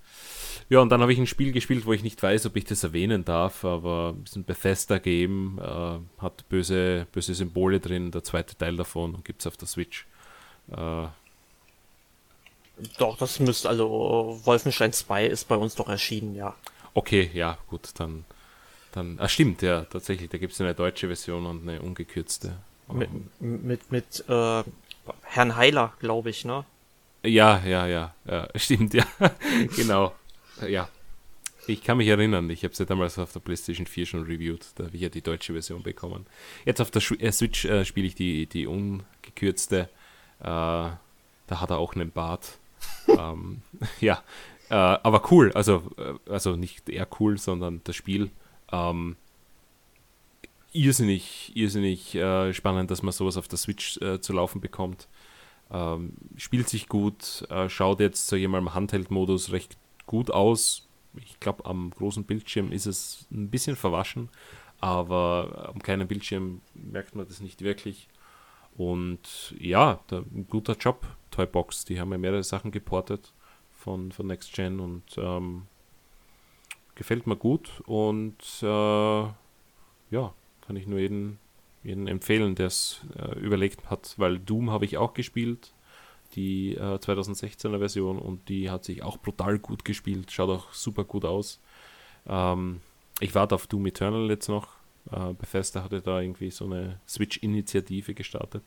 Ja, 0.68 0.80
und 0.80 0.90
dann 0.90 1.00
habe 1.00 1.12
ich 1.12 1.18
ein 1.18 1.26
Spiel 1.26 1.52
gespielt, 1.52 1.86
wo 1.86 1.92
ich 1.92 2.02
nicht 2.02 2.22
weiß, 2.22 2.46
ob 2.46 2.56
ich 2.56 2.64
das 2.64 2.84
erwähnen 2.84 3.24
darf, 3.24 3.64
aber 3.64 4.14
es 4.24 4.30
ist 4.30 4.36
ein 4.36 4.44
Bethesda-Game, 4.44 5.58
äh, 5.58 6.22
hat 6.22 6.48
böse, 6.48 7.06
böse 7.12 7.34
Symbole 7.34 7.80
drin, 7.80 8.10
der 8.10 8.22
zweite 8.22 8.56
Teil 8.56 8.76
davon 8.76 9.14
und 9.14 9.24
gibt 9.24 9.40
es 9.40 9.46
auf 9.46 9.56
der 9.56 9.68
Switch. 9.68 10.06
Äh, 10.70 11.06
doch, 12.98 13.16
das 13.18 13.38
müsste, 13.38 13.68
also 13.68 14.40
Wolfenstein 14.44 14.92
2 14.92 15.26
ist 15.26 15.48
bei 15.48 15.56
uns 15.56 15.74
doch 15.74 15.88
erschienen, 15.88 16.34
ja. 16.34 16.54
Okay, 16.94 17.30
ja, 17.34 17.58
gut, 17.68 17.90
dann 17.98 18.24
dann, 18.94 19.18
ah, 19.18 19.28
stimmt, 19.28 19.62
ja, 19.62 19.82
tatsächlich. 19.84 20.30
Da 20.30 20.38
gibt 20.38 20.52
es 20.52 20.60
eine 20.60 20.72
deutsche 20.72 21.08
Version 21.08 21.46
und 21.46 21.68
eine 21.68 21.82
ungekürzte. 21.82 22.58
Mit, 22.92 23.10
mit, 23.40 23.90
mit 23.90 24.24
äh, 24.28 24.62
Herrn 25.22 25.56
Heiler, 25.56 25.94
glaube 25.98 26.30
ich, 26.30 26.44
ne? 26.44 26.64
Ja, 27.24 27.60
ja, 27.66 27.86
ja, 27.88 28.14
ja, 28.24 28.48
stimmt, 28.54 28.94
ja. 28.94 29.04
genau. 29.76 30.14
Ja. 30.68 30.88
Ich 31.66 31.82
kann 31.82 31.96
mich 31.96 32.08
erinnern, 32.08 32.48
ich 32.50 32.62
habe 32.62 32.76
sie 32.76 32.86
damals 32.86 33.18
auf 33.18 33.32
der 33.32 33.40
PlayStation 33.40 33.86
4 33.86 34.06
schon 34.06 34.22
reviewed. 34.24 34.64
Da 34.76 34.84
habe 34.84 34.94
ich 34.94 35.02
ja 35.02 35.08
die 35.08 35.22
deutsche 35.22 35.54
Version 35.54 35.82
bekommen. 35.82 36.26
Jetzt 36.64 36.80
auf 36.80 36.90
der 36.92 37.02
äh, 37.18 37.32
Switch 37.32 37.64
äh, 37.64 37.84
spiele 37.84 38.06
ich 38.06 38.14
die, 38.14 38.46
die 38.46 38.66
ungekürzte. 38.66 39.88
Äh, 40.38 40.44
da 40.44 40.98
hat 41.48 41.70
er 41.70 41.78
auch 41.78 41.94
einen 41.94 42.12
Bart. 42.12 42.58
ähm, 43.08 43.62
ja, 44.00 44.22
äh, 44.70 44.74
aber 44.74 45.30
cool. 45.30 45.52
Also, 45.52 45.82
äh, 45.96 46.30
also 46.30 46.56
nicht 46.56 46.88
eher 46.88 47.08
cool, 47.20 47.38
sondern 47.38 47.80
das 47.84 47.96
Spiel 47.96 48.30
ähm, 48.72 49.16
irrsinnig, 50.72 51.52
irrsinnig 51.54 52.14
äh, 52.14 52.52
spannend, 52.52 52.90
dass 52.90 53.02
man 53.02 53.12
sowas 53.12 53.36
auf 53.36 53.48
der 53.48 53.58
Switch 53.58 53.98
äh, 53.98 54.20
zu 54.20 54.32
laufen 54.32 54.60
bekommt. 54.60 55.08
Ähm, 55.70 56.14
spielt 56.36 56.68
sich 56.68 56.88
gut, 56.88 57.46
äh, 57.50 57.68
schaut 57.68 58.00
jetzt, 58.00 58.26
sage 58.26 58.40
ich 58.40 58.44
im 58.44 58.74
Handheld-Modus 58.74 59.52
recht 59.52 59.76
gut 60.06 60.30
aus. 60.30 60.88
Ich 61.16 61.38
glaube, 61.40 61.64
am 61.66 61.90
großen 61.90 62.24
Bildschirm 62.24 62.72
ist 62.72 62.86
es 62.86 63.26
ein 63.30 63.50
bisschen 63.50 63.76
verwaschen, 63.76 64.28
aber 64.80 65.70
am 65.72 65.80
kleinen 65.82 66.08
Bildschirm 66.08 66.60
merkt 66.74 67.14
man 67.14 67.26
das 67.26 67.40
nicht 67.40 67.62
wirklich. 67.62 68.08
Und 68.76 69.54
ja, 69.58 70.00
da, 70.08 70.18
ein 70.18 70.46
guter 70.48 70.76
Job, 70.76 71.06
Toybox. 71.30 71.84
Die 71.84 72.00
haben 72.00 72.10
ja 72.10 72.18
mehrere 72.18 72.42
Sachen 72.42 72.72
geportet 72.72 73.33
von, 73.84 74.12
von 74.12 74.26
Next 74.26 74.52
Gen 74.54 74.80
und 74.80 75.02
ähm, 75.18 75.66
gefällt 76.94 77.26
mir 77.26 77.36
gut 77.36 77.82
und 77.86 78.42
äh, 78.62 78.66
ja, 78.66 80.32
kann 80.66 80.76
ich 80.76 80.86
nur 80.86 80.98
jeden, 80.98 81.38
jeden 81.82 82.08
empfehlen, 82.08 82.54
der 82.54 82.68
es 82.68 83.02
äh, 83.18 83.38
überlegt 83.38 83.90
hat, 83.90 84.14
weil 84.16 84.38
Doom 84.38 84.70
habe 84.70 84.86
ich 84.86 84.96
auch 84.96 85.12
gespielt, 85.12 85.74
die 86.34 86.74
äh, 86.74 86.96
2016er 86.96 87.78
Version 87.78 88.18
und 88.18 88.48
die 88.48 88.70
hat 88.70 88.84
sich 88.84 89.02
auch 89.02 89.18
brutal 89.18 89.58
gut 89.58 89.84
gespielt, 89.84 90.32
schaut 90.32 90.48
auch 90.48 90.72
super 90.72 91.04
gut 91.04 91.26
aus. 91.26 91.60
Ähm, 92.26 92.80
ich 93.20 93.34
warte 93.34 93.54
auf 93.54 93.66
Doom 93.66 93.86
Eternal 93.86 94.30
jetzt 94.30 94.48
noch. 94.48 94.68
Äh, 95.12 95.34
Bethesda 95.34 95.84
hatte 95.84 96.00
da 96.00 96.20
irgendwie 96.20 96.50
so 96.50 96.64
eine 96.64 97.00
Switch-Initiative 97.06 98.14
gestartet, 98.14 98.64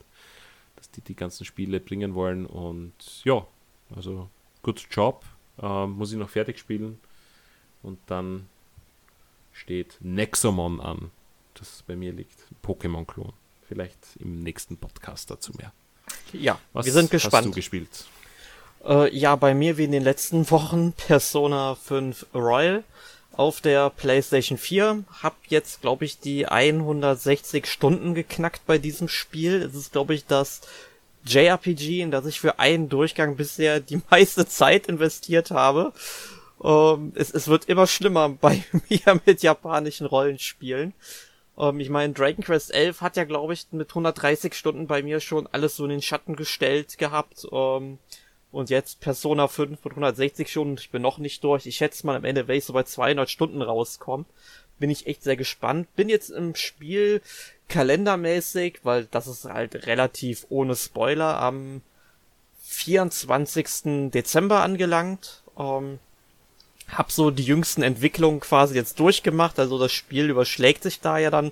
dass 0.76 0.92
die 0.92 1.02
die 1.02 1.16
ganzen 1.16 1.44
Spiele 1.44 1.80
bringen 1.80 2.14
wollen 2.14 2.46
und 2.46 2.94
ja, 3.24 3.48
also 3.96 4.30
good 4.68 4.86
job. 4.92 5.24
Ähm, 5.62 5.92
muss 5.92 6.12
ich 6.12 6.18
noch 6.18 6.30
fertig 6.30 6.60
spielen 6.60 7.00
Und 7.82 8.00
dann 8.08 8.48
steht 9.54 9.98
Nexomon 10.02 10.82
an, 10.82 11.10
das 11.56 11.84
bei 11.88 11.96
mir 11.96 12.12
liegt. 12.12 12.38
Pokémon-Klon. 12.64 13.34
Vielleicht 13.68 13.98
im 14.20 14.44
nächsten 14.44 14.78
Podcast 14.78 15.32
dazu 15.32 15.54
mehr. 15.58 15.72
Ja, 16.34 16.60
Was 16.74 16.86
wir 16.86 16.94
sind 16.94 17.10
gespannt. 17.10 17.34
Hast 17.34 17.46
du 17.46 17.52
gespielt? 17.52 18.06
Äh, 18.86 19.16
ja, 19.18 19.36
bei 19.36 19.54
mir 19.54 19.78
wie 19.78 19.86
in 19.86 19.92
den 19.92 20.04
letzten 20.04 20.50
Wochen 20.52 20.92
Persona 21.08 21.76
5 21.76 22.28
Royal 22.34 22.84
auf 23.32 23.62
der 23.62 23.90
PlayStation 23.90 24.58
4. 24.58 25.06
Hab 25.24 25.36
jetzt, 25.48 25.82
glaube 25.82 26.06
ich, 26.06 26.20
die 26.20 26.46
160 26.46 27.66
Stunden 27.68 28.14
geknackt 28.16 28.66
bei 28.66 28.78
diesem 28.78 29.08
Spiel. 29.08 29.62
Es 29.62 29.76
ist, 29.76 29.94
glaube 29.94 30.14
ich, 30.14 30.26
das 30.26 30.62
JRPG, 31.28 32.02
in 32.02 32.12
das 32.12 32.26
ich 32.26 32.40
für 32.40 32.60
einen 32.60 32.90
Durchgang 32.90 33.36
bisher 33.36 33.80
die 33.80 34.02
meiste 34.10 34.48
Zeit 34.48 34.88
investiert 34.88 35.52
habe. 35.52 35.94
Ähm, 36.64 37.12
es, 37.16 37.32
es 37.32 37.48
wird 37.48 37.66
immer 37.66 37.88
schlimmer 37.88 38.30
bei 38.42 38.64
mir 38.90 39.22
mit 39.26 39.44
japanischen 39.44 40.08
Rollenspielen. 40.08 40.94
Ähm, 41.58 41.80
ich 41.80 41.90
meine, 41.90 42.14
Dragon 42.14 42.44
Quest 42.44 42.74
11 42.74 43.02
hat 43.02 43.18
ja, 43.18 43.24
glaube 43.24 43.54
ich, 43.54 43.68
mit 43.72 43.90
130 43.90 44.54
Stunden 44.54 44.88
bei 44.88 45.04
mir 45.04 45.20
schon 45.20 45.48
alles 45.48 45.76
so 45.76 45.84
in 45.84 45.90
den 45.90 46.02
Schatten 46.02 46.36
gestellt 46.36 46.98
gehabt. 46.98 47.48
Ähm, 47.52 48.00
und 48.52 48.70
jetzt 48.70 49.02
Persona 49.02 49.48
5 49.48 49.84
mit 49.84 49.92
160 49.92 50.50
Stunden. 50.50 50.78
Ich 50.80 50.90
bin 50.90 51.02
noch 51.02 51.18
nicht 51.18 51.44
durch. 51.44 51.66
Ich 51.66 51.76
schätze 51.76 52.06
mal 52.06 52.16
am 52.16 52.24
Ende, 52.24 52.48
wenn 52.48 52.58
ich 52.58 52.66
so 52.66 52.74
bei 52.74 52.84
200 52.84 53.30
Stunden 53.30 53.62
rauskomme, 53.62 54.26
bin 54.80 54.90
ich 54.90 55.08
echt 55.08 55.24
sehr 55.24 55.38
gespannt. 55.38 55.94
Bin 55.96 56.10
jetzt 56.10 56.30
im 56.30 56.56
Spiel 56.56 57.22
kalendermäßig, 57.70 58.80
weil 58.84 59.06
das 59.06 59.28
ist 59.28 59.46
halt 59.46 59.88
relativ 59.88 60.46
ohne 60.50 60.76
Spoiler 60.76 61.40
am 61.40 61.82
24. 62.64 64.12
Dezember 64.12 64.62
angelangt. 64.62 65.44
Ähm, 65.58 66.00
hab 66.90 67.12
so 67.12 67.32
die 67.32 67.44
jüngsten 67.44 67.84
Entwicklungen 67.84 68.40
quasi 68.40 68.76
jetzt 68.76 69.00
durchgemacht. 69.00 69.60
Also 69.60 69.78
das 69.78 69.92
Spiel 69.92 70.30
überschlägt 70.30 70.84
sich 70.84 71.02
da 71.02 71.18
ja 71.18 71.30
dann 71.30 71.52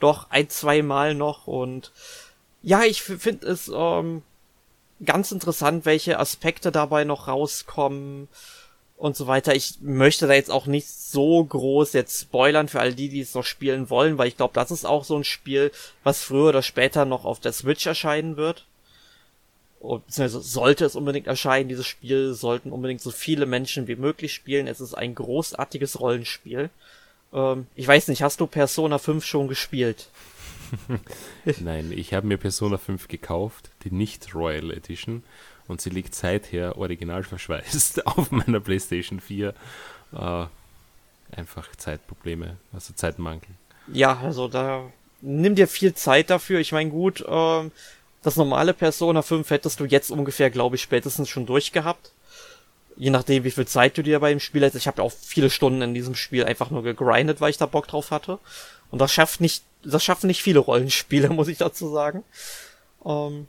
doch 0.00 0.30
ein, 0.30 0.50
zwei 0.50 0.82
Mal 0.82 1.14
noch 1.14 1.46
und 1.46 1.92
ja, 2.62 2.82
ich 2.82 3.02
finde 3.02 3.46
es 3.46 3.70
ähm, 3.74 4.22
ganz 5.04 5.32
interessant, 5.32 5.84
welche 5.84 6.18
Aspekte 6.18 6.72
dabei 6.72 7.04
noch 7.04 7.28
rauskommen 7.28 8.28
und 9.04 9.16
so 9.16 9.26
weiter. 9.26 9.54
Ich 9.54 9.80
möchte 9.82 10.26
da 10.26 10.32
jetzt 10.32 10.50
auch 10.50 10.64
nicht 10.64 10.88
so 10.88 11.44
groß 11.44 11.92
jetzt 11.92 12.22
spoilern 12.22 12.68
für 12.68 12.80
all 12.80 12.94
die, 12.94 13.10
die 13.10 13.20
es 13.20 13.34
noch 13.34 13.44
spielen 13.44 13.90
wollen, 13.90 14.16
weil 14.16 14.28
ich 14.28 14.38
glaube, 14.38 14.54
das 14.54 14.70
ist 14.70 14.86
auch 14.86 15.04
so 15.04 15.14
ein 15.14 15.24
Spiel, 15.24 15.72
was 16.04 16.22
früher 16.22 16.48
oder 16.48 16.62
später 16.62 17.04
noch 17.04 17.26
auf 17.26 17.38
der 17.38 17.52
Switch 17.52 17.86
erscheinen 17.86 18.38
wird. 18.38 18.64
Beziehungsweise 19.80 20.40
sollte 20.40 20.86
es 20.86 20.96
unbedingt 20.96 21.26
erscheinen, 21.26 21.68
dieses 21.68 21.86
Spiel 21.86 22.32
sollten 22.32 22.72
unbedingt 22.72 23.02
so 23.02 23.10
viele 23.10 23.44
Menschen 23.44 23.88
wie 23.88 23.96
möglich 23.96 24.32
spielen. 24.32 24.66
Es 24.66 24.80
ist 24.80 24.94
ein 24.94 25.14
großartiges 25.14 26.00
Rollenspiel. 26.00 26.70
Ähm, 27.34 27.66
ich 27.74 27.86
weiß 27.86 28.08
nicht, 28.08 28.22
hast 28.22 28.40
du 28.40 28.46
Persona 28.46 28.96
5 28.96 29.22
schon 29.22 29.48
gespielt? 29.48 30.08
Nein, 31.60 31.92
ich 31.94 32.14
habe 32.14 32.26
mir 32.26 32.38
Persona 32.38 32.78
5 32.78 33.08
gekauft, 33.08 33.68
die 33.84 33.90
nicht 33.90 34.34
Royal 34.34 34.70
Edition, 34.70 35.22
und 35.68 35.80
sie 35.80 35.90
liegt 35.90 36.14
seither 36.14 36.76
original 36.76 37.22
verschweißt 37.22 38.06
auf 38.06 38.30
meiner 38.30 38.60
PlayStation 38.60 39.20
4. 39.20 39.54
Äh, 40.12 40.46
einfach 41.36 41.74
Zeitprobleme, 41.76 42.56
also 42.72 42.94
Zeitmangel. 42.94 43.48
Ja, 43.88 44.18
also 44.22 44.48
da 44.48 44.84
nimm 45.20 45.54
dir 45.54 45.68
viel 45.68 45.94
Zeit 45.94 46.30
dafür. 46.30 46.60
Ich 46.60 46.72
meine, 46.72 46.90
gut, 46.90 47.20
äh, 47.20 47.70
das 48.22 48.36
normale 48.36 48.72
Persona 48.72 49.22
5 49.22 49.50
hättest 49.50 49.80
du 49.80 49.84
jetzt 49.84 50.10
ungefähr, 50.10 50.50
glaube 50.50 50.76
ich, 50.76 50.82
spätestens 50.82 51.28
schon 51.28 51.46
durchgehabt. 51.46 52.12
Je 52.96 53.10
nachdem, 53.10 53.42
wie 53.44 53.50
viel 53.50 53.66
Zeit 53.66 53.98
du 53.98 54.02
dir 54.02 54.20
bei 54.20 54.30
dem 54.30 54.40
Spiel 54.40 54.64
hast. 54.64 54.76
Ich 54.76 54.86
habe 54.86 55.02
ja 55.02 55.04
auch 55.04 55.12
viele 55.12 55.50
Stunden 55.50 55.82
in 55.82 55.94
diesem 55.94 56.14
Spiel 56.14 56.44
einfach 56.44 56.70
nur 56.70 56.82
gegrindet, 56.82 57.40
weil 57.40 57.50
ich 57.50 57.58
da 57.58 57.66
Bock 57.66 57.88
drauf 57.88 58.10
hatte. 58.12 58.38
Und 58.90 59.00
das 59.00 59.12
schafft 59.12 59.40
nicht, 59.40 59.64
das 59.82 60.04
schaffen 60.04 60.28
nicht 60.28 60.42
viele 60.42 60.60
Rollenspiele, 60.60 61.28
muss 61.30 61.48
ich 61.48 61.58
dazu 61.58 61.88
sagen. 61.88 62.22
Ähm, 63.04 63.48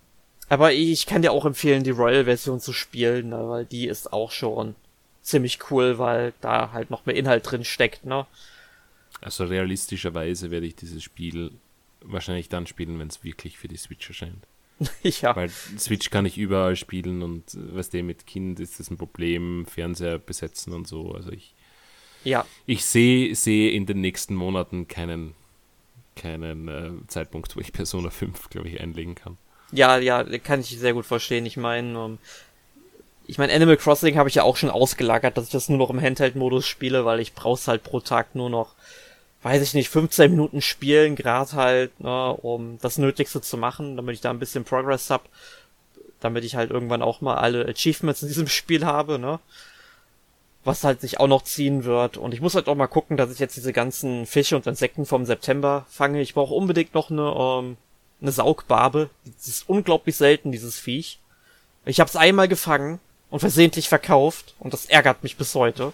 aber 0.50 0.74
ich 0.74 1.06
kann 1.06 1.22
dir 1.22 1.32
auch 1.32 1.46
empfehlen, 1.46 1.84
die 1.84 1.92
Royal-Version 1.92 2.60
zu 2.60 2.74
spielen, 2.74 3.30
ne, 3.30 3.50
weil 3.50 3.66
die 3.66 3.88
ist 3.88 4.14
auch 4.14 4.32
schon 4.32 4.76
ziemlich 5.22 5.72
cool, 5.72 5.98
weil 5.98 6.34
da 6.42 6.72
halt 6.72 6.92
noch 6.92 7.06
mehr 7.06 7.16
Inhalt 7.16 7.50
drin 7.50 7.66
steckt, 7.66 8.06
ne? 8.06 8.28
Also 9.22 9.46
realistischerweise 9.46 10.52
werde 10.52 10.68
ich 10.68 10.76
dieses 10.76 11.04
Spiel 11.04 11.52
wahrscheinlich 12.02 12.50
dann 12.50 12.68
spielen, 12.68 13.00
wenn 13.00 13.08
es 13.08 13.24
wirklich 13.24 13.58
für 13.58 13.68
die 13.68 13.78
Switch 13.78 14.08
erscheint. 14.08 14.46
ja. 15.04 15.36
Weil 15.36 15.50
Switch 15.50 16.10
kann 16.10 16.26
ich 16.26 16.38
überall 16.38 16.76
spielen 16.76 17.24
und 17.24 17.44
was 17.56 17.90
du, 17.90 18.04
mit 18.04 18.28
Kind 18.28 18.60
ist 18.60 18.80
das 18.80 18.92
ein 18.92 18.98
Problem, 18.98 19.66
Fernseher 19.66 20.20
besetzen 20.20 20.74
und 20.74 20.88
so. 20.88 21.12
Also 21.14 21.32
ich, 21.32 21.56
ja. 22.24 22.46
ich 22.66 22.86
sehe 22.86 23.34
sehe 23.36 23.72
in 23.72 23.86
den 23.86 24.02
nächsten 24.02 24.36
Monaten 24.36 24.88
keinen, 24.88 25.34
keinen 26.16 26.68
äh, 26.68 26.92
Zeitpunkt, 27.08 27.56
wo 27.56 27.62
ich 27.62 27.74
Persona 27.74 28.10
5, 28.10 28.50
glaube 28.50 28.68
ich, 28.68 28.82
einlegen 28.82 29.16
kann. 29.16 29.38
Ja, 29.72 29.98
ja, 29.98 30.24
kann 30.40 30.62
ich 30.62 30.78
sehr 30.80 30.94
gut 30.94 31.06
verstehen. 31.06 31.46
Ich 31.46 31.58
meine, 31.58 32.00
um, 32.00 32.12
ähm, 32.14 32.20
ich 33.28 33.38
meine, 33.38 33.54
Animal 33.54 33.78
Crossing 33.78 34.18
habe 34.18 34.30
ich 34.30 34.36
ja 34.36 34.44
auch 34.44 34.56
schon 34.56 34.70
ausgelagert, 34.70 35.38
dass 35.38 35.46
ich 35.46 35.52
das 35.52 35.70
nur 35.70 35.80
noch 35.80 35.90
im 35.90 36.02
Handheld-Modus 36.02 36.66
spiele, 36.68 37.06
weil 37.06 37.20
ich 37.20 37.34
brauch's 37.34 37.68
halt 37.68 37.84
pro 37.84 38.00
Tag 38.00 38.36
nur 38.36 38.50
noch, 38.50 38.76
weiß 39.42 39.62
ich 39.64 39.74
nicht, 39.74 39.90
15 39.90 40.32
Minuten 40.32 40.62
spielen, 40.62 41.16
gerade 41.16 41.54
halt, 41.54 42.00
ne, 42.00 42.34
um 42.34 42.78
das 42.82 42.98
Nötigste 42.98 43.42
zu 43.42 43.58
machen, 43.58 43.96
damit 43.98 44.16
ich 44.16 44.22
da 44.22 44.30
ein 44.30 44.40
bisschen 44.40 44.64
Progress 44.64 45.10
hab, 45.10 45.28
damit 46.20 46.44
ich 46.44 46.56
halt 46.56 46.72
irgendwann 46.72 47.02
auch 47.02 47.22
mal 47.22 47.36
alle 47.36 47.66
Achievements 47.68 48.22
in 48.22 48.28
diesem 48.28 48.48
Spiel 48.48 48.86
habe, 48.86 49.20
ne? 49.20 49.40
Was 50.64 50.84
halt 50.84 51.02
sich 51.02 51.20
auch 51.20 51.28
noch 51.28 51.44
ziehen 51.44 51.84
wird. 51.84 52.18
Und 52.18 52.34
ich 52.34 52.42
muss 52.42 52.56
halt 52.56 52.68
auch 52.68 52.76
mal 52.76 52.88
gucken, 52.88 53.18
dass 53.18 53.32
ich 53.32 53.38
jetzt 53.40 53.56
diese 53.56 53.74
ganzen 53.74 54.26
Fische 54.26 54.56
und 54.56 54.66
Insekten 54.66 55.06
vom 55.06 55.26
September 55.26 55.86
fange. 55.90 56.22
Ich 56.22 56.34
brauche 56.34 56.56
unbedingt 56.56 56.96
noch 56.96 57.12
eine, 57.12 57.36
ähm, 57.38 57.78
eine 58.26 58.32
Saugbarbe. 58.32 59.10
Das 59.24 59.48
ist 59.48 59.70
unglaublich 59.70 60.16
selten, 60.16 60.52
dieses 60.52 60.78
Viech. 60.80 61.20
Ich 61.86 62.00
habe 62.00 62.10
es 62.10 62.16
einmal 62.16 62.48
gefangen 62.48 63.00
und 63.30 63.40
versehentlich 63.40 63.88
verkauft 63.88 64.56
und 64.60 64.74
das 64.74 64.86
ärgert 64.86 65.24
mich 65.24 65.38
bis 65.38 65.54
heute. 65.56 65.94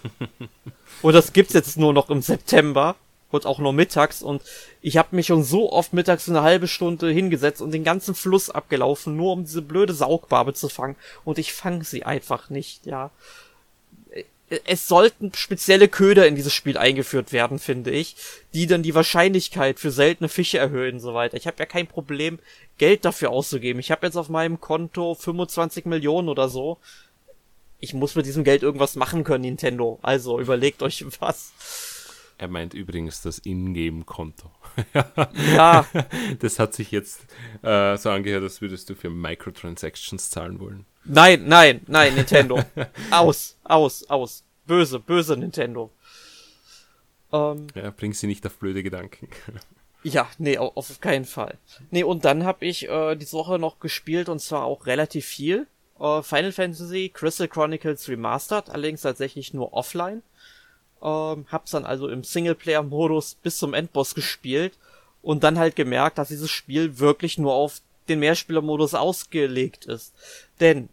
und 1.02 1.12
das 1.12 1.32
gibt's 1.32 1.52
jetzt 1.52 1.76
nur 1.76 1.92
noch 1.92 2.08
im 2.10 2.22
September 2.22 2.96
und 3.30 3.46
auch 3.46 3.58
nur 3.58 3.72
mittags 3.72 4.22
und 4.22 4.42
ich 4.80 4.96
habe 4.96 5.16
mich 5.16 5.26
schon 5.26 5.42
so 5.42 5.72
oft 5.72 5.92
mittags 5.92 6.28
eine 6.28 6.42
halbe 6.42 6.68
Stunde 6.68 7.10
hingesetzt 7.10 7.62
und 7.62 7.72
den 7.72 7.84
ganzen 7.84 8.14
Fluss 8.14 8.50
abgelaufen, 8.50 9.16
nur 9.16 9.32
um 9.32 9.44
diese 9.44 9.62
blöde 9.62 9.94
Saugbarbe 9.94 10.54
zu 10.54 10.68
fangen 10.68 10.96
und 11.24 11.38
ich 11.38 11.52
fange 11.52 11.84
sie 11.84 12.04
einfach 12.04 12.50
nicht, 12.50 12.86
ja 12.86 13.10
es 14.64 14.88
sollten 14.88 15.32
spezielle 15.34 15.88
Köder 15.88 16.26
in 16.26 16.34
dieses 16.34 16.52
Spiel 16.52 16.76
eingeführt 16.76 17.32
werden, 17.32 17.58
finde 17.58 17.90
ich, 17.90 18.16
die 18.54 18.66
dann 18.66 18.82
die 18.82 18.94
Wahrscheinlichkeit 18.94 19.78
für 19.78 19.90
seltene 19.90 20.28
Fische 20.28 20.58
erhöhen 20.58 20.94
und 20.94 21.00
so 21.00 21.14
weiter. 21.14 21.36
Ich 21.36 21.46
habe 21.46 21.56
ja 21.58 21.66
kein 21.66 21.86
Problem, 21.86 22.38
Geld 22.78 23.04
dafür 23.04 23.30
auszugeben. 23.30 23.80
Ich 23.80 23.90
habe 23.90 24.06
jetzt 24.06 24.16
auf 24.16 24.28
meinem 24.28 24.60
Konto 24.60 25.14
25 25.14 25.86
Millionen 25.86 26.28
oder 26.28 26.48
so. 26.48 26.78
Ich 27.78 27.94
muss 27.94 28.14
mit 28.14 28.26
diesem 28.26 28.44
Geld 28.44 28.62
irgendwas 28.62 28.96
machen 28.96 29.24
können, 29.24 29.42
Nintendo. 29.42 29.98
Also 30.02 30.40
überlegt 30.40 30.82
euch 30.82 31.04
was. 31.20 31.52
Er 32.38 32.48
meint 32.48 32.74
übrigens 32.74 33.22
das 33.22 33.38
Ingame-Konto. 33.38 34.50
ja. 35.54 35.86
Das 36.40 36.58
hat 36.58 36.74
sich 36.74 36.90
jetzt 36.90 37.20
äh, 37.62 37.96
so 37.96 38.10
angehört, 38.10 38.42
als 38.42 38.60
würdest 38.60 38.90
du 38.90 38.94
für 38.94 39.10
Microtransactions 39.10 40.30
zahlen 40.30 40.58
wollen. 40.58 40.86
Nein, 41.04 41.44
nein, 41.46 41.80
nein, 41.86 42.14
Nintendo. 42.16 42.62
aus, 43.10 43.56
aus, 43.64 44.08
aus. 44.08 44.44
Böse, 44.66 45.00
böse 45.00 45.36
Nintendo. 45.36 45.90
Ähm, 47.32 47.66
ja, 47.74 47.90
bring 47.90 48.12
sie 48.12 48.26
nicht 48.26 48.46
auf 48.46 48.58
blöde 48.58 48.82
Gedanken. 48.82 49.28
ja, 50.02 50.28
nee, 50.38 50.58
auf 50.58 51.00
keinen 51.00 51.24
Fall. 51.24 51.58
Nee, 51.90 52.04
und 52.04 52.24
dann 52.24 52.44
habe 52.44 52.64
ich 52.64 52.88
äh, 52.88 53.16
diese 53.16 53.32
Woche 53.32 53.58
noch 53.58 53.80
gespielt 53.80 54.28
und 54.28 54.38
zwar 54.38 54.64
auch 54.64 54.86
relativ 54.86 55.26
viel. 55.26 55.66
Äh, 55.98 56.22
Final 56.22 56.52
Fantasy 56.52 57.10
Crystal 57.12 57.48
Chronicles 57.48 58.08
Remastered, 58.08 58.70
allerdings 58.70 59.02
tatsächlich 59.02 59.52
nur 59.54 59.72
offline. 59.72 60.22
Ähm, 61.02 61.46
hab's 61.50 61.72
dann 61.72 61.84
also 61.84 62.08
im 62.08 62.22
Singleplayer-Modus 62.22 63.36
bis 63.42 63.58
zum 63.58 63.74
Endboss 63.74 64.14
gespielt 64.14 64.78
und 65.22 65.42
dann 65.42 65.58
halt 65.58 65.74
gemerkt, 65.74 66.18
dass 66.18 66.28
dieses 66.28 66.50
Spiel 66.50 66.98
wirklich 66.98 67.38
nur 67.38 67.54
auf 67.54 67.80
den 68.08 68.20
Mehrspielermodus 68.20 68.94
ausgelegt 68.94 69.86
ist. 69.86 70.14
Denn 70.60 70.88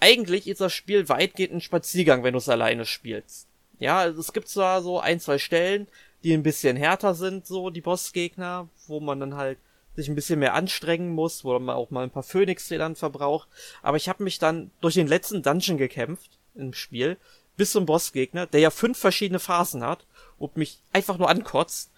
eigentlich 0.00 0.46
ist 0.48 0.60
das 0.60 0.72
Spiel 0.72 1.08
weitgehend 1.08 1.54
ein 1.54 1.60
Spaziergang, 1.60 2.22
wenn 2.22 2.32
du 2.32 2.38
es 2.38 2.48
alleine 2.48 2.86
spielst. 2.86 3.46
Ja, 3.78 3.98
also 3.98 4.20
es 4.20 4.32
gibt 4.32 4.48
zwar 4.48 4.82
so 4.82 5.00
ein, 5.00 5.20
zwei 5.20 5.38
Stellen, 5.38 5.88
die 6.24 6.32
ein 6.32 6.42
bisschen 6.42 6.76
härter 6.76 7.14
sind, 7.14 7.46
so 7.46 7.70
die 7.70 7.80
Bossgegner, 7.80 8.68
wo 8.86 9.00
man 9.00 9.20
dann 9.20 9.36
halt 9.36 9.58
sich 9.94 10.08
ein 10.08 10.14
bisschen 10.14 10.38
mehr 10.38 10.54
anstrengen 10.54 11.10
muss, 11.10 11.44
wo 11.44 11.58
man 11.58 11.74
auch 11.74 11.90
mal 11.90 12.04
ein 12.04 12.10
paar 12.10 12.22
Phoenix-Federn 12.22 12.96
verbraucht. 12.96 13.48
Aber 13.82 13.96
ich 13.96 14.08
habe 14.08 14.22
mich 14.22 14.38
dann 14.38 14.70
durch 14.80 14.94
den 14.94 15.08
letzten 15.08 15.42
Dungeon 15.42 15.76
gekämpft 15.76 16.30
im 16.54 16.72
Spiel, 16.72 17.16
bis 17.56 17.72
zum 17.72 17.86
Bossgegner, 17.86 18.46
der 18.46 18.60
ja 18.60 18.70
fünf 18.70 18.98
verschiedene 18.98 19.40
Phasen 19.40 19.82
hat 19.82 20.06
und 20.38 20.56
mich 20.56 20.78
einfach 20.92 21.18
nur 21.18 21.28
ankotzt. 21.28 21.90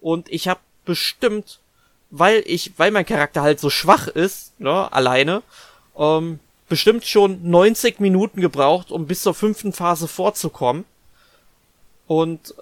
Und 0.00 0.30
ich 0.30 0.46
habe 0.46 0.60
bestimmt 0.84 1.60
weil 2.10 2.42
ich, 2.46 2.72
weil 2.76 2.90
mein 2.90 3.06
Charakter 3.06 3.42
halt 3.42 3.60
so 3.60 3.70
schwach 3.70 4.08
ist, 4.08 4.58
ne, 4.60 4.92
alleine, 4.92 5.42
ähm, 5.96 6.40
bestimmt 6.68 7.04
schon 7.06 7.48
90 7.48 8.00
Minuten 8.00 8.40
gebraucht, 8.40 8.90
um 8.90 9.06
bis 9.06 9.22
zur 9.22 9.34
fünften 9.34 9.72
Phase 9.72 10.08
vorzukommen. 10.08 10.84
Und 12.06 12.54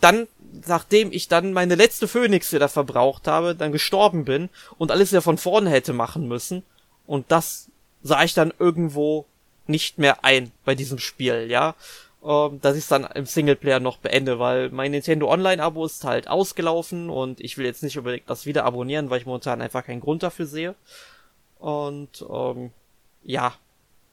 dann, 0.00 0.28
nachdem 0.66 1.12
ich 1.12 1.28
dann 1.28 1.52
meine 1.52 1.74
letzte 1.74 2.08
Phoenix 2.08 2.52
wieder 2.52 2.68
verbraucht 2.68 3.26
habe, 3.26 3.54
dann 3.54 3.72
gestorben 3.72 4.24
bin 4.24 4.50
und 4.78 4.90
alles 4.90 5.12
wieder 5.12 5.22
von 5.22 5.38
vorne 5.38 5.70
hätte 5.70 5.92
machen 5.92 6.28
müssen. 6.28 6.62
Und 7.06 7.30
das 7.30 7.68
sah 8.02 8.22
ich 8.22 8.34
dann 8.34 8.52
irgendwo 8.58 9.26
nicht 9.66 9.98
mehr 9.98 10.24
ein 10.24 10.52
bei 10.64 10.74
diesem 10.74 10.98
Spiel, 10.98 11.46
ja. 11.50 11.74
Ähm, 12.24 12.60
dass 12.62 12.74
ich 12.74 12.84
es 12.84 12.88
dann 12.88 13.04
im 13.04 13.26
Singleplayer 13.26 13.80
noch 13.80 13.98
beende, 13.98 14.38
weil 14.38 14.70
mein 14.70 14.92
Nintendo 14.92 15.30
Online-Abo 15.30 15.84
ist 15.84 16.04
halt 16.04 16.26
ausgelaufen 16.26 17.10
und 17.10 17.38
ich 17.40 17.58
will 17.58 17.66
jetzt 17.66 17.82
nicht 17.82 17.98
unbedingt 17.98 18.30
das 18.30 18.46
wieder 18.46 18.64
abonnieren, 18.64 19.10
weil 19.10 19.20
ich 19.20 19.26
momentan 19.26 19.60
einfach 19.60 19.84
keinen 19.84 20.00
Grund 20.00 20.22
dafür 20.22 20.46
sehe. 20.46 20.74
Und 21.58 22.24
ähm, 22.30 22.70
ja, 23.24 23.54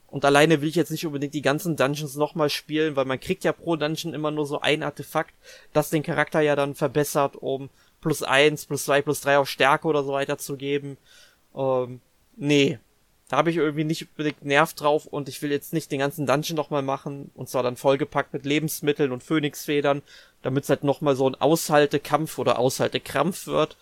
und 0.07 0.25
alleine 0.25 0.61
will 0.61 0.67
ich 0.67 0.75
jetzt 0.75 0.91
nicht 0.91 1.05
unbedingt 1.05 1.33
die 1.33 1.41
ganzen 1.41 1.77
Dungeons 1.77 2.15
nochmal 2.17 2.49
spielen, 2.49 2.97
weil 2.97 3.05
man 3.05 3.19
kriegt 3.19 3.45
ja 3.45 3.53
pro 3.53 3.77
Dungeon 3.77 4.13
immer 4.13 4.31
nur 4.31 4.45
so 4.45 4.59
ein 4.59 4.83
Artefakt, 4.83 5.33
das 5.71 5.89
den 5.89 6.03
Charakter 6.03 6.41
ja 6.41 6.57
dann 6.57 6.75
verbessert, 6.75 7.37
um 7.37 7.69
plus 8.01 8.23
eins, 8.23 8.65
plus 8.65 8.83
zwei, 8.83 9.01
plus 9.01 9.21
drei 9.21 9.37
auf 9.37 9.47
Stärke 9.47 9.87
oder 9.87 10.03
so 10.03 10.11
weiter 10.11 10.37
zu 10.37 10.57
geben. 10.57 10.97
Ähm, 11.55 12.01
nee. 12.35 12.77
Da 13.31 13.37
habe 13.37 13.49
ich 13.49 13.57
irgendwie 13.57 13.85
nicht 13.85 14.09
unbedingt 14.09 14.43
Nerv 14.43 14.73
drauf 14.73 15.05
und 15.05 15.29
ich 15.29 15.41
will 15.41 15.51
jetzt 15.51 15.73
nicht 15.73 15.91
den 15.91 15.99
ganzen 15.99 16.25
Dungeon 16.25 16.55
nochmal 16.55 16.81
machen 16.81 17.31
und 17.33 17.49
zwar 17.49 17.63
dann 17.63 17.77
vollgepackt 17.77 18.33
mit 18.33 18.45
Lebensmitteln 18.45 19.11
und 19.11 19.23
Phönixfedern, 19.23 20.01
damit 20.41 20.65
es 20.65 20.69
halt 20.69 20.83
nochmal 20.83 21.15
so 21.15 21.27
ein 21.27 21.35
Aushaltekampf 21.35 22.37
oder 22.37 22.59
Aushaltekrampf 22.59 23.47
wird. 23.47 23.77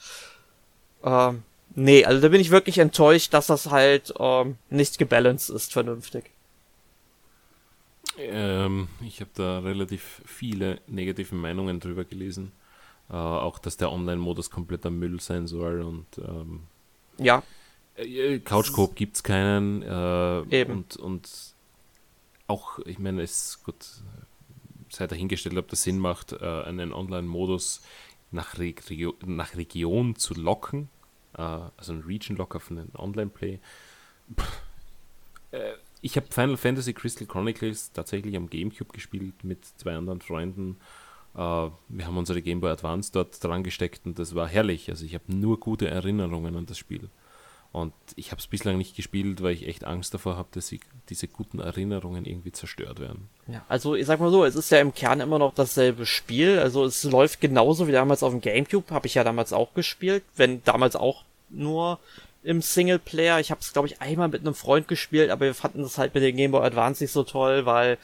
Ähm, 1.03 1.43
Nee, 1.76 2.03
also 2.03 2.19
da 2.21 2.30
bin 2.30 2.41
ich 2.41 2.49
wirklich 2.49 2.80
enttäuscht, 2.80 3.34
dass 3.34 3.47
das 3.47 3.69
halt 3.69 4.13
ähm, 4.19 4.57
nicht 4.69 4.97
gebalanced 4.97 5.49
ist 5.49 5.71
vernünftig. 5.71 6.31
Ähm, 8.17 8.88
ich 9.05 9.21
habe 9.21 9.30
da 9.35 9.59
relativ 9.59 10.21
viele 10.26 10.80
negative 10.88 11.35
Meinungen 11.35 11.80
drüber 11.80 12.05
gelesen. 12.05 12.51
Äh, 13.09 13.13
auch, 13.13 13.59
dass 13.59 13.77
der 13.77 13.91
Online-Modus 13.91 14.49
kompletter 14.49 14.89
Müll 14.89 15.19
sein 15.19 15.47
soll 15.47 15.81
und 15.81 16.05
ähm, 16.17 16.61
ja. 17.17 17.43
Äh, 18.03 18.39
Couchcoop 18.39 18.95
gibt 18.95 19.15
es 19.17 19.23
keinen. 19.23 19.81
Äh, 19.81 20.61
Eben. 20.61 20.73
Und, 20.73 20.97
und 20.97 21.30
auch, 22.47 22.80
ich 22.80 22.99
meine, 22.99 23.21
es 23.21 23.61
gut, 23.63 23.85
sei 24.89 25.07
dahingestellt, 25.07 25.57
ob 25.57 25.67
das 25.67 25.84
Sinn 25.84 25.99
macht, 25.99 26.34
äh, 26.34 26.45
einen 26.63 26.93
Online-Modus 26.93 27.81
nach, 28.31 28.57
Regio 28.57 29.15
nach 29.26 29.55
Region 29.55 30.15
zu 30.15 30.34
locken 30.34 30.89
äh, 31.38 31.41
also 31.77 31.93
ein 31.93 32.01
Region-Locker 32.01 32.59
von 32.59 32.77
den 32.77 32.91
Online-Play. 32.95 33.59
Äh, 35.51 35.73
ich 36.01 36.15
habe 36.15 36.27
Final 36.30 36.57
Fantasy 36.57 36.93
Crystal 36.93 37.27
Chronicles 37.27 37.91
tatsächlich 37.91 38.35
am 38.35 38.51
Gamecube 38.51 38.93
gespielt 38.93 39.43
mit 39.43 39.65
zwei 39.65 39.95
anderen 39.95 40.21
Freunden. 40.21 40.77
Äh, 41.34 41.39
wir 41.39 42.05
haben 42.05 42.17
unsere 42.17 42.41
Game 42.41 42.61
Boy 42.61 42.71
Advance 42.71 43.11
dort 43.11 43.43
dran 43.43 43.63
gesteckt 43.63 44.05
und 44.05 44.19
das 44.19 44.35
war 44.35 44.47
herrlich. 44.47 44.89
Also 44.89 45.05
ich 45.05 45.15
habe 45.15 45.23
nur 45.34 45.59
gute 45.59 45.88
Erinnerungen 45.88 46.55
an 46.55 46.67
das 46.67 46.77
Spiel. 46.77 47.09
Und 47.71 47.93
ich 48.15 48.31
habe 48.31 48.39
es 48.39 48.47
bislang 48.47 48.77
nicht 48.77 48.95
gespielt, 48.95 49.43
weil 49.43 49.53
ich 49.53 49.67
echt 49.67 49.83
Angst 49.83 50.13
davor 50.13 50.37
habe, 50.37 50.49
dass 50.51 50.67
sie, 50.67 50.79
diese 51.09 51.27
guten 51.27 51.59
Erinnerungen 51.59 52.25
irgendwie 52.25 52.51
zerstört 52.51 52.99
werden. 52.99 53.29
Ja, 53.47 53.63
also 53.67 53.95
ich 53.95 54.05
sag 54.05 54.19
mal 54.19 54.31
so, 54.31 54.43
es 54.43 54.55
ist 54.55 54.71
ja 54.71 54.79
im 54.79 54.93
Kern 54.93 55.19
immer 55.21 55.37
noch 55.39 55.53
dasselbe 55.53 56.05
Spiel. 56.05 56.59
Also 56.59 56.85
es 56.85 57.03
läuft 57.03 57.41
genauso 57.41 57.87
wie 57.87 57.91
damals 57.91 58.23
auf 58.23 58.31
dem 58.31 58.41
Gamecube, 58.41 58.91
habe 58.93 59.07
ich 59.07 59.15
ja 59.15 59.23
damals 59.23 59.53
auch 59.53 59.73
gespielt, 59.73 60.23
wenn 60.35 60.63
damals 60.63 60.95
auch 60.95 61.23
nur 61.49 61.99
im 62.43 62.61
Singleplayer. 62.61 63.39
Ich 63.39 63.51
habe 63.51 63.61
es, 63.61 63.73
glaube 63.73 63.87
ich, 63.87 64.01
einmal 64.01 64.29
mit 64.29 64.41
einem 64.41 64.55
Freund 64.55 64.87
gespielt, 64.87 65.29
aber 65.29 65.45
wir 65.45 65.55
fanden 65.55 65.83
das 65.83 65.97
halt 65.97 66.13
mit 66.13 66.23
dem 66.23 66.35
Game 66.35 66.51
Boy 66.51 66.65
Advance 66.65 67.03
nicht 67.03 67.11
so 67.11 67.23
toll, 67.23 67.65
weil 67.65 67.97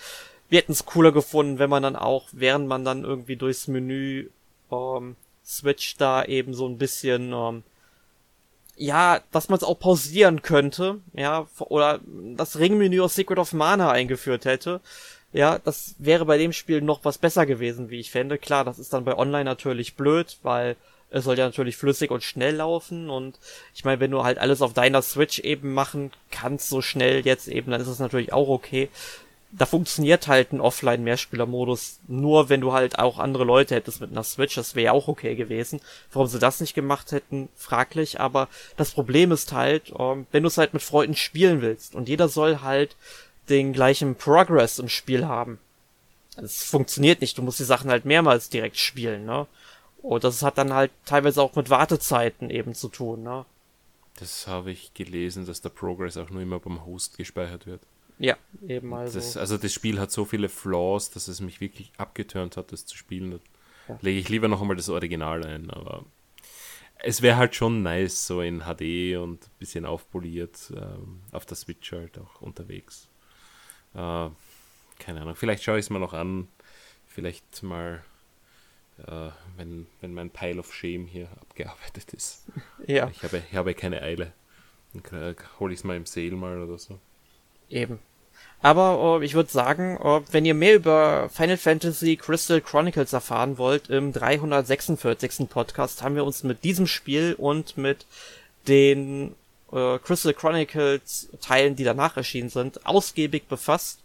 wir 0.50 0.60
hätten 0.60 0.74
es 0.74 0.86
cooler 0.86 1.12
gefunden, 1.12 1.58
wenn 1.58 1.70
man 1.70 1.84
dann 1.84 1.96
auch, 1.96 2.28
während 2.32 2.68
man 2.68 2.86
dann 2.86 3.04
irgendwie 3.04 3.36
durchs 3.36 3.68
Menü 3.68 4.30
ähm, 4.72 5.16
switcht, 5.44 6.02
da 6.02 6.24
eben 6.24 6.54
so 6.54 6.68
ein 6.68 6.78
bisschen 6.78 7.34
ähm, 7.34 7.64
ja, 8.76 9.22
dass 9.32 9.50
man 9.50 9.58
es 9.58 9.64
auch 9.64 9.80
pausieren 9.80 10.42
könnte, 10.42 11.00
ja, 11.14 11.48
oder 11.60 12.00
das 12.36 12.60
Ringmenü 12.60 13.02
aus 13.02 13.16
Secret 13.16 13.40
of 13.40 13.54
Mana 13.54 13.92
eingeführt 13.92 14.46
hätte. 14.46 14.82
Ja, 15.32 15.60
das 15.60 15.96
wäre 15.98 16.26
bei 16.26 16.38
dem 16.38 16.54
Spiel 16.54 16.82
noch 16.82 17.04
was 17.04 17.18
besser 17.18 17.46
gewesen, 17.46 17.90
wie 17.90 18.00
ich 18.00 18.12
fände. 18.12 18.38
Klar, 18.38 18.64
das 18.64 18.80
ist 18.80 18.94
dann 18.94 19.06
bei 19.06 19.18
Online 19.18 19.44
natürlich 19.44 19.96
blöd, 19.96 20.38
weil 20.44 20.78
es 21.10 21.24
soll 21.24 21.38
ja 21.38 21.46
natürlich 21.46 21.78
flüssig 21.78 22.12
und 22.12 22.24
schnell 22.24 22.56
laufen 22.56 23.10
und 23.10 23.40
ich 23.74 23.86
meine, 23.86 24.00
wenn 24.00 24.12
du 24.12 24.24
halt 24.24 24.38
alles 24.38 24.62
auf 24.62 24.74
deiner 24.74 25.02
Switch 25.02 25.40
eben 25.40 25.74
machen 25.74 26.12
kannst, 26.32 26.70
so 26.70 26.82
schnell 26.82 27.26
jetzt 27.26 27.48
eben, 27.48 27.72
dann 27.72 27.82
ist 27.82 27.88
es 27.88 28.00
natürlich 28.00 28.34
auch 28.34 28.50
okay 28.50 28.90
da 29.58 29.66
funktioniert 29.66 30.28
halt 30.28 30.52
ein 30.52 30.60
Offline-Mehrspieler-Modus 30.60 32.00
nur, 32.08 32.50
wenn 32.50 32.62
du 32.62 32.74
halt 32.74 33.00
auch 33.00 33.20
andere 33.20 33.46
Leute 33.46 33.76
hättest 33.76 34.02
mit 34.02 34.12
einer 34.12 34.24
Switch. 34.24 34.56
Das 34.56 34.76
wäre 34.76 34.86
ja 34.86 34.92
auch 34.92 35.08
okay 35.08 35.36
gewesen. 35.36 35.80
Warum 36.12 36.28
sie 36.28 36.40
das 36.40 36.60
nicht 36.60 36.74
gemacht 36.74 37.12
hätten, 37.12 37.48
fraglich. 37.56 38.20
Aber 38.20 38.50
das 38.76 38.92
Problem 38.92 39.32
ist 39.32 39.54
halt, 39.54 39.94
ähm, 39.98 40.28
wenn 40.32 40.44
du 40.44 40.48
es 40.48 40.58
halt 40.58 40.74
mit 40.74 40.82
Freunden 40.82 41.16
spielen 41.16 41.62
willst 41.62 41.96
und 41.96 42.10
jeder 42.10 42.28
soll 42.28 42.62
halt 42.62 42.96
den 43.48 43.72
gleichen 43.72 44.16
Progress 44.16 44.80
im 44.80 44.90
Spiel 44.90 45.26
haben. 45.26 45.60
Es 46.36 46.64
funktioniert 46.66 47.22
nicht. 47.22 47.38
Du 47.38 47.42
musst 47.42 47.60
die 47.60 47.64
Sachen 47.64 47.90
halt 47.90 48.04
mehrmals 48.04 48.50
direkt 48.50 48.78
spielen, 48.78 49.26
ne? 49.26 49.48
Und 50.02 50.24
das 50.24 50.44
hat 50.44 50.58
dann 50.58 50.74
halt 50.74 50.92
teilweise 51.06 51.42
auch 51.42 51.56
mit 51.56 51.70
Wartezeiten 51.70 52.50
eben 52.50 52.76
zu 52.76 52.90
tun, 52.90 53.24
ne? 53.24 53.46
Das 54.20 54.48
habe 54.48 54.72
ich 54.72 54.94
gelesen, 54.94 55.46
dass 55.46 55.62
der 55.62 55.70
Progress 55.70 56.18
auch 56.18 56.30
nur 56.30 56.42
immer 56.42 56.60
beim 56.60 56.86
Host 56.86 57.18
gespeichert 57.18 57.66
wird. 57.66 57.82
Ja, 58.18 58.38
eben 58.68 58.94
also. 58.94 59.20
Das, 59.20 59.38
also 59.38 59.58
das 59.58 59.74
Spiel 59.74 60.00
hat 60.00 60.12
so 60.12 60.26
viele 60.26 60.50
Flaws, 60.50 61.12
dass 61.12 61.28
es 61.28 61.42
mich 61.42 61.60
wirklich 61.62 61.92
abgeturnt 61.98 62.58
hat, 62.58 62.72
das 62.72 62.86
zu 62.86 62.96
spielen. 62.98 63.32
Da 63.32 63.94
ja. 63.94 64.00
lege 64.02 64.20
ich 64.20 64.30
lieber 64.30 64.48
noch 64.48 64.62
einmal 64.62 64.78
das 64.78 64.90
Original 64.90 65.46
ein, 65.46 65.70
aber 65.70 66.06
es 67.00 67.22
wäre 67.22 67.38
halt 67.38 67.56
schon 67.56 67.84
nice, 67.84 68.26
so 68.26 68.42
in 68.42 68.62
HD 68.62 69.18
und 69.18 69.46
ein 69.46 69.60
bisschen 69.60 69.86
aufpoliert, 69.86 70.74
ähm, 70.76 71.22
auf 71.32 71.46
der 71.46 71.58
Switch 71.58 71.92
halt 71.92 72.18
auch 72.18 72.42
unterwegs. 72.42 73.10
Äh, 73.94 74.30
keine 75.00 75.22
Ahnung, 75.22 75.36
vielleicht 75.36 75.64
schaue 75.64 75.78
ich 75.78 75.86
es 75.86 75.90
mal 75.90 76.00
noch 76.00 76.14
an, 76.14 76.48
vielleicht 77.06 77.64
mal, 77.64 78.04
äh, 79.06 79.30
wenn, 79.58 79.88
wenn 80.02 80.14
mein 80.14 80.30
Pile 80.30 80.60
of 80.60 80.74
Shame 80.74 81.06
hier 81.06 81.30
abgearbeitet 81.42 82.14
ist. 82.14 82.46
Ja. 82.88 83.10
Ich 83.10 83.24
habe, 83.24 83.44
ich 83.50 83.56
habe 83.56 83.74
keine 83.74 84.02
Eile. 84.02 84.32
Dann 84.94 85.36
hole 85.60 85.74
ich 85.74 85.80
es 85.80 85.84
mal 85.84 85.98
im 85.98 86.06
Sale 86.06 86.32
mal 86.32 86.62
oder 86.62 86.78
so. 86.78 87.00
Eben. 87.70 88.00
Aber 88.62 89.20
äh, 89.22 89.26
ich 89.26 89.36
würde 89.36 89.52
sagen, 89.52 89.98
äh, 89.98 90.22
wenn 90.32 90.46
ihr 90.46 90.56
mehr 90.56 90.76
über 90.76 91.30
Final 91.30 91.58
Fantasy 91.58 92.16
Crystal 92.16 92.62
Chronicles 92.62 93.14
erfahren 93.14 93.58
wollt, 93.58 93.90
im 93.90 94.12
346. 94.12 95.50
Podcast 95.50 96.02
haben 96.02 96.16
wir 96.16 96.26
uns 96.26 96.44
mit 96.44 96.64
diesem 96.64 96.88
Spiel 96.88 97.36
und 97.38 97.78
mit 97.78 98.06
den 98.68 99.36
äh, 99.72 100.00
Crystal 100.00 100.34
Chronicles 100.34 101.30
Teilen, 101.42 101.76
die 101.76 101.84
danach 101.84 102.18
erschienen 102.18 102.50
sind, 102.50 102.86
ausgiebig 102.86 103.48
befasst. 103.48 104.00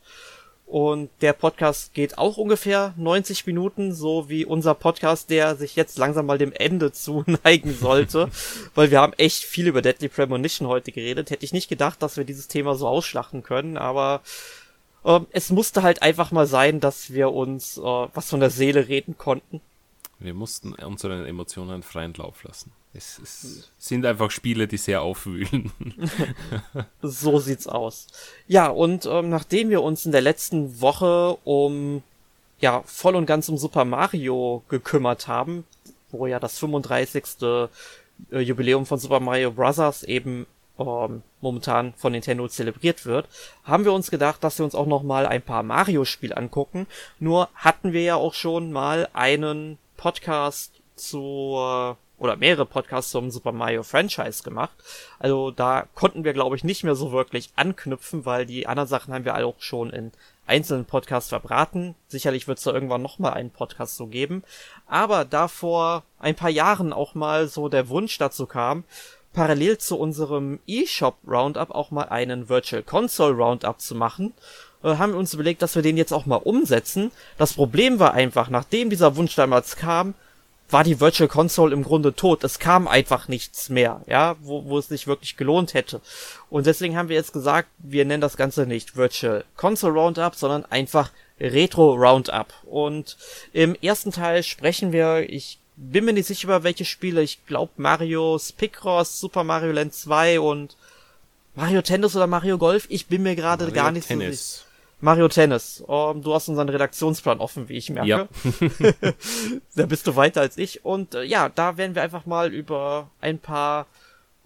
Und 0.71 1.11
der 1.21 1.33
Podcast 1.33 1.95
geht 1.95 2.17
auch 2.17 2.37
ungefähr 2.37 2.95
90 2.97 3.45
Minuten, 3.45 3.93
so 3.93 4.29
wie 4.29 4.45
unser 4.45 4.75
Podcast, 4.75 5.29
der 5.29 5.57
sich 5.57 5.75
jetzt 5.75 5.99
langsam 5.99 6.27
mal 6.27 6.39
dem 6.39 6.53
Ende 6.53 6.93
zuneigen 6.93 7.75
sollte, 7.75 8.31
weil 8.77 8.93
wir 8.93 9.01
haben 9.01 9.13
echt 9.15 9.43
viel 9.43 9.67
über 9.67 9.83
Deadly 9.83 10.09
Premonition 10.09 10.69
heute 10.69 10.93
geredet. 10.93 11.31
Hätte 11.31 11.45
ich 11.45 11.53
nicht 11.53 11.69
gedacht, 11.69 12.01
dass 12.01 12.17
wir 12.17 12.23
dieses 12.23 12.47
Thema 12.47 12.77
so 12.77 12.87
ausschlachten 12.87 13.43
können, 13.43 13.77
aber 13.77 14.21
äh, 15.03 15.19
es 15.33 15.51
musste 15.51 15.83
halt 15.83 16.03
einfach 16.03 16.31
mal 16.31 16.47
sein, 16.47 16.79
dass 16.79 17.13
wir 17.13 17.33
uns 17.33 17.77
äh, 17.77 17.81
was 17.83 18.31
von 18.31 18.39
der 18.39 18.51
Seele 18.51 18.87
reden 18.87 19.19
konnten. 19.19 19.61
Wir 20.21 20.35
mussten 20.35 20.75
unseren 20.75 21.27
Emotionen 21.27 21.83
freien 21.83 22.15
Lauf 22.15 22.45
lassen. 22.45 22.71
Es, 22.93 23.21
es, 23.23 23.71
sind 23.79 24.05
einfach 24.05 24.31
Spiele, 24.33 24.67
die 24.67 24.77
sehr 24.77 25.03
aufwühlen. 25.03 25.71
so 27.03 27.39
sieht's 27.39 27.69
aus. 27.69 28.09
Ja, 28.49 28.69
und 28.69 29.07
ähm, 29.07 29.29
nachdem 29.29 29.71
wir 29.71 29.83
uns 29.83 30.07
in 30.07 30.13
der 30.13 30.23
letzten 30.23 30.81
Woche 30.81 31.37
um 31.45 32.03
ja 32.61 32.83
voll 32.85 33.15
und 33.15 33.27
ganz 33.27 33.49
um 33.49 33.59
Super 33.59 33.85
Mario 33.85 34.65
gekümmert 34.69 35.29
haben, 35.29 35.65
wo 36.11 36.27
ja 36.27 36.41
das 36.41 36.59
35. 36.59 37.25
Äh, 37.43 37.69
Jubiläum 38.41 38.87
von 38.87 38.99
Super 38.99 39.21
Mario 39.21 39.53
Bros. 39.53 40.03
eben 40.03 40.47
ähm, 40.79 41.23
momentan 41.41 41.95
von 41.95 42.13
Nintendo 42.13 42.49
zelebriert 42.49 43.07
wird, 43.07 43.29
haben 43.65 43.85
wir 43.85 43.93
uns 43.93 44.11
gedacht, 44.11 44.43
dass 44.43 44.59
wir 44.59 44.65
uns 44.65 44.75
auch 44.75 44.87
noch 44.87 45.03
mal 45.03 45.27
ein 45.27 45.43
paar 45.43 45.63
Mario-Spiele 45.63 46.37
angucken. 46.37 46.87
Nur 47.19 47.49
hatten 47.55 47.93
wir 47.93 48.03
ja 48.03 48.17
auch 48.17 48.35
schon 48.35 48.73
mal 48.73 49.09
einen 49.13 49.79
Podcast 49.97 50.73
zur 50.97 51.97
oder 52.21 52.37
mehrere 52.37 52.67
Podcasts 52.67 53.11
zum 53.11 53.31
Super 53.31 53.51
Mario 53.51 53.83
Franchise 53.83 54.45
gemacht. 54.45 54.77
Also 55.19 55.51
da 55.51 55.87
konnten 55.95 56.23
wir, 56.23 56.35
glaube 56.35 56.55
ich, 56.55 56.63
nicht 56.63 56.85
mehr 56.85 56.95
so 56.95 57.11
wirklich 57.11 57.51
anknüpfen, 57.57 58.25
weil 58.27 58.47
die 58.47 58.67
anderen 58.67 58.89
Sachen 58.89 59.13
haben 59.13 59.25
wir 59.25 59.35
auch 59.35 59.57
schon 59.59 59.91
in 59.91 60.13
einzelnen 60.47 60.85
Podcasts 60.85 61.31
verbraten. 61.31 61.95
Sicherlich 62.09 62.47
wird 62.47 62.59
es 62.59 62.65
da 62.65 62.73
irgendwann 62.73 63.03
nochmal 63.03 63.33
einen 63.33 63.51
Podcast 63.51 63.97
so 63.97 64.07
geben. 64.07 64.45
Aber 64.87 65.25
da 65.25 65.49
vor 65.49 66.05
ein 66.19 66.35
paar 66.35 66.51
Jahren 66.51 66.93
auch 66.93 67.15
mal 67.15 67.49
so 67.49 67.69
der 67.69 67.89
Wunsch 67.89 68.19
dazu 68.19 68.47
kam, 68.47 68.85
parallel 69.33 69.79
zu 69.79 69.99
unserem 69.99 70.61
eShop 70.67 71.17
Roundup 71.27 71.71
auch 71.71 71.91
mal 71.91 72.09
einen 72.09 72.49
Virtual 72.49 72.83
Console 72.83 73.35
Roundup 73.35 73.81
zu 73.81 73.95
machen. 73.95 74.35
Äh, 74.83 74.97
haben 74.97 75.13
wir 75.13 75.19
uns 75.19 75.33
überlegt, 75.33 75.63
dass 75.63 75.75
wir 75.75 75.83
den 75.83 75.97
jetzt 75.97 76.13
auch 76.13 76.27
mal 76.27 76.37
umsetzen. 76.37 77.13
Das 77.39 77.55
Problem 77.55 77.99
war 77.99 78.13
einfach, 78.13 78.51
nachdem 78.51 78.91
dieser 78.91 79.17
Wunsch 79.17 79.35
damals 79.37 79.77
kam, 79.77 80.15
war 80.73 80.85
die 80.85 81.01
Virtual 81.01 81.29
Console 81.29 81.75
im 81.75 81.83
Grunde 81.83 82.15
tot. 82.15 82.45
Es 82.45 82.59
kam 82.59 82.89
einfach 82.89 83.29
nichts 83.29 83.69
mehr, 83.69 84.03
ja, 84.07 84.37
wo, 84.41 84.65
wo 84.65 84.79
es 84.79 84.89
sich 84.89 85.07
wirklich 85.07 85.37
gelohnt 85.37 85.75
hätte. 85.75 86.01
Und 86.49 86.67
deswegen 86.67 86.97
haben 86.97 87.09
wir 87.09 87.17
jetzt 87.17 87.33
gesagt, 87.33 87.69
wir 87.79 88.05
nennen 88.05 88.21
das 88.21 88.37
Ganze 88.37 88.67
nicht 88.67 88.97
Virtual 88.97 89.45
Console 89.57 89.95
Roundup, 89.95 90.35
sondern 90.35 90.65
einfach 90.67 91.11
Retro 91.41 91.95
Roundup. 91.95 92.53
Und 92.65 93.17
im 93.53 93.75
ersten 93.77 94.13
Teil 94.13 94.43
sprechen 94.43 94.93
wir, 94.93 95.29
ich 95.29 95.59
bin 95.77 96.05
mir 96.05 96.13
nicht 96.13 96.27
sicher 96.27 96.49
über 96.49 96.63
welche 96.63 96.85
Spiele, 96.85 97.23
ich 97.23 97.45
glaube 97.47 97.73
Mario 97.77 98.39
Picross, 98.57 99.19
Super 99.19 99.45
Mario 99.45 99.73
Land 99.73 99.95
2 99.95 100.41
und 100.41 100.77
Mario 101.55 101.83
Tennis 101.83 102.15
oder 102.15 102.27
Mario 102.27 102.59
Golf, 102.59 102.87
ich 102.91 103.07
bin 103.07 103.23
mir 103.23 103.35
gerade 103.35 103.71
gar 103.73 103.91
nicht 103.91 104.09
Tennis. 104.09 104.27
so 104.29 104.57
sicher. 104.57 104.70
Mario 105.01 105.29
Tennis. 105.29 105.83
Um, 105.87 106.23
du 106.23 106.35
hast 106.35 106.49
unseren 106.49 106.69
Redaktionsplan 106.69 107.41
offen, 107.41 107.69
wie 107.69 107.77
ich 107.77 107.91
merke. 107.91 108.09
Ja. 108.09 108.29
da 109.75 109.87
bist 109.87 110.07
du 110.07 110.17
weiter 110.17 110.43
als 110.43 110.59
ich. 110.59 110.85
Und 110.85 111.15
äh, 111.15 111.23
ja, 111.23 111.49
da 111.49 111.77
werden 111.77 111.95
wir 111.95 112.03
einfach 112.03 112.27
mal 112.27 112.53
über 112.53 113.11
ein 113.21 113.39
paar 113.39 113.87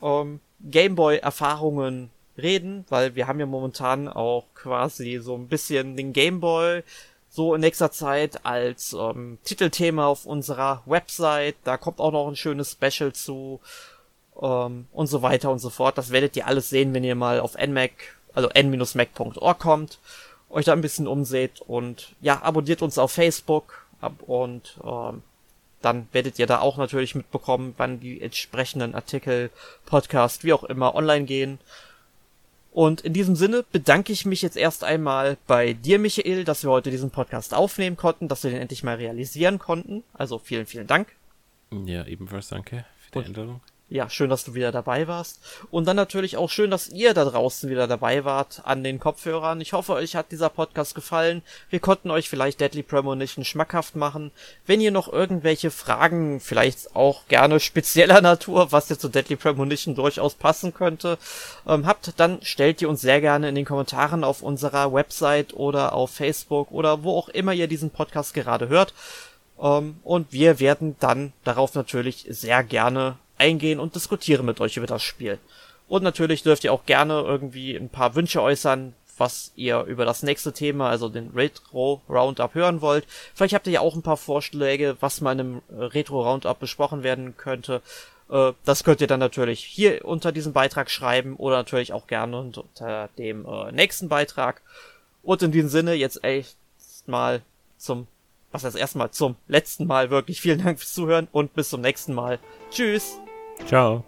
ähm, 0.01 0.41
Gameboy-Erfahrungen 0.61 2.11
reden, 2.39 2.85
weil 2.89 3.15
wir 3.17 3.27
haben 3.27 3.41
ja 3.41 3.47
momentan 3.47 4.09
auch 4.09 4.45
quasi 4.55 5.19
so 5.23 5.35
ein 5.35 5.49
bisschen 5.49 5.97
den 5.97 6.13
Gameboy 6.13 6.83
so 7.31 7.55
in 7.55 7.61
nächster 7.61 7.91
Zeit 7.91 8.47
als 8.47 8.93
ähm, 8.93 9.39
Titelthema 9.45 10.07
auf 10.07 10.25
unserer 10.25 10.83
Website. 10.87 11.57
Da 11.65 11.77
kommt 11.77 11.99
auch 11.99 12.13
noch 12.13 12.29
ein 12.29 12.37
schönes 12.37 12.73
Special 12.73 13.13
zu 13.13 13.61
ähm, 14.41 14.87
und 14.93 15.07
so 15.09 15.23
weiter 15.23 15.51
und 15.51 15.59
so 15.59 15.71
fort. 15.71 15.99
Das 15.99 16.13
werdet 16.13 16.37
ihr 16.37 16.47
alles 16.47 16.71
sehen, 16.71 16.95
wenn 16.95 17.03
ihr 17.03 17.17
mal 17.17 17.41
auf 17.41 17.57
nmac, 17.57 17.93
also 18.35 18.49
n-mac.org 18.51 19.59
kommt 19.59 19.99
euch 20.55 20.65
da 20.65 20.73
ein 20.73 20.81
bisschen 20.81 21.07
umseht 21.07 21.61
und 21.61 22.15
ja, 22.21 22.43
abonniert 22.43 22.83
uns 22.83 22.99
auf 22.99 23.13
Facebook 23.13 23.87
ab 24.01 24.23
und 24.27 24.79
ähm, 24.85 25.23
dann 25.83 26.09
werdet 26.13 26.39
ihr 26.39 26.47
da 26.47 26.61
auch 26.61 26.79
natürlich 26.79 27.15
mitbekommen, 27.15 27.75
wann 27.77 28.01
die 28.01 28.23
entsprechenden 28.23 28.95
Artikel, 28.95 29.51
Podcast, 29.85 30.45
wie 30.45 30.53
auch 30.53 30.65
immer 30.65 30.95
online 30.95 31.27
gehen. 31.27 31.59
Und 32.73 33.03
in 33.03 33.13
diesem 33.13 33.37
Sinne 33.37 33.65
bedanke 33.71 34.13
ich 34.13 34.25
mich 34.25 34.43
jetzt 34.43 34.57
erst 34.57 34.83
einmal 34.83 35.37
bei 35.47 35.75
dir, 35.75 35.99
Michael, 35.99 36.45
dass 36.45 36.65
wir 36.65 36.71
heute 36.71 36.91
diesen 36.91 37.11
Podcast 37.11 37.55
aufnehmen 37.55 37.97
konnten, 37.97 38.29
dass 38.29 38.43
wir 38.43 38.51
den 38.51 38.61
endlich 38.61 38.83
mal 38.83 38.97
realisieren 38.97 39.59
konnten. 39.59 40.03
Also 40.15 40.39
vielen, 40.39 40.67
vielen 40.67 40.87
Dank. 40.87 41.09
Ja, 41.85 42.07
ebenfalls 42.07 42.49
danke 42.49 42.85
für 42.99 43.21
die 43.21 43.27
Änderung 43.27 43.61
ja, 43.91 44.09
schön, 44.09 44.31
dass 44.31 44.45
du 44.45 44.55
wieder 44.55 44.73
dabei 44.73 45.07
warst. 45.09 45.41
Und 45.71 45.87
dann 45.87 45.97
natürlich 45.97 46.39
auch 46.39 46.49
schön, 46.49 46.71
dass 46.71 46.89
ihr 46.89 47.13
da 47.13 47.27
draußen 47.27 47.69
wieder 47.69 47.87
dabei 47.87 48.25
wart 48.25 48.63
an 48.65 48.83
den 48.83 48.99
Kopfhörern. 48.99 49.61
Ich 49.61 49.75
hoffe, 49.75 49.93
euch 49.93 50.17
hat 50.17 50.33
dieser 50.33 50.49
Podcast 50.49 50.95
gefallen. 50.95 51.43
Wir 51.69 51.81
konnten 51.81 52.11
euch 52.11 52.31
vielleicht 52.31 52.61
Deadly 52.61 52.83
Premonition 52.83 53.45
schmackhaft 53.45 53.95
machen. 53.95 54.33
Wenn 54.67 54.81
ihr 54.81 54.91
noch 54.91 55.13
irgendwelche 55.13 55.71
Fragen, 55.71 56.41
vielleicht 56.41 56.97
auch 56.97 57.29
gerne 57.29 57.61
spezieller 57.61 58.21
Natur, 58.23 58.73
was 58.73 58.89
jetzt 58.89 59.03
zu 59.03 59.11
Deadly 59.11 59.37
Premonition 59.37 59.95
durchaus 59.95 60.35
passen 60.35 60.73
könnte, 60.73 61.19
ähm, 61.67 61.87
habt, 61.87 62.19
dann 62.19 62.43
stellt 62.43 62.81
ihr 62.81 62.89
uns 62.89 63.03
sehr 63.03 63.21
gerne 63.21 63.51
in 63.51 63.55
den 63.55 63.67
Kommentaren 63.67 64.25
auf 64.25 64.43
unserer 64.43 64.95
Website 64.95 65.53
oder 65.53 65.93
auf 65.93 66.11
Facebook 66.11 66.71
oder 66.73 67.05
wo 67.05 67.19
auch 67.19 67.29
immer 67.29 67.53
ihr 67.53 67.69
diesen 67.69 67.91
Podcast 67.91 68.33
gerade 68.33 68.69
hört. 68.69 68.95
Ähm, 69.61 69.99
und 70.03 70.33
wir 70.33 70.59
werden 70.59 70.97
dann 71.01 71.33
darauf 71.45 71.75
natürlich 71.75 72.27
sehr 72.31 72.65
gerne 72.65 73.19
eingehen 73.39 73.81
und 73.81 73.95
diskutieren 73.95 74.47
mit 74.47 74.61
euch 74.61 74.77
über 74.77 74.87
das 74.87 75.03
Spiel. 75.03 75.39
Und 75.89 76.03
natürlich 76.03 76.43
dürft 76.43 76.65
ihr 76.65 76.73
auch 76.73 76.87
gerne 76.87 77.21
irgendwie 77.21 77.77
ein 77.77 77.89
paar 77.89 78.15
Wünsche 78.15 78.41
äußern, 78.41 78.95
was 79.17 79.53
ihr 79.55 79.83
über 79.83 80.05
das 80.05 80.23
nächste 80.23 80.53
Thema, 80.53 80.89
also 80.89 81.09
den 81.09 81.31
Retro 81.31 82.03
Roundup 82.09 82.55
hören 82.55 82.81
wollt. 82.81 83.07
Vielleicht 83.35 83.55
habt 83.55 83.67
ihr 83.67 83.75
ja 83.75 83.81
auch 83.81 83.95
ein 83.95 84.03
paar 84.03 84.17
Vorschläge, 84.17 84.97
was 85.01 85.21
mal 85.21 85.33
in 85.33 85.41
einem 85.41 85.63
Retro 85.71 86.23
Roundup 86.23 86.59
besprochen 86.59 87.03
werden 87.03 87.37
könnte. 87.37 87.83
Äh, 88.31 88.53
das 88.65 88.85
könnt 88.85 89.01
ihr 89.01 89.07
dann 89.07 89.21
natürlich 89.21 89.65
hier 89.65 90.05
unter 90.05 90.33
diesem 90.33 90.53
Beitrag 90.53 90.91
schreiben 90.91 91.37
oder 91.37 91.57
natürlich 91.57 91.93
auch 91.93 92.07
gerne 92.07 92.39
unter 92.39 93.09
dem 93.19 93.47
äh, 93.47 93.73
nächsten 93.73 94.09
Beitrag. 94.09 94.63
Und 95.23 95.43
in 95.43 95.53
diesem 95.53 95.71
Sinne 95.71 95.95
jetzt 95.95 96.23
echt 96.25 96.57
mal 97.07 97.43
zum, 97.79 98.07
was 98.55 98.63
das 98.63 98.77
erste 98.77 98.99
Mal 98.99 99.11
zum 99.11 99.35
letzten 99.49 99.87
Mal 99.87 100.11
wirklich 100.11 100.41
vielen 100.41 100.63
Dank 100.63 100.79
fürs 100.79 100.95
Zuhören 100.95 101.29
und 101.33 101.53
bis 101.55 101.69
zum 101.69 101.81
nächsten 101.81 102.15
Mal. 102.15 102.39
Tschüss! 102.71 103.19
Ciao. 103.67 104.05